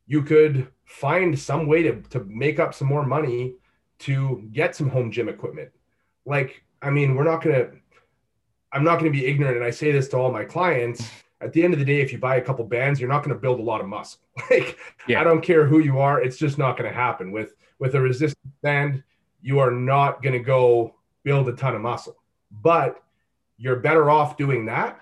You 0.07 0.23
could 0.23 0.69
find 0.85 1.37
some 1.37 1.67
way 1.67 1.83
to, 1.85 2.03
to 2.11 2.25
make 2.25 2.61
up 2.61 2.75
some 2.75 2.89
more 2.89 3.07
money 3.07 3.55
to 4.01 4.47
get 4.53 4.77
some 4.77 4.91
home 4.91 5.11
gym 5.11 5.31
equipment. 5.31 5.71
Like, 6.27 6.63
I 6.83 6.91
mean, 6.91 7.15
we're 7.15 7.25
not 7.25 7.43
going 7.43 7.57
to, 7.57 7.71
I'm 8.71 8.85
not 8.85 9.01
going 9.01 9.11
to 9.11 9.19
be 9.19 9.27
ignorant. 9.27 9.57
And 9.57 9.65
I 9.65 9.71
say 9.71 9.93
this 9.93 10.09
to 10.09 10.19
all 10.19 10.31
my 10.31 10.45
clients. 10.45 11.09
At 11.41 11.53
the 11.53 11.63
end 11.63 11.75
of 11.75 11.79
the 11.79 11.85
day, 11.85 12.01
if 12.01 12.13
you 12.13 12.19
buy 12.19 12.37
a 12.37 12.41
couple 12.41 12.65
bands, 12.65 12.99
you're 12.99 13.11
not 13.11 13.23
going 13.23 13.35
to 13.35 13.41
build 13.41 13.61
a 13.61 13.63
lot 13.63 13.81
of 13.81 13.87
muscle. 13.87 14.21
like, 14.51 14.79
yeah. 15.07 15.21
I 15.21 15.25
don't 15.25 15.43
care 15.43 15.67
who 15.67 15.81
you 15.81 15.99
are. 15.99 16.21
It's 16.21 16.39
just 16.39 16.57
not 16.57 16.79
going 16.79 16.91
to 16.91 16.97
happen 16.97 17.31
with 17.31 17.55
with 17.79 17.95
a 17.95 18.01
resistance 18.01 18.55
band, 18.63 19.03
you 19.43 19.59
are 19.59 19.71
not 19.71 20.23
going 20.23 20.33
to 20.33 20.39
go 20.39 20.95
build 21.25 21.49
a 21.49 21.53
ton 21.53 21.75
of 21.75 21.83
muscle. 21.83 22.17
But 22.63 23.03
you're 23.59 23.77
better 23.77 24.11
off 24.11 24.37
doing 24.37 24.67
that 24.67 25.01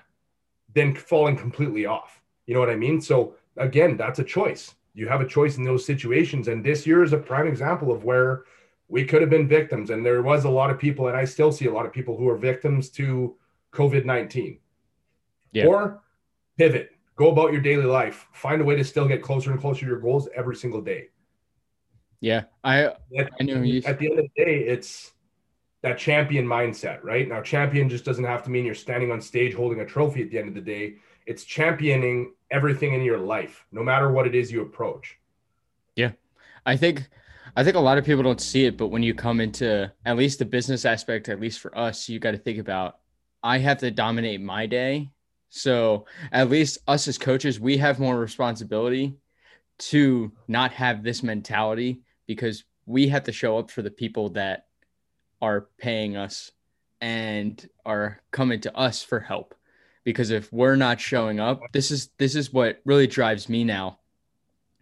than 0.75 0.95
falling 0.95 1.37
completely 1.37 1.87
off. 1.87 2.21
You 2.47 2.55
know 2.55 2.61
what 2.61 2.71
I 2.71 2.77
mean? 2.77 3.01
So 3.01 3.35
again, 3.57 3.97
that's 3.97 4.19
a 4.19 4.25
choice. 4.25 4.75
You 4.95 5.09
have 5.09 5.21
a 5.21 5.27
choice 5.27 5.57
in 5.57 5.65
those 5.65 5.85
situations. 5.85 6.49
And 6.49 6.65
this 6.65 6.87
year 6.87 7.03
is 7.03 7.13
a 7.13 7.19
prime 7.19 7.47
example 7.47 7.91
of 7.93 8.05
where 8.05 8.45
we 8.89 9.05
could 9.05 9.21
have 9.21 9.31
been 9.31 9.49
victims. 9.49 9.91
And 9.91 10.05
there 10.05 10.23
was 10.23 10.45
a 10.45 10.51
lot 10.51 10.71
of 10.71 10.79
people, 10.79 11.09
and 11.09 11.17
I 11.17 11.25
still 11.25 11.51
see 11.51 11.67
a 11.67 11.73
lot 11.73 11.87
of 11.87 11.93
people 11.93 12.17
who 12.17 12.29
are 12.29 12.37
victims 12.37 12.91
to 12.91 13.37
COVID 13.73 14.05
19. 14.05 14.59
Yeah. 15.53 15.67
Or 15.67 16.03
pivot, 16.59 16.91
go 17.17 17.31
about 17.31 17.53
your 17.53 17.61
daily 17.61 17.85
life, 17.85 18.27
find 18.33 18.61
a 18.61 18.65
way 18.65 18.77
to 18.77 18.85
still 18.85 19.07
get 19.07 19.23
closer 19.23 19.51
and 19.51 19.61
closer 19.61 19.81
to 19.81 19.87
your 19.87 20.01
goals 20.01 20.29
every 20.35 20.57
single 20.57 20.81
day. 20.81 21.09
Yeah, 22.21 22.45
I 22.63 22.85
at, 22.85 23.31
I 23.39 23.45
know 23.45 23.63
you. 23.63 23.83
At 23.85 23.99
the 23.99 24.11
end 24.11 24.19
of 24.19 24.27
the 24.35 24.45
day, 24.45 24.61
it's 24.61 25.13
that 25.83 25.99
champion 25.99 26.47
mindset, 26.47 27.05
right? 27.05 27.29
Now, 27.29 27.43
champion 27.43 27.91
just 27.91 28.05
doesn't 28.05 28.25
have 28.25 28.43
to 28.45 28.51
mean 28.51 28.65
you're 28.65 28.75
standing 28.75 29.13
on 29.13 29.21
stage 29.21 29.55
holding 29.55 29.81
a 29.81 29.87
trophy 29.87 30.23
at 30.23 30.31
the 30.31 30.39
end 30.39 30.49
of 30.49 30.55
the 30.55 30.61
day. 30.61 30.95
It's 31.27 31.45
championing 31.45 32.33
everything 32.51 32.95
in 32.95 33.03
your 33.03 33.19
life, 33.19 33.67
no 33.71 33.83
matter 33.83 34.11
what 34.11 34.27
it 34.27 34.35
is 34.35 34.51
you 34.51 34.63
approach. 34.63 35.19
Yeah, 35.97 36.13
I 36.65 36.77
think 36.77 37.09
I 37.57 37.63
think 37.63 37.77
a 37.77 37.81
lot 37.81 37.99
of 37.99 38.05
people 38.05 38.23
don't 38.23 38.41
see 38.41 38.65
it, 38.65 38.77
but 38.77 38.89
when 38.89 39.03
you 39.03 39.15
come 39.15 39.41
into 39.41 39.93
at 40.05 40.17
least 40.17 40.39
the 40.39 40.45
business 40.45 40.85
aspect, 40.85 41.29
at 41.29 41.41
least 41.41 41.61
for 41.61 41.77
us, 41.77 42.09
you 42.09 42.19
got 42.19 42.33
to 42.33 42.39
think 42.39 42.59
about 42.59 42.99
I 43.43 43.59
have 43.59 43.79
to 43.79 43.91
dominate 43.91 44.41
my 44.41 44.67
day. 44.67 45.11
So 45.57 46.07
at 46.33 46.51
least 46.51 46.79
us 46.89 47.07
as 47.07 47.17
coaches, 47.17 47.61
we 47.61 47.77
have 47.77 48.01
more 48.01 48.19
responsibility 48.19 49.15
to 49.79 50.33
not 50.49 50.73
have 50.73 51.05
this 51.05 51.23
mentality 51.23 52.03
because 52.27 52.65
we 52.87 53.07
have 53.09 53.23
to 53.25 53.33
show 53.33 53.57
up 53.59 53.71
for 53.71 53.81
the 53.81 53.91
people 53.91 54.31
that 54.31 54.67
are 55.41 55.69
paying 55.79 56.17
us 56.17 56.51
and 57.01 57.69
are 57.87 58.21
coming 58.33 58.63
to 58.63 58.77
us 58.77 59.05
for 59.05 59.21
help. 59.21 59.55
Because 60.03 60.33
if 60.33 60.53
we're 60.53 60.75
not 60.75 61.01
showing 61.01 61.39
up 61.39 61.61
this 61.73 61.93
is 61.93 62.09
this 62.19 62.35
is 62.35 62.53
what 62.53 62.81
really 62.85 63.07
drives 63.07 63.49
me 63.49 63.63
now 63.63 64.01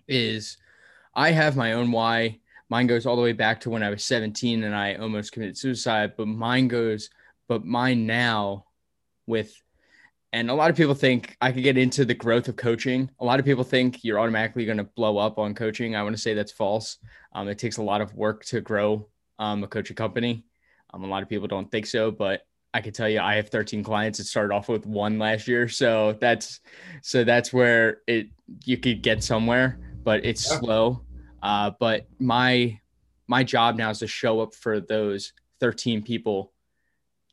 is 0.08 0.56
i 1.14 1.30
have 1.30 1.56
my 1.56 1.74
own 1.74 1.92
why. 1.92 2.38
Mine 2.68 2.86
goes 2.86 3.04
all 3.04 3.16
the 3.16 3.22
way 3.22 3.32
back 3.32 3.60
to 3.60 3.70
when 3.70 3.82
i 3.82 3.90
was 3.90 4.02
17 4.02 4.64
and 4.64 4.74
i 4.74 4.94
almost 4.94 5.30
committed 5.30 5.56
suicide 5.56 6.14
but 6.16 6.26
mine 6.26 6.66
goes 6.66 7.10
but 7.46 7.64
mine 7.64 8.04
now 8.06 8.64
with 9.26 9.54
and 10.32 10.50
a 10.50 10.54
lot 10.54 10.70
of 10.70 10.76
people 10.76 10.94
think 10.94 11.36
I 11.40 11.52
could 11.52 11.62
get 11.62 11.76
into 11.76 12.04
the 12.04 12.14
growth 12.14 12.48
of 12.48 12.56
coaching. 12.56 13.10
A 13.20 13.24
lot 13.24 13.38
of 13.38 13.44
people 13.44 13.64
think 13.64 14.02
you're 14.02 14.18
automatically 14.18 14.64
going 14.64 14.78
to 14.78 14.84
blow 14.84 15.18
up 15.18 15.38
on 15.38 15.54
coaching. 15.54 15.94
I 15.94 16.02
want 16.02 16.16
to 16.16 16.22
say 16.22 16.32
that's 16.32 16.52
false. 16.52 16.96
Um, 17.34 17.48
it 17.48 17.58
takes 17.58 17.76
a 17.76 17.82
lot 17.82 18.00
of 18.00 18.14
work 18.14 18.44
to 18.46 18.60
grow 18.60 19.08
um, 19.38 19.62
a 19.62 19.66
coaching 19.66 19.96
company. 19.96 20.44
Um, 20.94 21.04
a 21.04 21.06
lot 21.06 21.22
of 21.22 21.28
people 21.28 21.48
don't 21.48 21.70
think 21.70 21.86
so, 21.86 22.10
but 22.10 22.42
I 22.74 22.80
can 22.80 22.94
tell 22.94 23.08
you, 23.08 23.20
I 23.20 23.34
have 23.34 23.50
13 23.50 23.84
clients. 23.84 24.20
It 24.20 24.24
started 24.24 24.54
off 24.54 24.68
with 24.68 24.86
one 24.86 25.18
last 25.18 25.46
year, 25.46 25.68
so 25.68 26.16
that's 26.18 26.60
so 27.02 27.24
that's 27.24 27.52
where 27.52 27.98
it 28.06 28.28
you 28.64 28.78
could 28.78 29.02
get 29.02 29.22
somewhere, 29.22 29.78
but 30.02 30.24
it's 30.24 30.50
yeah. 30.50 30.58
slow. 30.58 31.02
Uh, 31.42 31.72
but 31.78 32.06
my 32.18 32.78
my 33.26 33.44
job 33.44 33.76
now 33.76 33.90
is 33.90 33.98
to 33.98 34.06
show 34.06 34.40
up 34.40 34.54
for 34.54 34.80
those 34.80 35.34
13 35.60 36.02
people 36.02 36.52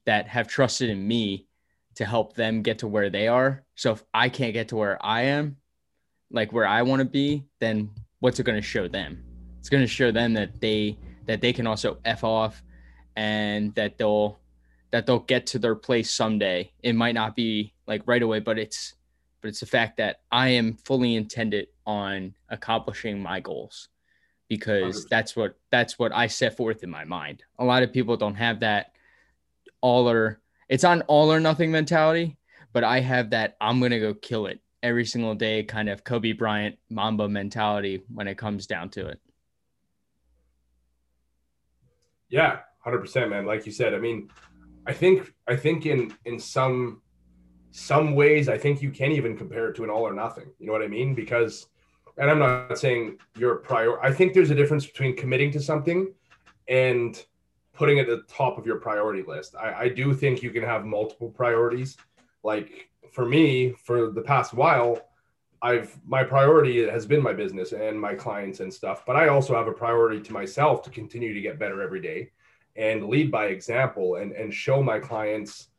that 0.06 0.28
have 0.28 0.48
trusted 0.48 0.90
in 0.90 1.08
me 1.08 1.48
to 2.00 2.06
help 2.06 2.34
them 2.34 2.62
get 2.62 2.80
to 2.80 2.88
where 2.88 3.10
they 3.10 3.28
are. 3.28 3.66
So 3.76 3.92
if 3.92 4.06
I 4.14 4.30
can't 4.30 4.54
get 4.54 4.70
to 4.70 4.78
where 4.78 4.98
I 5.06 5.24
am, 5.24 5.58
like 6.32 6.54
where 6.54 6.66
I 6.66 6.82
want 6.82 7.02
to 7.02 7.06
be, 7.06 7.44
then 7.60 7.90
what's 8.22 8.40
it 8.40 8.44
going 8.44 8.56
to 8.56 8.66
show 8.66 8.88
them? 8.88 9.22
It's 9.60 9.68
going 9.68 9.84
to 9.84 9.88
show 9.88 10.10
them 10.10 10.34
that 10.36 10.62
they 10.62 10.98
that 11.26 11.42
they 11.42 11.52
can 11.52 11.68
also 11.68 12.00
f 12.06 12.24
off, 12.24 12.64
and 13.18 13.76
that 13.76 13.98
they'll 13.98 14.40
that 14.92 15.06
they'll 15.06 15.20
get 15.20 15.46
to 15.48 15.60
their 15.60 15.76
place 15.76 16.10
someday. 16.10 16.72
It 16.82 16.94
might 16.94 17.16
not 17.16 17.36
be 17.36 17.74
like 17.86 18.04
right 18.06 18.24
away, 18.24 18.40
but 18.40 18.58
it's 18.58 18.96
but 19.42 19.50
it's 19.50 19.60
the 19.60 19.66
fact 19.66 19.98
that 19.98 20.22
I 20.32 20.50
am 20.50 20.78
fully 20.86 21.18
intended 21.18 21.68
on 21.86 22.34
accomplishing 22.48 23.22
my 23.22 23.42
goals 23.42 23.90
because 24.48 25.04
100%. 25.06 25.10
that's 25.10 25.36
what 25.36 25.56
that's 25.70 26.00
what 26.00 26.14
I 26.16 26.28
set 26.28 26.56
forth 26.56 26.82
in 26.82 26.90
my 26.90 27.04
mind. 27.04 27.44
A 27.58 27.66
lot 27.66 27.84
of 27.84 27.92
people 27.92 28.16
don't 28.16 28.36
have 28.36 28.62
that 28.62 28.94
all 29.82 30.10
or 30.10 30.40
it's 30.70 30.84
on 30.84 31.02
all 31.04 31.34
or 31.34 31.40
nothing 31.40 31.72
mentality, 31.72 32.38
but 32.72 32.84
I 32.84 33.02
have 33.02 33.32
that 33.32 33.58
I'm 33.60 33.80
going 33.80 33.92
to 33.92 34.00
go 34.00 34.14
kill 34.14 34.46
it 34.46 34.60
every 34.82 35.06
single 35.06 35.36
day 35.36 35.64
kind 35.64 35.90
of 35.90 36.04
Kobe 36.04 36.32
Bryant 36.32 36.78
Mamba 36.90 37.28
mentality 37.28 38.04
when 38.14 38.28
it 38.28 38.38
comes 38.38 38.68
down 38.68 38.90
to 38.92 39.08
it. 39.08 39.20
Yeah, 42.30 42.60
100%, 42.86 43.30
man. 43.30 43.46
Like 43.46 43.66
you 43.66 43.72
said, 43.72 43.94
I 43.94 43.98
mean, 43.98 44.30
I 44.86 44.94
think 44.94 45.34
I 45.48 45.56
think 45.56 45.86
in 45.86 46.14
in 46.26 46.40
some 46.40 47.02
some 47.72 48.16
ways 48.16 48.50
I 48.50 48.58
think 48.58 48.82
you 48.82 48.92
can 48.92 49.12
even 49.12 49.38
compare 49.38 49.70
it 49.70 49.76
to 49.76 49.84
an 49.84 49.90
all 49.90 50.08
or 50.08 50.14
nothing. 50.14 50.52
You 50.58 50.68
know 50.68 50.74
what 50.74 50.82
I 50.82 50.88
mean? 50.88 51.14
Because 51.14 51.68
and 52.18 52.30
I'm 52.30 52.40
not 52.40 52.78
saying 52.78 53.18
you're 53.38 53.56
prior. 53.58 54.02
I 54.02 54.12
think 54.12 54.34
there's 54.34 54.50
a 54.50 54.56
difference 54.56 54.86
between 54.86 55.16
committing 55.16 55.52
to 55.52 55.60
something 55.60 56.14
and 56.68 57.24
putting 57.80 57.98
it 57.98 58.10
at 58.10 58.28
the 58.28 58.34
top 58.34 58.58
of 58.58 58.66
your 58.66 58.76
priority 58.76 59.24
list. 59.26 59.56
I, 59.56 59.74
I 59.86 59.90
do 59.90 60.14
think 60.14 60.44
you 60.44 60.52
can 60.52 60.64
have 60.64 60.86
multiple 60.86 61.30
priorities. 61.30 61.96
Like 62.44 62.90
for 63.14 63.26
me, 63.26 63.72
for 63.72 64.12
the 64.12 64.22
past 64.22 64.54
while, 64.54 65.00
I've 65.62 65.98
my 66.06 66.24
priority 66.24 66.88
has 66.88 67.06
been 67.06 67.24
my 67.24 67.34
business 67.34 67.72
and 67.72 68.00
my 68.00 68.16
clients 68.16 68.60
and 68.60 68.74
stuff, 68.74 69.06
but 69.06 69.16
I 69.16 69.30
also 69.30 69.56
have 69.56 69.68
a 69.68 69.72
priority 69.72 70.20
to 70.22 70.34
myself 70.34 70.84
to 70.84 70.90
continue 70.90 71.34
to 71.34 71.42
get 71.42 71.58
better 71.58 71.82
every 71.82 72.02
day 72.02 72.32
and 72.76 73.08
lead 73.08 73.32
by 73.32 73.46
example 73.48 74.16
and, 74.16 74.34
and 74.34 74.54
show 74.54 74.84
my 74.84 75.00
clients 75.00 75.70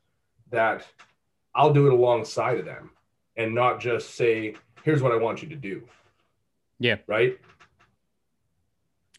that 0.50 0.86
I'll 1.54 1.72
do 1.72 1.86
it 1.86 1.92
alongside 1.92 2.58
of 2.58 2.64
them 2.64 2.90
and 3.36 3.54
not 3.54 3.80
just 3.80 4.16
say, 4.16 4.54
here's 4.84 5.02
what 5.02 5.12
I 5.12 5.16
want 5.16 5.42
you 5.42 5.48
to 5.50 5.56
do. 5.56 5.82
Yeah. 6.78 6.96
Right. 7.06 7.38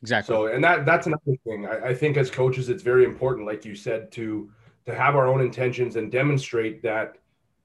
Exactly. 0.02 0.34
So, 0.34 0.48
and 0.48 0.64
that 0.64 0.86
that's 0.86 1.08
another 1.08 1.38
thing. 1.44 1.68
I, 1.68 1.90
I 1.90 1.94
think 1.94 2.18
as 2.18 2.32
coaches, 2.32 2.70
it's 2.70 2.84
very 2.84 3.06
important, 3.06 3.46
like 3.46 3.64
you 3.64 3.76
said, 3.76 4.12
to 4.14 4.50
to 4.86 4.96
have 4.96 5.16
our 5.16 5.28
own 5.28 5.42
intentions 5.42 5.96
and 5.96 6.12
demonstrate 6.12 6.82
that, 6.82 7.18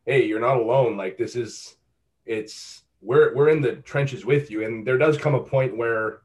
hey, 0.04 0.26
you're 0.26 0.40
not 0.40 0.58
alone. 0.58 0.98
Like 0.98 1.16
this 1.16 1.34
is, 1.34 1.76
it's 2.26 2.84
we're 3.00 3.34
we're 3.34 3.48
in 3.48 3.62
the 3.62 3.76
trenches 3.76 4.26
with 4.26 4.50
you. 4.50 4.64
And 4.66 4.86
there 4.86 4.98
does 4.98 5.16
come 5.16 5.34
a 5.34 5.42
point 5.42 5.76
where, 5.76 6.20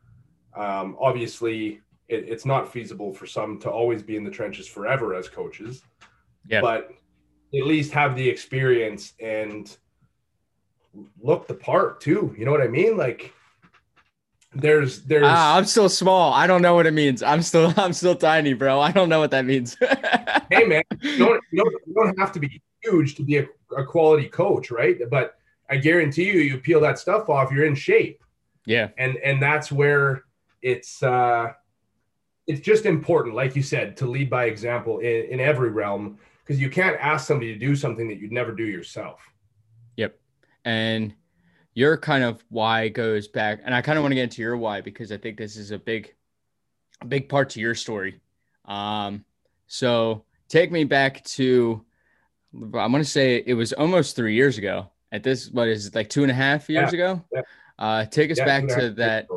um, 0.54 0.98
obviously, 1.00 1.80
it, 2.10 2.28
it's 2.28 2.46
not 2.46 2.72
feasible 2.72 3.14
for 3.14 3.26
some 3.26 3.58
to 3.60 3.70
always 3.70 4.04
be 4.04 4.18
in 4.18 4.26
the 4.26 4.32
trenches 4.32 4.68
forever 4.68 5.16
as 5.16 5.30
coaches. 5.30 5.84
Yeah. 6.46 6.60
But 6.60 6.92
at 7.54 7.66
least 7.66 7.94
have 7.94 8.18
the 8.18 8.28
experience 8.28 9.14
and 9.22 9.78
look 11.22 11.48
the 11.48 11.54
part 11.54 12.02
too. 12.02 12.36
You 12.38 12.44
know 12.44 12.52
what 12.52 12.62
I 12.62 12.68
mean? 12.68 12.98
Like 12.98 13.34
there's 14.54 15.04
there's 15.04 15.26
ah, 15.26 15.58
I'm 15.58 15.66
still 15.66 15.90
small. 15.90 16.34
I 16.34 16.46
don't 16.46 16.62
know 16.62 16.76
what 16.76 16.86
it 16.86 16.94
means. 16.94 17.24
I'm 17.24 17.42
still 17.42 17.74
I'm 17.78 17.94
still 17.94 18.16
tiny, 18.16 18.54
bro. 18.54 18.80
I 18.80 18.92
don't 18.92 19.10
know 19.10 19.20
what 19.20 19.32
that 19.32 19.46
means. 19.46 19.78
hey 20.52 20.66
man, 20.66 20.84
you 21.02 21.18
don't, 21.18 21.42
you 21.52 21.64
don't 21.64 21.74
you 21.88 21.94
don't 21.94 22.20
have 22.20 22.32
to 22.34 22.40
be 22.40 22.62
huge 22.84 23.16
to 23.16 23.24
be 23.24 23.38
a, 23.38 23.48
a 23.78 23.86
quality 23.86 24.28
coach, 24.28 24.72
right? 24.72 24.98
But 25.10 25.38
I 25.70 25.78
guarantee 25.78 26.26
you, 26.26 26.40
you 26.40 26.58
peel 26.58 26.82
that 26.82 27.00
stuff 27.00 27.30
off, 27.30 27.52
you're 27.52 27.66
in 27.66 27.76
shape. 27.76 28.24
Yeah. 28.66 28.90
And 28.98 29.18
and 29.18 29.42
that's 29.42 29.72
where 29.72 30.24
it's 30.62 31.02
uh 31.02 31.54
it's 32.48 32.62
just 32.62 32.86
important, 32.86 33.36
like 33.36 33.56
you 33.56 33.64
said, 33.64 33.96
to 33.98 34.08
lead 34.08 34.30
by 34.30 34.46
example 34.46 35.00
in, 35.00 35.26
in 35.26 35.40
every 35.40 35.70
realm 35.70 36.18
because 36.44 36.60
you 36.60 36.70
can't 36.70 36.98
ask 37.00 37.26
somebody 37.26 37.54
to 37.54 37.60
do 37.60 37.76
something 37.76 38.10
that 38.10 38.20
you'd 38.20 38.32
never 38.32 38.52
do 38.52 38.66
yourself. 38.66 39.22
Yep. 39.96 40.20
And 40.66 41.14
your 41.74 41.98
kind 41.98 42.24
of 42.24 42.44
why 42.50 42.90
goes 42.90 43.28
back, 43.28 43.62
and 43.64 43.74
I 43.74 43.82
kind 43.82 43.98
of 43.98 44.04
want 44.04 44.12
to 44.12 44.16
get 44.16 44.24
into 44.24 44.42
your 44.42 44.58
why 44.58 44.82
because 44.82 45.12
I 45.12 45.18
think 45.18 45.38
this 45.38 45.56
is 45.56 45.72
a 45.72 45.80
big, 45.80 46.14
a 47.02 47.06
big 47.06 47.30
part 47.30 47.50
to 47.52 47.60
your 47.60 47.76
story. 47.76 48.20
Um, 48.66 49.24
so 49.68 50.26
take 50.50 50.72
me 50.72 50.84
back 50.84 51.24
to, 51.24 51.84
I'm 52.54 52.72
going 52.72 52.96
to 52.96 53.06
say 53.06 53.44
it 53.46 53.54
was 53.54 53.74
almost 53.74 54.16
three 54.16 54.36
years 54.36 54.58
ago. 54.58 54.90
At 55.14 55.24
this, 55.24 55.50
what 55.50 55.68
is 55.68 55.88
it, 55.88 55.96
like 55.96 56.10
two 56.10 56.24
and 56.24 56.32
a 56.32 56.36
half 56.36 56.70
years 56.70 56.94
yeah. 56.94 57.00
ago? 57.00 57.26
Yeah. 57.34 57.42
Uh, 57.78 58.06
take 58.06 58.32
us 58.32 58.38
yeah, 58.38 58.46
back 58.46 58.68
to 58.68 58.92
that, 58.92 59.28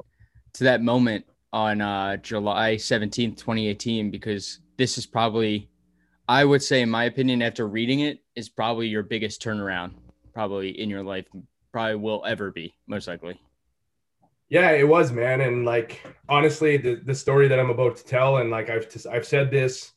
to 0.54 0.64
that 0.64 0.82
moment 0.82 1.24
on 1.52 1.80
uh, 1.80 2.16
July 2.18 2.74
17th, 2.76 3.36
2018, 3.36 4.10
because 4.10 4.60
this 4.76 4.98
is 4.98 5.06
probably, 5.06 5.68
I 6.28 6.44
would 6.44 6.62
say, 6.62 6.80
in 6.80 6.90
my 6.90 7.04
opinion, 7.04 7.42
after 7.42 7.66
reading 7.66 8.00
it, 8.00 8.20
is 8.36 8.48
probably 8.48 8.88
your 8.88 9.02
biggest 9.02 9.42
turnaround, 9.42 9.92
probably 10.32 10.80
in 10.80 10.90
your 10.90 11.02
life, 11.02 11.26
probably 11.74 11.96
will 11.96 12.22
ever 12.24 12.52
be, 12.52 12.72
most 12.86 13.08
likely. 13.08 13.36
Yeah, 14.48 14.70
it 14.70 14.86
was, 14.86 15.10
man. 15.10 15.40
And 15.40 15.64
like, 15.64 16.06
honestly, 16.28 16.76
the, 16.76 17.00
the 17.04 17.16
story 17.16 17.48
that 17.48 17.58
I'm 17.58 17.70
about 17.70 17.96
to 17.96 18.04
tell, 18.04 18.36
and 18.36 18.48
like 18.48 18.70
I've, 18.70 18.86
I've 19.10 19.26
said 19.26 19.50
this 19.50 19.90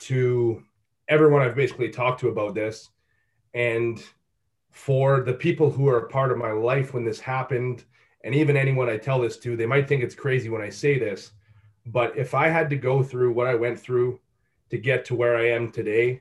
to 0.00 0.62
everyone 1.08 1.40
I've 1.40 1.56
basically 1.56 1.88
talked 1.88 2.20
to 2.20 2.28
about 2.28 2.54
this. 2.54 2.90
And 3.54 4.04
for 4.72 5.22
the 5.22 5.32
people 5.32 5.70
who 5.70 5.88
are 5.88 6.00
a 6.00 6.08
part 6.10 6.32
of 6.32 6.36
my 6.36 6.52
life 6.52 6.92
when 6.92 7.06
this 7.06 7.18
happened, 7.18 7.86
and 8.22 8.34
even 8.34 8.54
anyone 8.54 8.90
I 8.90 8.98
tell 8.98 9.18
this 9.18 9.38
to, 9.38 9.56
they 9.56 9.64
might 9.64 9.88
think 9.88 10.02
it's 10.02 10.14
crazy 10.14 10.50
when 10.50 10.60
I 10.60 10.68
say 10.68 10.98
this. 10.98 11.30
But 11.86 12.14
if 12.14 12.34
I 12.34 12.48
had 12.48 12.68
to 12.68 12.76
go 12.76 13.02
through 13.02 13.32
what 13.32 13.46
I 13.46 13.54
went 13.54 13.80
through 13.80 14.20
to 14.68 14.76
get 14.76 15.06
to 15.06 15.14
where 15.14 15.38
I 15.38 15.48
am 15.48 15.72
today 15.72 16.20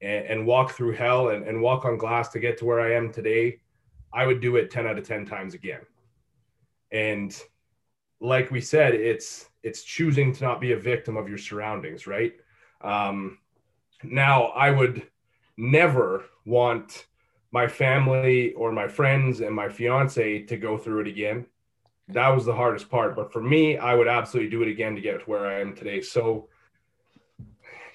and, 0.00 0.24
and 0.24 0.46
walk 0.46 0.70
through 0.70 0.92
hell 0.92 1.28
and, 1.28 1.46
and 1.46 1.60
walk 1.60 1.84
on 1.84 1.98
glass 1.98 2.30
to 2.30 2.38
get 2.38 2.56
to 2.56 2.64
where 2.64 2.80
I 2.80 2.94
am 2.94 3.12
today, 3.12 3.60
I 4.12 4.26
would 4.26 4.40
do 4.40 4.56
it 4.56 4.70
10 4.70 4.86
out 4.86 4.98
of 4.98 5.06
10 5.06 5.26
times 5.26 5.54
again. 5.54 5.80
And 6.92 7.38
like 8.20 8.50
we 8.50 8.60
said, 8.60 8.94
it's 8.94 9.48
it's 9.62 9.82
choosing 9.82 10.32
to 10.32 10.44
not 10.44 10.60
be 10.60 10.72
a 10.72 10.76
victim 10.76 11.16
of 11.16 11.28
your 11.28 11.38
surroundings, 11.38 12.06
right? 12.06 12.32
Um, 12.80 13.38
now, 14.02 14.46
I 14.46 14.70
would 14.70 15.06
never 15.56 16.24
want 16.46 17.06
my 17.52 17.66
family 17.66 18.52
or 18.54 18.72
my 18.72 18.88
friends 18.88 19.40
and 19.40 19.54
my 19.54 19.68
fiance 19.68 20.42
to 20.44 20.56
go 20.56 20.78
through 20.78 21.00
it 21.00 21.08
again. 21.08 21.46
That 22.08 22.28
was 22.28 22.44
the 22.44 22.54
hardest 22.54 22.90
part. 22.90 23.14
But 23.14 23.32
for 23.32 23.42
me, 23.42 23.76
I 23.76 23.94
would 23.94 24.08
absolutely 24.08 24.50
do 24.50 24.62
it 24.62 24.68
again 24.68 24.94
to 24.94 25.00
get 25.00 25.20
to 25.20 25.24
where 25.26 25.46
I 25.46 25.60
am 25.60 25.74
today. 25.74 26.00
So, 26.00 26.48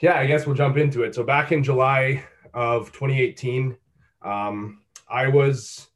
yeah, 0.02 0.20
I 0.20 0.26
guess 0.26 0.46
we'll 0.46 0.56
jump 0.56 0.78
into 0.78 1.04
it. 1.04 1.16
So, 1.16 1.24
back 1.24 1.52
in 1.52 1.64
July 1.64 2.24
of 2.54 2.92
2018, 2.92 3.76
um, 4.22 4.82
I 5.10 5.28
was 5.28 5.88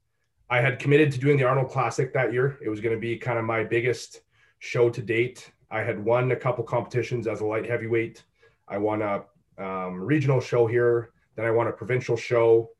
I 0.49 0.61
had 0.61 0.79
committed 0.79 1.11
to 1.11 1.19
doing 1.19 1.37
the 1.37 1.43
Arnold 1.43 1.69
Classic 1.69 2.11
that 2.13 2.33
year. 2.33 2.57
It 2.63 2.69
was 2.69 2.79
going 2.79 2.95
to 2.95 2.99
be 2.99 3.17
kind 3.17 3.37
of 3.37 3.45
my 3.45 3.63
biggest 3.63 4.21
show 4.59 4.89
to 4.89 5.01
date. 5.01 5.51
I 5.69 5.81
had 5.81 6.03
won 6.03 6.31
a 6.31 6.35
couple 6.35 6.63
competitions 6.63 7.27
as 7.27 7.41
a 7.41 7.45
light 7.45 7.67
heavyweight. 7.67 8.23
I 8.67 8.79
won 8.79 9.01
a 9.01 9.23
um, 9.63 10.01
regional 10.01 10.41
show 10.41 10.65
here. 10.65 11.11
Then 11.35 11.45
I 11.45 11.51
won 11.51 11.67
a 11.67 11.71
provincial 11.71 12.17
show, 12.17 12.71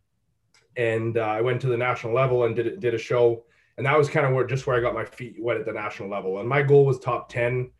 and 0.76 1.18
uh, 1.18 1.22
I 1.22 1.42
went 1.42 1.62
to 1.62 1.68
the 1.68 1.78
national 1.78 2.14
level 2.14 2.46
and 2.46 2.56
did 2.56 2.80
did 2.80 2.94
a 2.94 2.98
show. 2.98 3.46
And 3.78 3.86
that 3.86 3.98
was 3.98 4.10
kind 4.10 4.26
of 4.26 4.34
where 4.34 4.46
just 4.46 4.68
where 4.68 4.76
I 4.76 4.82
got 4.82 4.94
my 4.94 5.06
feet 5.06 5.38
wet 5.40 5.58
at 5.58 5.66
the 5.66 5.72
national 5.72 6.10
level. 6.10 6.40
And 6.40 6.50
my 6.50 6.62
goal 6.62 6.86
was 6.86 7.00
top 7.00 7.30
ten. 7.30 7.72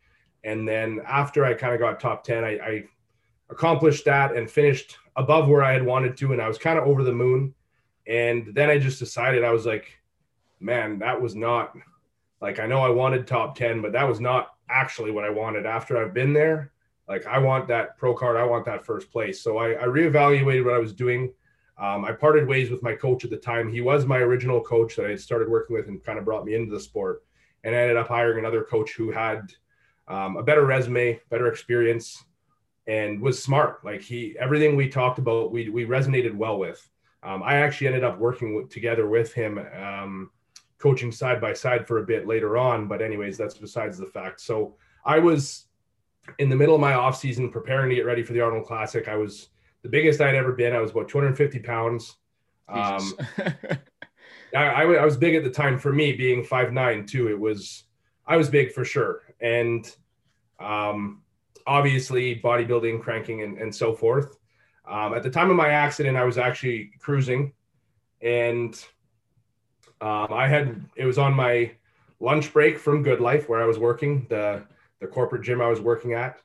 And 0.44 0.66
then 0.66 1.00
after 1.06 1.44
I 1.44 1.52
kind 1.52 1.74
of 1.74 1.80
got 1.80 2.00
top 2.00 2.24
ten, 2.24 2.44
I, 2.44 2.50
I 2.58 2.84
accomplished 3.50 4.04
that 4.06 4.36
and 4.36 4.50
finished 4.50 4.96
above 5.16 5.48
where 5.48 5.62
I 5.64 5.72
had 5.72 5.84
wanted 5.84 6.16
to, 6.18 6.32
and 6.32 6.40
I 6.40 6.48
was 6.48 6.56
kind 6.56 6.78
of 6.78 6.86
over 6.86 7.02
the 7.02 7.12
moon 7.12 7.52
and 8.10 8.52
then 8.54 8.68
I 8.68 8.78
just 8.78 8.98
decided 8.98 9.44
I 9.44 9.52
was 9.52 9.64
like, 9.64 9.86
man, 10.58 10.98
that 10.98 11.22
was 11.22 11.36
not 11.36 11.76
like 12.40 12.58
I 12.58 12.66
know 12.66 12.80
I 12.80 12.90
wanted 12.90 13.24
top 13.24 13.56
10, 13.56 13.80
but 13.80 13.92
that 13.92 14.08
was 14.08 14.18
not 14.18 14.48
actually 14.68 15.12
what 15.12 15.24
I 15.24 15.30
wanted 15.30 15.64
after 15.64 15.96
I've 15.96 16.12
been 16.12 16.32
there. 16.32 16.72
Like 17.08 17.24
I 17.26 17.38
want 17.38 17.68
that 17.68 17.96
pro 17.98 18.12
card, 18.12 18.36
I 18.36 18.42
want 18.42 18.64
that 18.64 18.84
first 18.84 19.12
place. 19.12 19.40
So 19.40 19.58
I, 19.58 19.74
I 19.74 19.84
reevaluated 19.84 20.64
what 20.64 20.74
I 20.74 20.78
was 20.78 20.92
doing. 20.92 21.32
Um, 21.78 22.04
I 22.04 22.10
parted 22.10 22.48
ways 22.48 22.68
with 22.68 22.82
my 22.82 22.94
coach 22.94 23.24
at 23.24 23.30
the 23.30 23.36
time. 23.36 23.72
He 23.72 23.80
was 23.80 24.04
my 24.04 24.18
original 24.18 24.60
coach 24.60 24.96
that 24.96 25.06
I 25.06 25.10
had 25.10 25.20
started 25.20 25.48
working 25.48 25.76
with 25.76 25.86
and 25.86 26.02
kind 26.02 26.18
of 26.18 26.24
brought 26.24 26.44
me 26.44 26.54
into 26.54 26.72
the 26.72 26.80
sport. 26.80 27.22
And 27.62 27.76
I 27.76 27.78
ended 27.78 27.96
up 27.96 28.08
hiring 28.08 28.40
another 28.40 28.64
coach 28.64 28.92
who 28.92 29.12
had 29.12 29.52
um, 30.08 30.36
a 30.36 30.42
better 30.42 30.66
resume, 30.66 31.20
better 31.30 31.46
experience, 31.46 32.24
and 32.88 33.20
was 33.20 33.40
smart. 33.40 33.84
Like 33.84 34.02
he, 34.02 34.36
everything 34.38 34.74
we 34.74 34.88
talked 34.88 35.20
about, 35.20 35.52
we 35.52 35.68
we 35.68 35.86
resonated 35.86 36.34
well 36.34 36.58
with. 36.58 36.90
Um, 37.22 37.42
I 37.42 37.56
actually 37.56 37.88
ended 37.88 38.04
up 38.04 38.18
working 38.18 38.54
with, 38.54 38.70
together 38.70 39.08
with 39.08 39.32
him, 39.32 39.58
um, 39.58 40.30
coaching 40.78 41.12
side 41.12 41.40
by 41.40 41.52
side 41.52 41.86
for 41.86 41.98
a 41.98 42.06
bit 42.06 42.26
later 42.26 42.56
on. 42.56 42.88
But 42.88 43.02
anyways, 43.02 43.36
that's 43.36 43.58
besides 43.58 43.98
the 43.98 44.06
fact. 44.06 44.40
So 44.40 44.76
I 45.04 45.18
was 45.18 45.66
in 46.38 46.48
the 46.48 46.56
middle 46.56 46.74
of 46.74 46.80
my 46.80 46.94
off 46.94 47.16
season 47.16 47.50
preparing 47.50 47.90
to 47.90 47.96
get 47.96 48.06
ready 48.06 48.22
for 48.22 48.32
the 48.32 48.40
Arnold 48.40 48.66
Classic. 48.66 49.08
I 49.08 49.16
was 49.16 49.48
the 49.82 49.88
biggest 49.88 50.20
I'd 50.20 50.34
ever 50.34 50.52
been. 50.52 50.74
I 50.74 50.80
was 50.80 50.90
about 50.90 51.08
250 51.08 51.58
pounds. 51.60 52.16
Um, 52.68 53.14
I, 54.54 54.66
I, 54.66 54.82
I, 54.82 55.04
was 55.04 55.16
big 55.16 55.34
at 55.34 55.44
the 55.44 55.50
time 55.50 55.78
for 55.78 55.92
me 55.92 56.12
being 56.12 56.44
five 56.44 56.72
nine 56.72 57.06
too. 57.06 57.28
It 57.28 57.38
was 57.38 57.84
I 58.26 58.36
was 58.36 58.48
big 58.48 58.72
for 58.72 58.84
sure, 58.84 59.22
and 59.40 59.84
um, 60.60 61.22
obviously 61.66 62.40
bodybuilding, 62.40 63.02
cranking, 63.02 63.42
and, 63.42 63.58
and 63.58 63.74
so 63.74 63.92
forth. 63.92 64.36
Um, 64.90 65.14
at 65.14 65.22
the 65.22 65.30
time 65.30 65.50
of 65.50 65.56
my 65.56 65.68
accident, 65.68 66.16
I 66.16 66.24
was 66.24 66.36
actually 66.36 66.90
cruising, 66.98 67.52
and 68.20 68.74
um, 70.00 70.28
I 70.32 70.48
had 70.48 70.84
it 70.96 71.04
was 71.04 71.16
on 71.16 71.32
my 71.32 71.70
lunch 72.18 72.52
break 72.52 72.76
from 72.78 73.02
Good 73.02 73.20
Life 73.20 73.48
where 73.48 73.62
I 73.62 73.66
was 73.66 73.78
working 73.78 74.26
the 74.28 74.64
the 74.98 75.06
corporate 75.06 75.42
gym 75.42 75.60
I 75.60 75.68
was 75.68 75.80
working 75.80 76.14
at. 76.14 76.40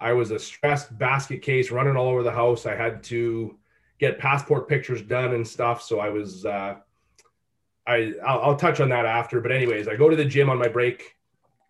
I 0.00 0.14
was 0.14 0.30
a 0.30 0.38
stressed 0.38 0.96
basket 0.98 1.42
case 1.42 1.70
running 1.70 1.94
all 1.94 2.08
over 2.08 2.22
the 2.22 2.32
house. 2.32 2.64
I 2.64 2.74
had 2.74 3.02
to 3.04 3.58
get 3.98 4.18
passport 4.18 4.66
pictures 4.66 5.02
done 5.02 5.34
and 5.34 5.46
stuff. 5.46 5.82
So 5.82 6.00
I 6.00 6.08
was, 6.08 6.46
uh, 6.46 6.76
I 7.86 8.14
I'll, 8.26 8.40
I'll 8.40 8.56
touch 8.56 8.80
on 8.80 8.88
that 8.88 9.04
after. 9.04 9.40
But 9.40 9.52
anyways, 9.52 9.88
I 9.88 9.96
go 9.96 10.08
to 10.08 10.16
the 10.16 10.24
gym 10.24 10.48
on 10.48 10.58
my 10.58 10.68
break, 10.68 11.16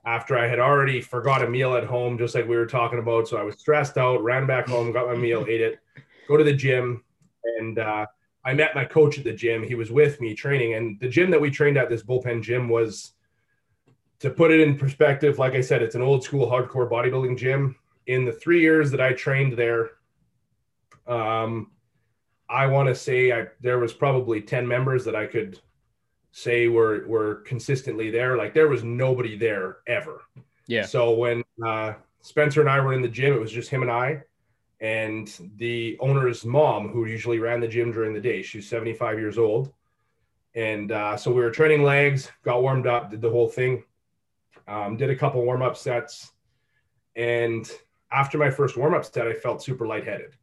after 0.05 0.39
I 0.39 0.47
had 0.47 0.59
already 0.59 1.01
forgot 1.01 1.43
a 1.43 1.49
meal 1.49 1.75
at 1.77 1.85
home, 1.85 2.17
just 2.17 2.35
like 2.35 2.49
we 2.49 2.57
were 2.57 2.67
talking 2.67 2.99
about. 2.99 3.29
So 3.29 3.37
I 3.37 3.43
was 3.43 3.59
stressed 3.59 3.99
out, 3.99 4.23
ran 4.23 4.47
back 4.47 4.67
home, 4.67 4.93
got 4.93 5.07
my 5.07 5.15
meal, 5.15 5.45
ate 5.49 5.61
it, 5.61 5.81
go 6.31 6.37
to 6.37 6.45
the 6.45 6.53
gym, 6.53 7.03
and 7.59 7.79
uh, 7.79 8.07
I 8.45 8.55
met 8.55 8.75
my 8.75 8.85
coach 8.85 9.19
at 9.19 9.25
the 9.25 9.33
gym. 9.33 9.63
He 9.65 9.75
was 9.75 9.91
with 9.91 10.21
me 10.21 10.35
training, 10.35 10.75
and 10.75 10.99
the 11.01 11.09
gym 11.09 11.31
that 11.31 11.41
we 11.41 11.51
trained 11.51 11.77
at, 11.77 11.91
this 11.91 12.05
bullpen 12.05 12.43
gym, 12.43 12.69
was 12.69 13.13
to 14.21 14.31
put 14.31 14.53
it 14.53 14.61
in 14.61 14.79
perspective. 14.79 15.39
Like 15.39 15.55
I 15.55 15.61
said, 15.61 15.83
it's 15.83 15.97
an 15.97 16.03
old 16.03 16.23
school 16.23 16.47
hardcore 16.47 16.89
bodybuilding 16.89 17.37
gym. 17.37 17.77
In 18.07 18.25
the 18.25 18.33
three 18.33 18.61
years 18.61 18.91
that 18.93 19.01
I 19.01 19.13
trained 19.13 19.59
there, 19.59 19.91
um, 21.07 21.73
I 22.49 22.67
want 22.67 22.89
to 22.89 22.95
say 22.95 23.33
I, 23.33 23.47
there 23.61 23.79
was 23.79 23.93
probably 23.93 24.41
ten 24.41 24.67
members 24.67 25.05
that 25.05 25.17
I 25.17 25.27
could 25.27 25.59
say 26.33 26.69
were 26.69 27.05
were 27.09 27.37
consistently 27.47 28.11
there. 28.11 28.37
Like 28.37 28.55
there 28.55 28.69
was 28.69 28.85
nobody 28.85 29.37
there 29.37 29.79
ever. 29.87 30.23
Yeah. 30.67 30.87
So 30.87 31.13
when 31.15 31.43
uh, 31.65 31.95
Spencer 32.21 32.61
and 32.61 32.71
I 32.71 32.79
were 32.81 32.93
in 32.93 33.03
the 33.03 33.09
gym, 33.09 33.33
it 33.35 33.41
was 33.41 33.51
just 33.51 33.71
him 33.71 33.83
and 33.83 33.91
I, 33.91 34.23
and 34.81 35.51
the 35.57 35.97
owner's 36.01 36.45
mom, 36.45 36.89
who 36.89 37.05
usually 37.05 37.39
ran 37.39 37.61
the 37.61 37.69
gym 37.69 37.93
during 37.93 38.15
the 38.15 38.21
day. 38.21 38.43
She's 38.43 38.69
75 38.69 39.19
years 39.19 39.39
old, 39.39 39.73
and 40.55 40.93
uh, 40.93 41.17
so 41.17 41.31
we 41.31 41.43
were 41.43 41.51
training 41.51 41.83
legs, 41.83 42.31
got 42.43 42.63
warmed 42.63 42.87
up, 42.87 43.11
did 43.11 43.21
the 43.21 43.31
whole 43.31 43.49
thing, 43.49 43.85
um, 44.67 44.97
did 44.97 45.11
a 45.11 45.17
couple 45.17 45.45
warm 45.45 45.63
up 45.63 45.77
sets, 45.77 46.33
and 47.17 47.71
after 48.11 48.39
my 48.39 48.51
first 48.51 48.77
warm 48.77 48.95
up 48.95 49.05
set, 49.05 49.27
I 49.27 49.35
felt 49.35 49.63
super 49.63 49.87
lightheaded, 49.87 50.37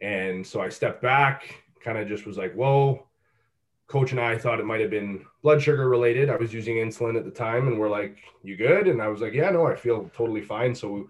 and 0.00 0.46
so 0.46 0.60
I 0.60 0.68
stepped 0.68 1.00
back, 1.00 1.62
kind 1.80 1.98
of 1.98 2.08
just 2.08 2.26
was 2.26 2.36
like, 2.36 2.54
"Whoa." 2.54 3.06
coach 3.88 4.10
and 4.10 4.20
I 4.20 4.36
thought 4.36 4.58
it 4.58 4.66
might 4.66 4.80
have 4.80 4.90
been 4.90 5.24
blood 5.42 5.62
sugar 5.62 5.88
related. 5.88 6.28
I 6.28 6.36
was 6.36 6.52
using 6.52 6.76
insulin 6.76 7.16
at 7.16 7.24
the 7.24 7.30
time, 7.30 7.68
and 7.68 7.78
we're 7.78 7.88
like, 7.88 8.18
"You 8.42 8.56
good?" 8.56 8.88
And 8.88 9.00
I 9.00 9.08
was 9.08 9.20
like, 9.20 9.32
"Yeah, 9.32 9.50
no, 9.50 9.66
I 9.66 9.76
feel 9.76 10.10
totally 10.14 10.42
fine." 10.42 10.74
So 10.74 11.08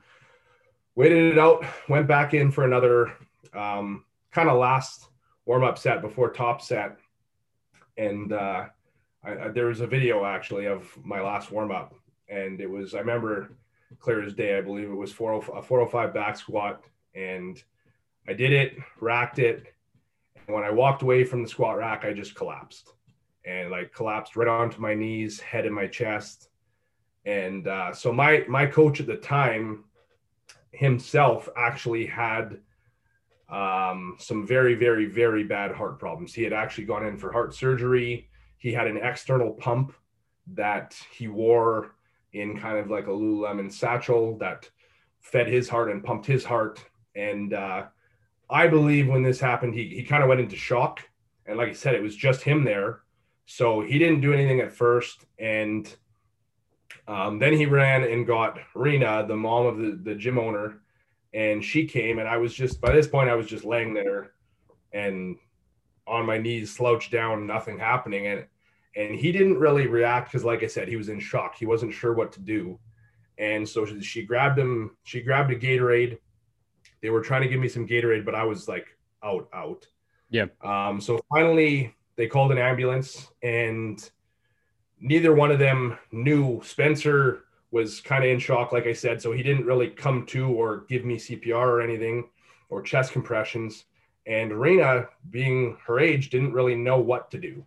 waited 0.97 1.33
it 1.33 1.39
out, 1.39 1.65
went 1.89 2.09
back 2.09 2.35
in 2.35 2.51
for 2.51 2.65
another 2.65 3.13
um, 3.55 4.05
kind 4.33 4.49
of 4.49 4.59
last 4.59 5.09
warm 5.45 5.63
up 5.63 5.79
set 5.79 6.03
before 6.03 6.33
top 6.33 6.61
set, 6.61 6.97
and 7.97 8.33
uh, 8.33 8.67
I, 9.25 9.31
I, 9.39 9.49
there 9.49 9.67
was 9.67 9.81
a 9.81 9.87
video 9.87 10.25
actually 10.25 10.67
of 10.67 10.91
my 11.05 11.21
last 11.21 11.53
warm 11.53 11.71
up, 11.71 11.95
and 12.29 12.61
it 12.61 12.69
was 12.69 12.95
I 12.95 12.99
remember 12.99 13.53
clear 14.01 14.23
as 14.25 14.35
day. 14.35 14.59
I 14.59 14.63
believe 14.63 14.91
it 14.91 14.95
was 14.95 15.13
40, 15.13 15.53
a 15.55 15.63
405 15.63 16.13
back 16.13 16.37
squat, 16.37 16.83
and 17.15 17.63
I 18.29 18.33
did 18.33 18.53
it, 18.53 18.77
racked 19.01 19.39
it 19.39 19.73
And 20.47 20.55
when 20.55 20.65
I 20.65 20.71
walked 20.71 21.03
away 21.03 21.25
from 21.25 21.43
the 21.43 21.49
squat 21.49 21.79
rack, 21.79 22.05
I 22.05 22.13
just 22.13 22.35
collapsed 22.35 22.93
and 23.45 23.71
like 23.71 23.95
collapsed 23.95 24.35
right 24.35 24.49
onto 24.49 24.81
my 24.81 24.95
knees, 24.95 25.39
head 25.41 25.67
in 25.67 25.73
my 25.73 25.87
chest. 25.87 26.49
And 27.25 27.69
uh, 27.69 27.93
so 27.93 28.13
my 28.13 28.45
my 28.49 28.67
coach 28.67 29.01
at 29.01 29.07
the 29.07 29.17
time 29.17 29.85
himself 30.77 31.49
actually 31.57 32.07
had 32.07 32.59
um, 33.49 34.17
some 34.19 34.47
very 34.47 34.75
very 34.75 35.07
very 35.07 35.45
bad 35.45 35.73
heart 35.73 35.99
problems. 35.99 36.35
He 36.35 36.43
had 36.43 36.53
actually 36.53 36.85
gone 36.85 37.07
in 37.07 37.17
for 37.17 37.33
heart 37.33 37.55
surgery. 37.55 38.29
He 38.59 38.73
had 38.73 38.87
an 38.87 38.97
external 38.97 39.53
pump 39.53 39.93
that 40.55 40.97
he 41.11 41.29
wore 41.29 41.93
in 42.33 42.59
kind 42.59 42.79
of 42.79 42.91
like 42.91 43.07
a 43.07 43.11
Lululemon 43.11 43.73
satchel 43.73 44.37
that 44.39 44.69
fed 45.21 45.49
his 45.49 45.69
heart 45.69 45.91
and 45.91 46.05
pumped 46.05 46.27
his 46.27 46.45
heart. 46.45 46.85
And 47.15 47.55
uh, 47.55 47.87
I 48.51 48.67
believe 48.69 49.09
when 49.09 49.23
this 49.23 49.41
happened, 49.41 49.75
he, 49.75 49.89
he 49.89 50.03
kind 50.03 50.23
of 50.23 50.29
went 50.29 50.41
into 50.41 50.57
shock. 50.57 51.01
And 51.47 51.57
like 51.57 51.69
I 51.69 51.73
said, 51.73 51.95
it 51.95 52.03
was 52.03 52.17
just 52.17 52.43
him 52.43 52.65
there. 52.65 53.01
So 53.47 53.81
he 53.81 53.99
didn't 53.99 54.21
do 54.21 54.33
anything 54.33 54.61
at 54.61 54.73
first. 54.73 55.25
And 55.39 55.93
um, 57.09 57.39
then 57.39 57.53
he 57.53 57.67
ran 57.67 58.05
and 58.05 58.27
got 58.27 58.59
Rena, 58.75 59.25
the 59.27 59.37
mom 59.37 59.67
of 59.67 59.79
the, 59.79 59.99
the 60.03 60.15
gym 60.15 60.39
owner, 60.39 60.81
and 61.35 61.65
she 61.65 61.87
came. 61.87 62.19
And 62.19 62.29
I 62.29 62.37
was 62.37 62.55
just, 62.55 62.81
by 62.81 62.93
this 62.93 63.07
point, 63.07 63.31
I 63.31 63.35
was 63.35 63.47
just 63.47 63.65
laying 63.65 63.95
there 63.95 64.33
and 64.93 65.37
on 66.07 66.25
my 66.25 66.39
knees, 66.39 66.75
slouched 66.75 67.11
down, 67.11 67.47
nothing 67.47 67.79
happening. 67.79 68.27
And, 68.29 68.47
and 68.97 69.15
he 69.15 69.33
didn't 69.33 69.59
really 69.59 69.87
react 69.87 70.31
because, 70.31 70.45
like 70.45 70.63
I 70.63 70.69
said, 70.69 70.89
he 70.89 70.97
was 70.97 71.09
in 71.09 71.21
shock. 71.21 71.57
He 71.57 71.67
wasn't 71.67 71.93
sure 71.93 72.15
what 72.15 72.33
to 72.33 72.41
do. 72.41 72.79
And 73.39 73.69
so 73.69 73.85
she, 73.85 74.01
she 74.01 74.23
grabbed 74.23 74.59
him, 74.59 74.97
she 75.05 75.21
grabbed 75.21 75.51
a 75.53 75.57
Gatorade 75.57 76.19
they 77.03 77.11
were 77.11 77.21
trying 77.21 77.43
to 77.43 77.49
give 77.49 77.61
me 77.61 77.69
some 77.69 77.87
Gatorade, 77.87 78.25
but 78.25 78.35
I 78.35 78.45
was 78.45 78.69
like 78.69 78.87
out, 79.23 79.49
out. 79.55 79.87
Yeah. 80.31 80.47
Um, 80.63 81.01
so 81.01 81.21
finally, 81.29 81.95
they 82.17 82.27
called 82.27 82.53
an 82.53 82.59
ambulance, 82.59 83.29
and 83.43 84.11
neither 85.01 85.35
one 85.35 85.51
of 85.51 85.59
them 85.59 85.99
knew. 86.13 86.61
Spencer 86.65 87.45
was 87.71 88.01
kind 88.01 88.25
of 88.25 88.31
in 88.31 88.39
shock, 88.39 88.73
like 88.73 88.87
I 88.87 88.93
said, 88.93 89.21
so 89.21 89.33
he 89.33 89.43
didn't 89.43 89.67
really 89.67 89.89
come 89.89 90.25
to 90.27 90.49
or 90.49 90.85
give 90.89 91.05
me 91.05 91.17
CPR 91.17 91.67
or 91.67 91.81
anything 91.81 92.29
or 92.69 92.83
chest 92.83 93.13
compressions. 93.13 93.85
And 94.27 94.53
Rena, 94.53 95.09
being 95.31 95.77
her 95.87 96.01
age, 96.01 96.31
didn't 96.31 96.53
really 96.53 96.75
know 96.75 96.99
what 96.99 97.31
to 97.31 97.39
do. 97.39 97.65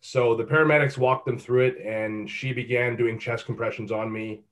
So 0.00 0.34
the 0.34 0.44
paramedics 0.44 0.98
walked 0.98 1.26
them 1.26 1.38
through 1.38 1.66
it, 1.66 1.78
and 1.84 2.28
she 2.28 2.52
began 2.52 2.96
doing 2.96 3.18
chest 3.18 3.44
compressions 3.44 3.92
on 3.92 4.10
me. 4.10 4.42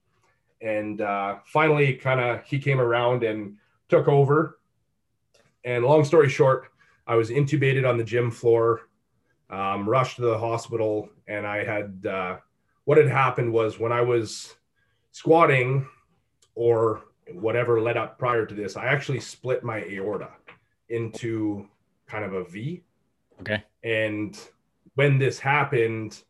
And 0.61 1.01
uh, 1.01 1.37
finally, 1.47 1.95
kind 1.95 2.21
of, 2.21 2.45
he 2.45 2.59
came 2.59 2.81
around 2.81 3.25
and 3.25 3.57
took 3.89 4.09
over. 4.09 4.59
And 5.65 5.85
long 5.85 6.05
story 6.05 6.29
short, 6.29 6.71
I 7.07 7.15
was 7.15 7.31
intubated 7.31 7.89
on 7.89 7.97
the 7.97 8.05
gym 8.05 8.31
floor, 8.31 8.83
um, 9.51 9.89
rushed 9.89 10.17
to 10.17 10.23
the 10.23 10.39
hospital, 10.39 11.09
and 11.27 11.47
I 11.47 11.65
had 11.65 12.07
uh, 12.07 12.37
what 12.85 12.99
had 12.99 13.09
happened 13.09 13.53
was 13.53 13.79
when 13.79 13.93
I 13.93 14.01
was 14.01 14.55
squatting 15.13 15.87
or 16.55 17.03
whatever 17.33 17.81
led 17.81 17.97
up 17.97 18.19
prior 18.19 18.47
to 18.47 18.55
this, 18.55 18.77
I 18.77 18.87
actually 18.87 19.21
split 19.21 19.63
my 19.63 19.83
aorta 19.85 20.31
into 20.89 21.69
kind 22.07 22.25
of 22.25 22.33
a 22.33 22.45
V. 22.45 22.83
Okay. 23.41 23.63
And 23.85 24.39
when 24.95 25.19
this 25.19 25.39
happened, 25.39 26.23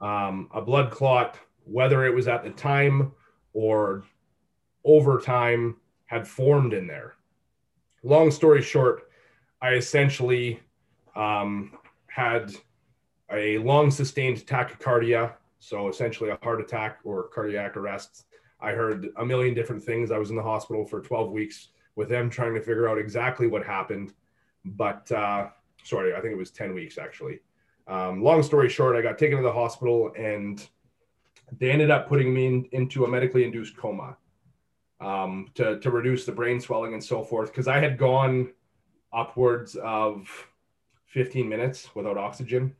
um, 0.00 0.48
a 0.54 0.60
blood 0.60 0.90
clot, 0.90 1.38
whether 1.64 2.06
it 2.06 2.14
was 2.14 2.28
at 2.28 2.44
the 2.44 2.50
time 2.50 3.12
or 3.52 4.04
over 4.84 5.20
time, 5.20 5.76
had 6.06 6.26
formed 6.26 6.72
in 6.72 6.86
there. 6.86 7.14
Long 8.02 8.30
story 8.30 8.62
short, 8.62 9.10
I 9.60 9.74
essentially 9.74 10.60
um, 11.16 11.72
had 12.18 12.52
a 13.32 13.58
long 13.58 13.92
sustained 13.92 14.38
tachycardia. 14.38 15.34
So 15.60 15.88
essentially 15.88 16.30
a 16.30 16.38
heart 16.42 16.60
attack 16.60 16.98
or 17.04 17.28
cardiac 17.28 17.76
arrest. 17.76 18.24
I 18.60 18.72
heard 18.72 19.08
a 19.18 19.24
million 19.24 19.54
different 19.54 19.84
things. 19.84 20.10
I 20.10 20.18
was 20.18 20.30
in 20.30 20.36
the 20.36 20.42
hospital 20.42 20.84
for 20.84 21.00
12 21.00 21.30
weeks 21.30 21.68
with 21.94 22.08
them 22.08 22.28
trying 22.28 22.54
to 22.54 22.60
figure 22.60 22.88
out 22.88 22.98
exactly 22.98 23.46
what 23.46 23.64
happened. 23.64 24.14
But 24.64 25.10
uh, 25.12 25.48
sorry, 25.84 26.14
I 26.14 26.20
think 26.20 26.32
it 26.32 26.38
was 26.38 26.50
10 26.50 26.74
weeks 26.74 26.98
actually. 26.98 27.38
Um, 27.86 28.22
long 28.22 28.42
story 28.42 28.68
short, 28.68 28.96
I 28.96 29.00
got 29.00 29.16
taken 29.16 29.36
to 29.36 29.42
the 29.44 29.52
hospital 29.52 30.12
and 30.18 30.66
they 31.58 31.70
ended 31.70 31.90
up 31.90 32.08
putting 32.08 32.34
me 32.34 32.46
in, 32.46 32.68
into 32.72 33.04
a 33.04 33.08
medically 33.08 33.44
induced 33.44 33.76
coma 33.76 34.16
um, 35.00 35.50
to, 35.54 35.78
to 35.78 35.90
reduce 35.92 36.26
the 36.26 36.32
brain 36.32 36.60
swelling 36.60 36.94
and 36.94 37.02
so 37.02 37.22
forth. 37.22 37.50
Because 37.52 37.68
I 37.68 37.78
had 37.78 37.96
gone 37.96 38.50
upwards 39.12 39.76
of 39.76 40.47
15 41.08 41.48
minutes 41.48 41.94
without 41.94 42.16
oxygen. 42.16 42.74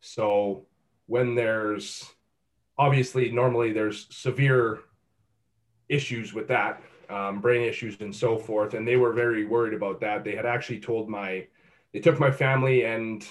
So 0.00 0.66
when 1.06 1.34
there's 1.34 2.12
obviously 2.78 3.30
normally 3.30 3.72
there's 3.72 4.06
severe 4.14 4.80
issues 5.88 6.32
with 6.32 6.48
that, 6.48 6.82
um, 7.10 7.40
brain 7.40 7.68
issues 7.68 8.00
and 8.00 8.14
so 8.14 8.38
forth, 8.38 8.74
and 8.74 8.86
they 8.86 8.96
were 8.96 9.12
very 9.12 9.44
worried 9.44 9.74
about 9.74 10.00
that. 10.00 10.24
They 10.24 10.34
had 10.34 10.46
actually 10.46 10.80
told 10.80 11.08
my, 11.08 11.46
they 11.92 12.00
took 12.00 12.18
my 12.18 12.30
family 12.30 12.84
and 12.84 13.26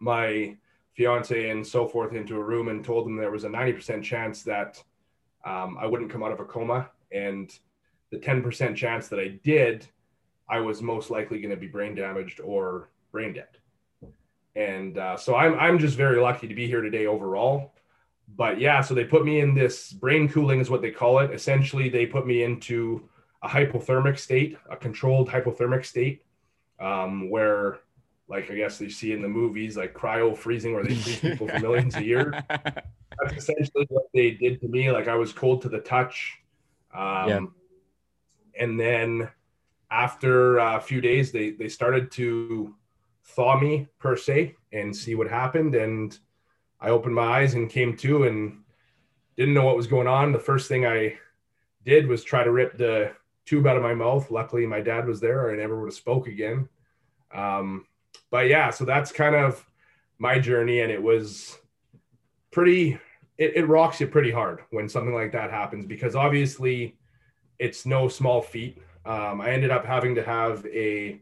my 0.00 0.56
fiance 0.94 1.50
and 1.50 1.66
so 1.66 1.86
forth 1.86 2.14
into 2.14 2.36
a 2.36 2.42
room 2.42 2.68
and 2.68 2.84
told 2.84 3.06
them 3.06 3.16
there 3.16 3.30
was 3.30 3.44
a 3.44 3.48
90% 3.48 4.02
chance 4.02 4.42
that 4.42 4.82
um, 5.44 5.78
I 5.80 5.86
wouldn't 5.86 6.10
come 6.10 6.22
out 6.22 6.32
of 6.32 6.40
a 6.40 6.44
coma 6.44 6.90
and 7.12 7.56
the 8.10 8.18
10% 8.18 8.76
chance 8.76 9.08
that 9.08 9.18
I 9.18 9.38
did, 9.42 9.86
I 10.48 10.60
was 10.60 10.82
most 10.82 11.10
likely 11.10 11.40
going 11.40 11.50
to 11.50 11.56
be 11.56 11.66
brain 11.66 11.94
damaged 11.94 12.40
or 12.40 12.90
brain 13.12 13.34
dead. 13.34 13.46
And 14.56 14.98
uh, 14.98 15.16
so 15.16 15.36
I'm, 15.36 15.58
I'm 15.58 15.78
just 15.78 15.96
very 15.96 16.20
lucky 16.20 16.48
to 16.48 16.54
be 16.54 16.66
here 16.66 16.80
today 16.80 17.06
overall. 17.06 17.74
But 18.34 18.60
yeah, 18.60 18.80
so 18.80 18.94
they 18.94 19.04
put 19.04 19.24
me 19.24 19.40
in 19.40 19.54
this 19.54 19.92
brain 19.92 20.28
cooling, 20.28 20.60
is 20.60 20.70
what 20.70 20.82
they 20.82 20.90
call 20.90 21.18
it. 21.18 21.30
Essentially, 21.30 21.88
they 21.88 22.06
put 22.06 22.26
me 22.26 22.42
into 22.42 23.08
a 23.42 23.48
hypothermic 23.48 24.18
state, 24.18 24.56
a 24.70 24.76
controlled 24.76 25.28
hypothermic 25.28 25.84
state, 25.84 26.24
um, 26.80 27.28
where, 27.30 27.80
like 28.28 28.50
I 28.50 28.54
guess 28.54 28.78
they 28.78 28.88
see 28.88 29.12
in 29.12 29.20
the 29.20 29.28
movies, 29.28 29.76
like 29.76 29.92
cryo 29.92 30.36
freezing, 30.36 30.74
where 30.74 30.84
they 30.84 30.94
freeze 30.94 31.20
people 31.20 31.48
for 31.48 31.58
millions 31.58 31.94
of 31.94 32.02
years. 32.02 32.34
That's 32.48 33.36
essentially 33.36 33.86
what 33.88 34.06
they 34.14 34.30
did 34.30 34.60
to 34.62 34.68
me. 34.68 34.90
Like 34.90 35.08
I 35.08 35.14
was 35.14 35.32
cold 35.32 35.62
to 35.62 35.68
the 35.68 35.80
touch. 35.80 36.38
Um, 36.94 37.28
yeah. 37.28 37.40
And 38.58 38.80
then 38.80 39.28
after 39.90 40.58
a 40.58 40.80
few 40.80 41.00
days, 41.00 41.32
they 41.32 41.50
they 41.50 41.68
started 41.68 42.10
to 42.12 42.74
thaw 43.24 43.58
me 43.58 43.88
per 43.98 44.16
se 44.16 44.54
and 44.72 44.94
see 44.94 45.14
what 45.14 45.28
happened. 45.28 45.74
And 45.74 46.18
I 46.80 46.90
opened 46.90 47.14
my 47.14 47.40
eyes 47.40 47.54
and 47.54 47.70
came 47.70 47.96
to 47.98 48.24
and 48.24 48.62
didn't 49.36 49.54
know 49.54 49.64
what 49.64 49.76
was 49.76 49.86
going 49.86 50.06
on. 50.06 50.32
The 50.32 50.38
first 50.38 50.68
thing 50.68 50.86
I 50.86 51.18
did 51.84 52.06
was 52.06 52.24
try 52.24 52.44
to 52.44 52.52
rip 52.52 52.76
the 52.76 53.12
tube 53.46 53.66
out 53.66 53.76
of 53.76 53.82
my 53.82 53.94
mouth. 53.94 54.30
Luckily, 54.30 54.66
my 54.66 54.80
dad 54.80 55.06
was 55.06 55.20
there, 55.20 55.46
or 55.46 55.52
I 55.52 55.56
never 55.56 55.78
would 55.80 55.88
have 55.88 55.94
spoke 55.94 56.26
again. 56.26 56.68
Um, 57.34 57.86
but 58.30 58.48
yeah, 58.48 58.70
so 58.70 58.84
that's 58.84 59.12
kind 59.12 59.34
of 59.34 59.64
my 60.18 60.38
journey, 60.38 60.80
and 60.80 60.90
it 60.90 61.02
was 61.02 61.58
pretty. 62.50 62.98
It, 63.38 63.56
it 63.56 63.64
rocks 63.64 64.00
you 64.00 64.06
pretty 64.06 64.30
hard 64.30 64.60
when 64.70 64.88
something 64.88 65.14
like 65.14 65.32
that 65.32 65.50
happens 65.50 65.86
because 65.86 66.14
obviously 66.14 66.96
it's 67.58 67.86
no 67.86 68.06
small 68.08 68.42
feat. 68.42 68.78
Um, 69.06 69.40
I 69.40 69.50
ended 69.50 69.70
up 69.70 69.84
having 69.84 70.14
to 70.16 70.22
have 70.22 70.64
a. 70.66 71.20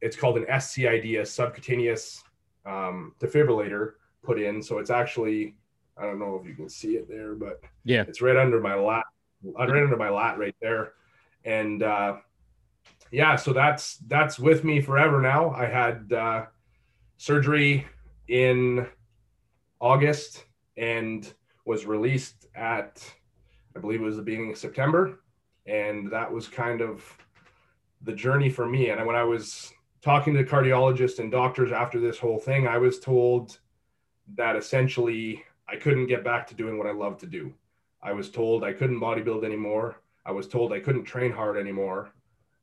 It's 0.00 0.16
called 0.16 0.36
an 0.36 0.46
S-ICD, 0.48 1.20
a 1.20 1.26
subcutaneous 1.26 2.22
um, 2.66 3.14
defibrillator, 3.20 3.92
put 4.22 4.40
in. 4.40 4.62
So 4.62 4.78
it's 4.78 4.90
actually 4.90 5.54
I 6.00 6.04
don't 6.04 6.18
know 6.18 6.40
if 6.40 6.48
you 6.48 6.54
can 6.54 6.68
see 6.68 6.96
it 6.96 7.08
there, 7.08 7.34
but 7.34 7.60
yeah, 7.84 8.04
it's 8.08 8.22
right 8.22 8.36
under 8.36 8.60
my 8.60 8.74
lat, 8.74 9.04
right 9.44 9.68
under 9.68 9.96
my 9.96 10.08
lat 10.08 10.38
right 10.38 10.56
there. 10.60 10.94
And 11.44 11.82
uh, 11.82 12.16
yeah, 13.10 13.36
so 13.36 13.52
that's 13.52 13.98
that's 14.06 14.38
with 14.38 14.64
me 14.64 14.80
forever 14.80 15.20
now. 15.20 15.50
I 15.50 15.66
had 15.66 16.12
uh, 16.12 16.46
surgery 17.18 17.86
in 18.28 18.86
August 19.78 20.44
and 20.76 21.30
was 21.66 21.84
released 21.84 22.46
at 22.54 23.04
I 23.76 23.80
believe 23.80 24.00
it 24.00 24.04
was 24.04 24.16
the 24.16 24.22
beginning 24.22 24.52
of 24.52 24.58
September, 24.58 25.20
and 25.66 26.10
that 26.10 26.32
was 26.32 26.48
kind 26.48 26.80
of 26.80 27.04
the 28.02 28.12
journey 28.12 28.48
for 28.48 28.66
me. 28.66 28.88
And 28.88 29.06
when 29.06 29.16
I 29.16 29.24
was 29.24 29.72
talking 30.02 30.34
to 30.34 30.44
cardiologists 30.44 31.18
and 31.18 31.30
doctors 31.30 31.72
after 31.72 32.00
this 32.00 32.18
whole 32.18 32.38
thing, 32.38 32.66
I 32.66 32.78
was 32.78 32.98
told 32.98 33.58
that 34.36 34.56
essentially 34.56 35.44
I 35.68 35.76
couldn't 35.76 36.06
get 36.06 36.24
back 36.24 36.46
to 36.48 36.54
doing 36.54 36.78
what 36.78 36.86
I 36.86 36.92
love 36.92 37.18
to 37.18 37.26
do. 37.26 37.52
I 38.02 38.12
was 38.12 38.30
told 38.30 38.64
I 38.64 38.72
couldn't 38.72 39.00
bodybuild 39.00 39.44
anymore. 39.44 39.96
I 40.24 40.32
was 40.32 40.48
told 40.48 40.72
I 40.72 40.80
couldn't 40.80 41.04
train 41.04 41.32
hard 41.32 41.56
anymore. 41.56 42.10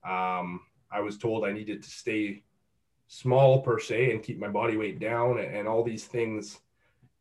Um, 0.03 0.61
I 0.91 1.01
was 1.01 1.17
told 1.17 1.45
I 1.45 1.51
needed 1.51 1.83
to 1.83 1.89
stay 1.89 2.43
small 3.07 3.61
per 3.61 3.79
se 3.79 4.11
and 4.11 4.23
keep 4.23 4.39
my 4.39 4.47
body 4.47 4.77
weight 4.77 4.99
down 4.99 5.39
and, 5.39 5.53
and 5.53 5.67
all 5.67 5.83
these 5.83 6.05
things. 6.05 6.59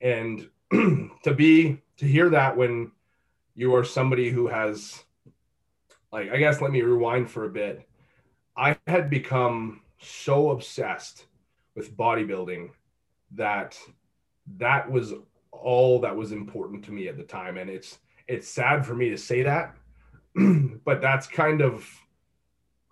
And 0.00 0.48
to 0.72 1.34
be 1.34 1.82
to 1.98 2.06
hear 2.06 2.30
that 2.30 2.56
when 2.56 2.92
you 3.54 3.74
are 3.74 3.84
somebody 3.84 4.30
who 4.30 4.46
has 4.46 5.04
like 6.12 6.30
I 6.30 6.36
guess 6.36 6.60
let 6.60 6.70
me 6.70 6.82
rewind 6.82 7.30
for 7.30 7.44
a 7.44 7.50
bit. 7.50 7.88
I 8.56 8.78
had 8.86 9.10
become 9.10 9.82
so 9.98 10.50
obsessed 10.50 11.26
with 11.74 11.96
bodybuilding 11.96 12.70
that 13.32 13.78
that 14.58 14.90
was 14.90 15.14
all 15.50 16.00
that 16.00 16.14
was 16.14 16.32
important 16.32 16.84
to 16.84 16.92
me 16.92 17.08
at 17.08 17.16
the 17.16 17.22
time 17.22 17.56
and 17.56 17.68
it's 17.70 17.98
it's 18.28 18.48
sad 18.48 18.84
for 18.84 18.94
me 18.94 19.08
to 19.10 19.16
say 19.16 19.42
that 19.42 19.74
but 20.84 21.00
that's 21.00 21.26
kind 21.26 21.60
of 21.62 21.88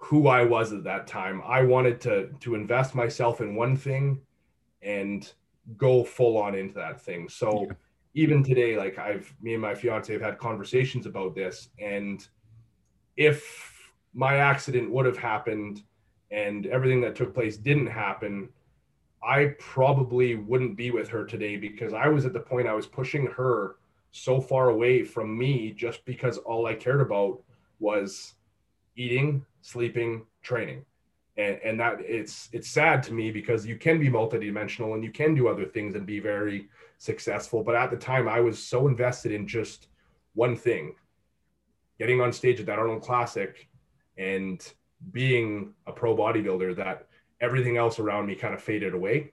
who 0.05 0.29
I 0.29 0.45
was 0.45 0.73
at 0.73 0.85
that 0.85 1.07
time. 1.07 1.43
I 1.47 1.63
wanted 1.63 2.01
to 2.03 2.29
to 2.41 2.55
invest 2.55 2.95
myself 2.95 3.41
in 3.41 3.55
one 3.55 3.77
thing 3.77 4.21
and 4.83 5.31
go 5.79 6.05
full 6.05 6.37
on 6.37 6.55
into 6.55 6.75
that 6.75 7.01
thing. 7.01 7.29
So 7.29 7.67
yeah. 7.69 7.73
even 8.13 8.43
today 8.43 8.77
like 8.77 8.99
I've 8.99 9.35
me 9.41 9.55
and 9.55 9.63
my 9.63 9.75
fiance 9.75 10.13
have 10.13 10.23
had 10.23 10.39
conversations 10.39 11.07
about 11.07 11.35
this 11.35 11.69
and 11.79 12.27
if 13.17 13.93
my 14.13 14.37
accident 14.37 14.91
would 14.91 15.07
have 15.07 15.17
happened 15.17 15.83
and 16.35 16.67
everything 16.67 17.01
that 17.01 17.15
took 17.15 17.33
place 17.33 17.57
didn't 17.57 17.87
happen, 17.87 18.49
I 19.23 19.55
probably 19.61 20.35
wouldn't 20.35 20.77
be 20.77 20.91
with 20.91 21.09
her 21.09 21.25
today 21.25 21.57
because 21.57 21.95
I 21.95 22.09
was 22.09 22.27
at 22.27 22.33
the 22.33 22.41
point 22.41 22.67
I 22.67 22.75
was 22.75 22.89
pushing 22.89 23.27
her 23.27 23.77
so 24.11 24.41
far 24.41 24.71
away 24.71 25.05
from 25.05 25.39
me 25.39 25.71
just 25.71 26.05
because 26.05 26.39
all 26.39 26.67
I 26.67 26.75
cared 26.75 27.01
about 27.01 27.41
was 27.79 28.35
eating, 28.97 29.47
sleeping, 29.63 30.27
training. 30.43 30.85
And, 31.37 31.59
and 31.65 31.81
that 31.81 32.01
it's 32.01 32.49
it's 32.53 32.69
sad 32.69 33.03
to 33.05 33.13
me 33.13 33.31
because 33.31 33.67
you 33.67 33.77
can 33.77 33.99
be 33.99 34.09
multidimensional 34.09 34.95
and 34.95 35.03
you 35.03 35.11
can 35.11 35.35
do 35.35 35.49
other 35.49 35.65
things 35.65 35.95
and 35.95 36.07
be 36.07 36.21
very 36.21 36.69
successful. 36.99 37.63
But 37.63 37.77
at 37.77 37.91
the 37.91 37.97
time 37.97 38.29
I 38.29 38.41
was 38.41 38.59
so 38.61 38.89
invested 38.89 39.33
in 39.33 39.47
just 39.47 39.89
one 40.35 40.57
thing, 40.57 40.95
getting 41.99 42.21
on 42.21 42.33
stage 42.33 42.61
at 42.61 42.67
that 42.67 42.79
Arnold 42.79 43.03
Classic 43.03 43.69
and 44.17 44.65
being 45.13 45.73
a 45.87 45.93
pro 45.93 46.17
bodybuilder 46.17 46.77
that 46.77 47.07
everything 47.41 47.77
else 47.77 47.99
around 47.99 48.27
me 48.27 48.35
kind 48.35 48.55
of 48.55 48.63
faded 48.63 48.95
away. 48.95 49.33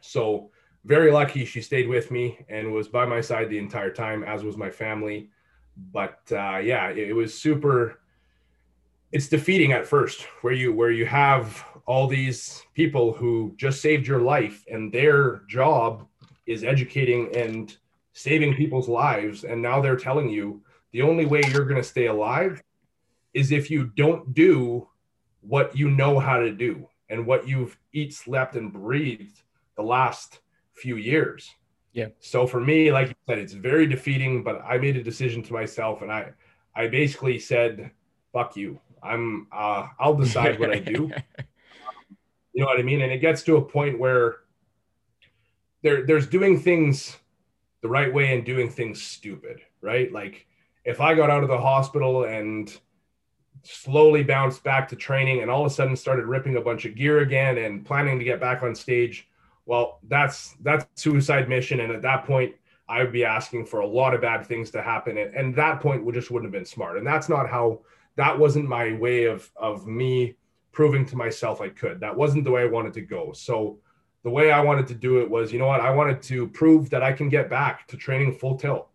So 0.00 0.50
very 0.84 1.10
lucky 1.10 1.44
she 1.44 1.60
stayed 1.60 1.88
with 1.88 2.10
me 2.10 2.38
and 2.48 2.72
was 2.72 2.88
by 2.88 3.04
my 3.04 3.20
side 3.20 3.50
the 3.50 3.58
entire 3.58 3.92
time, 3.92 4.22
as 4.22 4.44
was 4.44 4.56
my 4.56 4.70
family. 4.70 5.30
But 5.92 6.20
uh, 6.32 6.58
yeah, 6.58 6.88
it, 6.88 7.10
it 7.10 7.12
was 7.12 7.38
super. 7.38 8.00
It's 9.12 9.28
defeating 9.28 9.72
at 9.72 9.86
first, 9.86 10.22
where 10.42 10.52
you 10.52 10.72
where 10.72 10.90
you 10.90 11.06
have 11.06 11.64
all 11.86 12.06
these 12.06 12.62
people 12.74 13.12
who 13.12 13.54
just 13.56 13.80
saved 13.80 14.06
your 14.06 14.20
life, 14.20 14.64
and 14.70 14.92
their 14.92 15.42
job 15.48 16.06
is 16.46 16.64
educating 16.64 17.34
and 17.34 17.76
saving 18.12 18.54
people's 18.54 18.88
lives, 18.88 19.44
and 19.44 19.62
now 19.62 19.80
they're 19.80 19.96
telling 19.96 20.28
you 20.28 20.60
the 20.92 21.02
only 21.02 21.26
way 21.26 21.42
you're 21.48 21.64
going 21.64 21.80
to 21.80 21.88
stay 21.88 22.06
alive 22.06 22.60
is 23.34 23.52
if 23.52 23.70
you 23.70 23.84
don't 23.96 24.34
do 24.34 24.88
what 25.40 25.76
you 25.76 25.90
know 25.90 26.18
how 26.18 26.38
to 26.38 26.52
do 26.52 26.88
and 27.08 27.26
what 27.26 27.48
you've 27.48 27.78
eat, 27.92 28.14
slept, 28.14 28.56
and 28.56 28.72
breathed 28.72 29.42
the 29.76 29.82
last 29.82 30.40
few 30.74 30.96
years. 30.96 31.54
Yeah. 31.92 32.08
So 32.20 32.46
for 32.46 32.60
me, 32.60 32.92
like 32.92 33.08
you 33.08 33.14
said, 33.28 33.38
it's 33.38 33.54
very 33.54 33.86
defeating, 33.86 34.42
but 34.42 34.62
I 34.64 34.78
made 34.78 34.96
a 34.96 35.02
decision 35.02 35.42
to 35.44 35.52
myself 35.52 36.02
and 36.02 36.12
I 36.12 36.32
I 36.74 36.86
basically 36.86 37.38
said, 37.38 37.90
fuck 38.32 38.56
you. 38.56 38.80
I'm 39.02 39.46
uh 39.52 39.88
I'll 39.98 40.14
decide 40.14 40.60
what 40.60 40.70
I 40.70 40.78
do. 40.78 41.10
you 42.52 42.62
know 42.62 42.66
what 42.66 42.78
I 42.78 42.82
mean? 42.82 43.02
And 43.02 43.12
it 43.12 43.18
gets 43.18 43.42
to 43.44 43.56
a 43.56 43.62
point 43.62 43.98
where 43.98 44.40
there 45.82 46.04
there's 46.06 46.26
doing 46.26 46.60
things 46.60 47.16
the 47.80 47.88
right 47.88 48.12
way 48.12 48.34
and 48.34 48.44
doing 48.44 48.68
things 48.68 49.02
stupid, 49.02 49.60
right? 49.80 50.12
Like 50.12 50.46
if 50.84 51.00
I 51.00 51.14
got 51.14 51.30
out 51.30 51.42
of 51.42 51.48
the 51.48 51.58
hospital 51.58 52.24
and 52.24 52.76
slowly 53.62 54.22
bounced 54.22 54.62
back 54.62 54.88
to 54.88 54.96
training 54.96 55.42
and 55.42 55.50
all 55.50 55.64
of 55.64 55.70
a 55.70 55.74
sudden 55.74 55.96
started 55.96 56.26
ripping 56.26 56.56
a 56.56 56.60
bunch 56.60 56.84
of 56.84 56.94
gear 56.94 57.20
again 57.20 57.58
and 57.58 57.84
planning 57.84 58.18
to 58.18 58.24
get 58.24 58.40
back 58.40 58.62
on 58.62 58.74
stage. 58.74 59.28
Well 59.66 60.00
that's 60.08 60.56
that's 60.62 60.86
suicide 60.94 61.48
mission. 61.48 61.80
And 61.80 61.92
at 61.92 62.02
that 62.02 62.24
point 62.24 62.54
i 62.88 63.02
would 63.02 63.12
be 63.12 63.24
asking 63.24 63.66
for 63.66 63.80
a 63.80 63.86
lot 63.86 64.14
of 64.14 64.20
bad 64.20 64.46
things 64.46 64.70
to 64.70 64.82
happen. 64.82 65.18
And, 65.18 65.34
and 65.34 65.54
that 65.56 65.80
point 65.80 66.04
would 66.04 66.14
just 66.14 66.30
wouldn't 66.30 66.52
have 66.52 66.58
been 66.58 66.66
smart. 66.66 66.96
And 66.98 67.06
that's 67.06 67.28
not 67.28 67.48
how 67.48 67.80
that 68.16 68.38
wasn't 68.38 68.68
my 68.68 68.94
way 68.94 69.24
of 69.24 69.50
of 69.56 69.86
me 69.86 70.36
proving 70.72 71.04
to 71.06 71.16
myself 71.16 71.60
i 71.60 71.68
could. 71.68 72.00
That 72.00 72.16
wasn't 72.16 72.44
the 72.44 72.50
way 72.50 72.62
i 72.62 72.66
wanted 72.66 72.94
to 72.94 73.02
go. 73.02 73.32
So 73.32 73.78
the 74.24 74.30
way 74.30 74.50
i 74.50 74.60
wanted 74.60 74.86
to 74.88 74.94
do 74.94 75.20
it 75.20 75.30
was 75.30 75.52
you 75.52 75.58
know 75.58 75.66
what? 75.66 75.80
I 75.80 75.90
wanted 75.90 76.22
to 76.22 76.48
prove 76.48 76.90
that 76.90 77.02
i 77.02 77.12
can 77.12 77.28
get 77.28 77.50
back 77.50 77.86
to 77.88 77.96
training 77.96 78.34
full 78.38 78.56
tilt. 78.56 78.88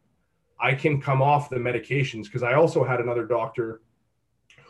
I 0.59 0.73
can 0.73 1.01
come 1.01 1.21
off 1.21 1.49
the 1.49 1.57
medications 1.57 2.25
because 2.25 2.43
i 2.43 2.53
also 2.53 2.83
had 2.83 2.99
another 2.99 3.25
doctor 3.25 3.81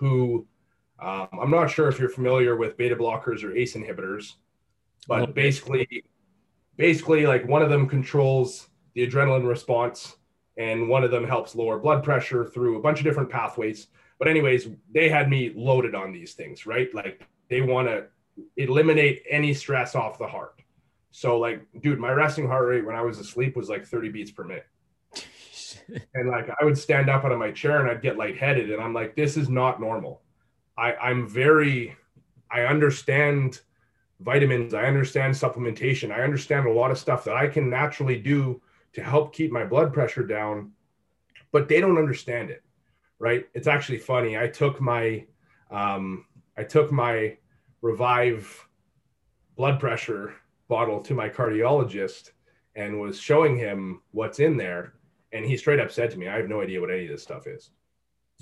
who 0.03 0.45
um, 0.99 1.29
I'm 1.41 1.49
not 1.49 1.67
sure 1.67 1.87
if 1.87 1.97
you're 1.97 2.09
familiar 2.09 2.57
with 2.57 2.75
beta 2.75 2.95
blockers 2.95 3.41
or 3.43 3.55
ACE 3.55 3.75
inhibitors, 3.75 4.33
but 5.07 5.33
basically, 5.33 6.03
basically 6.75 7.25
like 7.25 7.47
one 7.47 7.61
of 7.61 7.69
them 7.69 7.87
controls 7.87 8.67
the 8.95 9.07
adrenaline 9.07 9.47
response 9.47 10.17
and 10.57 10.89
one 10.89 11.05
of 11.05 11.11
them 11.11 11.25
helps 11.25 11.55
lower 11.55 11.79
blood 11.79 12.03
pressure 12.03 12.43
through 12.45 12.77
a 12.77 12.81
bunch 12.81 12.99
of 12.99 13.05
different 13.05 13.29
pathways. 13.29 13.87
But 14.19 14.27
anyways, 14.27 14.67
they 14.93 15.07
had 15.07 15.29
me 15.29 15.53
loaded 15.55 15.95
on 15.95 16.11
these 16.11 16.33
things, 16.33 16.65
right? 16.65 16.93
Like 16.93 17.25
they 17.49 17.61
want 17.61 17.87
to 17.87 18.05
eliminate 18.57 19.23
any 19.29 19.53
stress 19.53 19.95
off 19.95 20.19
the 20.19 20.27
heart. 20.27 20.61
So 21.11 21.39
like, 21.39 21.65
dude, 21.81 21.99
my 21.99 22.11
resting 22.11 22.47
heart 22.47 22.67
rate 22.67 22.85
when 22.85 22.95
I 22.95 23.01
was 23.01 23.19
asleep 23.19 23.55
was 23.55 23.69
like 23.69 23.85
30 23.85 24.09
beats 24.09 24.31
per 24.31 24.43
minute. 24.43 24.67
and 26.13 26.29
like 26.29 26.49
I 26.59 26.65
would 26.65 26.77
stand 26.77 27.09
up 27.09 27.23
out 27.23 27.31
of 27.31 27.39
my 27.39 27.51
chair 27.51 27.79
and 27.79 27.89
I'd 27.89 28.01
get 28.01 28.17
lightheaded, 28.17 28.71
and 28.71 28.81
I'm 28.81 28.93
like, 28.93 29.15
this 29.15 29.37
is 29.37 29.49
not 29.49 29.79
normal. 29.79 30.21
I 30.77 30.93
I'm 30.95 31.27
very, 31.27 31.95
I 32.51 32.61
understand 32.61 33.61
vitamins, 34.19 34.73
I 34.73 34.85
understand 34.85 35.33
supplementation, 35.33 36.11
I 36.11 36.21
understand 36.21 36.67
a 36.67 36.71
lot 36.71 36.91
of 36.91 36.97
stuff 36.97 37.23
that 37.25 37.35
I 37.35 37.47
can 37.47 37.69
naturally 37.69 38.19
do 38.19 38.61
to 38.93 39.03
help 39.03 39.33
keep 39.33 39.51
my 39.51 39.65
blood 39.65 39.93
pressure 39.93 40.23
down, 40.23 40.71
but 41.51 41.67
they 41.67 41.81
don't 41.81 41.97
understand 41.97 42.49
it, 42.49 42.63
right? 43.19 43.47
It's 43.53 43.67
actually 43.67 43.97
funny. 43.97 44.37
I 44.37 44.47
took 44.47 44.79
my, 44.79 45.25
um, 45.71 46.25
I 46.57 46.63
took 46.63 46.91
my 46.91 47.37
Revive 47.81 48.65
blood 49.57 49.77
pressure 49.77 50.35
bottle 50.69 51.01
to 51.01 51.13
my 51.13 51.27
cardiologist 51.27 52.31
and 52.75 53.01
was 53.01 53.19
showing 53.19 53.57
him 53.57 54.01
what's 54.11 54.39
in 54.39 54.55
there 54.55 54.93
and 55.33 55.45
he 55.45 55.57
straight 55.57 55.79
up 55.79 55.91
said 55.91 56.11
to 56.11 56.17
me, 56.17 56.27
"I 56.27 56.37
have 56.37 56.47
no 56.47 56.61
idea 56.61 56.79
what 56.79 56.91
any 56.91 57.05
of 57.05 57.09
this 57.09 57.23
stuff 57.23 57.47
is." 57.47 57.71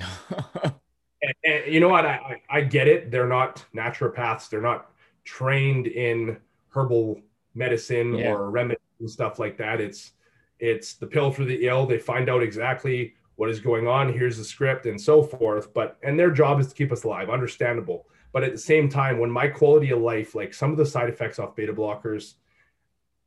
and, 1.22 1.34
and, 1.44 1.72
you 1.72 1.80
know 1.80 1.88
what? 1.88 2.06
I, 2.06 2.40
I, 2.50 2.58
I 2.58 2.60
get 2.62 2.88
it. 2.88 3.10
They're 3.10 3.26
not 3.26 3.64
naturopaths. 3.74 4.48
They're 4.48 4.60
not 4.60 4.90
trained 5.24 5.86
in 5.86 6.36
herbal 6.70 7.20
medicine 7.54 8.14
yeah. 8.14 8.32
or 8.32 8.50
remedies 8.50 8.80
and 9.00 9.10
stuff 9.10 9.38
like 9.38 9.56
that. 9.58 9.80
It's 9.80 10.12
it's 10.58 10.94
the 10.94 11.06
pill 11.06 11.30
for 11.30 11.44
the 11.44 11.66
ill. 11.66 11.86
They 11.86 11.98
find 11.98 12.28
out 12.28 12.42
exactly 12.42 13.14
what 13.36 13.50
is 13.50 13.60
going 13.60 13.86
on. 13.86 14.12
Here's 14.12 14.36
the 14.36 14.44
script 14.44 14.86
and 14.86 15.00
so 15.00 15.22
forth. 15.22 15.72
But 15.72 15.98
and 16.02 16.18
their 16.18 16.30
job 16.30 16.60
is 16.60 16.68
to 16.68 16.74
keep 16.74 16.92
us 16.92 17.04
alive. 17.04 17.30
Understandable. 17.30 18.06
But 18.32 18.44
at 18.44 18.52
the 18.52 18.58
same 18.58 18.88
time, 18.88 19.18
when 19.18 19.30
my 19.30 19.48
quality 19.48 19.90
of 19.90 20.00
life, 20.00 20.34
like 20.34 20.54
some 20.54 20.70
of 20.70 20.76
the 20.76 20.86
side 20.86 21.08
effects 21.08 21.38
off 21.38 21.56
beta 21.56 21.72
blockers, 21.72 22.34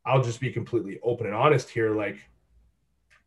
I'll 0.06 0.24
just 0.24 0.40
be 0.40 0.52
completely 0.52 1.00
open 1.04 1.26
and 1.26 1.36
honest 1.36 1.70
here. 1.70 1.96
Like 1.96 2.18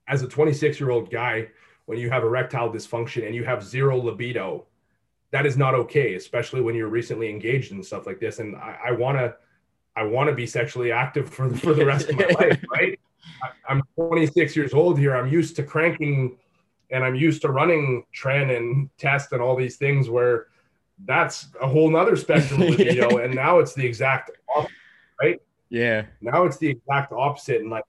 as 0.09 0.23
a 0.23 0.29
26 0.29 0.81
year 0.81 0.91
old 0.91 1.11
guy, 1.11 1.49
when 1.87 1.99
you 1.99 2.11
have 2.11 2.23
erectile 2.23 2.71
dysfunction 2.71 3.27
and 3.27 3.35
you 3.35 3.45
have 3.45 3.63
zero 3.63 3.97
libido, 3.97 4.67
that 5.31 5.47
is 5.47 5.57
not 5.57 5.75
okay, 5.75 6.15
especially 6.15 6.61
when 6.61 6.75
you're 6.75 6.89
recently 6.89 7.29
engaged 7.29 7.73
and 7.73 7.85
stuff 7.85 8.07
like 8.07 8.21
this. 8.21 8.39
And 8.39 8.57
I, 8.57 8.79
I 8.87 8.91
want 8.93 9.19
to, 9.19 9.35
I 9.97 10.05
want 10.05 10.29
to 10.29 10.35
be 10.35 10.47
sexually 10.47 10.93
active 10.93 11.29
for, 11.29 11.51
for 11.55 11.75
the 11.75 11.87
rest 11.87 12.09
of 12.09 12.17
my 12.17 12.27
life, 12.41 12.63
right? 12.71 12.99
I'm 13.69 13.83
26 13.97 14.57
years 14.57 14.75
old 14.75 14.99
here. 14.99 15.17
I'm 15.17 15.29
used 15.29 15.57
to 15.57 15.63
cranking 15.63 16.37
and 16.91 17.05
I'm 17.05 17.15
used 17.15 17.43
to 17.43 17.51
running 17.51 18.05
tren 18.15 18.57
and 18.57 18.89
test 18.99 19.33
and 19.33 19.43
all 19.43 19.57
these 19.57 19.77
things 19.77 20.09
where 20.09 20.47
that's 21.05 21.49
a 21.61 21.69
whole 21.69 21.91
nother 21.91 22.17
spectrum 22.17 22.63
of 22.63 22.71
libido. 22.71 23.19
and 23.25 23.35
now 23.35 23.59
it's 23.59 23.75
the 23.75 23.85
exact 23.85 24.31
opposite, 24.55 24.73
right? 25.21 25.43
Yeah. 25.69 26.07
Now 26.21 26.45
it's 26.45 26.59
the 26.59 26.69
exact 26.69 27.13
opposite. 27.13 27.61
And 27.61 27.71
like, 27.71 27.85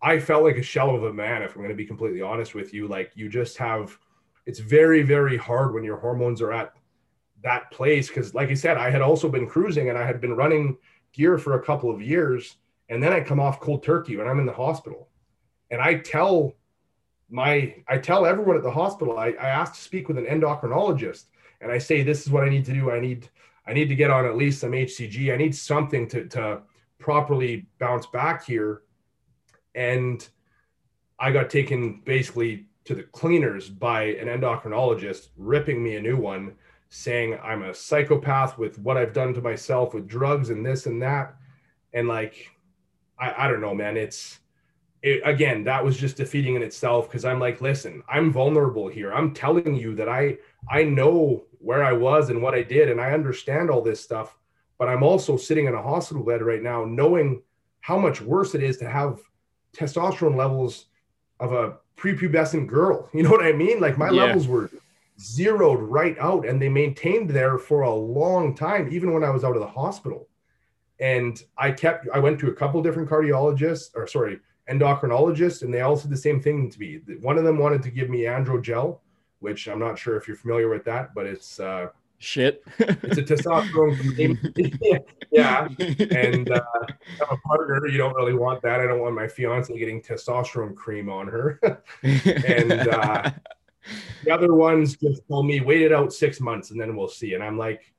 I 0.00 0.18
felt 0.18 0.44
like 0.44 0.56
a 0.56 0.62
shell 0.62 0.94
of 0.94 1.04
a 1.04 1.12
man, 1.12 1.42
if 1.42 1.54
I'm 1.54 1.62
going 1.62 1.70
to 1.70 1.74
be 1.74 1.86
completely 1.86 2.22
honest 2.22 2.54
with 2.54 2.72
you. 2.72 2.86
Like, 2.86 3.12
you 3.14 3.28
just 3.28 3.56
have, 3.58 3.98
it's 4.46 4.60
very, 4.60 5.02
very 5.02 5.36
hard 5.36 5.74
when 5.74 5.84
your 5.84 5.96
hormones 5.96 6.40
are 6.40 6.52
at 6.52 6.72
that 7.42 7.70
place. 7.70 8.10
Cause, 8.10 8.34
like 8.34 8.50
I 8.50 8.54
said, 8.54 8.76
I 8.76 8.90
had 8.90 9.02
also 9.02 9.28
been 9.28 9.48
cruising 9.48 9.88
and 9.88 9.98
I 9.98 10.06
had 10.06 10.20
been 10.20 10.34
running 10.34 10.76
gear 11.12 11.38
for 11.38 11.54
a 11.54 11.62
couple 11.62 11.90
of 11.90 12.00
years. 12.00 12.56
And 12.88 13.02
then 13.02 13.12
I 13.12 13.20
come 13.20 13.40
off 13.40 13.60
cold 13.60 13.82
turkey 13.82 14.16
when 14.16 14.28
I'm 14.28 14.40
in 14.40 14.46
the 14.46 14.52
hospital. 14.52 15.08
And 15.70 15.80
I 15.80 15.94
tell 15.94 16.54
my 17.30 17.74
I 17.86 17.98
tell 17.98 18.24
everyone 18.24 18.56
at 18.56 18.62
the 18.62 18.70
hospital, 18.70 19.18
I, 19.18 19.28
I 19.32 19.48
ask 19.48 19.74
to 19.74 19.80
speak 19.80 20.08
with 20.08 20.16
an 20.16 20.24
endocrinologist 20.24 21.26
and 21.60 21.70
I 21.70 21.78
say 21.78 22.02
this 22.02 22.22
is 22.22 22.30
what 22.30 22.44
I 22.44 22.48
need 22.48 22.64
to 22.66 22.72
do. 22.72 22.90
I 22.90 23.00
need 23.00 23.28
I 23.66 23.72
need 23.72 23.88
to 23.88 23.94
get 23.94 24.10
on 24.10 24.24
at 24.24 24.36
least 24.36 24.60
some 24.60 24.72
HCG. 24.72 25.32
I 25.32 25.36
need 25.36 25.54
something 25.54 26.08
to 26.08 26.26
to 26.28 26.62
properly 26.98 27.66
bounce 27.78 28.06
back 28.06 28.44
here. 28.44 28.82
And 29.78 30.28
I 31.20 31.30
got 31.30 31.50
taken 31.50 32.02
basically 32.04 32.66
to 32.84 32.96
the 32.96 33.04
cleaners 33.04 33.70
by 33.70 34.02
an 34.02 34.26
endocrinologist, 34.26 35.28
ripping 35.36 35.84
me 35.84 35.94
a 35.94 36.02
new 36.02 36.16
one, 36.16 36.56
saying 36.88 37.38
I'm 37.44 37.62
a 37.62 37.72
psychopath 37.72 38.58
with 38.58 38.76
what 38.80 38.96
I've 38.96 39.12
done 39.12 39.32
to 39.34 39.40
myself 39.40 39.94
with 39.94 40.08
drugs 40.08 40.50
and 40.50 40.66
this 40.66 40.86
and 40.86 41.00
that. 41.02 41.36
And 41.92 42.08
like, 42.08 42.50
I, 43.20 43.44
I 43.44 43.48
don't 43.48 43.60
know, 43.60 43.74
man. 43.74 43.96
It's 43.96 44.40
it, 45.00 45.22
again, 45.24 45.62
that 45.64 45.84
was 45.84 45.96
just 45.96 46.16
defeating 46.16 46.56
in 46.56 46.62
itself 46.62 47.08
because 47.08 47.24
I'm 47.24 47.38
like, 47.38 47.60
listen, 47.60 48.02
I'm 48.08 48.32
vulnerable 48.32 48.88
here. 48.88 49.12
I'm 49.12 49.32
telling 49.32 49.76
you 49.76 49.94
that 49.94 50.08
I 50.08 50.38
I 50.68 50.82
know 50.82 51.44
where 51.60 51.84
I 51.84 51.92
was 51.92 52.30
and 52.30 52.42
what 52.42 52.54
I 52.54 52.62
did, 52.62 52.90
and 52.90 53.00
I 53.00 53.12
understand 53.12 53.70
all 53.70 53.80
this 53.80 54.00
stuff. 54.00 54.36
But 54.76 54.88
I'm 54.88 55.04
also 55.04 55.36
sitting 55.36 55.66
in 55.66 55.74
a 55.74 55.82
hospital 55.82 56.24
bed 56.24 56.42
right 56.42 56.62
now, 56.62 56.84
knowing 56.84 57.42
how 57.80 57.96
much 57.96 58.20
worse 58.20 58.56
it 58.56 58.62
is 58.62 58.76
to 58.78 58.88
have 58.88 59.20
testosterone 59.76 60.36
levels 60.36 60.86
of 61.40 61.52
a 61.52 61.76
prepubescent 61.96 62.66
girl. 62.66 63.08
You 63.14 63.22
know 63.22 63.30
what 63.30 63.44
I 63.44 63.52
mean? 63.52 63.80
Like 63.80 63.98
my 63.98 64.10
yeah. 64.10 64.24
levels 64.24 64.46
were 64.46 64.70
zeroed 65.20 65.80
right 65.80 66.16
out, 66.18 66.46
and 66.46 66.60
they 66.60 66.68
maintained 66.68 67.30
there 67.30 67.58
for 67.58 67.82
a 67.82 67.94
long 67.94 68.54
time, 68.54 68.88
even 68.92 69.12
when 69.12 69.24
I 69.24 69.30
was 69.30 69.44
out 69.44 69.56
of 69.56 69.60
the 69.60 69.68
hospital. 69.68 70.28
And 71.00 71.40
I 71.56 71.70
kept, 71.70 72.08
I 72.12 72.18
went 72.18 72.38
to 72.40 72.48
a 72.48 72.54
couple 72.54 72.82
different 72.82 73.08
cardiologists, 73.08 73.90
or 73.94 74.06
sorry, 74.06 74.40
endocrinologists, 74.70 75.62
and 75.62 75.72
they 75.72 75.80
all 75.80 75.96
said 75.96 76.10
the 76.10 76.16
same 76.16 76.40
thing 76.40 76.70
to 76.70 76.78
me. 76.78 77.00
One 77.20 77.38
of 77.38 77.44
them 77.44 77.58
wanted 77.58 77.82
to 77.84 77.90
give 77.90 78.10
me 78.10 78.22
androgel, 78.22 78.98
which 79.40 79.68
I'm 79.68 79.78
not 79.78 79.98
sure 79.98 80.16
if 80.16 80.28
you're 80.28 80.36
familiar 80.36 80.68
with 80.68 80.84
that, 80.84 81.14
but 81.14 81.26
it's 81.26 81.60
uh, 81.60 81.88
shit. 82.18 82.62
it's 82.78 83.18
a 83.18 83.22
testosterone. 83.22 84.14
Cream. 84.14 84.38
Yeah, 85.30 85.68
and 85.78 86.50
uh, 86.50 86.62
I'm 87.20 87.28
a 87.30 87.36
partner. 87.46 87.86
You 87.86 87.98
don't 87.98 88.14
really 88.14 88.32
want 88.32 88.62
that. 88.62 88.80
I 88.80 88.86
don't 88.86 89.00
want 89.00 89.14
my 89.14 89.28
fiance 89.28 89.76
getting 89.76 90.00
testosterone 90.00 90.74
cream 90.74 91.10
on 91.10 91.26
her. 91.26 91.60
and 92.02 92.72
uh, 92.72 93.30
the 94.24 94.30
other 94.30 94.54
ones 94.54 94.96
just 94.96 95.28
told 95.28 95.46
me 95.46 95.60
wait 95.60 95.82
it 95.82 95.92
out 95.92 96.14
six 96.14 96.40
months 96.40 96.70
and 96.70 96.80
then 96.80 96.96
we'll 96.96 97.08
see. 97.08 97.34
And 97.34 97.44
I'm 97.44 97.58
like, 97.58 97.92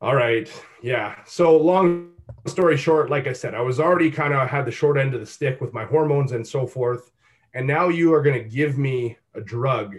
all 0.00 0.14
right, 0.14 0.48
yeah. 0.80 1.16
So 1.24 1.56
long 1.56 2.12
story 2.46 2.76
short, 2.76 3.10
like 3.10 3.26
I 3.26 3.32
said, 3.32 3.56
I 3.56 3.60
was 3.60 3.80
already 3.80 4.12
kind 4.12 4.32
of 4.32 4.48
had 4.48 4.64
the 4.64 4.70
short 4.70 4.96
end 4.96 5.14
of 5.14 5.20
the 5.20 5.26
stick 5.26 5.60
with 5.60 5.74
my 5.74 5.84
hormones 5.84 6.32
and 6.32 6.46
so 6.46 6.68
forth. 6.68 7.10
And 7.52 7.66
now 7.66 7.88
you 7.88 8.14
are 8.14 8.22
going 8.22 8.40
to 8.40 8.48
give 8.48 8.78
me 8.78 9.18
a 9.34 9.40
drug 9.40 9.96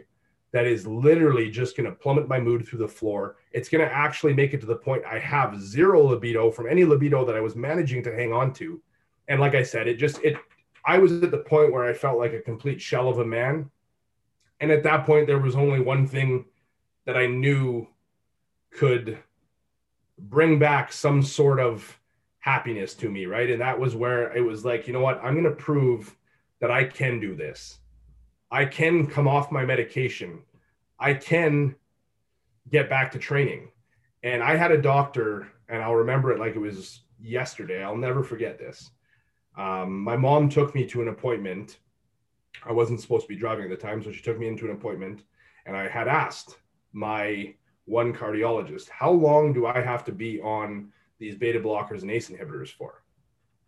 that 0.52 0.68
is 0.68 0.86
literally 0.86 1.50
just 1.50 1.78
going 1.78 1.90
to 1.90 1.96
plummet 1.96 2.28
my 2.28 2.40
mood 2.40 2.68
through 2.68 2.80
the 2.80 2.88
floor. 2.88 3.38
It's 3.54 3.70
going 3.70 3.88
to 3.88 3.94
actually 3.94 4.34
make 4.34 4.54
it 4.54 4.60
to 4.62 4.66
the 4.66 4.76
point 4.76 5.04
I 5.06 5.18
have 5.20 5.62
zero 5.62 6.04
libido 6.04 6.52
from 6.52 6.68
any 6.68 6.84
libido 6.84 7.24
that 7.26 7.36
I 7.36 7.42
was 7.42 7.56
managing 7.56 8.04
to 8.04 8.14
hang 8.14 8.34
on 8.34 8.54
to. 8.56 8.82
And 9.28 9.40
like 9.40 9.56
I 9.56 9.64
said, 9.64 9.88
it 9.88 9.96
just, 9.96 10.22
it, 10.24 10.36
I 10.86 10.98
was 10.98 11.24
at 11.24 11.32
the 11.32 11.38
point 11.38 11.72
where 11.72 11.86
I 11.86 11.94
felt 11.94 12.18
like 12.18 12.34
a 12.34 12.42
complete 12.42 12.82
shell 12.82 13.08
of 13.08 13.20
a 13.20 13.26
man. 13.26 13.70
And 14.60 14.72
at 14.72 14.84
that 14.84 15.06
point, 15.06 15.26
there 15.26 15.40
was 15.40 15.56
only 15.56 15.80
one 15.80 16.06
thing 16.06 16.46
that 17.06 17.18
I 17.18 17.28
knew 17.28 17.88
could 18.72 19.18
bring 20.18 20.60
back 20.60 20.92
some 20.92 21.24
sort 21.24 21.60
of 21.60 21.98
happiness 22.40 22.94
to 22.96 23.10
me, 23.10 23.26
right? 23.26 23.50
And 23.50 23.62
that 23.62 23.80
was 23.80 23.96
where 23.96 24.36
it 24.36 24.42
was 24.42 24.66
like, 24.66 24.88
you 24.88 24.94
know 24.94 25.00
what? 25.00 25.20
I'm 25.24 25.34
going 25.34 25.46
to 25.46 25.52
prove 25.52 26.16
that 26.60 26.72
I 26.72 26.84
can 26.84 27.20
do 27.20 27.36
this. 27.36 27.80
I 28.52 28.66
can 28.66 29.08
come 29.08 29.28
off 29.28 29.52
my 29.52 29.66
medication. 29.66 30.42
I 31.00 31.14
can 31.14 31.76
get 32.70 32.90
back 32.90 33.12
to 33.12 33.20
training. 33.20 33.70
And 34.24 34.44
I 34.44 34.56
had 34.56 34.72
a 34.72 34.82
doctor, 34.82 35.48
and 35.70 35.82
I'll 35.82 35.96
remember 35.96 36.32
it 36.32 36.40
like 36.40 36.56
it 36.56 36.60
was 36.60 37.02
yesterday. 37.20 37.84
I'll 37.84 37.98
never 37.98 38.24
forget 38.24 38.60
this. 38.60 38.92
Um, 39.58 40.00
my 40.02 40.16
mom 40.16 40.50
took 40.50 40.76
me 40.76 40.86
to 40.88 41.02
an 41.02 41.08
appointment. 41.08 41.80
I 42.66 42.72
wasn't 42.72 43.02
supposed 43.02 43.24
to 43.24 43.34
be 43.34 43.40
driving 43.40 43.66
at 43.66 43.72
the 43.72 43.88
time, 43.88 44.04
so 44.04 44.12
she 44.12 44.22
took 44.22 44.38
me 44.38 44.48
into 44.48 44.66
an 44.66 44.72
appointment, 44.72 45.24
and 45.66 45.76
I 45.76 45.88
had 45.88 46.08
asked 46.08 46.58
my 46.94 47.56
one 47.86 48.14
cardiologist, 48.14 48.90
How 48.90 49.12
long 49.12 49.54
do 49.54 49.66
I 49.66 49.82
have 49.82 50.04
to 50.06 50.12
be 50.12 50.40
on 50.42 50.92
these 51.22 51.36
beta 51.36 51.60
blockers 51.60 52.02
and 52.02 52.12
ACE 52.12 52.30
inhibitors 52.30 52.70
for. 52.70 53.04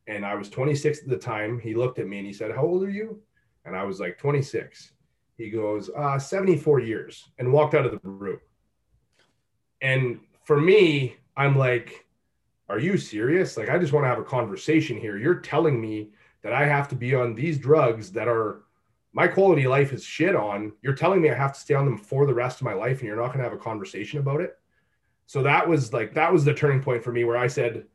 And 0.08 0.26
I 0.26 0.36
was 0.36 0.50
26 0.50 1.04
at 1.04 1.08
the 1.08 1.16
time. 1.16 1.60
He 1.60 1.76
looked 1.76 2.00
at 2.00 2.08
me 2.08 2.18
and 2.18 2.28
he 2.28 2.34
said, 2.34 2.52
How 2.52 2.64
old 2.64 2.84
are 2.84 2.90
you? 2.90 3.22
And 3.66 3.76
I 3.76 3.84
was 3.84 4.00
like 4.00 4.18
26. 4.18 4.92
He 5.38 5.50
goes, 5.50 5.90
uh, 5.96 6.20
74 6.20 6.80
years, 6.82 7.30
and 7.40 7.52
walked 7.52 7.74
out 7.74 7.86
of 7.86 7.92
the 7.92 8.00
room. 8.08 8.40
And 9.82 10.20
for 10.46 10.60
me, 10.60 11.16
I'm 11.36 11.58
like, 11.58 12.06
Are 12.70 12.80
you 12.80 12.98
serious? 12.98 13.58
Like, 13.58 13.70
I 13.70 13.78
just 13.78 13.94
want 13.94 14.06
to 14.06 14.10
have 14.10 14.20
a 14.20 14.24
conversation 14.24 14.98
here. 14.98 15.18
You're 15.18 15.36
telling 15.36 15.82
me 15.82 16.12
that 16.44 16.54
I 16.54 16.66
have 16.66 16.88
to 16.90 16.96
be 16.96 17.16
on 17.16 17.36
these 17.36 17.58
drugs 17.58 18.12
that 18.12 18.28
are 18.28 18.64
my 19.12 19.28
quality 19.28 19.66
of 19.66 19.72
life 19.72 19.94
is 19.94 20.04
shit 20.04 20.36
on. 20.36 20.74
You're 20.82 20.96
telling 20.96 21.22
me 21.22 21.30
I 21.30 21.36
have 21.36 21.54
to 21.54 21.60
stay 21.60 21.76
on 21.76 21.86
them 21.86 21.98
for 21.98 22.26
the 22.26 22.34
rest 22.34 22.62
of 22.62 22.66
my 22.66 22.74
life, 22.74 23.00
and 23.00 23.08
you're 23.08 23.18
not 23.18 23.28
going 23.28 23.40
to 23.40 23.44
have 23.44 23.54
a 23.54 23.58
conversation 23.58 24.20
about 24.20 24.42
it 24.42 24.58
so 25.26 25.42
that 25.44 25.68
was 25.68 25.94
like 25.94 26.14
that 26.14 26.32
was 26.32 26.46
the 26.46 26.54
turning 26.54 26.82
point 26.82 27.04
for 27.04 27.12
me 27.12 27.24
where 27.24 27.38
I 27.38 27.48
said, 27.48 27.86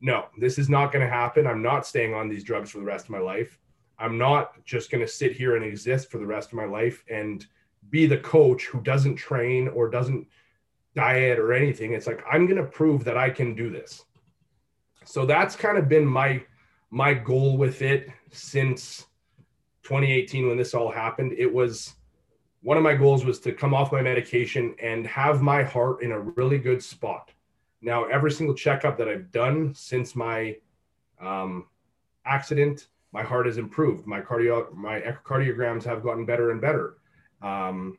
no, 0.00 0.26
this 0.38 0.58
is 0.58 0.68
not 0.68 0.92
going 0.92 1.04
to 1.04 1.10
happen. 1.10 1.46
I'm 1.46 1.62
not 1.62 1.86
staying 1.86 2.14
on 2.14 2.28
these 2.28 2.44
drugs 2.44 2.70
for 2.70 2.78
the 2.78 2.84
rest 2.84 3.06
of 3.06 3.10
my 3.10 3.18
life. 3.18 3.58
I'm 4.00 4.18
not 4.18 4.64
just 4.64 4.90
going 4.90 5.04
to 5.04 5.10
sit 5.10 5.32
here 5.32 5.56
and 5.56 5.64
exist 5.64 6.10
for 6.10 6.18
the 6.18 6.26
rest 6.26 6.48
of 6.48 6.54
my 6.54 6.64
life 6.64 7.04
and 7.10 7.46
be 7.90 8.06
the 8.06 8.18
coach 8.18 8.66
who 8.66 8.80
doesn't 8.80 9.16
train 9.16 9.68
or 9.68 9.88
doesn't 9.90 10.26
diet 10.94 11.38
or 11.38 11.52
anything. 11.52 11.92
It's 11.92 12.06
like 12.06 12.24
I'm 12.30 12.46
going 12.46 12.56
to 12.56 12.68
prove 12.68 13.04
that 13.04 13.16
I 13.16 13.30
can 13.30 13.54
do 13.54 13.70
this. 13.70 14.04
So 15.04 15.26
that's 15.26 15.54
kind 15.56 15.78
of 15.78 15.88
been 15.88 16.06
my 16.06 16.42
my 16.90 17.14
goal 17.14 17.56
with 17.56 17.82
it 17.82 18.08
since 18.32 19.06
2018 19.84 20.48
when 20.48 20.56
this 20.56 20.74
all 20.74 20.90
happened. 20.90 21.34
It 21.38 21.52
was 21.52 21.94
one 22.62 22.76
of 22.76 22.82
my 22.82 22.94
goals 22.94 23.24
was 23.24 23.38
to 23.40 23.52
come 23.52 23.74
off 23.74 23.92
my 23.92 24.02
medication 24.02 24.74
and 24.82 25.06
have 25.06 25.40
my 25.40 25.62
heart 25.62 26.02
in 26.02 26.12
a 26.12 26.20
really 26.20 26.58
good 26.58 26.82
spot. 26.82 27.30
Now, 27.80 28.04
every 28.04 28.30
single 28.30 28.54
checkup 28.54 28.98
that 28.98 29.08
I've 29.08 29.30
done 29.30 29.74
since 29.74 30.14
my 30.14 30.56
um, 31.20 31.66
accident, 32.26 32.88
my 33.12 33.22
heart 33.22 33.46
has 33.46 33.58
improved. 33.58 34.06
My 34.06 34.20
cardio, 34.20 34.72
my 34.72 35.00
echocardiograms 35.00 35.84
have 35.84 36.02
gotten 36.02 36.24
better 36.24 36.50
and 36.50 36.60
better. 36.60 36.98
Um, 37.42 37.98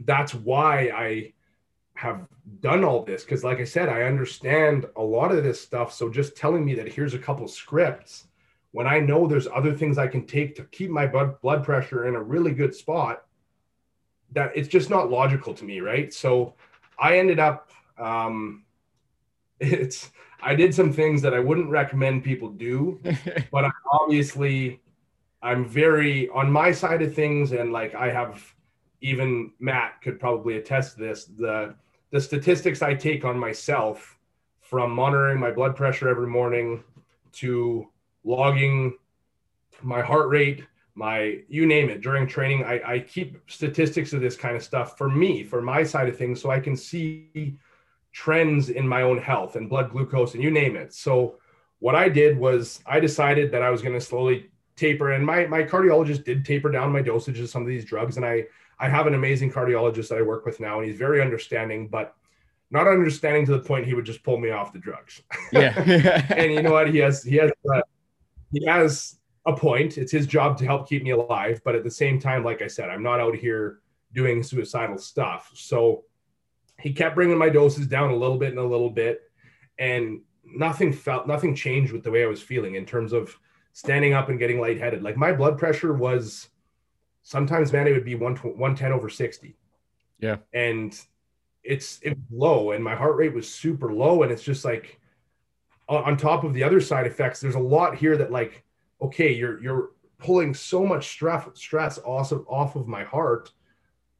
that's 0.00 0.34
why 0.34 0.90
I 0.94 1.32
have 1.94 2.26
done 2.60 2.84
all 2.84 3.02
this 3.02 3.24
because, 3.24 3.42
like 3.42 3.60
I 3.60 3.64
said, 3.64 3.88
I 3.88 4.02
understand 4.02 4.86
a 4.96 5.02
lot 5.02 5.32
of 5.32 5.42
this 5.42 5.60
stuff. 5.60 5.92
So 5.92 6.10
just 6.10 6.36
telling 6.36 6.64
me 6.64 6.74
that 6.74 6.92
here's 6.92 7.14
a 7.14 7.18
couple 7.18 7.48
scripts 7.48 8.26
when 8.72 8.86
I 8.86 9.00
know 9.00 9.26
there's 9.26 9.48
other 9.48 9.72
things 9.72 9.96
I 9.96 10.06
can 10.06 10.26
take 10.26 10.54
to 10.56 10.64
keep 10.64 10.90
my 10.90 11.06
blood 11.06 11.64
pressure 11.64 12.06
in 12.06 12.14
a 12.14 12.22
really 12.22 12.52
good 12.52 12.74
spot 12.74 13.24
that 14.32 14.52
it's 14.54 14.68
just 14.68 14.90
not 14.90 15.10
logical 15.10 15.54
to 15.54 15.64
me, 15.64 15.80
right? 15.80 16.12
So 16.12 16.54
I 16.98 17.18
ended 17.18 17.38
up 17.38 17.70
um 17.98 18.65
it's 19.60 20.10
I 20.42 20.54
did 20.54 20.74
some 20.74 20.92
things 20.92 21.22
that 21.22 21.34
I 21.34 21.40
wouldn't 21.40 21.70
recommend 21.70 22.24
people 22.24 22.50
do, 22.50 23.00
but 23.50 23.64
I'm 23.64 23.72
obviously 23.92 24.80
I'm 25.42 25.64
very 25.64 26.28
on 26.30 26.50
my 26.50 26.72
side 26.72 27.02
of 27.02 27.14
things, 27.14 27.52
and 27.52 27.72
like 27.72 27.94
I 27.94 28.10
have 28.10 28.54
even 29.00 29.52
Matt 29.58 30.02
could 30.02 30.18
probably 30.18 30.56
attest 30.56 30.94
to 30.94 31.00
this. 31.00 31.24
The 31.24 31.74
the 32.10 32.20
statistics 32.20 32.82
I 32.82 32.94
take 32.94 33.24
on 33.24 33.38
myself 33.38 34.18
from 34.60 34.90
monitoring 34.90 35.38
my 35.38 35.50
blood 35.50 35.76
pressure 35.76 36.08
every 36.08 36.26
morning 36.26 36.82
to 37.32 37.88
logging 38.24 38.96
my 39.82 40.00
heart 40.00 40.28
rate, 40.28 40.64
my 40.94 41.40
you 41.48 41.66
name 41.66 41.90
it 41.90 42.00
during 42.00 42.26
training. 42.26 42.64
I, 42.64 42.94
I 42.94 42.98
keep 43.00 43.38
statistics 43.46 44.12
of 44.12 44.20
this 44.20 44.36
kind 44.36 44.56
of 44.56 44.62
stuff 44.62 44.96
for 44.98 45.08
me, 45.08 45.44
for 45.44 45.60
my 45.62 45.82
side 45.82 46.08
of 46.08 46.16
things, 46.16 46.40
so 46.40 46.50
I 46.50 46.60
can 46.60 46.76
see 46.76 47.58
trends 48.16 48.70
in 48.70 48.88
my 48.88 49.02
own 49.02 49.18
health 49.18 49.56
and 49.56 49.68
blood 49.68 49.90
glucose 49.90 50.32
and 50.32 50.42
you 50.42 50.50
name 50.50 50.74
it. 50.74 50.94
So 50.94 51.36
what 51.80 51.94
I 51.94 52.08
did 52.08 52.38
was 52.38 52.80
I 52.86 52.98
decided 52.98 53.52
that 53.52 53.62
I 53.62 53.68
was 53.68 53.82
going 53.82 53.92
to 53.92 54.00
slowly 54.00 54.48
taper 54.74 55.12
and 55.12 55.24
my 55.24 55.46
my 55.48 55.62
cardiologist 55.62 56.24
did 56.24 56.42
taper 56.42 56.70
down 56.70 56.90
my 56.90 57.02
dosage 57.02 57.38
of 57.40 57.50
some 57.50 57.60
of 57.60 57.68
these 57.68 57.84
drugs 57.84 58.16
and 58.16 58.24
I 58.24 58.44
I 58.78 58.88
have 58.88 59.06
an 59.06 59.12
amazing 59.12 59.52
cardiologist 59.52 60.08
that 60.08 60.16
I 60.16 60.22
work 60.22 60.46
with 60.46 60.60
now 60.60 60.78
and 60.78 60.88
he's 60.88 60.96
very 60.96 61.20
understanding 61.20 61.88
but 61.88 62.14
not 62.70 62.88
understanding 62.88 63.44
to 63.46 63.52
the 63.52 63.58
point 63.58 63.84
he 63.84 63.92
would 63.92 64.06
just 64.06 64.22
pull 64.22 64.38
me 64.38 64.48
off 64.48 64.72
the 64.72 64.78
drugs. 64.78 65.20
Yeah. 65.52 65.78
and 66.34 66.50
you 66.54 66.62
know 66.62 66.72
what 66.72 66.88
he 66.88 66.96
has 67.00 67.22
he 67.22 67.36
has 67.36 67.50
uh, 67.70 67.82
he 68.50 68.64
has 68.64 69.16
a 69.44 69.54
point. 69.54 69.98
It's 69.98 70.10
his 70.10 70.26
job 70.26 70.56
to 70.56 70.64
help 70.64 70.88
keep 70.88 71.02
me 71.02 71.10
alive, 71.10 71.60
but 71.66 71.74
at 71.74 71.84
the 71.84 71.90
same 71.90 72.18
time 72.18 72.42
like 72.42 72.62
I 72.62 72.66
said, 72.66 72.88
I'm 72.88 73.02
not 73.02 73.20
out 73.20 73.36
here 73.36 73.80
doing 74.14 74.42
suicidal 74.42 74.96
stuff. 74.96 75.50
So 75.54 76.04
he 76.80 76.92
kept 76.92 77.14
bringing 77.14 77.38
my 77.38 77.48
doses 77.48 77.86
down 77.86 78.10
a 78.10 78.16
little 78.16 78.38
bit 78.38 78.50
and 78.50 78.58
a 78.58 78.66
little 78.66 78.90
bit 78.90 79.22
and 79.78 80.20
nothing 80.44 80.92
felt 80.92 81.26
nothing 81.26 81.54
changed 81.54 81.92
with 81.92 82.02
the 82.02 82.10
way 82.10 82.22
I 82.22 82.28
was 82.28 82.42
feeling 82.42 82.74
in 82.74 82.86
terms 82.86 83.12
of 83.12 83.36
standing 83.72 84.14
up 84.14 84.28
and 84.28 84.38
getting 84.38 84.60
lightheaded. 84.60 85.02
Like 85.02 85.16
my 85.16 85.32
blood 85.32 85.58
pressure 85.58 85.92
was 85.92 86.48
sometimes, 87.22 87.72
man, 87.72 87.86
it 87.86 87.92
would 87.92 88.04
be 88.04 88.14
one 88.14 88.36
110 88.36 88.92
over 88.92 89.08
60. 89.08 89.56
Yeah. 90.18 90.36
And 90.52 90.98
it's 91.62 91.98
it 92.02 92.10
was 92.10 92.26
low 92.30 92.70
and 92.70 92.82
my 92.82 92.94
heart 92.94 93.16
rate 93.16 93.34
was 93.34 93.52
super 93.52 93.92
low. 93.92 94.22
And 94.22 94.32
it's 94.32 94.42
just 94.42 94.64
like 94.64 95.00
on 95.88 96.16
top 96.16 96.42
of 96.44 96.52
the 96.52 96.64
other 96.64 96.80
side 96.80 97.06
effects, 97.06 97.40
there's 97.40 97.54
a 97.54 97.60
lot 97.60 97.96
here 97.96 98.16
that 98.16 98.32
like, 98.32 98.64
okay, 99.00 99.32
you're 99.32 99.62
you're 99.62 99.90
pulling 100.18 100.54
so 100.54 100.86
much 100.86 101.08
stress 101.08 101.46
stress 101.54 101.98
off 102.04 102.32
of, 102.32 102.46
off 102.48 102.76
of 102.76 102.88
my 102.88 103.04
heart 103.04 103.50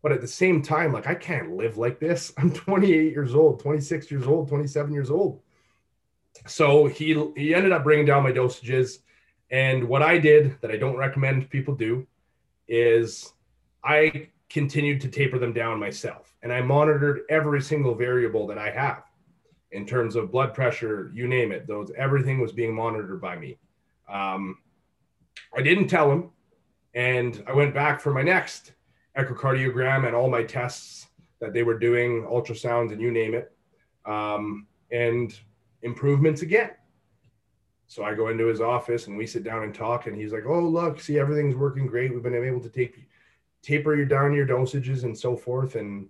but 0.07 0.13
at 0.13 0.21
the 0.21 0.29
same 0.29 0.63
time 0.63 0.93
like 0.93 1.09
i 1.09 1.15
can't 1.17 1.57
live 1.57 1.79
like 1.79 1.99
this. 1.99 2.33
I'm 2.39 2.53
28 2.53 3.11
years 3.11 3.35
old 3.35 3.59
26 3.59 4.09
years 4.09 4.25
old 4.25 4.49
27 4.49 4.93
years 4.93 5.11
old. 5.11 5.41
So 6.47 6.87
he 6.87 7.21
he 7.37 7.53
ended 7.53 7.73
up 7.73 7.83
bringing 7.83 8.07
down 8.07 8.23
my 8.23 8.31
dosages. 8.31 8.99
And 9.51 9.89
what 9.89 10.05
i 10.05 10.17
did 10.17 10.61
that 10.61 10.71
i 10.71 10.77
don't 10.77 10.97
recommend 10.97 11.51
people 11.51 11.75
do 11.75 12.07
is 12.69 13.33
i 13.83 14.29
continued 14.49 15.01
to 15.01 15.09
taper 15.09 15.41
them 15.41 15.53
down 15.53 15.81
myself. 15.81 16.37
And 16.45 16.53
i 16.53 16.61
monitored 16.61 17.23
every 17.29 17.61
single 17.61 17.97
variable 17.97 18.47
that 18.47 18.59
i 18.59 18.71
have 18.71 19.03
in 19.73 19.87
terms 19.87 20.15
of 20.15 20.31
blood 20.31 20.55
pressure 20.55 21.11
you 21.17 21.27
name 21.27 21.51
it 21.51 21.67
those 21.67 21.91
everything 21.99 22.39
was 22.39 22.53
being 22.53 22.73
monitored 22.73 23.21
by 23.21 23.35
me. 23.37 23.59
Um, 24.09 24.59
i 25.53 25.63
didn't 25.63 25.89
tell 25.89 26.13
him. 26.13 26.31
And 26.95 27.43
i 27.49 27.53
went 27.53 27.75
back 27.75 28.01
for 28.01 28.13
my 28.13 28.23
next 28.23 28.76
echocardiogram 29.17 30.07
and 30.07 30.15
all 30.15 30.29
my 30.29 30.43
tests 30.43 31.09
that 31.41 31.53
they 31.53 31.63
were 31.63 31.79
doing, 31.79 32.23
ultrasounds 32.23 32.93
and 32.93 33.01
you 33.01 33.11
name 33.11 33.35
it, 33.35 33.53
um, 34.05 34.67
and 34.91 35.39
improvements 35.83 36.43
again. 36.43 36.71
So 37.89 38.05
I 38.05 38.15
go 38.15 38.29
into 38.29 38.47
his 38.47 38.61
office 38.61 39.07
and 39.07 39.17
we 39.17 39.27
sit 39.27 39.45
down 39.45 39.63
and 39.63 39.75
talk, 39.75 40.07
and 40.07 40.17
he's 40.17 40.33
like, 40.33 40.45
"Oh, 40.47 40.61
look, 40.61 41.01
see, 41.01 41.19
everything's 41.19 41.55
working 41.55 41.87
great. 41.87 42.13
We've 42.13 42.23
been 42.23 42.35
able 42.35 42.61
to 42.61 42.69
take 42.69 43.07
taper 43.63 43.95
your 43.95 44.07
down 44.07 44.35
your 44.35 44.47
dosages 44.47 45.05
and 45.05 45.17
so 45.17 45.37
forth, 45.37 45.77
and 45.77 46.09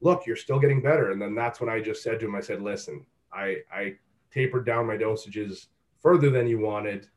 look, 0.00 0.26
you're 0.26 0.36
still 0.36 0.58
getting 0.58 0.82
better." 0.82 1.10
And 1.10 1.20
then 1.20 1.34
that's 1.34 1.60
when 1.60 1.70
I 1.70 1.80
just 1.80 2.02
said 2.02 2.20
to 2.20 2.26
him, 2.26 2.34
"I 2.34 2.40
said, 2.40 2.60
listen, 2.60 3.06
I 3.32 3.62
I 3.72 3.96
tapered 4.30 4.66
down 4.66 4.86
my 4.86 4.96
dosages 4.96 5.66
further 6.00 6.28
than 6.30 6.46
you 6.46 6.58
wanted 6.58 7.08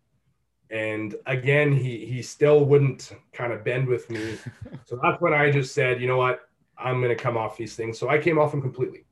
and 0.71 1.15
again 1.25 1.71
he 1.71 2.05
he 2.05 2.21
still 2.21 2.63
wouldn't 2.63 3.13
kind 3.33 3.51
of 3.51 3.63
bend 3.63 3.87
with 3.87 4.09
me. 4.09 4.37
So 4.85 4.99
that's 5.03 5.21
when 5.21 5.33
i 5.33 5.51
just 5.51 5.75
said 5.75 6.01
you 6.01 6.07
know 6.07 6.17
what? 6.17 6.49
I'm 6.77 7.01
going 7.01 7.15
to 7.15 7.21
come 7.21 7.37
off 7.37 7.57
these 7.57 7.75
things. 7.75 7.99
So 7.99 8.09
i 8.09 8.17
came 8.17 8.39
off 8.39 8.51
them 8.51 8.61
completely. 8.61 9.05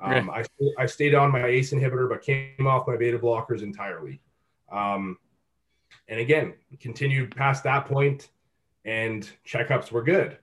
Um, 0.00 0.28
I, 0.30 0.44
I 0.78 0.86
stayed 0.86 1.14
on 1.14 1.30
my 1.30 1.46
ace 1.46 1.72
inhibitor 1.72 2.08
but 2.08 2.22
came 2.22 2.66
off 2.66 2.86
my 2.86 2.96
beta 2.96 3.18
blockers 3.18 3.62
entirely. 3.62 4.20
Um, 4.70 5.16
and 6.08 6.20
again 6.20 6.54
continued 6.80 7.34
past 7.34 7.62
that 7.64 7.86
point 7.86 8.30
and 8.84 9.30
checkups 9.46 9.90
were 9.90 10.02
good. 10.02 10.38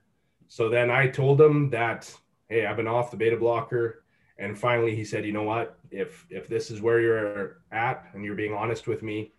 So 0.48 0.68
then 0.68 0.90
i 0.90 1.06
told 1.06 1.40
him 1.40 1.70
that 1.70 2.12
hey 2.48 2.66
i've 2.66 2.76
been 2.76 2.88
off 2.88 3.10
the 3.10 3.16
beta 3.16 3.36
blocker. 3.36 4.04
And 4.38 4.58
finally 4.58 4.96
he 4.96 5.04
said 5.04 5.24
you 5.24 5.32
know 5.32 5.44
what? 5.44 5.78
If 5.90 6.26
if 6.30 6.48
this 6.48 6.70
is 6.70 6.80
where 6.80 7.00
you're 7.00 7.62
at 7.70 8.06
and 8.14 8.24
you're 8.24 8.34
being 8.34 8.54
honest 8.54 8.86
with 8.86 9.02
me 9.02 9.32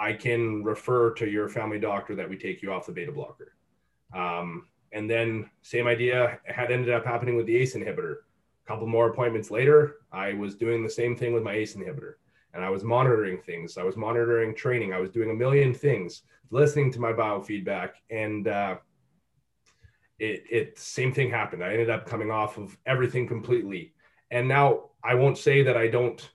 I 0.00 0.14
can 0.14 0.64
refer 0.64 1.12
to 1.14 1.28
your 1.28 1.48
family 1.50 1.78
doctor 1.78 2.16
that 2.16 2.28
we 2.28 2.38
take 2.38 2.62
you 2.62 2.72
off 2.72 2.86
the 2.86 2.92
beta 2.92 3.12
blocker. 3.12 3.52
Um, 4.14 4.66
and 4.92 5.08
then 5.08 5.50
same 5.60 5.86
idea 5.86 6.40
had 6.46 6.72
ended 6.72 6.92
up 6.92 7.04
happening 7.04 7.36
with 7.36 7.46
the 7.46 7.56
ACE 7.56 7.74
inhibitor. 7.74 8.14
A 8.64 8.66
couple 8.66 8.86
more 8.86 9.10
appointments 9.10 9.50
later, 9.50 9.96
I 10.10 10.32
was 10.32 10.54
doing 10.54 10.82
the 10.82 10.90
same 10.90 11.14
thing 11.14 11.34
with 11.34 11.42
my 11.42 11.52
ACE 11.52 11.76
inhibitor, 11.76 12.14
and 12.54 12.64
I 12.64 12.70
was 12.70 12.82
monitoring 12.82 13.38
things. 13.42 13.76
I 13.76 13.82
was 13.82 13.96
monitoring 13.96 14.54
training. 14.54 14.94
I 14.94 15.00
was 15.00 15.10
doing 15.10 15.30
a 15.30 15.34
million 15.34 15.74
things, 15.74 16.22
listening 16.50 16.90
to 16.92 17.00
my 17.00 17.12
biofeedback, 17.12 17.90
and 18.10 18.48
uh, 18.48 18.76
it, 20.18 20.44
it 20.50 20.78
same 20.78 21.12
thing 21.12 21.30
happened. 21.30 21.62
I 21.62 21.72
ended 21.72 21.90
up 21.90 22.06
coming 22.06 22.30
off 22.30 22.56
of 22.58 22.76
everything 22.86 23.28
completely. 23.28 23.92
And 24.30 24.48
now 24.48 24.90
I 25.04 25.14
won't 25.14 25.38
say 25.38 25.62
that 25.62 25.76
I 25.76 25.88
don't 25.88 26.26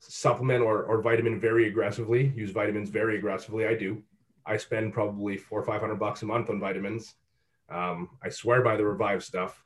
supplement 0.00 0.62
or, 0.62 0.82
or 0.84 1.02
vitamin 1.02 1.38
very 1.38 1.68
aggressively, 1.68 2.32
use 2.34 2.50
vitamins 2.50 2.88
very 2.90 3.18
aggressively. 3.18 3.66
I 3.66 3.74
do. 3.74 4.02
I 4.46 4.56
spend 4.56 4.92
probably 4.92 5.36
four 5.36 5.60
or 5.60 5.64
500 5.64 5.96
bucks 5.96 6.22
a 6.22 6.26
month 6.26 6.50
on 6.50 6.58
vitamins. 6.58 7.14
Um, 7.68 8.10
I 8.22 8.30
swear 8.30 8.62
by 8.62 8.76
the 8.76 8.84
Revive 8.84 9.22
stuff, 9.22 9.62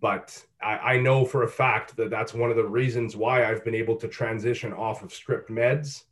but 0.00 0.44
I, 0.60 0.76
I 0.94 1.00
know 1.00 1.24
for 1.24 1.44
a 1.44 1.48
fact 1.48 1.96
that 1.96 2.10
that's 2.10 2.34
one 2.34 2.50
of 2.50 2.56
the 2.56 2.66
reasons 2.66 3.16
why 3.16 3.44
I've 3.44 3.64
been 3.64 3.74
able 3.74 3.96
to 3.96 4.08
transition 4.08 4.72
off 4.72 5.02
of 5.02 5.14
script 5.14 5.48
meds 5.48 6.04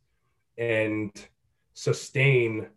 and 0.56 1.10
sustain 1.74 2.68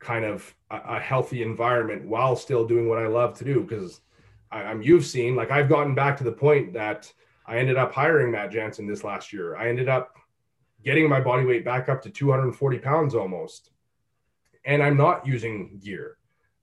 kind 0.00 0.24
of 0.24 0.54
a, 0.70 0.76
a 0.96 1.00
healthy 1.00 1.42
environment 1.42 2.06
while 2.06 2.36
still 2.36 2.66
doing 2.66 2.88
what 2.88 2.98
I 2.98 3.06
love 3.06 3.38
to 3.38 3.44
do. 3.44 3.62
Because 3.62 4.00
I'm 4.50 4.82
you've 4.82 5.06
seen 5.06 5.36
like 5.36 5.50
I've 5.50 5.68
gotten 5.68 5.94
back 5.94 6.16
to 6.18 6.24
the 6.24 6.32
point 6.32 6.72
that 6.74 7.12
I 7.48 7.56
ended 7.56 7.78
up 7.78 7.92
hiring 7.92 8.30
Matt 8.30 8.52
Jansen 8.52 8.86
this 8.86 9.02
last 9.02 9.32
year. 9.32 9.56
I 9.56 9.68
ended 9.68 9.88
up 9.88 10.16
getting 10.84 11.08
my 11.08 11.20
body 11.20 11.46
weight 11.46 11.64
back 11.64 11.88
up 11.88 12.02
to 12.02 12.10
240 12.10 12.78
pounds 12.78 13.14
almost. 13.14 13.70
And 14.66 14.82
I'm 14.82 14.98
not 14.98 15.26
using 15.26 15.80
gear. 15.82 16.18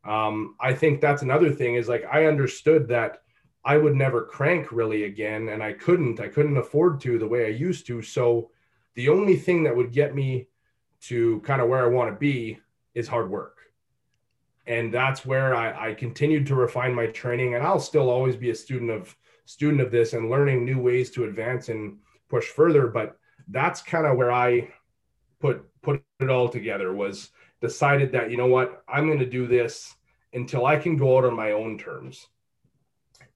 Um, 0.08 0.56
I 0.60 0.74
think 0.74 1.02
that's 1.02 1.24
another 1.24 1.52
thing 1.52 1.74
is 1.74 1.90
like 1.90 2.06
I 2.06 2.26
understood 2.26 2.88
that 2.90 3.24
I 3.64 3.78
would 3.78 3.96
never 3.96 4.22
crank 4.22 4.72
really 4.72 5.06
again, 5.06 5.50
and 5.50 5.64
I 5.64 5.74
couldn't. 5.74 6.20
I 6.20 6.28
couldn't 6.28 6.58
afford 6.58 7.02
to 7.02 7.18
the 7.18 7.28
way 7.28 7.46
I 7.46 7.50
used 7.50 7.88
to. 7.88 8.04
So 8.04 8.52
the 8.94 9.10
only 9.10 9.36
thing 9.36 9.64
that 9.64 9.76
would 9.76 9.92
get 9.92 10.14
me 10.14 10.48
to 11.02 11.40
kind 11.40 11.62
of 11.62 11.68
where 11.68 11.84
I 11.84 11.88
want 11.88 12.12
to 12.12 12.20
be 12.20 12.60
is 12.94 13.08
hard 13.08 13.32
work. 13.32 13.58
And 14.68 14.94
that's 14.94 15.26
where 15.26 15.56
I, 15.56 15.90
I 15.90 15.94
continued 15.96 16.46
to 16.48 16.56
refine 16.56 16.94
my 16.94 17.08
training, 17.08 17.56
and 17.56 17.64
I'll 17.64 17.80
still 17.80 18.12
always 18.12 18.36
be 18.36 18.52
a 18.52 18.56
student 18.56 18.92
of 18.92 19.16
student 19.46 19.82
of 19.82 19.92
this 19.92 20.14
and 20.14 20.30
learning 20.30 20.66
new 20.66 20.80
ways 20.80 21.12
to 21.12 21.26
advance 21.26 21.70
and 21.70 21.98
push 22.30 22.46
further. 22.46 22.88
But 22.88 23.18
that's 23.48 23.82
kind 23.82 24.06
of 24.06 24.18
where 24.18 24.32
I 24.32 24.70
put 25.40 25.66
put 25.82 26.04
it 26.20 26.30
all 26.30 26.50
together 26.50 26.94
was 26.94 27.30
decided 27.62 28.12
that 28.12 28.32
you 28.32 28.38
know 28.38 28.48
what 28.48 28.84
I'm 28.88 29.08
going 29.08 29.20
to 29.20 29.26
do 29.26 29.48
this 29.48 29.96
until 30.34 30.66
I 30.66 30.78
can 30.78 30.98
go 30.98 31.18
out 31.18 31.26
on 31.26 31.36
my 31.36 31.52
own 31.52 31.78
terms. 31.78 32.28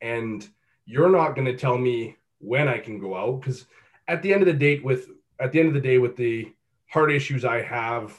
And 0.01 0.47
you're 0.86 1.10
not 1.10 1.36
going 1.36 1.45
to 1.45 1.55
tell 1.55 1.78
me 1.78 2.18
when 2.39 2.68
I 2.68 2.80
can 2.80 2.99
go 2.99 3.16
out 3.16 3.41
because 3.41 3.66
at 4.07 4.22
the 4.22 4.34
end 4.34 4.41
of 4.41 4.47
the 4.47 4.53
day 4.53 4.80
with 4.80 5.10
at 5.39 5.51
the 5.51 5.60
end 5.60 5.70
of 5.70 5.76
the 5.76 5.80
day 5.80 5.97
with 5.99 6.16
the 6.16 6.51
heart 6.88 7.12
issues 7.12 7.45
I 7.45 7.62
have, 7.62 8.18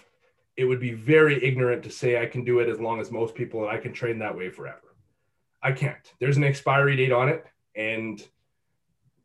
it 0.57 0.65
would 0.65 0.81
be 0.81 0.93
very 0.93 1.43
ignorant 1.45 1.83
to 1.83 1.91
say 1.91 2.21
I 2.21 2.27
can 2.27 2.45
do 2.45 2.61
it 2.61 2.69
as 2.69 2.79
long 2.79 3.01
as 3.01 3.11
most 3.11 3.35
people 3.35 3.63
and 3.63 3.71
I 3.71 3.79
can 3.79 3.93
train 3.93 4.19
that 4.21 4.37
way 4.37 4.49
forever. 4.49 4.95
I 5.63 5.73
can't. 5.73 6.13
There's 6.21 6.37
an 6.37 6.45
expiry 6.45 6.97
date 6.97 7.13
on 7.13 7.29
it 7.29 7.45
and 7.77 8.27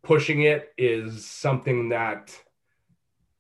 pushing 0.04 0.44
it 0.44 0.74
is 0.78 1.26
something 1.26 1.90
that 1.90 2.36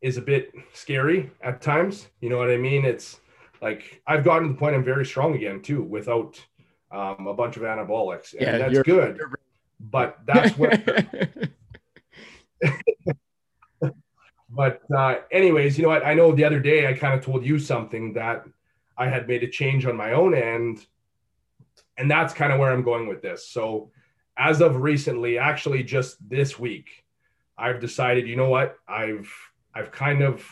is 0.02 0.18
a 0.18 0.22
bit 0.22 0.52
scary 0.74 1.32
at 1.42 1.62
times. 1.62 2.08
You 2.22 2.30
know 2.30 2.38
what 2.38 2.50
I 2.50 2.58
mean? 2.58 2.86
It's 2.86 3.20
like 3.62 4.02
I've 4.08 4.24
gotten 4.24 4.48
to 4.48 4.54
the 4.54 4.60
point 4.60 4.76
I'm 4.76 4.84
very 4.84 5.06
strong 5.06 5.36
again 5.36 5.62
too, 5.62 5.84
without 5.84 6.40
um, 6.92 7.28
a 7.28 7.34
bunch 7.34 7.58
of 7.58 7.64
anabolics, 7.64 8.34
and 8.34 8.42
yeah, 8.42 8.58
that's 8.58 8.82
good. 8.84 9.20
But 9.80 10.20
that's 10.26 10.58
what. 10.58 10.82
but 14.50 14.82
uh, 14.96 15.16
anyways, 15.32 15.78
you 15.78 15.84
know 15.84 15.90
what? 15.90 16.06
I 16.06 16.14
know 16.14 16.34
the 16.34 16.46
other 16.46 16.60
day 16.60 16.88
I 16.88 16.94
kind 16.94 17.14
of 17.18 17.24
told 17.24 17.46
you 17.46 17.60
something 17.60 18.14
that 18.14 18.46
I 18.98 19.08
had 19.08 19.28
made 19.28 19.44
a 19.44 19.48
change 19.48 19.86
on 19.86 19.96
my 19.96 20.14
own 20.14 20.34
end. 20.34 20.86
And 21.98 22.10
that's 22.10 22.34
kind 22.34 22.52
of 22.52 22.60
where 22.60 22.72
I'm 22.72 22.84
going 22.84 23.08
with 23.08 23.22
this. 23.22 23.48
So, 23.48 23.92
as 24.38 24.62
of 24.62 24.78
recently, 24.78 25.38
actually 25.38 25.84
just 25.84 26.18
this 26.28 26.60
week, 26.60 27.06
I've 27.58 27.80
decided, 27.80 28.28
you 28.28 28.36
know 28.36 28.50
what? 28.50 28.78
I've 28.88 29.32
I've 29.74 29.92
kind 29.92 30.22
of 30.22 30.46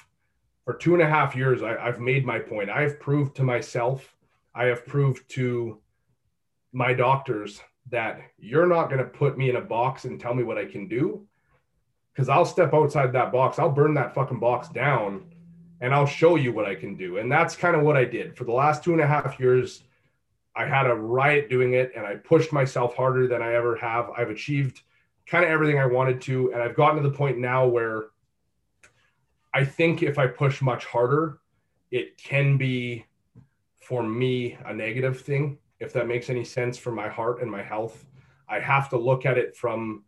for 0.65 0.73
two 0.73 0.93
and 0.93 1.03
a 1.03 1.07
half 1.07 1.35
years, 1.35 1.61
I, 1.61 1.75
I've 1.75 1.99
made 1.99 2.25
my 2.25 2.39
point. 2.39 2.69
I 2.69 2.81
have 2.83 2.99
proved 2.99 3.35
to 3.35 3.43
myself, 3.43 4.15
I 4.55 4.65
have 4.65 4.85
proved 4.85 5.29
to 5.31 5.79
my 6.71 6.93
doctors 6.93 7.61
that 7.89 8.21
you're 8.37 8.67
not 8.67 8.89
going 8.89 8.99
to 8.99 9.05
put 9.05 9.37
me 9.37 9.49
in 9.49 9.57
a 9.57 9.61
box 9.61 10.05
and 10.05 10.19
tell 10.19 10.33
me 10.33 10.43
what 10.43 10.57
I 10.57 10.65
can 10.65 10.87
do. 10.87 11.27
Cause 12.15 12.29
I'll 12.29 12.45
step 12.45 12.73
outside 12.73 13.11
that 13.13 13.31
box, 13.31 13.59
I'll 13.59 13.71
burn 13.71 13.95
that 13.95 14.13
fucking 14.13 14.39
box 14.39 14.69
down 14.69 15.25
and 15.81 15.93
I'll 15.93 16.05
show 16.05 16.35
you 16.35 16.53
what 16.53 16.65
I 16.65 16.75
can 16.75 16.95
do. 16.95 17.17
And 17.17 17.31
that's 17.31 17.55
kind 17.55 17.75
of 17.75 17.81
what 17.81 17.97
I 17.97 18.05
did 18.05 18.37
for 18.37 18.45
the 18.45 18.51
last 18.51 18.83
two 18.83 18.93
and 18.93 19.01
a 19.01 19.07
half 19.07 19.39
years. 19.39 19.83
I 20.55 20.65
had 20.65 20.85
a 20.85 20.93
riot 20.93 21.49
doing 21.49 21.73
it 21.73 21.91
and 21.95 22.05
I 22.05 22.15
pushed 22.15 22.53
myself 22.53 22.95
harder 22.95 23.27
than 23.27 23.41
I 23.41 23.53
ever 23.53 23.75
have. 23.77 24.11
I've 24.15 24.29
achieved 24.29 24.81
kind 25.25 25.43
of 25.43 25.49
everything 25.49 25.79
I 25.79 25.85
wanted 25.85 26.21
to. 26.21 26.53
And 26.53 26.61
I've 26.61 26.75
gotten 26.75 27.01
to 27.01 27.09
the 27.09 27.15
point 27.15 27.39
now 27.39 27.65
where 27.65 28.05
I 29.53 29.65
think 29.65 30.03
if 30.03 30.17
I 30.17 30.27
push 30.27 30.61
much 30.61 30.85
harder, 30.85 31.39
it 31.91 32.17
can 32.17 32.57
be 32.57 33.05
for 33.79 34.03
me 34.03 34.57
a 34.65 34.73
negative 34.73 35.21
thing, 35.21 35.57
if 35.79 35.93
that 35.93 36.07
makes 36.07 36.29
any 36.29 36.43
sense 36.43 36.77
for 36.77 36.91
my 36.91 37.07
heart 37.09 37.41
and 37.41 37.51
my 37.51 37.61
health. 37.61 38.05
I 38.47 38.59
have 38.59 38.89
to 38.89 38.97
look 38.97 39.25
at 39.25 39.37
it 39.37 39.55
from 39.55 40.03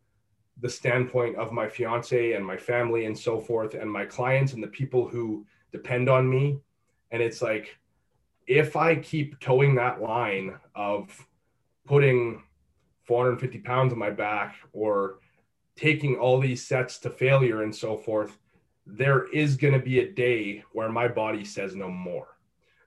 the 0.61 0.69
standpoint 0.69 1.35
of 1.35 1.51
my 1.51 1.67
fiance 1.67 2.33
and 2.33 2.45
my 2.45 2.57
family 2.57 3.05
and 3.05 3.17
so 3.17 3.39
forth, 3.39 3.73
and 3.73 3.91
my 3.91 4.05
clients 4.05 4.53
and 4.53 4.63
the 4.63 4.67
people 4.67 5.07
who 5.07 5.45
depend 5.71 6.09
on 6.09 6.29
me. 6.29 6.59
And 7.11 7.21
it's 7.21 7.41
like, 7.41 7.77
if 8.47 8.75
I 8.75 8.95
keep 8.95 9.39
towing 9.39 9.75
that 9.75 10.01
line 10.01 10.57
of 10.75 11.09
putting 11.85 12.43
450 13.03 13.59
pounds 13.59 13.93
on 13.93 13.99
my 13.99 14.09
back 14.09 14.55
or 14.73 15.19
taking 15.75 16.15
all 16.15 16.39
these 16.39 16.65
sets 16.65 16.97
to 16.99 17.09
failure 17.09 17.63
and 17.63 17.75
so 17.75 17.97
forth, 17.97 18.37
there 18.85 19.27
is 19.31 19.57
going 19.57 19.73
to 19.73 19.79
be 19.79 19.99
a 19.99 20.11
day 20.11 20.63
where 20.73 20.89
my 20.89 21.07
body 21.07 21.43
says 21.43 21.75
no 21.75 21.89
more. 21.89 22.37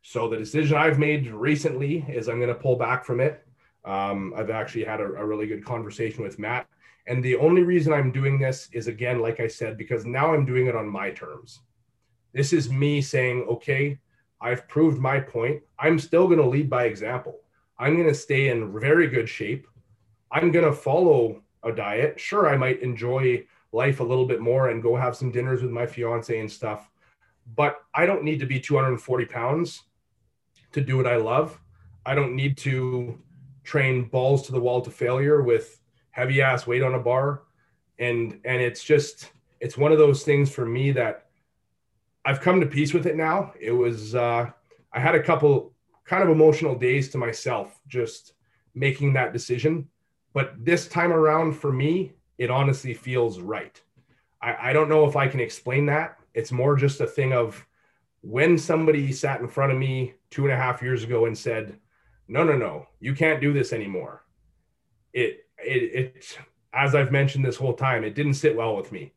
So 0.02 0.28
the 0.28 0.36
decision 0.36 0.76
I've 0.76 0.98
made 0.98 1.30
recently 1.30 2.04
is 2.08 2.28
I'm 2.28 2.38
going 2.38 2.48
to 2.48 2.54
pull 2.54 2.76
back 2.76 3.04
from 3.04 3.20
it. 3.20 3.44
Um, 3.84 4.32
I've 4.36 4.50
actually 4.50 4.84
had 4.84 5.00
a, 5.00 5.04
a 5.04 5.26
really 5.26 5.46
good 5.46 5.64
conversation 5.64 6.22
with 6.22 6.38
Matt. 6.38 6.66
And 7.06 7.22
the 7.22 7.36
only 7.36 7.62
reason 7.62 7.92
I'm 7.92 8.12
doing 8.12 8.38
this 8.38 8.68
is, 8.72 8.86
again, 8.86 9.20
like 9.20 9.40
I 9.40 9.48
said, 9.48 9.78
because 9.78 10.04
now 10.04 10.34
I'm 10.34 10.44
doing 10.44 10.66
it 10.66 10.76
on 10.76 10.88
my 10.88 11.10
terms. 11.10 11.60
This 12.32 12.52
is 12.52 12.70
me 12.70 13.00
saying, 13.00 13.46
okay, 13.48 13.98
I've 14.40 14.68
proved 14.68 15.00
my 15.00 15.20
point. 15.20 15.62
I'm 15.78 15.98
still 15.98 16.26
going 16.26 16.38
to 16.38 16.46
lead 16.46 16.70
by 16.70 16.84
example. 16.84 17.40
I'm 17.78 17.94
going 17.94 18.08
to 18.08 18.14
stay 18.14 18.48
in 18.48 18.78
very 18.78 19.08
good 19.08 19.28
shape. 19.28 19.66
I'm 20.30 20.50
going 20.50 20.64
to 20.64 20.72
follow 20.72 21.42
a 21.62 21.72
diet. 21.72 22.18
Sure, 22.20 22.48
I 22.48 22.56
might 22.56 22.82
enjoy 22.82 23.44
life 23.72 24.00
a 24.00 24.04
little 24.04 24.26
bit 24.26 24.40
more 24.40 24.68
and 24.70 24.82
go 24.82 24.96
have 24.96 25.16
some 25.16 25.30
dinners 25.30 25.62
with 25.62 25.70
my 25.70 25.86
fiance 25.86 26.38
and 26.38 26.50
stuff, 26.50 26.90
but 27.56 27.84
I 27.94 28.06
don't 28.06 28.24
need 28.24 28.40
to 28.40 28.46
be 28.46 28.60
240 28.60 29.26
pounds 29.26 29.82
to 30.72 30.80
do 30.80 30.96
what 30.96 31.06
I 31.06 31.16
love. 31.16 31.60
I 32.06 32.14
don't 32.14 32.34
need 32.34 32.56
to 32.58 33.18
train 33.64 34.04
balls 34.04 34.46
to 34.46 34.52
the 34.52 34.60
wall 34.60 34.80
to 34.80 34.90
failure 34.90 35.42
with 35.42 35.80
heavy 36.10 36.40
ass 36.40 36.66
weight 36.66 36.82
on 36.82 36.94
a 36.94 36.98
bar. 36.98 37.42
And 37.98 38.40
and 38.44 38.62
it's 38.62 38.82
just 38.82 39.30
it's 39.60 39.76
one 39.76 39.92
of 39.92 39.98
those 39.98 40.22
things 40.22 40.50
for 40.50 40.64
me 40.64 40.92
that 40.92 41.27
I've 42.24 42.40
come 42.40 42.60
to 42.60 42.66
peace 42.66 42.92
with 42.92 43.06
it 43.06 43.16
now. 43.16 43.52
It 43.60 43.72
was 43.72 44.14
uh 44.14 44.50
I 44.92 45.00
had 45.00 45.14
a 45.14 45.22
couple 45.22 45.74
kind 46.04 46.22
of 46.22 46.30
emotional 46.30 46.74
days 46.74 47.10
to 47.10 47.18
myself 47.18 47.78
just 47.88 48.32
making 48.74 49.12
that 49.14 49.32
decision 49.32 49.88
but 50.32 50.64
this 50.64 50.88
time 50.88 51.12
around, 51.12 51.54
for 51.54 51.72
me, 51.72 52.12
it 52.38 52.50
honestly 52.50 52.94
feels 52.94 53.40
right. 53.40 53.80
I, 54.40 54.70
I 54.70 54.72
don't 54.72 54.88
know 54.88 55.04
if 55.04 55.16
I 55.16 55.26
can 55.26 55.40
explain 55.40 55.86
that. 55.86 56.16
It's 56.34 56.52
more 56.52 56.76
just 56.76 57.00
a 57.00 57.06
thing 57.06 57.32
of 57.32 57.66
when 58.20 58.58
somebody 58.58 59.10
sat 59.12 59.40
in 59.40 59.48
front 59.48 59.72
of 59.72 59.78
me 59.78 60.14
two 60.30 60.44
and 60.44 60.52
a 60.52 60.56
half 60.56 60.82
years 60.82 61.02
ago 61.02 61.24
and 61.26 61.36
said, 61.36 61.78
no, 62.28 62.44
no, 62.44 62.56
no, 62.56 62.86
you 63.00 63.14
can't 63.14 63.40
do 63.40 63.52
this 63.52 63.72
anymore. 63.72 64.22
It, 65.12 65.46
it, 65.58 66.14
it, 66.14 66.38
as 66.72 66.94
I've 66.94 67.10
mentioned 67.10 67.44
this 67.44 67.56
whole 67.56 67.74
time, 67.74 68.04
it 68.04 68.14
didn't 68.14 68.34
sit 68.34 68.54
well 68.54 68.76
with 68.76 68.92
me. 68.92 69.12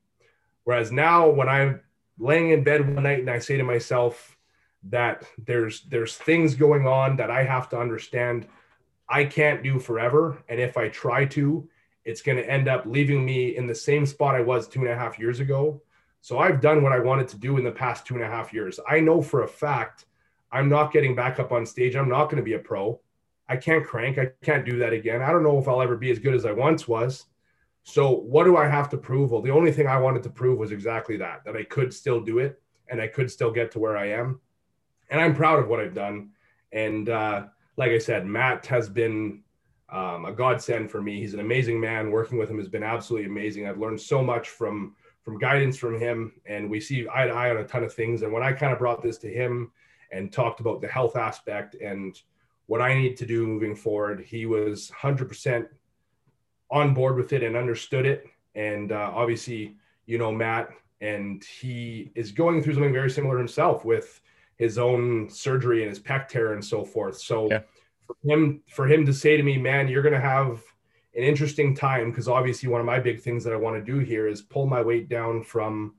Whereas 0.64 0.92
now, 0.92 1.30
when 1.30 1.50
I'm 1.50 1.82
laying 2.22 2.52
in 2.52 2.64
bed 2.64 2.94
one 2.94 3.04
night 3.04 3.20
and 3.20 3.30
I 3.30 3.40
say 3.40 3.58
to 3.58 3.64
myself 3.64 4.38
that 4.84 5.26
there's 5.38 5.82
there's 5.82 6.16
things 6.16 6.56
going 6.56 6.88
on 6.88 7.18
that 7.18 7.32
I 7.32 7.44
have 7.44 7.68
to 7.70 7.80
understand 7.80 8.48
I 9.10 9.26
can't 9.26 9.64
do 9.64 9.80
forever. 9.80 10.42
And 10.48 10.60
if 10.60 10.78
I 10.78 10.88
try 10.88 11.26
to, 11.26 11.68
it's 12.06 12.22
going 12.22 12.38
to 12.38 12.50
end 12.50 12.70
up 12.70 12.86
leaving 12.86 13.26
me 13.26 13.58
in 13.58 13.68
the 13.68 13.76
same 13.76 14.06
spot 14.06 14.36
I 14.36 14.42
was 14.42 14.68
two 14.68 14.82
and 14.82 14.90
a 14.90 14.96
half 14.96 15.20
years 15.20 15.40
ago. 15.40 15.82
So 16.22 16.38
I've 16.40 16.62
done 16.62 16.84
what 16.84 16.94
I 16.94 17.00
wanted 17.00 17.28
to 17.30 17.38
do 17.38 17.58
in 17.58 17.64
the 17.64 17.72
past 17.72 18.06
two 18.06 18.16
and 18.16 18.24
a 18.24 18.28
half 18.28 18.54
years. 18.54 18.80
I 18.88 19.00
know 19.00 19.22
for 19.22 19.44
a 19.44 19.48
fact 19.48 20.06
I'm 20.52 20.70
not 20.70 20.94
getting 20.94 21.16
back 21.16 21.40
up 21.40 21.52
on 21.52 21.66
stage. 21.66 21.96
I'm 21.96 22.10
not 22.10 22.26
going 22.26 22.38
to 22.38 22.44
be 22.44 22.54
a 22.54 22.60
pro. 22.60 23.00
I 23.50 23.58
can't 23.58 23.86
crank. 23.86 24.18
I 24.18 24.32
can't 24.44 24.66
do 24.66 24.78
that 24.80 24.94
again. 24.94 25.22
I 25.22 25.32
don't 25.32 25.44
know 25.44 25.58
if 25.58 25.68
I'll 25.68 25.82
ever 25.82 25.98
be 25.98 26.12
as 26.12 26.20
good 26.20 26.36
as 26.36 26.46
I 26.46 26.52
once 26.52 26.88
was. 26.88 27.26
So 27.84 28.12
what 28.12 28.44
do 28.44 28.58
I 28.58 28.68
have 28.68 28.90
to 28.90 28.98
prove? 28.98 29.32
Well, 29.32 29.42
the 29.42 29.52
only 29.52 29.72
thing 29.72 29.88
I 29.88 29.98
wanted 29.98 30.24
to 30.24 30.30
prove 30.30 30.60
was 30.60 30.72
exactly 30.72 31.18
that, 31.18 31.44
that 31.46 31.56
I 31.56 31.64
could 31.64 31.94
still 31.94 32.22
do 32.22 32.40
it 32.40 32.62
and 32.90 33.02
I 33.02 33.08
could 33.08 33.32
still 33.32 33.52
get 33.52 33.72
to 33.72 33.80
where 33.80 33.98
I 33.98 34.10
am. 34.10 34.40
And 35.10 35.20
I'm 35.20 35.36
proud 35.36 35.60
of 35.60 35.68
what 35.68 35.80
I've 35.80 35.96
done. 35.96 36.30
And, 36.72 37.10
uh, 37.10 37.46
like 37.78 37.92
I 37.92 37.98
said, 37.98 38.26
Matt 38.26 38.66
has 38.68 38.90
been 38.90 39.42
um, 39.92 40.26
a 40.26 40.32
godsend 40.32 40.92
for 40.92 41.02
me. 41.02 41.20
He's 41.20 41.34
an 41.34 41.40
amazing 41.40 41.80
man. 41.80 42.12
Working 42.12 42.38
with 42.38 42.50
him 42.50 42.58
has 42.58 42.68
been 42.68 42.84
absolutely 42.84 43.28
amazing. 43.28 43.68
I've 43.68 43.80
learned 43.80 44.00
so 44.00 44.24
much 44.24 44.50
from 44.50 44.96
from 45.24 45.38
guidance 45.38 45.78
from 45.78 46.00
him, 46.00 46.34
and 46.48 46.70
we 46.70 46.80
see 46.80 47.08
eye 47.14 47.28
to 47.28 47.34
eye 47.34 47.52
on 47.52 47.58
a 47.58 47.64
ton 47.64 47.84
of 47.84 47.94
things. 47.94 48.24
And 48.24 48.34
when 48.34 48.42
I 48.42 48.54
kind 48.54 48.74
of 48.74 48.80
brought 48.80 49.04
this 49.04 49.20
to 49.20 49.32
him 49.32 49.72
and 50.12 50.32
talked 50.32 50.60
about 50.60 50.82
the 50.82 50.88
health 50.88 51.16
aspect 51.16 51.76
and 51.76 52.20
what 52.66 52.82
I 52.82 52.96
need 52.96 53.18
to 53.18 53.26
do 53.26 53.46
moving 53.46 53.76
forward, 53.76 54.22
he 54.22 54.48
was 54.48 54.92
100% 55.00 55.68
on 56.72 56.94
board 56.94 57.18
with 57.18 57.34
it 57.34 57.44
and 57.44 57.56
understood 57.56 58.06
it. 58.06 58.28
And 58.56 58.92
uh, 58.92 59.12
obviously, 59.14 59.76
you 60.06 60.18
know, 60.18 60.32
Matt, 60.32 60.70
and 61.02 61.44
he 61.44 62.12
is 62.16 62.32
going 62.32 62.62
through 62.64 62.74
something 62.74 62.94
very 62.94 63.10
similar 63.10 63.38
himself 63.38 63.84
with 63.84 64.22
his 64.58 64.78
own 64.78 65.30
surgery 65.30 65.82
and 65.82 65.90
his 65.90 66.00
pec 66.00 66.28
tear 66.28 66.54
and 66.54 66.64
so 66.64 66.86
forth. 66.86 67.18
So 67.18 67.50
yeah. 67.50 67.62
for 68.06 68.16
him 68.24 68.62
for 68.70 68.88
him 68.88 69.06
to 69.06 69.14
say 69.14 69.36
to 69.36 69.44
me, 69.44 69.58
man, 69.58 69.88
you're 69.88 70.04
going 70.04 70.14
to 70.14 70.22
have 70.22 70.62
an 71.16 71.24
interesting 71.24 71.76
time 71.76 72.12
because 72.12 72.28
obviously 72.28 72.70
one 72.70 72.80
of 72.80 72.86
my 72.86 73.00
big 73.00 73.20
things 73.22 73.44
that 73.44 73.54
I 73.54 73.58
want 73.58 73.84
to 73.84 73.92
do 73.92 74.00
here 74.00 74.28
is 74.28 74.42
pull 74.42 74.68
my 74.68 74.82
weight 74.82 75.10
down 75.10 75.44
from 75.44 75.96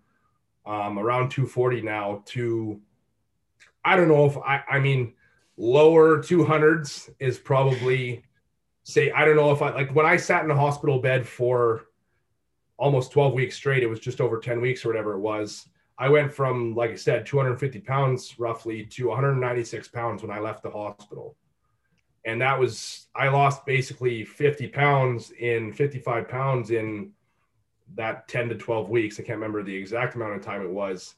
um, 0.64 0.98
around 0.98 1.30
240 1.30 1.82
now 1.82 2.22
to 2.26 2.80
I 3.84 3.96
don't 3.96 4.08
know 4.08 4.26
if 4.26 4.38
I 4.38 4.62
I 4.70 4.78
mean 4.78 5.14
lower 5.56 6.18
200s 6.18 7.10
is 7.18 7.38
probably 7.38 8.22
say 8.84 9.10
I 9.10 9.24
don't 9.24 9.36
know 9.36 9.52
if 9.52 9.62
I 9.62 9.72
like 9.72 9.94
when 9.94 10.06
I 10.06 10.16
sat 10.16 10.44
in 10.44 10.50
a 10.50 10.56
hospital 10.56 11.00
bed 11.00 11.26
for 11.26 11.86
almost 12.78 13.12
12 13.12 13.34
weeks 13.34 13.56
straight 13.56 13.82
it 13.82 13.86
was 13.86 14.00
just 14.00 14.20
over 14.20 14.40
10 14.40 14.60
weeks 14.60 14.84
or 14.84 14.88
whatever 14.88 15.12
it 15.12 15.20
was 15.20 15.68
I 16.02 16.08
went 16.08 16.32
from, 16.32 16.74
like 16.74 16.90
I 16.90 16.96
said, 16.96 17.26
250 17.26 17.80
pounds 17.80 18.34
roughly 18.36 18.84
to 18.86 19.08
196 19.08 19.86
pounds 19.88 20.22
when 20.22 20.32
I 20.32 20.40
left 20.40 20.64
the 20.64 20.70
hospital. 20.70 21.36
And 22.24 22.40
that 22.40 22.58
was, 22.58 23.06
I 23.14 23.28
lost 23.28 23.64
basically 23.66 24.24
50 24.24 24.66
pounds 24.66 25.32
in 25.32 25.72
55 25.72 26.28
pounds 26.28 26.72
in 26.72 27.12
that 27.94 28.26
10 28.26 28.48
to 28.48 28.54
12 28.56 28.88
weeks. 28.88 29.20
I 29.20 29.22
can't 29.22 29.38
remember 29.38 29.62
the 29.62 29.76
exact 29.76 30.14
amount 30.16 30.34
of 30.34 30.42
time 30.42 30.62
it 30.62 30.70
was. 30.70 31.14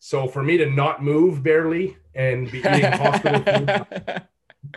So 0.00 0.26
for 0.26 0.42
me 0.42 0.58
to 0.58 0.68
not 0.68 1.02
move 1.02 1.42
barely 1.42 1.96
and 2.14 2.50
be 2.50 2.58
eating 2.58 2.82
hospital 2.92 3.42
food, 3.42 4.22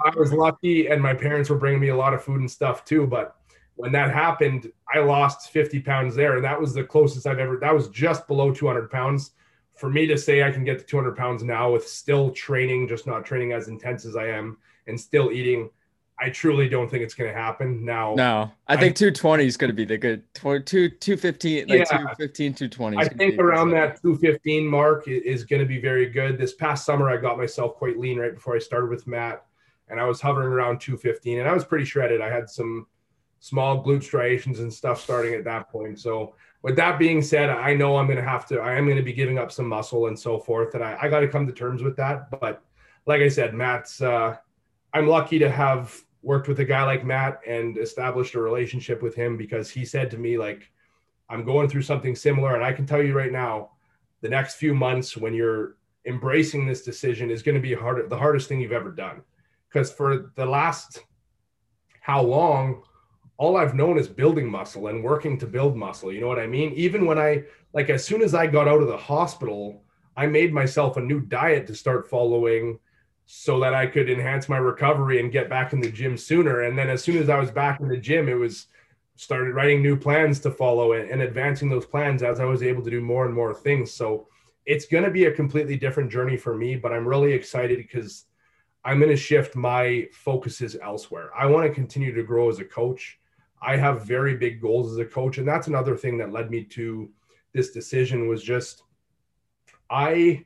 I 0.06 0.18
was 0.18 0.34
lucky. 0.34 0.88
And 0.88 1.02
my 1.02 1.14
parents 1.14 1.50
were 1.50 1.58
bringing 1.58 1.80
me 1.80 1.90
a 1.90 1.96
lot 1.96 2.14
of 2.14 2.24
food 2.24 2.40
and 2.40 2.50
stuff 2.50 2.86
too. 2.86 3.08
But 3.08 3.36
when 3.76 3.92
that 3.94 4.12
happened, 4.12 4.72
I 4.94 5.00
lost 5.00 5.52
50 5.52 5.80
pounds 5.82 6.16
there. 6.16 6.36
And 6.36 6.44
that 6.44 6.60
was 6.60 6.74
the 6.74 6.84
closest 6.84 7.28
I've 7.28 7.40
ever, 7.40 7.58
that 7.58 7.74
was 7.74 7.90
just 7.90 8.28
below 8.28 8.54
200 8.54 8.90
pounds. 8.90 9.32
For 9.76 9.90
me 9.90 10.06
to 10.08 10.18
say 10.18 10.44
I 10.44 10.52
can 10.52 10.64
get 10.64 10.80
to 10.80 10.86
200 10.86 11.18
pounds 11.18 11.44
now 11.44 11.72
with 11.72 11.88
still 11.88 12.32
training, 12.32 12.88
just 12.88 13.08
not 13.08 13.26
training 13.26 13.54
as 13.54 13.68
intense 13.68 14.06
as 14.06 14.16
I 14.16 14.28
am 14.28 14.58
and 14.88 15.00
still 15.00 15.32
eating, 15.32 15.70
I 16.20 16.30
truly 16.30 16.70
don't 16.70 16.90
think 16.90 17.04
it's 17.04 17.16
going 17.16 17.34
to 17.34 17.38
happen 17.38 17.84
now. 17.84 18.14
No, 18.16 18.52
I, 18.68 18.76
I 18.76 18.78
think 18.78 18.96
220 18.96 19.46
is 19.46 19.58
going 19.58 19.70
to 19.70 19.76
be 19.76 19.84
the 19.84 19.98
good 19.98 20.24
2, 20.36 20.60
215, 20.62 21.68
like 21.68 21.80
yeah, 21.80 21.84
215, 21.86 22.54
220. 22.54 22.98
I 22.98 23.08
think 23.08 23.40
around 23.40 23.72
that 23.72 24.02
215 24.02 24.66
mark 24.66 25.08
is 25.08 25.44
going 25.44 25.60
to 25.60 25.66
be 25.66 25.82
very 25.82 26.06
good. 26.06 26.38
This 26.38 26.54
past 26.54 26.86
summer, 26.86 27.10
I 27.10 27.18
got 27.18 27.38
myself 27.38 27.76
quite 27.76 27.98
lean 27.98 28.20
right 28.20 28.34
before 28.34 28.56
I 28.56 28.60
started 28.60 28.90
with 28.90 29.08
Matt 29.08 29.44
and 29.94 30.02
I 30.02 30.06
was 30.06 30.20
hovering 30.20 30.52
around 30.52 30.82
215 30.82 31.40
and 31.40 31.48
I 31.48 31.54
was 31.54 31.64
pretty 31.64 31.86
shredded. 31.86 32.20
I 32.20 32.30
had 32.30 32.50
some, 32.50 32.88
small 33.44 33.84
glute 33.84 34.02
striations 34.02 34.62
and 34.62 34.74
stuff 34.74 35.02
starting 35.02 35.34
at 35.34 35.44
that 35.44 35.70
point. 35.70 36.00
So 36.00 36.34
with 36.62 36.78
that 36.78 36.98
being 36.98 37.22
said, 37.22 37.50
I 37.50 37.74
know 37.74 37.98
I'm 37.98 38.06
going 38.06 38.18
to 38.18 38.24
have 38.24 38.46
to, 38.48 38.62
I 38.62 38.76
am 38.76 38.86
going 38.86 38.96
to 38.96 39.04
be 39.04 39.12
giving 39.12 39.38
up 39.38 39.52
some 39.52 39.68
muscle 39.68 40.08
and 40.08 40.18
so 40.18 40.40
forth. 40.40 40.76
And 40.76 40.84
I, 40.84 40.98
I 41.02 41.10
got 41.10 41.20
to 41.20 41.28
come 41.28 41.46
to 41.46 41.52
terms 41.52 41.84
with 41.84 41.98
that. 41.98 42.32
But 42.32 42.64
like 43.06 43.22
I 43.22 43.28
said, 43.28 43.54
Matt's. 43.54 44.02
Uh, 44.02 44.38
I'm 44.94 45.08
lucky 45.08 45.40
to 45.40 45.50
have 45.50 46.00
worked 46.22 46.48
with 46.48 46.62
a 46.62 46.66
guy 46.66 46.86
like 46.86 47.04
Matt 47.04 47.42
and 47.46 47.78
established 47.78 48.36
a 48.36 48.40
relationship 48.40 49.02
with 49.02 49.14
him 49.14 49.36
because 49.36 49.70
he 49.70 49.84
said 49.84 50.10
to 50.12 50.18
me 50.18 50.38
like, 50.38 50.72
"I'm 51.30 51.44
going 51.44 51.68
through 51.68 51.82
something 51.82 52.16
similar, 52.16 52.56
and 52.56 52.64
I 52.64 52.72
can 52.72 52.86
tell 52.86 53.04
you 53.04 53.14
right 53.14 53.32
now, 53.32 53.72
the 54.22 54.30
next 54.30 54.56
few 54.56 54.74
months 54.74 55.18
when 55.18 55.34
you're 55.34 55.76
embracing 56.06 56.66
this 56.66 56.84
decision 56.84 57.30
is 57.30 57.44
going 57.44 57.56
to 57.56 57.62
be 57.62 57.74
hard, 57.74 58.10
the 58.10 58.18
hardest 58.18 58.48
thing 58.48 58.62
you've 58.62 58.72
ever 58.72 58.92
done, 58.92 59.22
because 59.74 59.92
for 59.92 60.32
the 60.36 60.46
last 60.46 61.00
how 62.02 62.22
long." 62.22 62.84
all 63.38 63.58
I've 63.58 63.76
known 63.76 63.98
is 63.98 64.08
building 64.08 64.50
muscle 64.50 64.88
and 64.88 65.04
working 65.04 65.38
to 65.40 65.48
build 65.48 65.76
muscle. 65.76 66.14
You 66.14 66.22
know 66.22 66.28
what 66.28 66.40
I 66.40 66.48
mean? 66.48 66.72
Even 66.74 67.06
when 67.06 67.18
I, 67.18 67.44
like, 67.74 67.90
as 67.90 68.06
soon 68.06 68.22
as 68.22 68.34
I 68.34 68.48
got 68.48 68.68
out 68.68 68.82
of 68.82 68.88
the 68.88 68.96
hospital, 68.96 69.84
I 70.16 70.28
made 70.28 70.54
myself 70.54 70.98
a 70.98 71.02
new 71.02 71.20
diet 71.20 71.68
to 71.68 71.76
start 71.76 72.10
following 72.10 72.80
so 73.26 73.60
that 73.60 73.74
I 73.74 73.88
could 73.88 74.10
enhance 74.10 74.48
my 74.48 74.58
recovery 74.58 75.20
and 75.20 75.32
get 75.32 75.50
back 75.50 75.74
in 75.74 75.82
the 75.82 75.92
gym 75.92 76.18
sooner. 76.18 76.62
And 76.62 76.78
then 76.78 76.90
as 76.90 77.04
soon 77.04 77.18
as 77.18 77.30
I 77.30 77.40
was 77.40 77.52
back 77.52 77.80
in 77.80 77.88
the 77.88 77.98
gym, 77.98 78.30
it 78.30 78.36
was 78.36 78.68
started 79.16 79.54
writing 79.54 79.82
new 79.82 79.98
plans 79.98 80.40
to 80.42 80.52
follow 80.52 80.94
and, 80.94 81.10
and 81.10 81.22
advancing 81.22 81.70
those 81.70 81.86
plans 81.86 82.22
as 82.22 82.40
I 82.40 82.46
was 82.46 82.62
able 82.62 82.84
to 82.84 82.90
do 82.90 83.02
more 83.02 83.26
and 83.26 83.34
more 83.34 83.54
things. 83.54 83.92
So 83.92 84.28
it's 84.66 84.86
going 84.86 85.04
to 85.04 85.12
be 85.12 85.26
a 85.26 85.32
completely 85.32 85.78
different 85.78 86.12
journey 86.12 86.38
for 86.38 86.56
me, 86.56 86.76
but 86.76 86.92
I'm 86.94 87.08
really 87.08 87.34
excited 87.34 87.78
because 87.78 88.26
I'm 88.86 89.00
going 89.00 89.12
to 89.12 89.18
shift 89.18 89.56
my 89.56 90.08
focuses 90.12 90.76
elsewhere. 90.82 91.30
I 91.38 91.46
want 91.46 91.68
to 91.68 91.74
continue 91.74 92.14
to 92.14 92.24
grow 92.24 92.50
as 92.50 92.60
a 92.60 92.66
coach. 92.66 93.20
I 93.62 93.78
have 93.78 94.06
very 94.06 94.36
big 94.36 94.62
goals 94.62 94.92
as 94.92 94.98
a 94.98 95.06
coach. 95.06 95.38
And 95.38 95.48
that's 95.48 95.68
another 95.68 95.96
thing 95.96 96.18
that 96.18 96.34
led 96.34 96.52
me 96.52 96.64
to 96.66 97.10
this 97.54 97.72
decision 97.72 98.28
was 98.28 98.44
just 98.44 98.84
I 99.90 100.46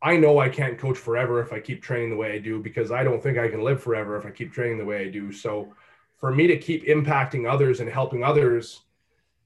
I 0.00 0.16
know 0.16 0.38
I 0.38 0.48
can't 0.48 0.78
coach 0.78 0.96
forever 0.96 1.40
if 1.40 1.52
I 1.52 1.60
keep 1.60 1.82
training 1.82 2.10
the 2.10 2.16
way 2.16 2.32
I 2.32 2.38
do 2.38 2.60
because 2.62 2.92
I 2.92 3.02
don't 3.02 3.22
think 3.22 3.36
I 3.36 3.48
can 3.48 3.62
live 3.62 3.82
forever 3.82 4.16
if 4.16 4.24
I 4.24 4.30
keep 4.30 4.52
training 4.52 4.78
the 4.78 4.84
way 4.84 5.06
I 5.06 5.10
do. 5.10 5.32
So 5.32 5.74
for 6.16 6.32
me 6.32 6.46
to 6.46 6.56
keep 6.56 6.86
impacting 6.86 7.50
others 7.50 7.80
and 7.80 7.90
helping 7.90 8.22
others, 8.22 8.82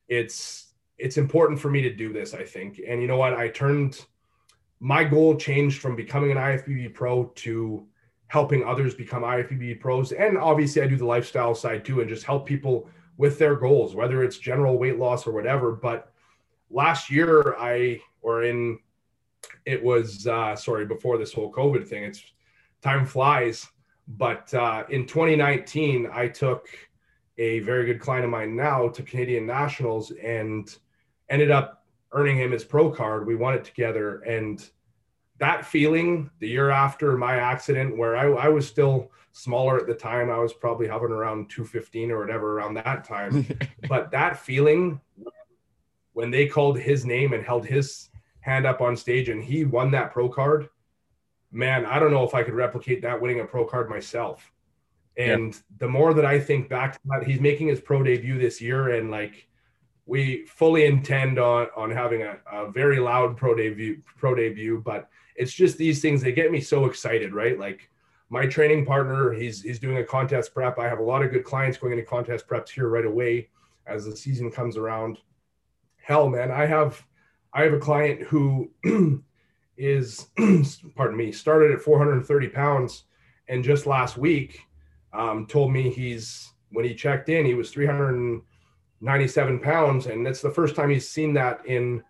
it's 0.09 0.73
it's 0.99 1.17
important 1.17 1.59
for 1.59 1.71
me 1.71 1.83
to 1.83 1.93
do 1.93 2.13
this, 2.13 2.35
I 2.35 2.45
think. 2.45 2.81
And 2.87 3.01
you 3.01 3.09
know 3.09 3.17
what? 3.17 3.35
I 3.35 3.49
turned 3.49 4.05
my 4.79 5.05
goal 5.05 5.37
changed 5.37 5.81
from 5.81 5.97
becoming 5.97 6.31
an 6.31 6.37
IFBB 6.37 6.93
pro 6.95 7.25
to 7.25 7.87
helping 8.33 8.65
others 8.65 8.95
become 8.95 9.25
IFBB 9.25 9.79
pros. 9.79 10.11
And 10.13 10.39
obviously 10.39 10.81
I 10.81 10.87
do 10.87 10.97
the 10.97 11.05
lifestyle 11.05 11.55
side 11.55 11.85
too 11.85 12.01
and 12.01 12.09
just 12.09 12.25
help 12.25 12.47
people 12.47 12.89
with 13.19 13.39
their 13.39 13.55
goals, 13.55 13.95
whether 13.95 14.25
it's 14.25 14.39
general 14.39 14.79
weight 14.79 14.99
loss 14.99 15.27
or 15.27 15.33
whatever. 15.33 15.73
But 15.73 16.11
last 16.71 17.11
year 17.11 17.55
I 17.59 18.01
or 18.23 18.45
in 18.45 18.79
it 19.67 19.85
was 19.85 20.27
uh, 20.27 20.57
sorry 20.57 20.87
before 20.87 21.19
this 21.19 21.35
whole 21.35 21.53
COVID 21.53 21.87
thing. 21.87 22.05
It's 22.05 22.25
time 22.81 23.05
flies, 23.05 23.69
but 24.09 24.53
uh, 24.55 24.85
in 24.89 25.07
2019, 25.07 26.09
I 26.11 26.27
took 26.29 26.69
a 27.37 27.59
very 27.59 27.85
good 27.85 28.01
client 28.01 28.25
of 28.25 28.31
mine 28.31 28.57
now 28.57 28.89
to 28.89 29.03
Canadian 29.03 29.45
Nationals 29.45 30.11
and 30.13 30.75
ended 31.29 31.51
up 31.51 31.85
earning 32.13 32.39
him 32.39 32.53
his 32.53 32.65
pro 32.65 32.91
card. 32.91 33.27
We 33.27 33.35
won 33.35 33.53
it 33.53 33.65
together, 33.65 34.21
and 34.21 34.67
that 35.43 35.67
feeling 35.67 36.31
the 36.39 36.47
year 36.47 36.71
after 36.71 37.17
my 37.19 37.35
accident, 37.35 37.97
where 37.97 38.17
I, 38.17 38.47
I 38.47 38.49
was 38.49 38.65
still 38.65 39.11
smaller 39.33 39.77
at 39.77 39.89
the 39.89 39.95
time, 39.95 40.31
I 40.31 40.39
was 40.39 40.53
probably 40.53 40.87
hovering 40.87 41.13
around 41.13 41.51
215 41.51 42.13
or 42.13 42.21
whatever 42.21 42.57
around 42.57 42.75
that 42.75 43.03
time, 43.03 43.45
but 43.89 44.13
that 44.13 44.39
feeling 44.39 45.01
when 46.13 46.31
they 46.31 46.47
called 46.47 46.79
his 46.79 47.05
name 47.05 47.33
and 47.33 47.45
held 47.45 47.67
his 47.67 48.09
hand 48.39 48.67
up 48.67 48.81
on 48.81 48.97
stage 48.97 49.29
and 49.31 49.43
he 49.43 49.65
won 49.65 49.91
that 49.91 50.13
pro 50.13 50.29
card, 50.29 50.69
man, 51.51 51.85
I 51.87 51.99
don't 51.99 52.13
know 52.13 52.23
if 52.23 52.35
I 52.35 52.45
could 52.45 52.55
replicate 52.55 53.03
that 53.03 53.21
winning 53.21 53.41
a 53.41 53.45
pro 53.45 53.65
card 53.65 53.91
myself. 53.91 54.53
And 55.17 55.53
yeah. 55.53 55.61
the 55.79 55.89
more 55.89 56.15
that 56.15 56.25
I 56.25 56.39
think 56.39 56.69
back 56.69 56.93
to 56.93 57.01
that, 57.07 57.27
he's 57.27 57.41
making 57.41 57.67
his 57.67 57.81
pro 57.81 58.05
debut 58.05 58.39
this 58.39 58.61
year, 58.61 58.91
and 58.91 59.11
like 59.11 59.49
we 60.07 60.47
fully 60.47 60.87
intend 60.87 61.41
on 61.41 61.67
on 61.77 61.91
having 61.91 62.23
a, 62.23 62.39
a 62.51 62.71
very 62.71 63.01
loud 63.01 63.37
pro 63.37 63.57
debut 63.57 64.01
pro 64.17 64.37
debut. 64.37 64.81
But 64.83 65.11
it's 65.37 65.53
just 65.53 65.79
these 65.79 66.01
things 66.01 66.21
they 66.21 66.33
get 66.33 66.53
me 66.53 66.61
so 66.61 66.85
excited, 66.85 67.33
right? 67.35 67.59
Like 67.59 67.89
my 68.29 68.47
training 68.47 68.87
partner, 68.87 69.33
he's 69.33 69.63
he's 69.63 69.79
doing 69.79 69.99
a 69.99 70.05
contest 70.05 70.55
prep. 70.55 70.79
I 70.79 70.89
have 70.89 70.99
a 70.99 71.05
lot 71.05 71.23
of 71.23 71.31
good 71.31 71.45
clients 71.45 71.79
going 71.79 71.93
into 71.93 72.05
contest 72.05 72.49
preps 72.49 72.71
here 72.71 72.89
right 72.89 73.05
away 73.05 73.49
as 73.87 74.05
the 74.05 74.17
season 74.17 74.51
comes 74.51 74.77
around. 74.77 75.19
Hell, 75.97 76.29
man, 76.29 76.51
I 76.51 76.67
have 76.67 77.05
I 77.53 77.63
have 77.63 77.75
a 77.75 77.79
client 77.79 78.23
who 78.23 78.71
is, 79.77 80.27
pardon 80.97 81.17
me, 81.17 81.33
started 81.33 81.73
at 81.73 81.83
430 81.83 82.49
pounds, 82.49 83.05
and 83.49 83.63
just 83.63 83.87
last 83.87 84.17
week 84.17 84.61
um, 85.13 85.47
told 85.47 85.73
me 85.73 85.91
he's 85.91 86.53
when 86.71 86.85
he 86.87 86.95
checked 86.95 87.29
in, 87.29 87.45
he 87.45 87.55
was 87.55 87.71
397 87.71 89.61
pounds, 89.61 90.07
and 90.07 90.25
that's 90.25 90.41
the 90.41 90.51
first 90.51 90.75
time 90.75 90.89
he's 90.89 91.11
seen 91.11 91.35
that 91.35 91.67
in 91.67 92.03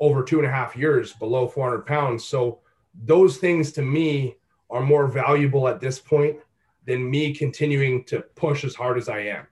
over 0.00 0.24
two 0.24 0.38
and 0.38 0.46
a 0.46 0.50
half 0.50 0.76
years, 0.76 1.12
below 1.14 1.46
400 1.46 1.86
pounds. 1.86 2.24
So 2.24 2.60
those 3.04 3.38
things 3.38 3.72
to 3.72 3.82
me 3.82 4.36
are 4.70 4.82
more 4.82 5.06
valuable 5.06 5.68
at 5.68 5.80
this 5.80 5.98
point 5.98 6.36
than 6.84 7.08
me 7.08 7.34
continuing 7.34 8.04
to 8.04 8.20
push 8.34 8.64
as 8.64 8.74
hard 8.74 8.98
as 8.98 9.08
I 9.08 9.20
am. 9.20 9.46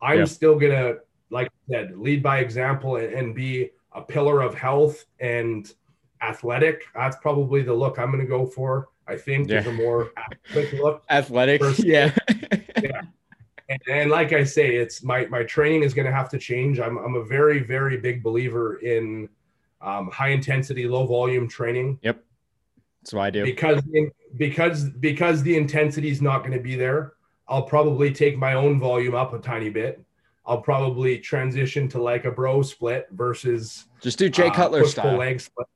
I'm 0.00 0.20
yeah. 0.20 0.24
still 0.24 0.58
gonna, 0.58 0.96
like 1.30 1.46
I 1.46 1.72
said, 1.72 1.96
lead 1.96 2.22
by 2.22 2.38
example 2.38 2.96
and, 2.96 3.12
and 3.12 3.34
be 3.34 3.70
a 3.92 4.02
pillar 4.02 4.42
of 4.42 4.54
health 4.54 5.04
and 5.20 5.72
athletic. 6.22 6.82
That's 6.94 7.16
probably 7.16 7.62
the 7.62 7.74
look 7.74 7.98
I'm 7.98 8.10
to 8.18 8.24
go 8.24 8.46
for. 8.46 8.88
I 9.06 9.16
think 9.16 9.48
yeah. 9.48 9.60
is 9.60 9.66
a 9.66 9.72
more 9.72 10.12
athletic 10.16 10.72
look. 10.82 11.04
Athletic, 11.10 11.62
yeah. 11.78 12.14
yeah. 12.82 13.02
And, 13.68 13.80
and, 13.88 14.10
like 14.10 14.32
I 14.32 14.44
say, 14.44 14.76
it's 14.76 15.02
my 15.02 15.26
my 15.26 15.44
training 15.44 15.82
is 15.82 15.94
to 15.94 16.12
have 16.12 16.28
to 16.30 16.38
change. 16.38 16.78
I'm 16.78 16.98
I'm 16.98 17.14
a 17.14 17.24
very 17.24 17.60
very 17.60 17.96
big 17.96 18.22
believer 18.22 18.76
in 18.76 19.28
um, 19.80 20.10
high 20.10 20.28
intensity, 20.28 20.86
low 20.86 21.06
volume 21.06 21.48
training. 21.48 21.98
Yep, 22.02 22.22
that's 23.02 23.12
what 23.12 23.22
I 23.22 23.30
do. 23.30 23.44
Because 23.44 23.82
because 24.36 24.84
because 24.84 25.42
the 25.42 25.56
intensity 25.56 26.10
is 26.10 26.22
not 26.22 26.40
going 26.40 26.52
to 26.52 26.62
be 26.62 26.76
there. 26.76 27.14
I'll 27.48 27.64
probably 27.64 28.12
take 28.12 28.38
my 28.38 28.54
own 28.54 28.80
volume 28.80 29.14
up 29.14 29.34
a 29.34 29.38
tiny 29.38 29.68
bit 29.68 30.02
I'll 30.44 30.60
probably 30.60 31.18
transition 31.18 31.88
to 31.88 32.02
like 32.02 32.24
a 32.24 32.30
bro 32.30 32.62
split 32.62 33.06
versus 33.12 33.86
just 34.00 34.18
do 34.18 34.28
Jay 34.28 34.48
uh, 34.48 34.54
Cutler 34.54 34.84
style. 34.86 35.16
Leg 35.16 35.40
split. 35.40 35.68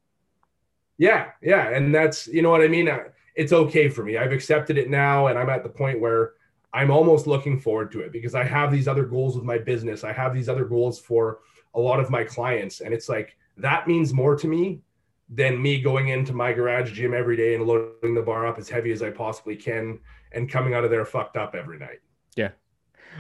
Yeah, 0.99 1.31
yeah, 1.41 1.69
and 1.69 1.95
that's 1.95 2.27
you 2.27 2.43
know 2.43 2.51
what 2.51 2.63
I 2.63 2.69
mean. 2.69 2.91
It's 3.37 3.53
okay 3.53 3.89
for 3.89 4.03
me. 4.03 4.17
I've 4.17 4.33
accepted 4.33 4.79
it 4.79 4.91
now, 4.91 5.29
and 5.29 5.39
I'm 5.39 5.51
at 5.51 5.63
the 5.63 5.69
point 5.69 6.01
where 6.01 6.33
I'm 6.73 6.91
almost 6.91 7.27
looking 7.27 7.61
forward 7.61 7.93
to 7.93 8.01
it 8.01 8.13
because 8.13 8.35
I 8.35 8.43
have 8.45 8.73
these 8.73 8.89
other 8.89 9.05
goals 9.05 9.37
with 9.37 9.45
my 9.45 9.59
business. 9.59 10.03
I 10.05 10.13
have 10.13 10.35
these 10.35 10.49
other 10.49 10.65
goals 10.65 10.99
for 10.99 11.41
a 11.75 11.81
lot 11.81 12.01
of 12.01 12.11
my 12.11 12.25
clients, 12.25 12.81
and 12.81 12.93
it's 12.93 13.09
like 13.09 13.37
that 13.59 13.87
means 13.87 14.13
more 14.13 14.35
to 14.37 14.49
me 14.49 14.81
than 15.29 15.61
me 15.61 15.81
going 15.81 16.09
into 16.09 16.33
my 16.33 16.53
garage 16.53 16.93
gym 16.93 17.13
every 17.13 17.37
day 17.37 17.55
and 17.55 17.67
loading 17.67 18.15
the 18.15 18.23
bar 18.23 18.47
up 18.47 18.59
as 18.59 18.69
heavy 18.69 18.93
as 18.93 19.03
I 19.03 19.11
possibly 19.11 19.57
can 19.57 19.99
and 20.33 20.51
coming 20.51 20.75
out 20.75 20.85
of 20.85 20.91
there 20.91 21.05
fucked 21.05 21.37
up 21.37 21.55
every 21.55 21.79
night. 21.79 22.01
Yeah, 22.37 22.51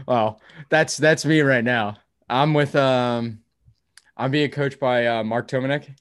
well, 0.06 0.40
that's 0.68 0.96
that's 0.96 1.24
me 1.24 1.40
right 1.40 1.64
now. 1.64 1.96
I'm 2.28 2.54
with 2.54 2.76
um, 2.76 3.40
I'm 4.16 4.30
being 4.30 4.50
coached 4.50 4.78
by 4.80 5.06
uh, 5.06 5.24
Mark 5.24 5.48
Tomanek, 5.48 5.94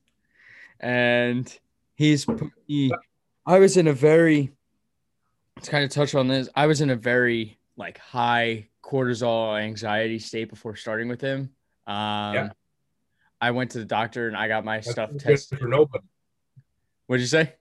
and 0.79 1.59
he's 1.95 2.25
he. 2.67 2.93
I 3.45 3.59
was 3.59 3.77
in 3.77 3.87
a 3.87 3.93
very. 3.93 4.51
Let's 5.55 5.69
kind 5.69 5.85
of 5.85 5.89
touch 5.89 6.15
on 6.15 6.27
this. 6.27 6.49
I 6.55 6.67
was 6.67 6.81
in 6.81 6.89
a 6.89 6.95
very 6.95 7.57
like 7.77 7.97
high 7.97 8.67
cortisol 8.83 9.59
anxiety 9.59 10.19
state 10.19 10.49
before 10.49 10.75
starting 10.75 11.07
with 11.07 11.21
him. 11.21 11.49
Um, 11.87 12.33
yeah. 12.33 12.49
I 13.45 13.51
went 13.51 13.69
to 13.71 13.77
the 13.77 13.85
doctor 13.85 14.27
and 14.27 14.35
I 14.35 14.47
got 14.47 14.65
my 14.65 14.77
That's 14.77 14.89
stuff 14.89 15.11
tested 15.19 15.59
for 15.59 15.67
nobody. 15.67 16.03
What'd 17.05 17.21
you 17.21 17.27
say? 17.27 17.53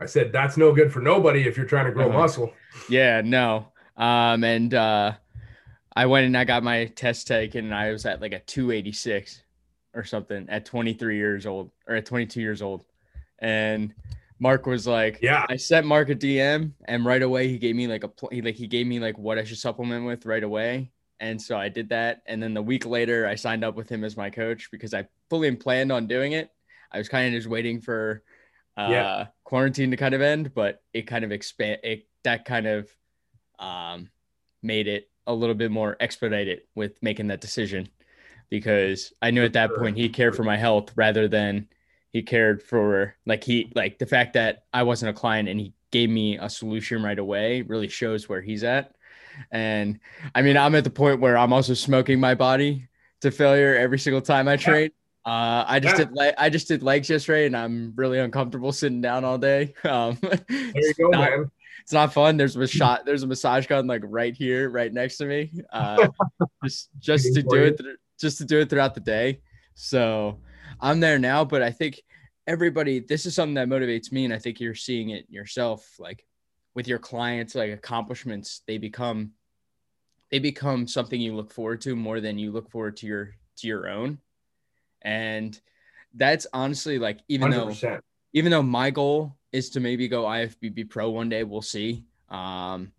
I 0.00 0.06
said 0.06 0.32
that's 0.32 0.56
no 0.56 0.72
good 0.72 0.92
for 0.92 0.98
nobody 0.98 1.46
if 1.46 1.56
you're 1.56 1.66
trying 1.66 1.86
to 1.86 1.92
grow 1.92 2.08
uh-huh. 2.08 2.18
muscle. 2.18 2.52
Yeah, 2.88 3.20
no. 3.24 3.68
Um, 3.96 4.42
and 4.42 4.74
uh, 4.74 5.12
I 5.94 6.06
went 6.06 6.26
and 6.26 6.36
I 6.36 6.42
got 6.42 6.64
my 6.64 6.86
test 6.86 7.28
taken, 7.28 7.66
and 7.66 7.74
I 7.74 7.92
was 7.92 8.04
at 8.06 8.20
like 8.20 8.32
a 8.32 8.40
286 8.40 9.40
or 9.94 10.02
something 10.02 10.48
at 10.48 10.64
23 10.66 11.16
years 11.16 11.46
old 11.46 11.70
or 11.86 11.94
at 11.94 12.06
22 12.06 12.40
years 12.40 12.60
old. 12.60 12.84
And 13.38 13.94
Mark 14.40 14.66
was 14.66 14.84
like, 14.84 15.20
"Yeah." 15.22 15.46
I 15.48 15.54
sent 15.54 15.86
Mark 15.86 16.08
a 16.08 16.16
DM, 16.16 16.72
and 16.86 17.04
right 17.04 17.22
away 17.22 17.46
he 17.46 17.58
gave 17.58 17.76
me 17.76 17.86
like 17.86 18.02
a 18.02 18.10
he, 18.32 18.42
like 18.42 18.56
he 18.56 18.66
gave 18.66 18.88
me 18.88 18.98
like 18.98 19.16
what 19.16 19.38
I 19.38 19.44
should 19.44 19.58
supplement 19.58 20.06
with 20.06 20.26
right 20.26 20.42
away. 20.42 20.90
And 21.22 21.40
so 21.40 21.56
I 21.56 21.68
did 21.68 21.90
that. 21.90 22.22
And 22.26 22.42
then 22.42 22.52
the 22.52 22.60
week 22.60 22.84
later, 22.84 23.28
I 23.28 23.36
signed 23.36 23.62
up 23.62 23.76
with 23.76 23.88
him 23.88 24.02
as 24.02 24.16
my 24.16 24.28
coach 24.28 24.68
because 24.72 24.92
I 24.92 25.06
fully 25.30 25.54
planned 25.54 25.92
on 25.92 26.08
doing 26.08 26.32
it. 26.32 26.50
I 26.90 26.98
was 26.98 27.08
kind 27.08 27.28
of 27.28 27.38
just 27.38 27.48
waiting 27.48 27.80
for 27.80 28.24
uh, 28.76 28.88
yeah. 28.90 29.26
quarantine 29.44 29.92
to 29.92 29.96
kind 29.96 30.14
of 30.14 30.20
end, 30.20 30.52
but 30.52 30.82
it 30.92 31.06
kind 31.06 31.24
of 31.24 31.30
expand 31.30 31.78
it 31.84 32.08
that 32.24 32.44
kind 32.44 32.66
of 32.66 32.90
um, 33.60 34.10
made 34.64 34.88
it 34.88 35.10
a 35.28 35.32
little 35.32 35.54
bit 35.54 35.70
more 35.70 35.96
expedited 36.00 36.62
with 36.74 37.00
making 37.02 37.28
that 37.28 37.40
decision 37.40 37.88
because 38.50 39.12
I 39.22 39.30
knew 39.30 39.44
at 39.44 39.52
that 39.52 39.74
point 39.76 39.96
he 39.96 40.08
cared 40.08 40.34
for 40.34 40.42
my 40.42 40.56
health 40.56 40.90
rather 40.96 41.28
than 41.28 41.68
he 42.10 42.22
cared 42.22 42.62
for 42.62 43.14
like 43.26 43.44
he 43.44 43.70
like 43.76 43.98
the 43.98 44.06
fact 44.06 44.34
that 44.34 44.64
I 44.74 44.82
wasn't 44.82 45.10
a 45.10 45.18
client 45.18 45.48
and 45.48 45.60
he 45.60 45.72
gave 45.92 46.10
me 46.10 46.36
a 46.38 46.50
solution 46.50 47.02
right 47.02 47.18
away 47.18 47.62
really 47.62 47.88
shows 47.88 48.28
where 48.28 48.40
he's 48.40 48.64
at. 48.64 48.96
And 49.50 50.00
I 50.34 50.42
mean, 50.42 50.56
I'm 50.56 50.74
at 50.74 50.84
the 50.84 50.90
point 50.90 51.20
where 51.20 51.36
I'm 51.36 51.52
also 51.52 51.74
smoking 51.74 52.20
my 52.20 52.34
body 52.34 52.88
to 53.22 53.30
failure 53.30 53.76
every 53.76 53.98
single 53.98 54.20
time 54.20 54.48
I 54.48 54.56
train. 54.56 54.90
Uh, 55.24 55.64
I 55.68 55.78
just 55.78 55.98
yeah. 55.98 56.06
did 56.06 56.14
like 56.14 56.34
I 56.36 56.50
just 56.50 56.66
did 56.66 56.82
legs 56.82 57.08
yesterday, 57.08 57.46
and 57.46 57.56
I'm 57.56 57.92
really 57.94 58.18
uncomfortable 58.18 58.72
sitting 58.72 59.00
down 59.00 59.24
all 59.24 59.38
day. 59.38 59.74
Um, 59.84 60.18
there 60.20 60.40
you 60.48 60.94
go, 60.94 61.08
not, 61.08 61.30
man. 61.30 61.50
It's 61.82 61.92
not 61.92 62.12
fun. 62.12 62.36
There's 62.36 62.56
a 62.56 62.66
shot. 62.66 63.04
There's 63.04 63.22
a 63.22 63.26
massage 63.26 63.66
gun 63.66 63.86
like 63.86 64.02
right 64.04 64.34
here, 64.34 64.70
right 64.70 64.92
next 64.92 65.18
to 65.18 65.26
me. 65.26 65.52
Uh, 65.72 66.08
just 66.64 66.90
just 66.98 67.34
to 67.34 67.42
do 67.42 67.64
it, 67.64 67.78
th- 67.78 67.96
just 68.20 68.38
to 68.38 68.44
do 68.44 68.60
it 68.60 68.70
throughout 68.70 68.94
the 68.94 69.00
day. 69.00 69.40
So 69.74 70.40
I'm 70.80 71.00
there 71.00 71.18
now, 71.18 71.44
but 71.44 71.62
I 71.62 71.70
think 71.70 72.00
everybody. 72.46 72.98
This 73.00 73.26
is 73.26 73.34
something 73.34 73.54
that 73.54 73.68
motivates 73.68 74.10
me, 74.10 74.24
and 74.24 74.34
I 74.34 74.38
think 74.38 74.60
you're 74.60 74.74
seeing 74.74 75.10
it 75.10 75.26
yourself. 75.28 75.86
Like 75.98 76.24
with 76.74 76.88
your 76.88 76.98
clients, 76.98 77.54
like 77.54 77.70
accomplishments, 77.70 78.62
they 78.66 78.78
become 78.78 79.32
they 80.30 80.38
become 80.38 80.86
something 80.86 81.20
you 81.20 81.34
look 81.34 81.52
forward 81.52 81.80
to 81.82 81.94
more 81.94 82.20
than 82.20 82.38
you 82.38 82.52
look 82.52 82.70
forward 82.70 82.96
to 82.98 83.06
your 83.06 83.34
to 83.56 83.66
your 83.66 83.88
own 83.88 84.18
and 85.02 85.60
that's 86.14 86.46
honestly 86.54 86.98
like 86.98 87.20
even 87.28 87.52
100%. 87.52 87.80
though 87.80 88.00
even 88.32 88.50
though 88.50 88.62
my 88.62 88.90
goal 88.90 89.36
is 89.52 89.70
to 89.70 89.80
maybe 89.80 90.08
go 90.08 90.24
IFBB 90.24 90.88
pro 90.88 91.10
one 91.10 91.28
day, 91.28 91.44
we'll 91.44 91.62
see. 91.62 92.04
Um, 92.30 92.92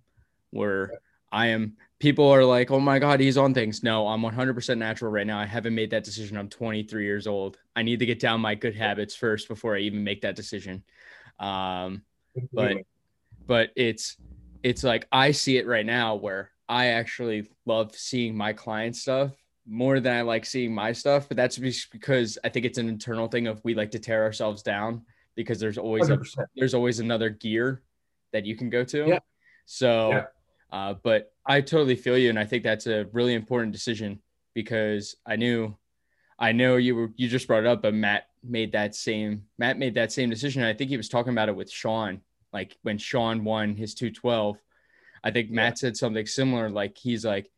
where 0.52 0.92
I 1.32 1.48
am, 1.48 1.78
people 1.98 2.30
are 2.30 2.46
like, 2.46 2.70
oh 2.70 2.80
my 2.80 3.00
God, 3.00 3.20
he's 3.20 3.38
on 3.38 3.56
things. 3.56 3.82
No, 3.82 4.08
I'm 4.08 4.22
100% 4.22 4.78
natural 4.78 5.12
right 5.12 5.26
now. 5.26 5.40
I 5.40 5.46
haven't 5.46 5.74
made 5.74 5.90
that 5.90 6.04
decision. 6.04 6.38
I'm 6.38 6.50
23 6.50 7.04
years 7.04 7.26
old. 7.26 7.58
I 7.76 7.82
need 7.82 8.00
to 8.00 8.06
get 8.06 8.20
down 8.20 8.42
my 8.42 8.54
good 8.54 8.76
habits 8.76 9.16
first 9.16 9.48
before 9.48 9.76
I 9.76 9.80
even 9.80 10.04
make 10.04 10.22
that 10.22 10.36
decision. 10.36 10.84
Um, 11.40 12.04
but, 12.54 12.78
but 13.48 13.72
it's, 13.76 14.18
it's 14.64 14.84
like 14.84 15.08
I 15.12 15.32
see 15.32 15.58
it 15.58 15.68
right 15.68 15.86
now 15.86 16.16
where 16.16 16.52
I 16.70 16.88
actually 16.88 17.50
love 17.66 17.96
seeing 17.96 18.36
my 18.36 18.54
client 18.54 18.96
stuff 18.96 19.32
more 19.66 20.00
than 20.00 20.16
I 20.16 20.22
like 20.22 20.46
seeing 20.46 20.74
my 20.74 20.92
stuff, 20.92 21.28
but 21.28 21.38
that's 21.38 21.58
because 21.58 22.38
I 22.44 22.50
think 22.50 22.66
it's 22.66 22.78
an 22.78 22.90
internal 22.90 23.28
thing 23.28 23.48
of 23.48 23.64
we 23.64 23.76
like 23.76 23.92
to 23.92 24.00
tear 24.00 24.24
ourselves 24.24 24.62
down 24.62 25.04
because 25.36 25.60
there's 25.60 25.78
always 25.78 26.10
a, 26.10 26.20
there's 26.56 26.74
always 26.74 27.00
another 27.00 27.30
gear 27.30 27.82
that 28.34 28.46
you 28.46 28.56
can 28.56 28.70
go 28.70 28.84
to. 28.84 29.08
Yeah. 29.08 29.20
So, 29.66 30.10
yeah. 30.10 30.26
Uh, 30.72 30.96
but 31.04 31.32
I 31.46 31.62
totally 31.62 31.96
feel 31.96 32.18
you, 32.18 32.30
and 32.30 32.40
I 32.40 32.46
think 32.46 32.64
that's 32.64 32.88
a 32.88 33.06
really 33.14 33.36
important 33.36 33.74
decision 33.74 34.22
because 34.54 35.16
I 35.26 35.36
knew, 35.36 35.78
I 36.40 36.52
know 36.52 36.78
you 36.78 36.96
were 36.96 37.12
you 37.16 37.28
just 37.28 37.48
brought 37.48 37.64
it 37.64 37.68
up, 37.68 37.84
but 37.84 37.94
Matt 37.94 38.28
made 38.44 38.72
that 38.72 38.96
same 38.96 39.44
Matt 39.58 39.78
made 39.78 39.94
that 39.96 40.12
same 40.12 40.30
decision. 40.30 40.64
I 40.64 40.74
think 40.74 40.90
he 40.90 40.98
was 40.98 41.10
talking 41.10 41.32
about 41.32 41.48
it 41.48 41.56
with 41.56 41.70
Shaun, 41.70 42.22
like 42.54 42.78
when 42.84 42.98
Shaun 42.98 43.44
won 43.44 43.76
his 43.76 43.94
212. 43.96 44.58
I 45.24 45.32
think 45.32 45.50
yeah. 45.50 45.56
Matt 45.56 45.80
said 45.80 45.98
something 45.98 46.26
similar, 46.26 46.70
like 46.70 46.98
he's 46.98 47.26
like 47.26 47.50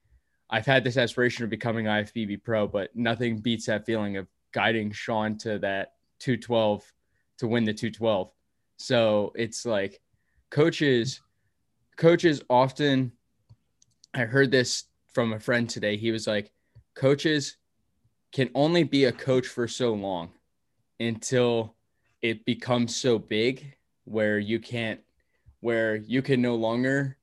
I've 0.50 0.66
had 0.66 0.84
this 0.84 0.98
aspiration 0.98 1.44
of 1.44 1.50
becoming 1.50 1.86
IFBB 1.86 2.44
pro, 2.44 2.68
but 2.68 2.96
nothing 2.96 3.40
beats 3.40 3.66
that 3.66 3.86
feeling 3.86 4.18
of 4.18 4.28
guiding 4.54 4.92
Shaun 4.92 5.38
to 5.40 5.60
that 5.60 5.94
212 6.20 6.92
to 7.40 7.48
win 7.48 7.66
the 7.66 7.74
212. 7.74 8.32
So 8.78 9.34
it's 9.36 9.66
like 9.66 10.02
coaches, 10.52 11.22
coaches 11.98 12.42
often, 12.50 13.12
I 14.14 14.22
heard 14.22 14.52
this 14.52 14.86
from 15.14 15.34
a 15.34 15.40
friend 15.40 15.70
today. 15.70 15.98
He 15.98 16.12
was 16.12 16.28
like, 16.28 16.52
coaches 16.96 17.58
can 18.32 18.50
only 18.54 18.84
be 18.84 19.06
a 19.06 19.12
coach 19.12 19.48
for 19.48 19.68
so 19.68 19.94
long 19.94 20.30
until 21.00 21.76
it 22.22 22.46
becomes 22.46 22.96
so 22.96 23.18
big 23.18 23.76
where 24.06 24.40
you 24.40 24.60
can't, 24.60 25.00
where 25.60 25.96
you 25.96 26.22
can 26.22 26.42
no 26.42 26.56
longer 26.56 27.18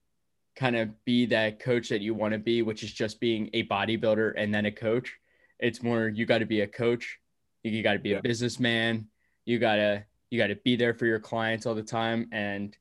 kind 0.55 0.77
of 0.77 1.05
be 1.05 1.27
that 1.27 1.61
coach 1.61 1.89
that 1.89 2.01
you 2.01 2.15
want 2.15 2.33
to 2.33 2.39
be, 2.39 2.63
which 2.63 2.83
is 2.83 2.93
just 2.93 3.21
being 3.21 3.49
a 3.55 3.67
bodybuilder 3.67 4.35
and 4.37 4.55
then 4.55 4.67
a 4.67 4.73
coach. 4.73 5.15
It's 5.59 5.83
more 5.83 6.09
you 6.09 6.27
got 6.27 6.39
to 6.39 6.47
be 6.47 6.61
a 6.61 6.67
coach, 6.67 7.19
you 7.63 7.83
got 7.83 7.95
to 7.95 7.99
be 7.99 8.13
a 8.13 8.23
businessman, 8.23 9.07
you 9.45 9.59
got 9.59 9.77
to 9.77 10.05
you 10.31 10.39
got 10.39 10.49
to 10.49 10.57
be 10.57 10.77
there 10.77 10.95
for 10.95 11.07
your 11.07 11.21
clients 11.21 11.67
all 11.67 11.75
the 11.75 11.83
time 11.83 12.29
and 12.33 12.77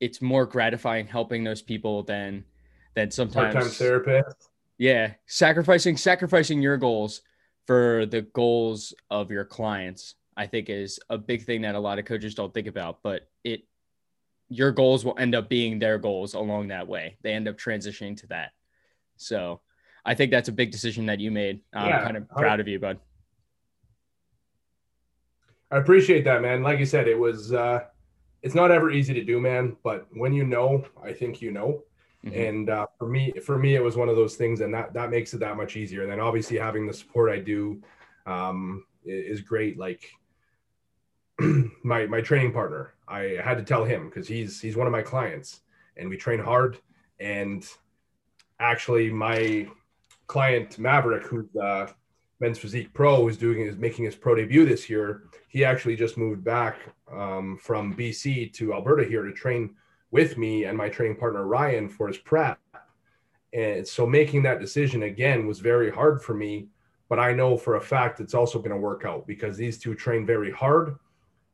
it's 0.00 0.20
more 0.20 0.44
gratifying 0.44 1.06
helping 1.06 1.44
those 1.44 1.62
people 1.62 2.02
than 2.02 2.44
than 2.94 3.10
sometimes 3.10 3.54
part-time 3.54 3.70
therapist. 3.70 4.48
Yeah, 4.78 5.12
sacrificing 5.26 5.96
sacrificing 5.96 6.60
your 6.60 6.76
goals 6.76 7.22
for 7.66 8.06
the 8.06 8.22
goals 8.22 8.92
of 9.10 9.30
your 9.30 9.44
clients, 9.44 10.16
I 10.36 10.46
think 10.46 10.68
is 10.68 10.98
a 11.10 11.18
big 11.18 11.44
thing 11.44 11.62
that 11.62 11.74
a 11.74 11.80
lot 11.80 11.98
of 11.98 12.04
coaches 12.04 12.34
don't 12.34 12.52
think 12.52 12.66
about, 12.66 13.00
but 13.02 13.28
it 13.44 13.64
your 14.48 14.70
goals 14.70 15.04
will 15.04 15.18
end 15.18 15.34
up 15.34 15.48
being 15.48 15.78
their 15.78 15.98
goals 15.98 16.34
along 16.34 16.68
that 16.68 16.86
way. 16.86 17.16
They 17.22 17.32
end 17.32 17.48
up 17.48 17.56
transitioning 17.56 18.16
to 18.18 18.26
that. 18.28 18.52
So 19.16 19.60
I 20.04 20.14
think 20.14 20.30
that's 20.30 20.48
a 20.48 20.52
big 20.52 20.70
decision 20.70 21.06
that 21.06 21.20
you 21.20 21.30
made. 21.30 21.60
I'm 21.72 21.88
yeah, 21.88 22.04
kind 22.04 22.16
of 22.16 22.28
proud 22.28 22.58
I, 22.58 22.62
of 22.62 22.68
you, 22.68 22.78
bud. 22.78 22.98
I 25.70 25.78
appreciate 25.78 26.24
that, 26.24 26.42
man. 26.42 26.62
Like 26.62 26.78
you 26.78 26.84
said, 26.84 27.08
it 27.08 27.18
was, 27.18 27.52
uh, 27.52 27.84
it's 28.42 28.54
not 28.54 28.70
ever 28.70 28.90
easy 28.90 29.14
to 29.14 29.24
do, 29.24 29.40
man, 29.40 29.76
but 29.82 30.06
when 30.12 30.34
you 30.34 30.44
know, 30.44 30.84
I 31.02 31.12
think 31.12 31.40
you 31.40 31.50
know. 31.50 31.84
Mm-hmm. 32.26 32.40
And 32.40 32.70
uh, 32.70 32.86
for 32.98 33.08
me, 33.08 33.32
for 33.44 33.58
me, 33.58 33.74
it 33.74 33.82
was 33.82 33.96
one 33.96 34.08
of 34.08 34.16
those 34.16 34.36
things, 34.36 34.60
and 34.60 34.72
that 34.74 34.92
that 34.92 35.10
makes 35.10 35.34
it 35.34 35.40
that 35.40 35.56
much 35.56 35.76
easier. 35.76 36.02
And 36.02 36.12
then 36.12 36.20
obviously 36.20 36.56
having 36.56 36.86
the 36.86 36.92
support 36.92 37.32
I 37.32 37.40
do 37.40 37.82
um, 38.26 38.84
is 39.04 39.40
great. 39.40 39.76
Like 39.76 40.08
my 41.82 42.06
my 42.06 42.20
training 42.20 42.52
partner. 42.52 42.94
I 43.08 43.38
had 43.42 43.58
to 43.58 43.64
tell 43.64 43.84
him 43.84 44.08
because 44.08 44.28
he's 44.28 44.60
he's 44.60 44.76
one 44.76 44.86
of 44.86 44.92
my 44.92 45.02
clients, 45.02 45.60
and 45.96 46.08
we 46.08 46.16
train 46.16 46.38
hard. 46.38 46.78
And 47.20 47.66
actually, 48.60 49.10
my 49.10 49.68
client 50.26 50.78
Maverick, 50.78 51.24
who's 51.24 51.54
uh, 51.56 51.88
men's 52.40 52.58
physique 52.58 52.92
pro, 52.92 53.28
is 53.28 53.36
doing 53.36 53.60
is 53.60 53.76
making 53.76 54.04
his 54.04 54.16
pro 54.16 54.34
debut 54.34 54.64
this 54.64 54.88
year. 54.88 55.24
He 55.48 55.64
actually 55.64 55.96
just 55.96 56.16
moved 56.16 56.44
back 56.44 56.76
um, 57.12 57.58
from 57.60 57.94
BC 57.94 58.52
to 58.54 58.74
Alberta 58.74 59.04
here 59.04 59.22
to 59.22 59.32
train 59.32 59.74
with 60.10 60.36
me 60.36 60.64
and 60.64 60.76
my 60.76 60.88
training 60.88 61.16
partner 61.16 61.46
Ryan 61.46 61.88
for 61.88 62.08
his 62.08 62.18
prep. 62.18 62.58
And 63.52 63.86
so 63.86 64.06
making 64.06 64.42
that 64.44 64.60
decision 64.60 65.02
again 65.02 65.46
was 65.46 65.58
very 65.58 65.90
hard 65.90 66.22
for 66.22 66.34
me, 66.34 66.68
but 67.08 67.18
I 67.18 67.32
know 67.32 67.56
for 67.56 67.76
a 67.76 67.80
fact 67.80 68.20
it's 68.20 68.34
also 68.34 68.58
going 68.58 68.70
to 68.70 68.76
work 68.76 69.04
out 69.04 69.26
because 69.26 69.56
these 69.56 69.78
two 69.78 69.94
train 69.94 70.24
very 70.24 70.50
hard 70.50 70.96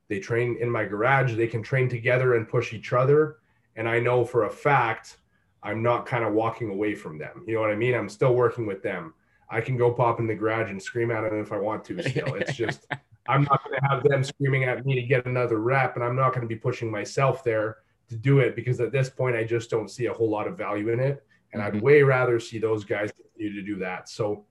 they 0.08 0.18
train 0.18 0.56
in 0.60 0.70
my 0.70 0.84
garage. 0.84 1.34
They 1.34 1.46
can 1.46 1.62
train 1.62 1.88
together 1.88 2.34
and 2.34 2.48
push 2.48 2.72
each 2.72 2.92
other. 2.92 3.36
And 3.76 3.88
I 3.88 4.00
know 4.00 4.24
for 4.24 4.44
a 4.44 4.50
fact 4.50 5.18
I'm 5.62 5.82
not 5.82 6.06
kind 6.06 6.24
of 6.24 6.32
walking 6.32 6.70
away 6.70 6.94
from 6.94 7.18
them. 7.18 7.44
You 7.46 7.54
know 7.54 7.60
what 7.60 7.70
I 7.70 7.76
mean? 7.76 7.94
I'm 7.94 8.08
still 8.08 8.34
working 8.34 8.66
with 8.66 8.82
them. 8.82 9.14
I 9.50 9.60
can 9.60 9.76
go 9.76 9.92
pop 9.92 10.20
in 10.20 10.26
the 10.26 10.34
garage 10.34 10.70
and 10.70 10.82
scream 10.82 11.10
at 11.10 11.22
them 11.22 11.40
if 11.40 11.52
I 11.52 11.58
want 11.58 11.84
to 11.86 12.02
still. 12.08 12.34
It's 12.34 12.54
just 12.54 12.86
I'm 13.28 13.42
not 13.44 13.62
going 13.64 13.78
to 13.78 13.86
have 13.88 14.02
them 14.04 14.24
screaming 14.24 14.64
at 14.64 14.84
me 14.86 14.94
to 14.94 15.02
get 15.02 15.26
another 15.26 15.58
rep 15.58 15.96
and 15.96 16.04
I'm 16.04 16.16
not 16.16 16.30
going 16.30 16.42
to 16.42 16.48
be 16.48 16.56
pushing 16.56 16.90
myself 16.90 17.44
there 17.44 17.78
to 18.08 18.16
do 18.16 18.38
it 18.38 18.56
because 18.56 18.80
at 18.80 18.92
this 18.92 19.10
point 19.10 19.36
I 19.36 19.44
just 19.44 19.68
don't 19.68 19.90
see 19.90 20.06
a 20.06 20.12
whole 20.12 20.30
lot 20.30 20.46
of 20.46 20.56
value 20.56 20.90
in 20.90 21.00
it 21.00 21.24
and 21.52 21.62
mm-hmm. 21.62 21.76
I'd 21.76 21.82
way 21.82 22.02
rather 22.02 22.40
see 22.40 22.58
those 22.58 22.84
guys 22.84 23.12
continue 23.12 23.54
to 23.60 23.66
do 23.66 23.78
that. 23.80 24.08
So 24.08 24.44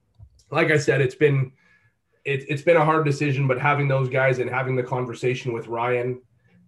like 0.52 0.72
I 0.72 0.78
said 0.78 1.02
it's 1.02 1.16
been 1.16 1.52
it, 2.28 2.46
it's 2.50 2.62
been 2.62 2.76
a 2.76 2.84
hard 2.84 3.06
decision, 3.06 3.48
but 3.48 3.60
having 3.60 3.88
those 3.88 4.10
guys 4.10 4.40
and 4.40 4.50
having 4.50 4.76
the 4.76 4.84
conversation 4.84 5.54
with 5.54 5.68
Ryan 5.68 6.22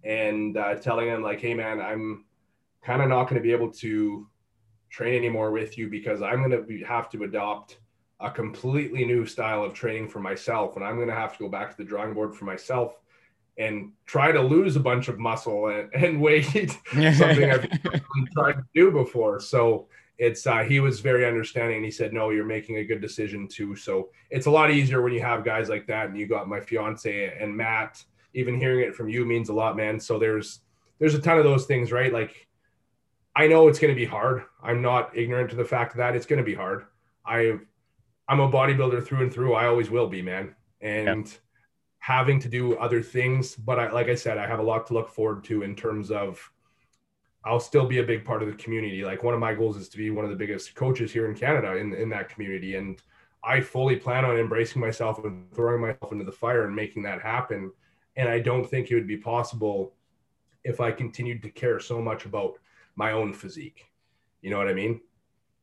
and 0.06 0.56
uh, 0.56 0.76
telling 0.76 1.10
him 1.10 1.22
like, 1.22 1.42
hey 1.42 1.54
man, 1.54 1.82
I'm 1.82 2.24
kind 2.82 3.02
of 3.02 3.10
not 3.10 3.26
going 3.26 3.36
to 3.36 3.42
be 3.46 3.52
able 3.52 3.70
to 3.74 4.26
train 4.90 5.16
anymore 5.16 5.52
with 5.52 5.78
you 5.78 5.90
because 5.90 6.22
I'm 6.22 6.42
going 6.42 6.66
to 6.66 6.86
have 6.86 7.10
to 7.10 7.24
adopt 7.24 7.80
a 8.22 8.32
completely 8.32 9.06
new 9.06 9.26
style 9.26 9.64
of 9.64 9.74
training 9.74 10.08
for 10.08 10.20
myself, 10.22 10.78
and 10.78 10.86
I'm 10.86 10.96
going 10.96 11.10
to 11.10 11.14
have 11.14 11.34
to 11.34 11.40
go 11.40 11.50
back 11.50 11.72
to 11.72 11.78
the 11.78 11.84
drawing 11.84 12.14
board 12.14 12.34
for 12.36 12.46
myself 12.46 12.98
and 13.58 13.92
try 14.06 14.32
to 14.32 14.42
lose 14.42 14.78
a 14.78 14.80
bunch 14.80 15.10
of 15.10 15.20
muscle 15.20 15.68
and, 15.68 15.94
and 15.94 16.22
weight, 16.22 16.46
something 16.94 17.52
I've 17.52 17.68
tried 18.34 18.54
to 18.54 18.66
do 18.74 18.92
before. 18.92 19.42
So 19.42 19.90
it's 20.20 20.46
uh, 20.46 20.60
he 20.60 20.82
was 20.82 21.00
very 21.00 21.26
understanding. 21.26 21.82
He 21.82 21.90
said, 21.90 22.14
"No, 22.14 22.30
you're 22.30 22.46
making 22.46 22.78
a 22.78 22.84
good 22.84 23.02
decision 23.02 23.48
too." 23.48 23.76
So 23.76 24.10
it's 24.30 24.46
a 24.46 24.52
lot 24.52 24.70
easier 24.70 25.02
when 25.02 25.14
you 25.14 25.22
have 25.22 25.46
guys 25.46 25.70
like 25.70 25.88
that, 25.88 26.10
and 26.10 26.18
you 26.18 26.28
got 26.28 26.48
my 26.48 26.60
fiance 26.60 27.34
and 27.40 27.56
Matt. 27.56 28.04
Even 28.36 28.60
hearing 28.60 28.82
it 28.82 28.94
from 28.94 29.10
you 29.10 29.26
means 29.26 29.50
a 29.50 29.54
lot, 29.54 29.76
man. 29.76 30.00
So 30.00 30.20
there's 30.20 30.60
there's 31.00 31.16
a 31.16 31.22
ton 31.22 31.38
of 31.38 31.46
those 31.46 31.66
things, 31.66 31.92
right? 31.92 32.14
Like 32.14 32.48
I 33.36 33.48
know 33.48 33.70
it's 33.70 33.80
going 33.80 33.94
to 33.94 34.00
be 34.00 34.06
hard. 34.06 34.44
I'm 34.62 34.82
not 34.82 35.18
ignorant 35.18 35.50
to 35.52 35.56
the 35.56 35.66
fact 35.66 35.96
that 35.96 36.16
it's 36.16 36.26
going 36.26 36.38
to 36.38 36.46
be 36.46 36.54
hard. 36.54 36.86
I 37.26 37.58
I'm 38.28 38.42
a 38.42 38.52
bodybuilder 38.52 39.06
through 39.06 39.24
and 39.24 39.34
through. 39.34 39.54
I 39.54 39.68
always 39.68 39.90
will 39.90 40.08
be, 40.08 40.22
man. 40.22 40.54
And 40.82 41.28
yeah. 41.28 41.38
having 42.00 42.40
to 42.42 42.50
do 42.50 42.76
other 42.76 43.02
things, 43.02 43.56
but 43.56 43.80
I 43.80 43.90
like 43.90 44.10
I 44.10 44.16
said, 44.16 44.38
I 44.38 44.48
have 44.48 44.60
a 44.60 44.64
lot 44.64 44.86
to 44.88 44.94
look 44.94 45.10
forward 45.10 45.46
to 45.46 45.64
in 45.64 45.78
terms 45.78 46.12
of 46.12 46.52
I'll 47.46 47.60
still 47.60 47.86
be 47.86 48.00
a 48.00 48.04
big 48.04 48.26
part 48.26 48.42
of 48.42 48.50
the 48.50 48.56
community. 48.56 49.04
Like 49.04 49.24
one 49.24 49.34
of 49.34 49.40
my 49.40 49.54
goals 49.54 49.78
is 49.78 49.90
to 49.90 49.98
be 49.98 50.10
one 50.10 50.26
of 50.26 50.32
the 50.32 50.36
biggest 50.36 50.76
coaches 50.76 51.12
here 51.12 51.30
in 51.30 51.36
Canada 51.36 51.78
in, 51.78 51.94
in 51.94 52.10
that 52.10 52.30
community. 52.30 52.76
And 52.76 53.02
I 53.44 53.62
fully 53.62 53.96
plan 53.96 54.26
on 54.26 54.38
embracing 54.38 54.82
myself 54.82 55.24
and 55.24 55.50
throwing 55.54 55.82
myself 55.82 56.12
into 56.12 56.26
the 56.26 56.32
fire 56.32 56.66
and 56.66 56.76
making 56.76 57.04
that 57.04 57.22
happen. 57.22 57.72
And 58.18 58.28
I 58.28 58.40
don't 58.40 58.70
think 58.70 58.92
it 58.92 58.96
would 58.96 59.08
be 59.08 59.18
possible 59.18 59.94
if 60.66 60.82
I 60.82 60.92
continued 60.92 61.42
to 61.44 61.50
care 61.50 61.80
so 61.80 62.02
much 62.02 62.26
about 62.26 62.60
my 62.96 63.14
own 63.14 63.34
physique. 63.34 63.86
You 64.42 64.50
know 64.50 64.58
what 64.58 64.68
I 64.68 64.74
mean? 64.74 65.00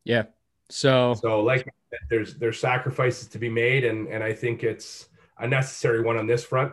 Yeah. 0.04 0.24
So 0.70 1.14
so 1.14 1.42
like 1.42 1.68
there's 2.08 2.34
there's 2.34 2.58
sacrifices 2.58 3.28
to 3.28 3.38
be 3.38 3.48
made 3.48 3.84
and 3.84 4.08
and 4.08 4.24
I 4.24 4.32
think 4.32 4.64
it's 4.64 5.08
a 5.38 5.46
necessary 5.46 6.00
one 6.00 6.16
on 6.16 6.26
this 6.26 6.44
front 6.44 6.72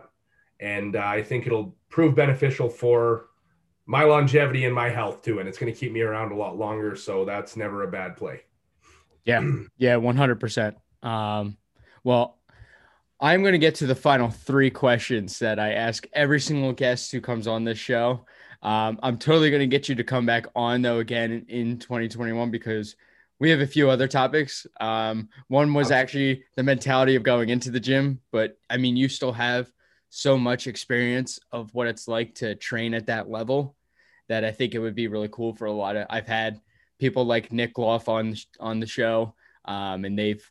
and 0.60 0.96
uh, 0.96 1.04
I 1.06 1.22
think 1.22 1.46
it'll 1.46 1.76
prove 1.90 2.16
beneficial 2.16 2.70
for 2.70 3.28
my 3.86 4.04
longevity 4.04 4.66
and 4.66 4.74
my 4.74 4.90
health 4.90 5.22
too 5.22 5.40
and 5.40 5.48
it's 5.50 5.58
going 5.58 5.72
to 5.72 5.78
keep 5.78 5.92
me 5.92 6.02
around 6.02 6.32
a 6.32 6.36
lot 6.36 6.58
longer 6.58 6.96
so 6.96 7.26
that's 7.26 7.56
never 7.56 7.84
a 7.84 7.88
bad 7.88 8.16
play. 8.16 8.42
Yeah. 9.26 9.42
Yeah, 9.78 9.96
100%. 9.96 10.76
Um 11.02 11.58
well, 12.04 12.38
I'm 13.20 13.42
going 13.42 13.54
to 13.54 13.60
get 13.60 13.76
to 13.76 13.88
the 13.88 13.96
final 13.96 14.30
three 14.30 14.70
questions 14.70 15.40
that 15.40 15.58
I 15.58 15.74
ask 15.74 16.06
every 16.12 16.42
single 16.42 16.74
guest 16.74 17.12
who 17.12 17.22
comes 17.22 17.48
on 17.48 17.64
this 17.64 17.78
show. 17.78 18.26
Um, 18.62 19.00
I'm 19.02 19.18
totally 19.18 19.50
going 19.50 19.62
to 19.62 19.68
get 19.68 19.88
you 19.88 19.96
to 19.96 20.04
come 20.04 20.26
back 20.26 20.46
on 20.56 20.82
though 20.82 21.00
again 21.00 21.46
in 21.48 21.80
2021 21.80 22.52
because 22.52 22.96
we 23.40 23.50
have 23.50 23.60
a 23.60 23.68
few 23.68 23.90
other 23.90 24.08
topics. 24.08 24.66
Um, 24.80 25.30
one 25.48 25.74
was 25.74 25.92
actually 25.92 26.44
the 26.56 26.64
mentality 26.64 27.16
of 27.16 27.24
going 27.24 27.50
into 27.50 27.72
the 27.72 27.80
gym, 27.80 28.20
but 28.32 28.58
I 28.70 28.78
mean, 28.78 28.96
you 28.96 29.10
still 29.10 29.34
have 29.34 29.72
so 30.16 30.38
much 30.38 30.68
experience 30.68 31.40
of 31.52 31.74
what 31.74 31.88
it's 31.88 32.08
like 32.08 32.36
to 32.36 32.54
train 32.54 32.94
at 32.94 33.08
that 33.08 33.32
level 33.32 33.76
that 34.30 34.46
I 34.46 34.52
think 34.52 34.76
it 34.76 34.80
would 34.80 34.94
be 34.94 35.08
really 35.08 35.28
cool 35.32 35.56
for 35.56 35.66
a 35.66 35.72
lot 35.72 35.96
of. 35.96 36.06
I've 36.08 36.28
had 36.28 36.62
people 37.00 37.26
like 37.26 37.52
Nick 37.52 37.80
Loff 37.80 38.08
on 38.08 38.36
on 38.60 38.80
the 38.80 38.86
show, 38.86 39.34
um, 39.66 40.06
and 40.06 40.18
they've 40.18 40.48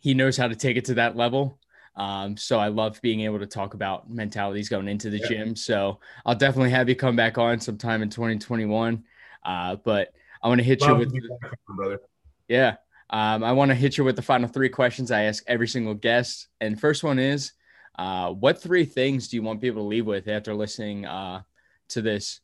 he 0.00 0.14
knows 0.14 0.38
how 0.38 0.48
to 0.48 0.56
take 0.56 0.78
it 0.78 0.86
to 0.86 0.94
that 0.94 1.16
level. 1.16 1.58
Um, 1.96 2.38
so 2.38 2.58
I 2.58 2.68
love 2.68 2.98
being 3.02 3.20
able 3.20 3.40
to 3.40 3.46
talk 3.46 3.74
about 3.74 4.10
mentalities 4.10 4.70
going 4.70 4.88
into 4.88 5.10
the 5.10 5.18
yeah. 5.18 5.28
gym. 5.28 5.54
So 5.54 6.00
I'll 6.24 6.34
definitely 6.34 6.70
have 6.70 6.88
you 6.88 6.96
come 6.96 7.14
back 7.14 7.36
on 7.36 7.60
sometime 7.60 8.00
in 8.00 8.08
2021. 8.08 9.04
Uh, 9.44 9.76
but 9.76 10.14
I 10.42 10.48
want 10.48 10.60
to 10.60 10.64
hit 10.64 10.80
love 10.80 10.92
you 10.92 10.96
with, 10.98 11.40
back, 11.42 11.58
brother. 11.68 12.00
Yeah. 12.48 12.76
Um, 13.10 13.44
I 13.44 13.52
want 13.52 13.68
to 13.70 13.74
hit 13.74 13.98
you 13.98 14.04
with 14.04 14.16
the 14.16 14.22
final 14.22 14.48
three 14.48 14.70
questions 14.70 15.10
I 15.10 15.24
ask 15.24 15.44
every 15.46 15.68
single 15.68 15.92
guest. 15.92 16.48
And 16.62 16.80
first 16.80 17.04
one 17.04 17.18
is, 17.18 17.52
uh, 17.98 18.30
what 18.30 18.60
three 18.60 18.84
things 18.84 19.28
do 19.28 19.36
you 19.36 19.42
want 19.42 19.60
people 19.60 19.82
to 19.82 19.88
leave 19.88 20.06
with 20.06 20.28
after 20.28 20.54
listening 20.54 21.04
uh, 21.04 21.42
to 21.88 22.02
this 22.02 22.40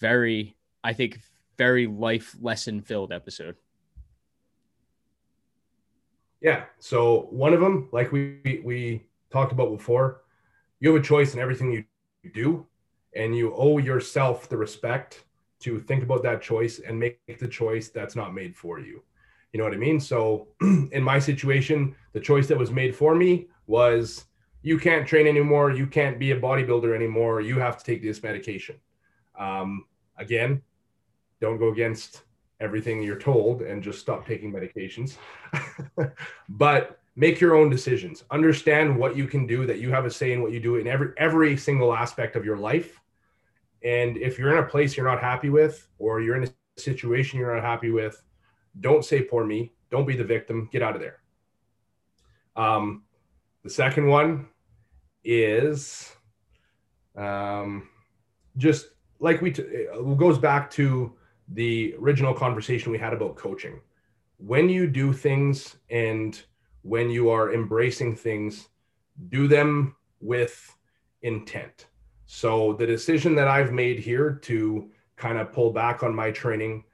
very, 0.00 0.56
I 0.84 0.92
think, 0.92 1.20
very 1.58 1.86
life 1.86 2.36
lesson 2.40 2.80
filled 2.80 3.12
episode? 3.12 3.56
Yeah. 6.40 6.64
So 6.78 7.28
one 7.30 7.52
of 7.52 7.60
them, 7.60 7.88
like 7.92 8.10
we 8.12 8.60
we 8.64 9.04
talked 9.30 9.52
about 9.52 9.70
before, 9.70 10.22
you 10.80 10.92
have 10.92 11.00
a 11.00 11.04
choice 11.04 11.34
in 11.34 11.40
everything 11.40 11.72
you 11.72 11.84
do, 12.32 12.66
and 13.14 13.36
you 13.36 13.54
owe 13.54 13.78
yourself 13.78 14.48
the 14.48 14.56
respect 14.56 15.24
to 15.60 15.78
think 15.78 16.02
about 16.02 16.24
that 16.24 16.42
choice 16.42 16.80
and 16.80 16.98
make 16.98 17.38
the 17.38 17.46
choice 17.46 17.88
that's 17.88 18.16
not 18.16 18.34
made 18.34 18.56
for 18.56 18.80
you. 18.80 19.02
You 19.52 19.58
know 19.58 19.64
what 19.64 19.74
I 19.74 19.76
mean? 19.76 20.00
So 20.00 20.48
in 20.60 21.02
my 21.02 21.18
situation, 21.18 21.94
the 22.12 22.20
choice 22.20 22.48
that 22.48 22.58
was 22.58 22.70
made 22.70 22.96
for 22.96 23.14
me 23.14 23.46
was 23.66 24.24
you 24.62 24.78
can't 24.78 25.06
train 25.06 25.26
anymore, 25.26 25.72
you 25.72 25.86
can't 25.86 26.18
be 26.18 26.30
a 26.30 26.40
bodybuilder 26.40 26.94
anymore, 26.94 27.40
you 27.40 27.58
have 27.58 27.76
to 27.78 27.84
take 27.84 28.02
this 28.02 28.22
medication. 28.22 28.76
Um, 29.38 29.86
again, 30.18 30.62
don't 31.40 31.58
go 31.58 31.68
against 31.68 32.22
everything 32.60 33.02
you're 33.02 33.18
told 33.18 33.62
and 33.62 33.82
just 33.82 33.98
stop 33.98 34.24
taking 34.24 34.52
medications. 34.52 35.16
but 36.48 37.00
make 37.16 37.40
your 37.40 37.56
own 37.56 37.68
decisions. 37.68 38.24
Understand 38.30 38.96
what 38.96 39.16
you 39.16 39.26
can 39.26 39.46
do 39.46 39.66
that 39.66 39.78
you 39.78 39.90
have 39.90 40.06
a 40.06 40.10
say 40.10 40.32
in 40.32 40.42
what 40.42 40.52
you 40.52 40.60
do 40.60 40.76
in 40.76 40.86
every 40.86 41.12
every 41.16 41.56
single 41.56 41.92
aspect 41.92 42.36
of 42.36 42.44
your 42.44 42.56
life. 42.56 43.00
And 43.82 44.16
if 44.16 44.38
you're 44.38 44.56
in 44.56 44.62
a 44.62 44.66
place 44.66 44.96
you're 44.96 45.10
not 45.10 45.20
happy 45.20 45.50
with 45.50 45.88
or 45.98 46.20
you're 46.20 46.36
in 46.36 46.44
a 46.44 46.80
situation 46.80 47.40
you're 47.40 47.54
not 47.54 47.64
happy 47.64 47.90
with, 47.90 48.22
don't 48.80 49.04
say 49.04 49.22
poor 49.22 49.44
me. 49.44 49.72
Don't 49.90 50.06
be 50.06 50.16
the 50.16 50.24
victim. 50.24 50.68
Get 50.72 50.82
out 50.82 50.94
of 50.94 51.00
there. 51.00 51.18
Um, 52.54 53.02
the 53.64 53.70
second 53.70 54.06
one 54.06 54.48
is 55.24 56.14
um, 57.16 57.88
just 58.56 58.86
like 59.20 59.40
we 59.40 59.52
t- 59.52 59.86
goes 60.16 60.38
back 60.38 60.70
to 60.72 61.14
the 61.48 61.94
original 62.00 62.34
conversation 62.34 62.92
we 62.92 62.98
had 62.98 63.12
about 63.12 63.36
coaching. 63.36 63.80
When 64.38 64.68
you 64.68 64.86
do 64.86 65.12
things 65.12 65.76
and 65.90 66.40
when 66.82 67.10
you 67.10 67.30
are 67.30 67.54
embracing 67.54 68.16
things, 68.16 68.68
do 69.28 69.46
them 69.46 69.94
with 70.20 70.74
intent. 71.22 71.86
So 72.26 72.72
the 72.72 72.86
decision 72.86 73.34
that 73.36 73.48
I've 73.48 73.72
made 73.72 73.98
here 73.98 74.32
to 74.42 74.90
kind 75.16 75.38
of 75.38 75.52
pull 75.52 75.72
back 75.72 76.02
on 76.02 76.14
my 76.14 76.30
training, 76.30 76.84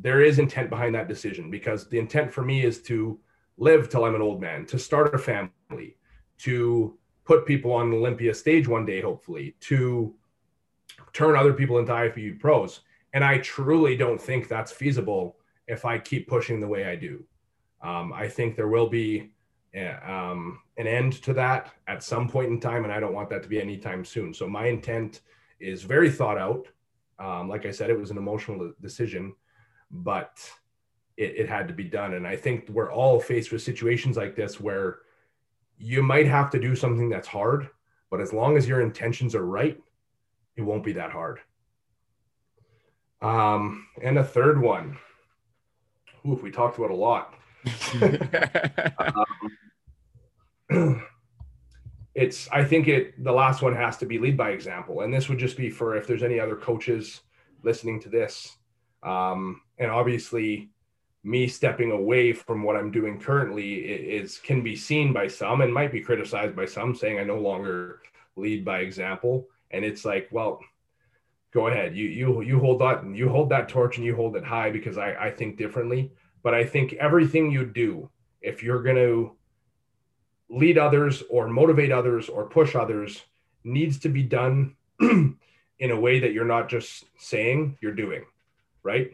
there 0.00 0.22
is 0.22 0.38
intent 0.38 0.70
behind 0.70 0.94
that 0.94 1.08
decision 1.08 1.50
because 1.50 1.88
the 1.88 1.98
intent 1.98 2.32
for 2.32 2.42
me 2.42 2.64
is 2.64 2.80
to 2.82 3.18
live 3.58 3.88
till 3.88 4.04
I'm 4.04 4.14
an 4.14 4.22
old 4.22 4.40
man, 4.40 4.64
to 4.66 4.78
start 4.78 5.14
a 5.14 5.18
family, 5.18 5.96
to 6.38 6.96
put 7.26 7.44
people 7.44 7.72
on 7.72 7.90
the 7.90 7.96
Olympia 7.96 8.32
stage 8.32 8.68
one 8.68 8.86
day, 8.86 9.00
hopefully, 9.00 9.56
to 9.60 10.14
turn 11.12 11.36
other 11.36 11.52
people 11.52 11.78
into 11.78 11.92
IFBB 11.92 12.40
pros. 12.40 12.80
And 13.12 13.24
I 13.24 13.38
truly 13.38 13.96
don't 13.96 14.20
think 14.20 14.48
that's 14.48 14.72
feasible 14.72 15.36
if 15.66 15.84
I 15.84 15.98
keep 15.98 16.28
pushing 16.28 16.60
the 16.60 16.68
way 16.68 16.84
I 16.84 16.96
do. 16.96 17.24
Um, 17.82 18.12
I 18.12 18.28
think 18.28 18.56
there 18.56 18.68
will 18.68 18.88
be 18.88 19.32
a, 19.74 20.10
um, 20.10 20.60
an 20.78 20.86
end 20.86 21.14
to 21.24 21.32
that 21.34 21.72
at 21.88 22.02
some 22.02 22.28
point 22.28 22.50
in 22.50 22.60
time, 22.60 22.84
and 22.84 22.92
I 22.92 23.00
don't 23.00 23.14
want 23.14 23.28
that 23.30 23.42
to 23.42 23.48
be 23.48 23.60
anytime 23.60 24.04
soon. 24.04 24.32
So 24.32 24.48
my 24.48 24.66
intent 24.66 25.20
is 25.60 25.82
very 25.82 26.10
thought 26.10 26.38
out. 26.38 26.68
Um, 27.18 27.48
like 27.48 27.66
I 27.66 27.70
said, 27.70 27.90
it 27.90 27.98
was 27.98 28.10
an 28.10 28.18
emotional 28.18 28.72
decision, 28.80 29.34
but 29.90 30.38
it, 31.16 31.34
it 31.36 31.48
had 31.48 31.66
to 31.68 31.74
be 31.74 31.84
done. 31.84 32.14
And 32.14 32.26
I 32.26 32.36
think 32.36 32.68
we're 32.68 32.92
all 32.92 33.18
faced 33.18 33.52
with 33.52 33.62
situations 33.62 34.16
like 34.16 34.36
this 34.36 34.60
where 34.60 34.98
you 35.78 36.02
might 36.02 36.26
have 36.26 36.50
to 36.50 36.60
do 36.60 36.74
something 36.74 37.08
that's 37.08 37.28
hard, 37.28 37.68
but 38.10 38.20
as 38.20 38.32
long 38.32 38.56
as 38.56 38.68
your 38.68 38.80
intentions 38.80 39.34
are 39.34 39.44
right, 39.44 39.78
it 40.56 40.62
won't 40.62 40.84
be 40.84 40.92
that 40.94 41.10
hard. 41.10 41.40
Um, 43.20 43.86
and 44.02 44.18
a 44.18 44.24
third 44.24 44.60
one. 44.60 44.98
Oof, 46.26 46.42
we 46.42 46.50
talked 46.50 46.78
about 46.78 46.90
a 46.90 46.94
lot. 46.94 47.34
um, 50.70 51.02
it's 52.14 52.48
I 52.50 52.64
think 52.64 52.88
it 52.88 53.22
the 53.22 53.32
last 53.32 53.62
one 53.62 53.74
has 53.74 53.96
to 53.98 54.06
be 54.06 54.18
lead 54.18 54.36
by 54.36 54.50
example, 54.50 55.02
and 55.02 55.12
this 55.12 55.28
would 55.28 55.38
just 55.38 55.56
be 55.56 55.70
for 55.70 55.96
if 55.96 56.06
there's 56.06 56.22
any 56.22 56.40
other 56.40 56.56
coaches 56.56 57.22
listening 57.62 58.00
to 58.00 58.08
this. 58.08 58.56
Um, 59.02 59.60
and 59.78 59.90
obviously, 59.90 60.70
me 61.26 61.48
stepping 61.48 61.90
away 61.90 62.32
from 62.32 62.62
what 62.62 62.76
I'm 62.76 62.92
doing 62.92 63.18
currently 63.18 63.74
is 63.74 64.38
can 64.38 64.62
be 64.62 64.76
seen 64.76 65.12
by 65.12 65.26
some 65.26 65.60
and 65.60 65.74
might 65.74 65.90
be 65.90 66.00
criticized 66.00 66.54
by 66.54 66.66
some, 66.66 66.94
saying 66.94 67.18
I 67.18 67.24
no 67.24 67.40
longer 67.40 68.00
lead 68.36 68.64
by 68.64 68.78
example. 68.78 69.48
And 69.72 69.84
it's 69.84 70.04
like, 70.04 70.28
well, 70.30 70.60
go 71.52 71.66
ahead. 71.66 71.96
You 71.96 72.06
you 72.06 72.42
you 72.42 72.60
hold 72.60 72.80
that 72.80 73.04
you 73.04 73.28
hold 73.28 73.48
that 73.50 73.68
torch 73.68 73.96
and 73.96 74.06
you 74.06 74.14
hold 74.14 74.36
it 74.36 74.44
high 74.44 74.70
because 74.70 74.98
I 74.98 75.14
I 75.14 75.30
think 75.32 75.58
differently. 75.58 76.12
But 76.44 76.54
I 76.54 76.64
think 76.64 76.92
everything 76.92 77.50
you 77.50 77.66
do, 77.66 78.08
if 78.40 78.62
you're 78.62 78.82
to 78.94 79.32
lead 80.48 80.78
others 80.78 81.24
or 81.28 81.48
motivate 81.48 81.90
others 81.90 82.28
or 82.28 82.46
push 82.46 82.76
others, 82.76 83.20
needs 83.64 83.98
to 83.98 84.08
be 84.08 84.22
done 84.22 84.76
in 85.00 85.36
a 85.80 86.00
way 86.00 86.20
that 86.20 86.32
you're 86.32 86.44
not 86.44 86.68
just 86.68 87.04
saying, 87.18 87.76
you're 87.80 87.92
doing, 87.94 88.24
right? 88.84 89.10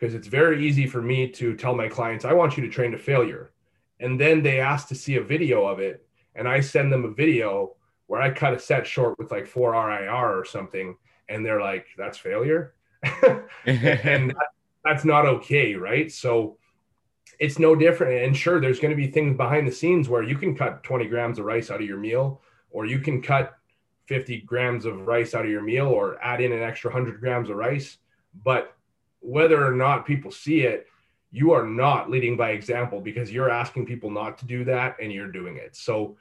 Because 0.00 0.14
it's 0.14 0.26
very 0.26 0.66
easy 0.66 0.86
for 0.86 1.02
me 1.02 1.28
to 1.28 1.54
tell 1.54 1.76
my 1.76 1.86
clients, 1.86 2.24
I 2.24 2.32
want 2.32 2.56
you 2.56 2.64
to 2.64 2.72
train 2.72 2.90
to 2.92 2.98
failure. 2.98 3.52
And 4.00 4.18
then 4.18 4.42
they 4.42 4.58
ask 4.58 4.88
to 4.88 4.94
see 4.94 5.16
a 5.16 5.22
video 5.22 5.66
of 5.66 5.78
it. 5.78 6.04
And 6.34 6.48
I 6.48 6.60
send 6.60 6.90
them 6.90 7.04
a 7.04 7.10
video 7.10 7.76
where 8.06 8.22
I 8.22 8.30
cut 8.30 8.54
a 8.54 8.58
set 8.58 8.86
short 8.86 9.18
with 9.18 9.30
like 9.30 9.46
four 9.46 9.72
RIR 9.72 10.38
or 10.38 10.44
something 10.44 10.96
and 11.30 11.46
they're 11.46 11.60
like, 11.60 11.86
that's 11.96 12.18
failure. 12.18 12.74
and 13.64 14.30
that, 14.30 14.48
that's 14.84 15.04
not 15.04 15.24
okay, 15.24 15.74
right? 15.74 16.10
So 16.10 16.58
it's 17.38 17.58
no 17.58 17.74
different. 17.74 18.24
And 18.24 18.36
sure, 18.36 18.60
there's 18.60 18.80
going 18.80 18.90
to 18.90 18.96
be 18.96 19.06
things 19.06 19.36
behind 19.36 19.66
the 19.66 19.72
scenes 19.72 20.08
where 20.08 20.22
you 20.22 20.36
can 20.36 20.54
cut 20.54 20.82
20 20.82 21.06
grams 21.06 21.38
of 21.38 21.46
rice 21.46 21.70
out 21.70 21.80
of 21.80 21.86
your 21.86 21.98
meal, 21.98 22.42
or 22.70 22.84
you 22.84 22.98
can 22.98 23.22
cut 23.22 23.54
50 24.06 24.40
grams 24.40 24.84
of 24.84 25.06
rice 25.06 25.34
out 25.34 25.44
of 25.44 25.50
your 25.50 25.62
meal, 25.62 25.86
or 25.86 26.22
add 26.22 26.40
in 26.40 26.52
an 26.52 26.62
extra 26.62 26.90
100 26.90 27.20
grams 27.20 27.48
of 27.48 27.56
rice. 27.56 27.98
But 28.44 28.76
whether 29.20 29.64
or 29.64 29.72
not 29.72 30.06
people 30.06 30.30
see 30.30 30.62
it, 30.62 30.86
you 31.30 31.52
are 31.52 31.66
not 31.66 32.10
leading 32.10 32.36
by 32.36 32.50
example 32.50 33.00
because 33.00 33.30
you're 33.30 33.50
asking 33.50 33.86
people 33.86 34.10
not 34.10 34.38
to 34.38 34.46
do 34.46 34.64
that 34.64 34.96
and 35.00 35.12
you're 35.12 35.30
doing 35.30 35.56
it. 35.56 35.76
So, 35.76 36.16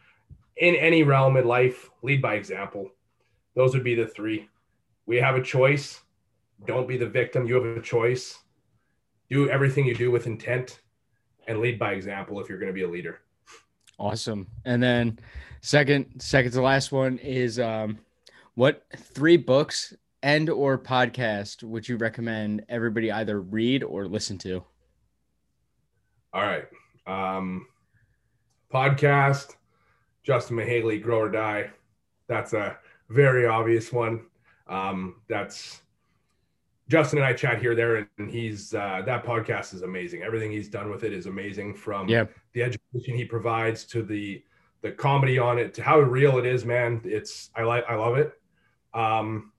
in 0.57 0.75
any 0.75 1.03
realm 1.03 1.37
in 1.37 1.47
life, 1.47 1.89
lead 2.03 2.21
by 2.21 2.35
example. 2.35 2.91
Those 3.55 3.73
would 3.73 3.83
be 3.83 3.95
the 3.95 4.05
three 4.05 4.49
we 5.09 5.17
have 5.17 5.35
a 5.35 5.41
choice. 5.41 6.01
Don't 6.67 6.87
be 6.87 6.95
the 6.95 7.09
victim. 7.09 7.47
You 7.47 7.55
have 7.55 7.77
a 7.77 7.81
choice. 7.81 8.37
Do 9.27 9.49
everything 9.49 9.87
you 9.87 9.95
do 9.95 10.11
with 10.11 10.27
intent 10.27 10.81
and 11.47 11.59
lead 11.61 11.79
by 11.79 11.93
example 11.93 12.39
if 12.39 12.47
you're 12.47 12.59
going 12.59 12.69
to 12.69 12.75
be 12.75 12.83
a 12.83 12.87
leader. 12.87 13.21
Awesome. 13.97 14.45
And 14.65 14.83
then 14.83 15.17
second, 15.61 16.05
second 16.19 16.51
to 16.51 16.61
last 16.61 16.91
one 16.91 17.17
is 17.17 17.59
um, 17.59 17.97
what 18.53 18.85
three 18.97 19.35
books 19.35 19.95
and 20.21 20.49
or 20.49 20.77
podcast 20.77 21.63
would 21.63 21.87
you 21.87 21.97
recommend 21.97 22.65
everybody 22.69 23.11
either 23.11 23.39
read 23.39 23.83
or 23.83 24.07
listen 24.07 24.37
to? 24.39 24.63
All 26.33 26.41
right. 26.41 26.65
Um, 27.07 27.67
podcast, 28.73 29.55
Justin 30.23 30.57
Mihaly, 30.57 31.01
Grow 31.01 31.19
or 31.19 31.29
Die. 31.29 31.69
That's 32.27 32.53
a 32.53 32.77
very 33.09 33.47
obvious 33.47 33.91
one. 33.91 34.25
Um, 34.67 35.15
that's 35.27 35.81
Justin 36.89 37.19
and 37.19 37.25
I 37.25 37.33
chat 37.33 37.59
here 37.59 37.75
there, 37.75 38.09
and 38.17 38.29
he's 38.29 38.73
uh, 38.73 39.01
that 39.05 39.23
podcast 39.23 39.73
is 39.73 39.83
amazing. 39.83 40.23
Everything 40.23 40.51
he's 40.51 40.69
done 40.69 40.89
with 40.89 41.03
it 41.03 41.13
is 41.13 41.25
amazing. 41.25 41.73
From 41.75 42.07
yeah. 42.07 42.25
the 42.53 42.63
education 42.63 43.15
he 43.15 43.25
provides 43.25 43.85
to 43.85 44.03
the 44.03 44.43
the 44.81 44.91
comedy 44.91 45.37
on 45.37 45.57
it 45.57 45.73
to 45.75 45.83
how 45.83 45.99
real 45.99 46.37
it 46.37 46.45
is, 46.45 46.65
man. 46.65 47.01
It's 47.03 47.49
I 47.55 47.63
like 47.63 47.85
I 47.87 47.95
love 47.95 48.17
it. 48.17 48.33
Um, 48.93 49.51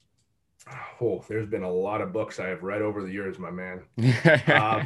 oh, 1.01 1.24
there's 1.28 1.49
been 1.49 1.62
a 1.62 1.73
lot 1.73 2.01
of 2.01 2.12
books 2.12 2.39
I 2.39 2.49
have 2.49 2.62
read 2.62 2.82
over 2.82 3.03
the 3.03 3.12
years, 3.12 3.39
my 3.39 3.51
man. 3.51 3.82
uh, 4.47 4.85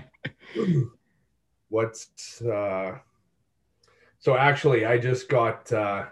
what's 1.68 2.42
uh, 2.42 2.98
so 4.24 4.36
actually, 4.36 4.86
I 4.86 4.96
just 4.96 5.28
got. 5.28 5.70
Uh, 5.70 6.06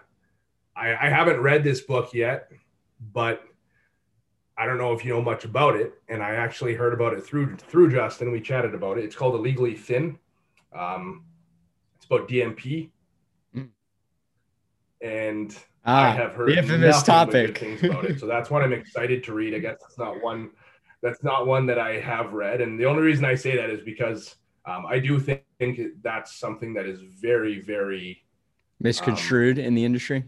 I, 0.75 0.93
I 0.93 1.09
haven't 1.09 1.39
read 1.39 1.63
this 1.63 1.81
book 1.81 2.13
yet, 2.13 2.51
but 3.11 3.43
I 4.55 4.67
don't 4.67 4.77
know 4.77 4.93
if 4.93 5.03
you 5.03 5.13
know 5.13 5.21
much 5.21 5.45
about 5.45 5.75
it, 5.75 5.93
and 6.07 6.21
I 6.21 6.35
actually 6.35 6.75
heard 6.75 6.93
about 6.93 7.13
it 7.13 7.25
through 7.25 7.55
through 7.57 7.91
Justin. 7.91 8.31
We 8.31 8.39
chatted 8.39 8.75
about 8.75 8.99
it. 8.99 9.03
It's 9.03 9.15
called 9.15 9.33
Illegally 9.33 9.73
Thin. 9.73 10.19
Um, 10.77 11.25
it's 11.97 12.05
about 12.05 12.27
DNP, 12.27 12.91
mm. 13.55 13.69
and 15.01 15.57
ah, 15.85 16.03
I 16.03 16.09
have 16.09 16.33
heard 16.33 16.49
the 16.49 16.57
infamous 16.57 17.03
topic 17.03 17.57
things 17.57 17.83
about 17.83 18.05
it. 18.05 18.19
So 18.19 18.27
that's 18.27 18.49
what 18.49 18.63
I'm 18.63 18.73
excited 18.81 19.23
to 19.25 19.33
read. 19.33 19.53
I 19.53 19.59
guess 19.59 19.77
that's 19.81 19.97
not 19.97 20.21
one 20.21 20.51
that's 21.01 21.23
not 21.23 21.45
one 21.45 21.65
that 21.65 21.77
I 21.77 21.99
have 21.99 22.33
read, 22.33 22.61
and 22.61 22.79
the 22.79 22.85
only 22.85 23.01
reason 23.01 23.25
I 23.25 23.35
say 23.35 23.57
that 23.57 23.69
is 23.69 23.81
because 23.81 24.35
um, 24.65 24.85
I 24.85 24.99
do 24.99 25.19
think, 25.19 25.43
think 25.59 25.79
that's 26.01 26.35
something 26.35 26.73
that 26.75 26.85
is 26.85 27.01
very, 27.01 27.59
very 27.59 28.23
misconstrued 28.79 29.59
um, 29.59 29.65
in 29.65 29.75
the 29.75 29.83
industry. 29.83 30.23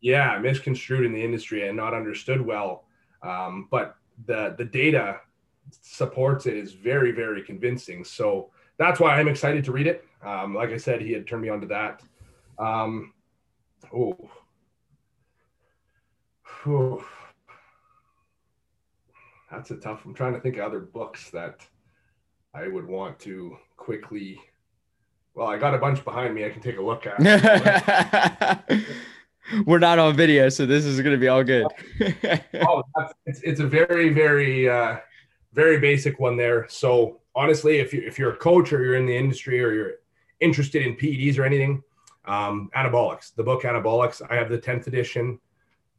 Yeah, 0.00 0.38
misconstrued 0.38 1.04
in 1.04 1.12
the 1.12 1.22
industry 1.22 1.66
and 1.66 1.76
not 1.76 1.94
understood 1.94 2.40
well. 2.40 2.84
Um, 3.22 3.68
but 3.70 3.96
the 4.26 4.54
the 4.58 4.64
data 4.64 5.20
supports 5.70 6.46
it 6.46 6.56
is 6.56 6.72
very, 6.72 7.12
very 7.12 7.42
convincing. 7.42 8.04
So 8.04 8.50
that's 8.78 9.00
why 9.00 9.18
I'm 9.18 9.28
excited 9.28 9.64
to 9.64 9.72
read 9.72 9.86
it. 9.86 10.04
Um, 10.24 10.54
like 10.54 10.70
I 10.70 10.76
said, 10.76 11.00
he 11.00 11.12
had 11.12 11.26
turned 11.26 11.42
me 11.42 11.48
on 11.48 11.60
to 11.60 11.66
that. 11.68 12.02
Um, 12.58 13.12
oh, 16.66 17.04
that's 19.50 19.70
a 19.70 19.76
tough. 19.76 20.04
I'm 20.04 20.14
trying 20.14 20.34
to 20.34 20.40
think 20.40 20.56
of 20.56 20.64
other 20.64 20.80
books 20.80 21.30
that 21.30 21.66
I 22.54 22.68
would 22.68 22.86
want 22.86 23.18
to 23.20 23.56
quickly. 23.76 24.40
Well, 25.34 25.48
I 25.48 25.58
got 25.58 25.74
a 25.74 25.78
bunch 25.78 26.04
behind 26.04 26.34
me. 26.34 26.44
I 26.44 26.50
can 26.50 26.60
take 26.60 26.78
a 26.78 26.82
look 26.82 27.06
at. 27.06 27.18
We're 29.66 29.78
not 29.78 29.98
on 29.98 30.14
video, 30.14 30.48
so 30.48 30.66
this 30.66 30.84
is 30.84 31.00
going 31.00 31.14
to 31.14 31.18
be 31.18 31.28
all 31.28 31.42
good. 31.42 31.66
oh, 32.66 32.82
it's, 33.26 33.40
it's 33.42 33.60
a 33.60 33.66
very, 33.66 34.10
very, 34.10 34.68
uh, 34.68 34.98
very 35.52 35.80
basic 35.80 36.20
one 36.20 36.36
there. 36.36 36.66
So 36.68 37.20
honestly, 37.34 37.78
if 37.78 37.92
you 37.92 38.02
if 38.06 38.18
you're 38.18 38.32
a 38.32 38.36
coach 38.36 38.72
or 38.72 38.82
you're 38.84 38.96
in 38.96 39.06
the 39.06 39.16
industry 39.16 39.62
or 39.62 39.72
you're 39.72 39.92
interested 40.40 40.86
in 40.86 40.96
PEDs 40.96 41.38
or 41.38 41.44
anything, 41.44 41.82
um, 42.26 42.70
Anabolics, 42.76 43.34
the 43.34 43.42
book 43.42 43.62
Anabolics, 43.62 44.22
I 44.30 44.36
have 44.36 44.48
the 44.48 44.58
10th 44.58 44.86
edition. 44.86 45.38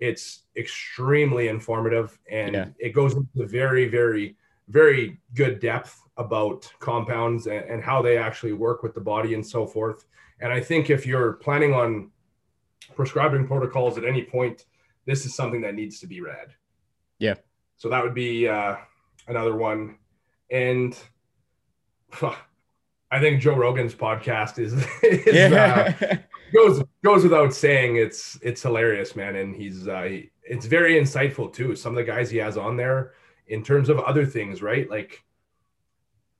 It's 0.04 0.44
extremely 0.58 1.48
informative 1.48 2.20
and 2.30 2.54
yeah. 2.56 2.66
it 2.78 2.90
goes 2.90 3.14
into 3.14 3.48
very, 3.48 3.88
very, 3.88 4.36
very 4.68 5.18
good 5.34 5.62
depth 5.62 6.02
about 6.18 6.70
compounds 6.80 7.48
and, 7.48 7.64
and 7.72 7.82
how 7.82 8.02
they 8.02 8.18
actually 8.18 8.52
work 8.52 8.84
with 8.84 8.94
the 8.94 9.00
body 9.00 9.34
and 9.34 9.46
so 9.46 9.66
forth. 9.66 10.06
And 10.42 10.52
I 10.52 10.60
think 10.60 10.90
if 10.90 11.08
you're 11.08 11.34
planning 11.34 11.74
on 11.74 12.12
prescribing 12.96 13.48
protocols 13.48 13.98
at 13.98 14.04
any 14.04 14.24
point, 14.24 14.66
this 15.06 15.26
is 15.26 15.36
something 15.36 15.62
that 15.62 15.74
needs 15.74 16.02
to 16.02 16.08
be 16.08 16.20
read. 16.20 16.50
Yeah. 17.20 17.36
So 17.78 17.88
that 17.88 18.04
would 18.04 18.14
be 18.14 18.50
uh, 18.50 18.76
another 19.30 19.56
one. 19.56 19.98
And 20.52 20.98
I 23.14 23.19
think 23.19 23.41
Joe 23.41 23.56
Rogan's 23.56 23.94
podcast 23.94 24.57
is, 24.57 24.73
is 25.03 25.52
yeah. 25.52 25.94
uh, 26.02 26.15
goes 26.53 26.84
goes 27.03 27.23
without 27.23 27.53
saying. 27.53 27.98
It's 27.98 28.40
it's 28.41 28.64
hilarious, 28.64 29.15
man, 29.15 29.35
and 29.35 29.56
he's 29.56 29.88
uh, 29.88 30.02
he, 30.02 30.31
it's 30.41 30.65
very 30.65 30.99
insightful 30.99 31.53
too. 31.53 31.76
Some 31.76 31.91
of 31.91 31.98
the 31.98 32.11
guys 32.11 32.31
he 32.31 32.40
has 32.40 32.57
on 32.57 32.76
there, 32.76 33.14
in 33.48 33.64
terms 33.64 33.90
of 33.90 33.99
other 33.99 34.26
things, 34.26 34.64
right? 34.64 34.90
Like 34.90 35.23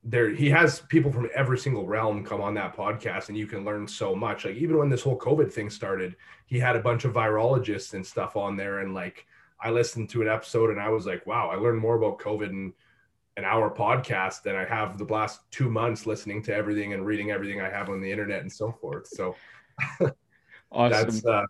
there 0.02 0.30
he 0.30 0.50
has 0.50 0.80
people 0.80 1.12
from 1.12 1.28
every 1.32 1.58
single 1.58 1.86
realm 1.86 2.24
come 2.24 2.40
on 2.40 2.54
that 2.54 2.76
podcast 2.76 3.28
and 3.28 3.38
you 3.38 3.46
can 3.46 3.64
learn 3.64 3.88
so 3.88 4.14
much 4.14 4.44
like 4.44 4.54
even 4.54 4.76
when 4.76 4.90
this 4.90 5.00
whole 5.00 5.18
covid 5.18 5.50
thing 5.50 5.70
started 5.70 6.14
he 6.44 6.58
had 6.58 6.76
a 6.76 6.80
bunch 6.80 7.06
of 7.06 7.14
virologists 7.14 7.94
and 7.94 8.04
stuff 8.04 8.36
on 8.36 8.54
there 8.54 8.80
and 8.80 8.92
like 8.92 9.24
i 9.62 9.70
listened 9.70 10.10
to 10.10 10.20
an 10.20 10.28
episode 10.28 10.68
and 10.68 10.78
i 10.78 10.90
was 10.90 11.06
like 11.06 11.26
wow 11.26 11.48
i 11.48 11.54
learned 11.54 11.80
more 11.80 11.96
about 11.96 12.18
covid 12.18 12.50
in 12.50 12.70
an 13.36 13.44
hour 13.44 13.74
podcast 13.74 14.42
than 14.42 14.56
i 14.56 14.64
have 14.64 14.98
the 14.98 15.04
last 15.04 15.40
two 15.50 15.70
months 15.70 16.06
listening 16.06 16.42
to 16.42 16.54
everything 16.54 16.92
and 16.92 17.04
reading 17.04 17.30
everything 17.30 17.60
i 17.60 17.68
have 17.68 17.88
on 17.88 18.00
the 18.00 18.10
internet 18.10 18.42
and 18.42 18.52
so 18.52 18.70
forth 18.72 19.06
so 19.06 19.34
awesome. 20.72 20.90
that's 20.90 21.24
uh, 21.26 21.42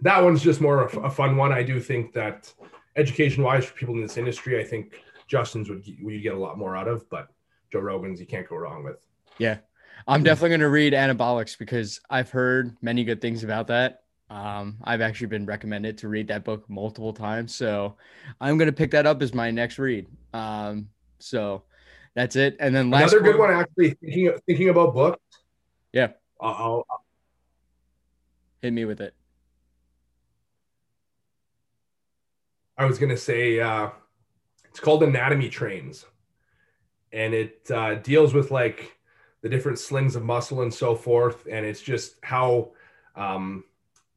that 0.00 0.22
one's 0.22 0.42
just 0.42 0.60
more 0.60 0.82
a, 0.82 1.00
a 1.00 1.10
fun 1.10 1.36
one 1.36 1.52
i 1.52 1.62
do 1.62 1.80
think 1.80 2.12
that 2.12 2.52
education 2.96 3.42
wise 3.42 3.64
for 3.64 3.74
people 3.74 3.94
in 3.94 4.00
this 4.00 4.16
industry 4.16 4.60
i 4.60 4.64
think 4.64 5.02
justin's 5.28 5.68
would 5.68 5.84
would 6.02 6.22
get 6.22 6.34
a 6.34 6.38
lot 6.38 6.58
more 6.58 6.76
out 6.76 6.88
of 6.88 7.08
but 7.10 7.28
Joe 7.72 7.80
Rogan's 7.80 8.20
you 8.20 8.26
can't 8.26 8.46
go 8.46 8.56
wrong 8.56 8.84
with. 8.84 9.04
Yeah. 9.38 9.58
I'm 10.06 10.22
definitely 10.22 10.50
going 10.50 10.60
to 10.60 10.68
read 10.68 10.92
Anabolics 10.92 11.56
because 11.56 12.00
I've 12.10 12.30
heard 12.30 12.76
many 12.82 13.04
good 13.04 13.20
things 13.20 13.44
about 13.44 13.68
that. 13.68 14.01
Um, 14.32 14.78
I've 14.82 15.02
actually 15.02 15.26
been 15.26 15.44
recommended 15.44 15.98
to 15.98 16.08
read 16.08 16.28
that 16.28 16.42
book 16.42 16.68
multiple 16.70 17.12
times. 17.12 17.54
So 17.54 17.96
I'm 18.40 18.56
going 18.56 18.66
to 18.66 18.72
pick 18.72 18.92
that 18.92 19.04
up 19.04 19.20
as 19.20 19.34
my 19.34 19.50
next 19.50 19.78
read. 19.78 20.06
Um, 20.32 20.88
so 21.18 21.64
that's 22.14 22.34
it. 22.36 22.56
And 22.58 22.74
then 22.74 22.88
last 22.88 23.12
another 23.12 23.30
good 23.30 23.38
one, 23.38 23.50
actually 23.50 23.90
thinking, 23.90 24.32
thinking 24.46 24.68
about 24.70 24.94
books. 24.94 25.20
Yeah. 25.92 26.08
I'll, 26.40 26.86
I'll 26.90 27.04
hit 28.62 28.72
me 28.72 28.86
with 28.86 29.02
it. 29.02 29.14
I 32.78 32.86
was 32.86 32.98
going 32.98 33.10
to 33.10 33.18
say, 33.18 33.60
uh, 33.60 33.90
it's 34.64 34.80
called 34.80 35.02
Anatomy 35.02 35.50
Trains 35.50 36.06
and 37.12 37.34
it 37.34 37.70
uh, 37.70 37.96
deals 37.96 38.32
with 38.32 38.50
like 38.50 38.96
the 39.42 39.50
different 39.50 39.78
slings 39.78 40.16
of 40.16 40.24
muscle 40.24 40.62
and 40.62 40.72
so 40.72 40.94
forth 40.94 41.46
and 41.50 41.66
it's 41.66 41.82
just 41.82 42.14
how 42.22 42.70
um, 43.14 43.64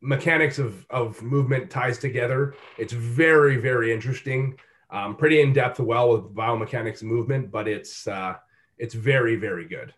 mechanics 0.06 0.60
of, 0.60 0.86
of 0.90 1.22
movement 1.22 1.70
ties 1.70 1.98
together. 1.98 2.56
It's 2.78 2.94
very 2.94 3.58
very 3.58 3.94
interesting. 3.94 4.58
Um, 4.92 5.16
pretty 5.16 5.42
in 5.42 5.52
depth 5.52 5.80
well 5.80 6.12
with 6.12 6.34
biomechanics 6.34 7.02
movement 7.04 7.52
but 7.52 7.68
it's 7.68 8.08
uh, 8.08 8.36
it's 8.78 8.94
very 8.94 9.36
very 9.36 9.68
good. 9.68 9.94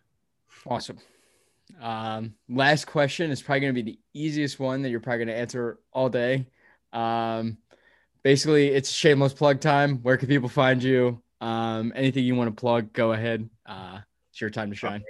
Awesome. 0.65 0.97
Um, 1.81 2.33
last 2.49 2.85
question 2.85 3.29
is 3.29 3.41
probably 3.41 3.59
going 3.61 3.75
to 3.75 3.83
be 3.83 3.91
the 3.91 3.99
easiest 4.13 4.59
one 4.59 4.81
that 4.81 4.89
you're 4.89 4.99
probably 4.99 5.25
going 5.25 5.35
to 5.35 5.41
answer 5.41 5.79
all 5.91 6.09
day. 6.09 6.47
Um, 6.93 7.57
basically 8.23 8.69
it's 8.69 8.89
shameless 8.89 9.33
plug 9.33 9.59
time. 9.59 9.97
Where 9.97 10.17
can 10.17 10.27
people 10.27 10.49
find 10.49 10.81
you? 10.81 11.21
Um, 11.39 11.93
anything 11.95 12.23
you 12.23 12.35
want 12.35 12.55
to 12.55 12.59
plug, 12.59 12.91
go 12.93 13.11
ahead. 13.11 13.49
Uh, 13.65 13.99
it's 14.31 14.41
your 14.41 14.49
time 14.49 14.69
to 14.69 14.75
shine. 14.75 15.03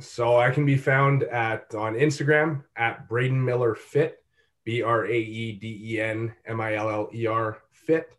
So 0.00 0.36
I 0.36 0.50
can 0.50 0.66
be 0.66 0.76
found 0.76 1.22
at 1.24 1.72
on 1.74 1.94
Instagram 1.94 2.64
at 2.76 3.08
Braeden 3.08 3.44
Miller 3.44 3.74
Fit, 3.74 4.24
B 4.64 4.82
R 4.82 5.06
A 5.06 5.16
E 5.16 5.52
D 5.52 5.80
E 5.82 6.00
N 6.00 6.34
M 6.46 6.60
I 6.60 6.74
L 6.74 6.90
L 6.90 7.10
E 7.14 7.26
R 7.26 7.58
Fit. 7.70 8.16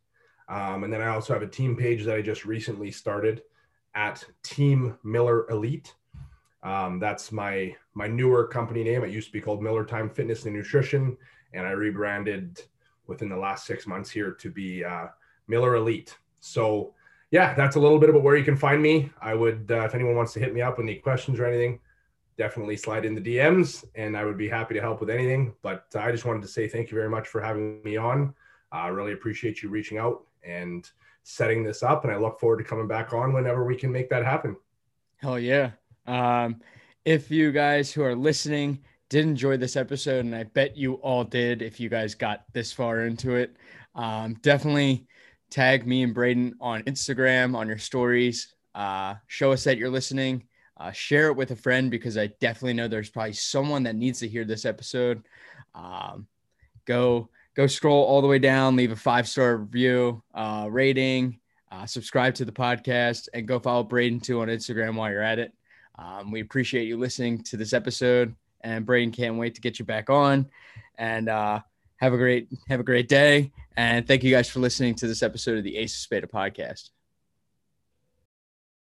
Um, 0.48 0.84
and 0.84 0.94
then 0.94 1.02
I 1.02 1.08
also 1.08 1.34
have 1.34 1.42
a 1.42 1.48
team 1.48 1.76
page 1.76 2.04
that 2.06 2.16
I 2.16 2.22
just 2.22 2.46
recently 2.46 2.92
started 2.92 3.42
at 3.94 4.24
Team 4.44 4.98
Miller 5.04 5.50
Elite. 5.50 5.94
Um, 6.64 7.00
that's 7.00 7.32
my 7.32 7.76
my 7.94 8.08
newer 8.08 8.48
company 8.48 8.84
name. 8.84 9.04
It 9.04 9.12
used 9.12 9.28
to 9.28 9.34
be 9.34 9.42
called 9.42 9.62
Miller 9.62 9.86
Time 9.86 10.10
Fitness 10.10 10.46
and 10.46 10.56
Nutrition, 10.56 11.18
and 11.54 11.68
I 11.68 11.72
rebranded 11.72 12.62
within 13.08 13.30
the 13.30 13.38
last 13.38 13.66
six 13.66 13.86
months 13.86 14.10
here 14.10 14.32
to 14.32 14.50
be 14.50 14.84
uh, 14.84 15.08
Miller 15.48 15.76
Elite. 15.76 16.18
So 16.40 16.95
yeah, 17.32 17.54
that's 17.54 17.76
a 17.76 17.80
little 17.80 18.00
bit 18.00 18.10
about 18.10 18.24
where 18.24 18.36
you 18.36 18.44
can 18.44 18.56
find 18.56 18.82
me. 18.82 19.12
I 19.22 19.34
would, 19.34 19.70
uh, 19.70 19.86
if 19.86 19.96
anyone 19.96 20.16
wants 20.16 20.34
to 20.34 20.40
hit 20.40 20.54
me 20.54 20.62
up 20.62 20.78
with 20.78 20.86
any 20.86 20.96
questions 20.96 21.40
or 21.40 21.46
anything, 21.46 21.80
definitely 22.38 22.78
slide 22.78 23.06
in 23.06 23.16
the 23.16 23.22
DMs 23.22 23.86
and 23.96 24.18
I 24.18 24.26
would 24.26 24.38
be 24.38 24.50
happy 24.50 24.74
to 24.74 24.82
help 24.82 25.00
with 25.00 25.10
anything. 25.10 25.54
But 25.62 25.86
I 25.98 26.12
just 26.12 26.26
wanted 26.26 26.42
to 26.44 26.48
say 26.48 26.68
thank 26.68 26.92
you 26.92 26.96
very 26.96 27.10
much 27.10 27.28
for 27.28 27.42
having 27.42 27.82
me 27.84 27.98
on. 27.98 28.34
I 28.72 28.88
really 28.90 29.14
appreciate 29.14 29.64
you 29.64 29.70
reaching 29.70 29.98
out 29.98 30.24
and 30.44 30.90
setting 31.24 31.64
this 31.64 31.82
up. 31.82 32.04
And 32.04 32.14
I 32.14 32.18
look 32.18 32.40
forward 32.40 32.58
to 32.58 32.64
coming 32.64 32.88
back 32.88 33.14
on 33.14 33.34
whenever 33.34 33.66
we 33.66 33.76
can 33.76 33.92
make 33.92 34.10
that 34.10 34.24
happen. 34.24 34.56
Hell 35.18 35.40
yeah. 35.40 35.72
Um, 36.06 36.62
if 37.06 37.32
you 37.32 37.52
guys 37.52 37.92
who 37.92 38.04
are 38.04 38.16
listening 38.16 38.80
did 39.10 39.26
enjoy 39.26 39.58
this 39.58 39.76
episode, 39.76 40.26
and 40.26 40.36
I 40.36 40.44
bet 40.44 40.76
you 40.76 40.96
all 40.96 41.24
did 41.24 41.62
if 41.62 41.80
you 41.80 41.90
guys 41.90 42.16
got 42.16 42.46
this 42.54 42.74
far 42.74 43.02
into 43.02 43.36
it, 43.36 43.56
um, 43.94 44.34
definitely 44.42 45.08
tag 45.56 45.88
me 45.88 46.04
and 46.04 46.14
Braeden 46.14 46.54
on 46.60 46.84
Instagram 46.84 47.56
on 47.56 47.66
your 47.66 47.78
stories. 47.78 48.54
Uh, 48.76 49.16
show 49.28 49.54
us 49.54 49.64
that 49.64 49.78
you're 49.78 49.90
listening. 49.90 50.44
Uh, 50.76 50.92
share 50.92 51.28
it 51.28 51.38
with 51.38 51.52
a 51.52 51.56
friend 51.56 51.90
because 51.90 52.18
I 52.18 52.28
definitely 52.42 52.74
know 52.74 52.90
there's 52.90 53.10
probably 53.10 53.32
someone 53.32 53.84
that 53.84 53.96
needs 53.96 54.20
to 54.20 54.28
hear 54.28 54.44
this 54.44 54.66
episode. 54.66 55.24
Um, 55.74 56.28
go 56.84 57.30
go 57.56 57.68
scroll 57.68 58.04
all 58.04 58.22
the 58.22 58.28
way 58.28 58.38
down, 58.38 58.76
leave 58.76 58.92
a 58.92 58.98
five 58.98 59.30
star 59.30 59.56
review, 59.56 60.22
uh, 60.34 60.68
rating, 60.70 61.40
uh, 61.72 61.86
subscribe 61.86 62.36
to 62.36 62.44
the 62.44 62.52
podcast, 62.52 63.30
and 63.34 63.48
go 63.48 63.58
follow 63.58 63.84
Braeden 63.84 64.20
too 64.20 64.42
on 64.42 64.50
Instagram 64.50 64.96
while 64.96 65.10
you're 65.10 65.22
at 65.22 65.40
it. 65.40 65.54
Um, 65.98 66.32
we 66.32 66.42
appreciate 66.42 66.86
you 66.86 66.98
listening 66.98 67.42
to 67.44 67.56
this 67.56 67.72
episode, 67.72 68.36
and 68.60 68.86
Braeden 68.86 69.14
can't 69.14 69.38
wait 69.38 69.56
to 69.56 69.62
get 69.62 69.80
you 69.80 69.86
back 69.86 70.10
on. 70.10 70.50
And 70.98 71.30
uh, 71.30 71.62
have 71.98 72.14
a 72.14 72.18
great 72.18 72.48
have 72.68 72.80
a 72.80 72.84
great 72.84 73.08
day, 73.08 73.52
and 73.78 74.08
thank 74.08 74.24
you 74.24 74.32
guys 74.32 74.50
for 74.50 74.60
listening 74.60 74.96
to 74.96 75.08
this 75.08 75.24
episode 75.24 75.58
of 75.58 75.64
the 75.64 75.78
Ace 75.78 75.94
of 75.94 76.00
Spada 76.00 76.28
podcast. 76.28 76.90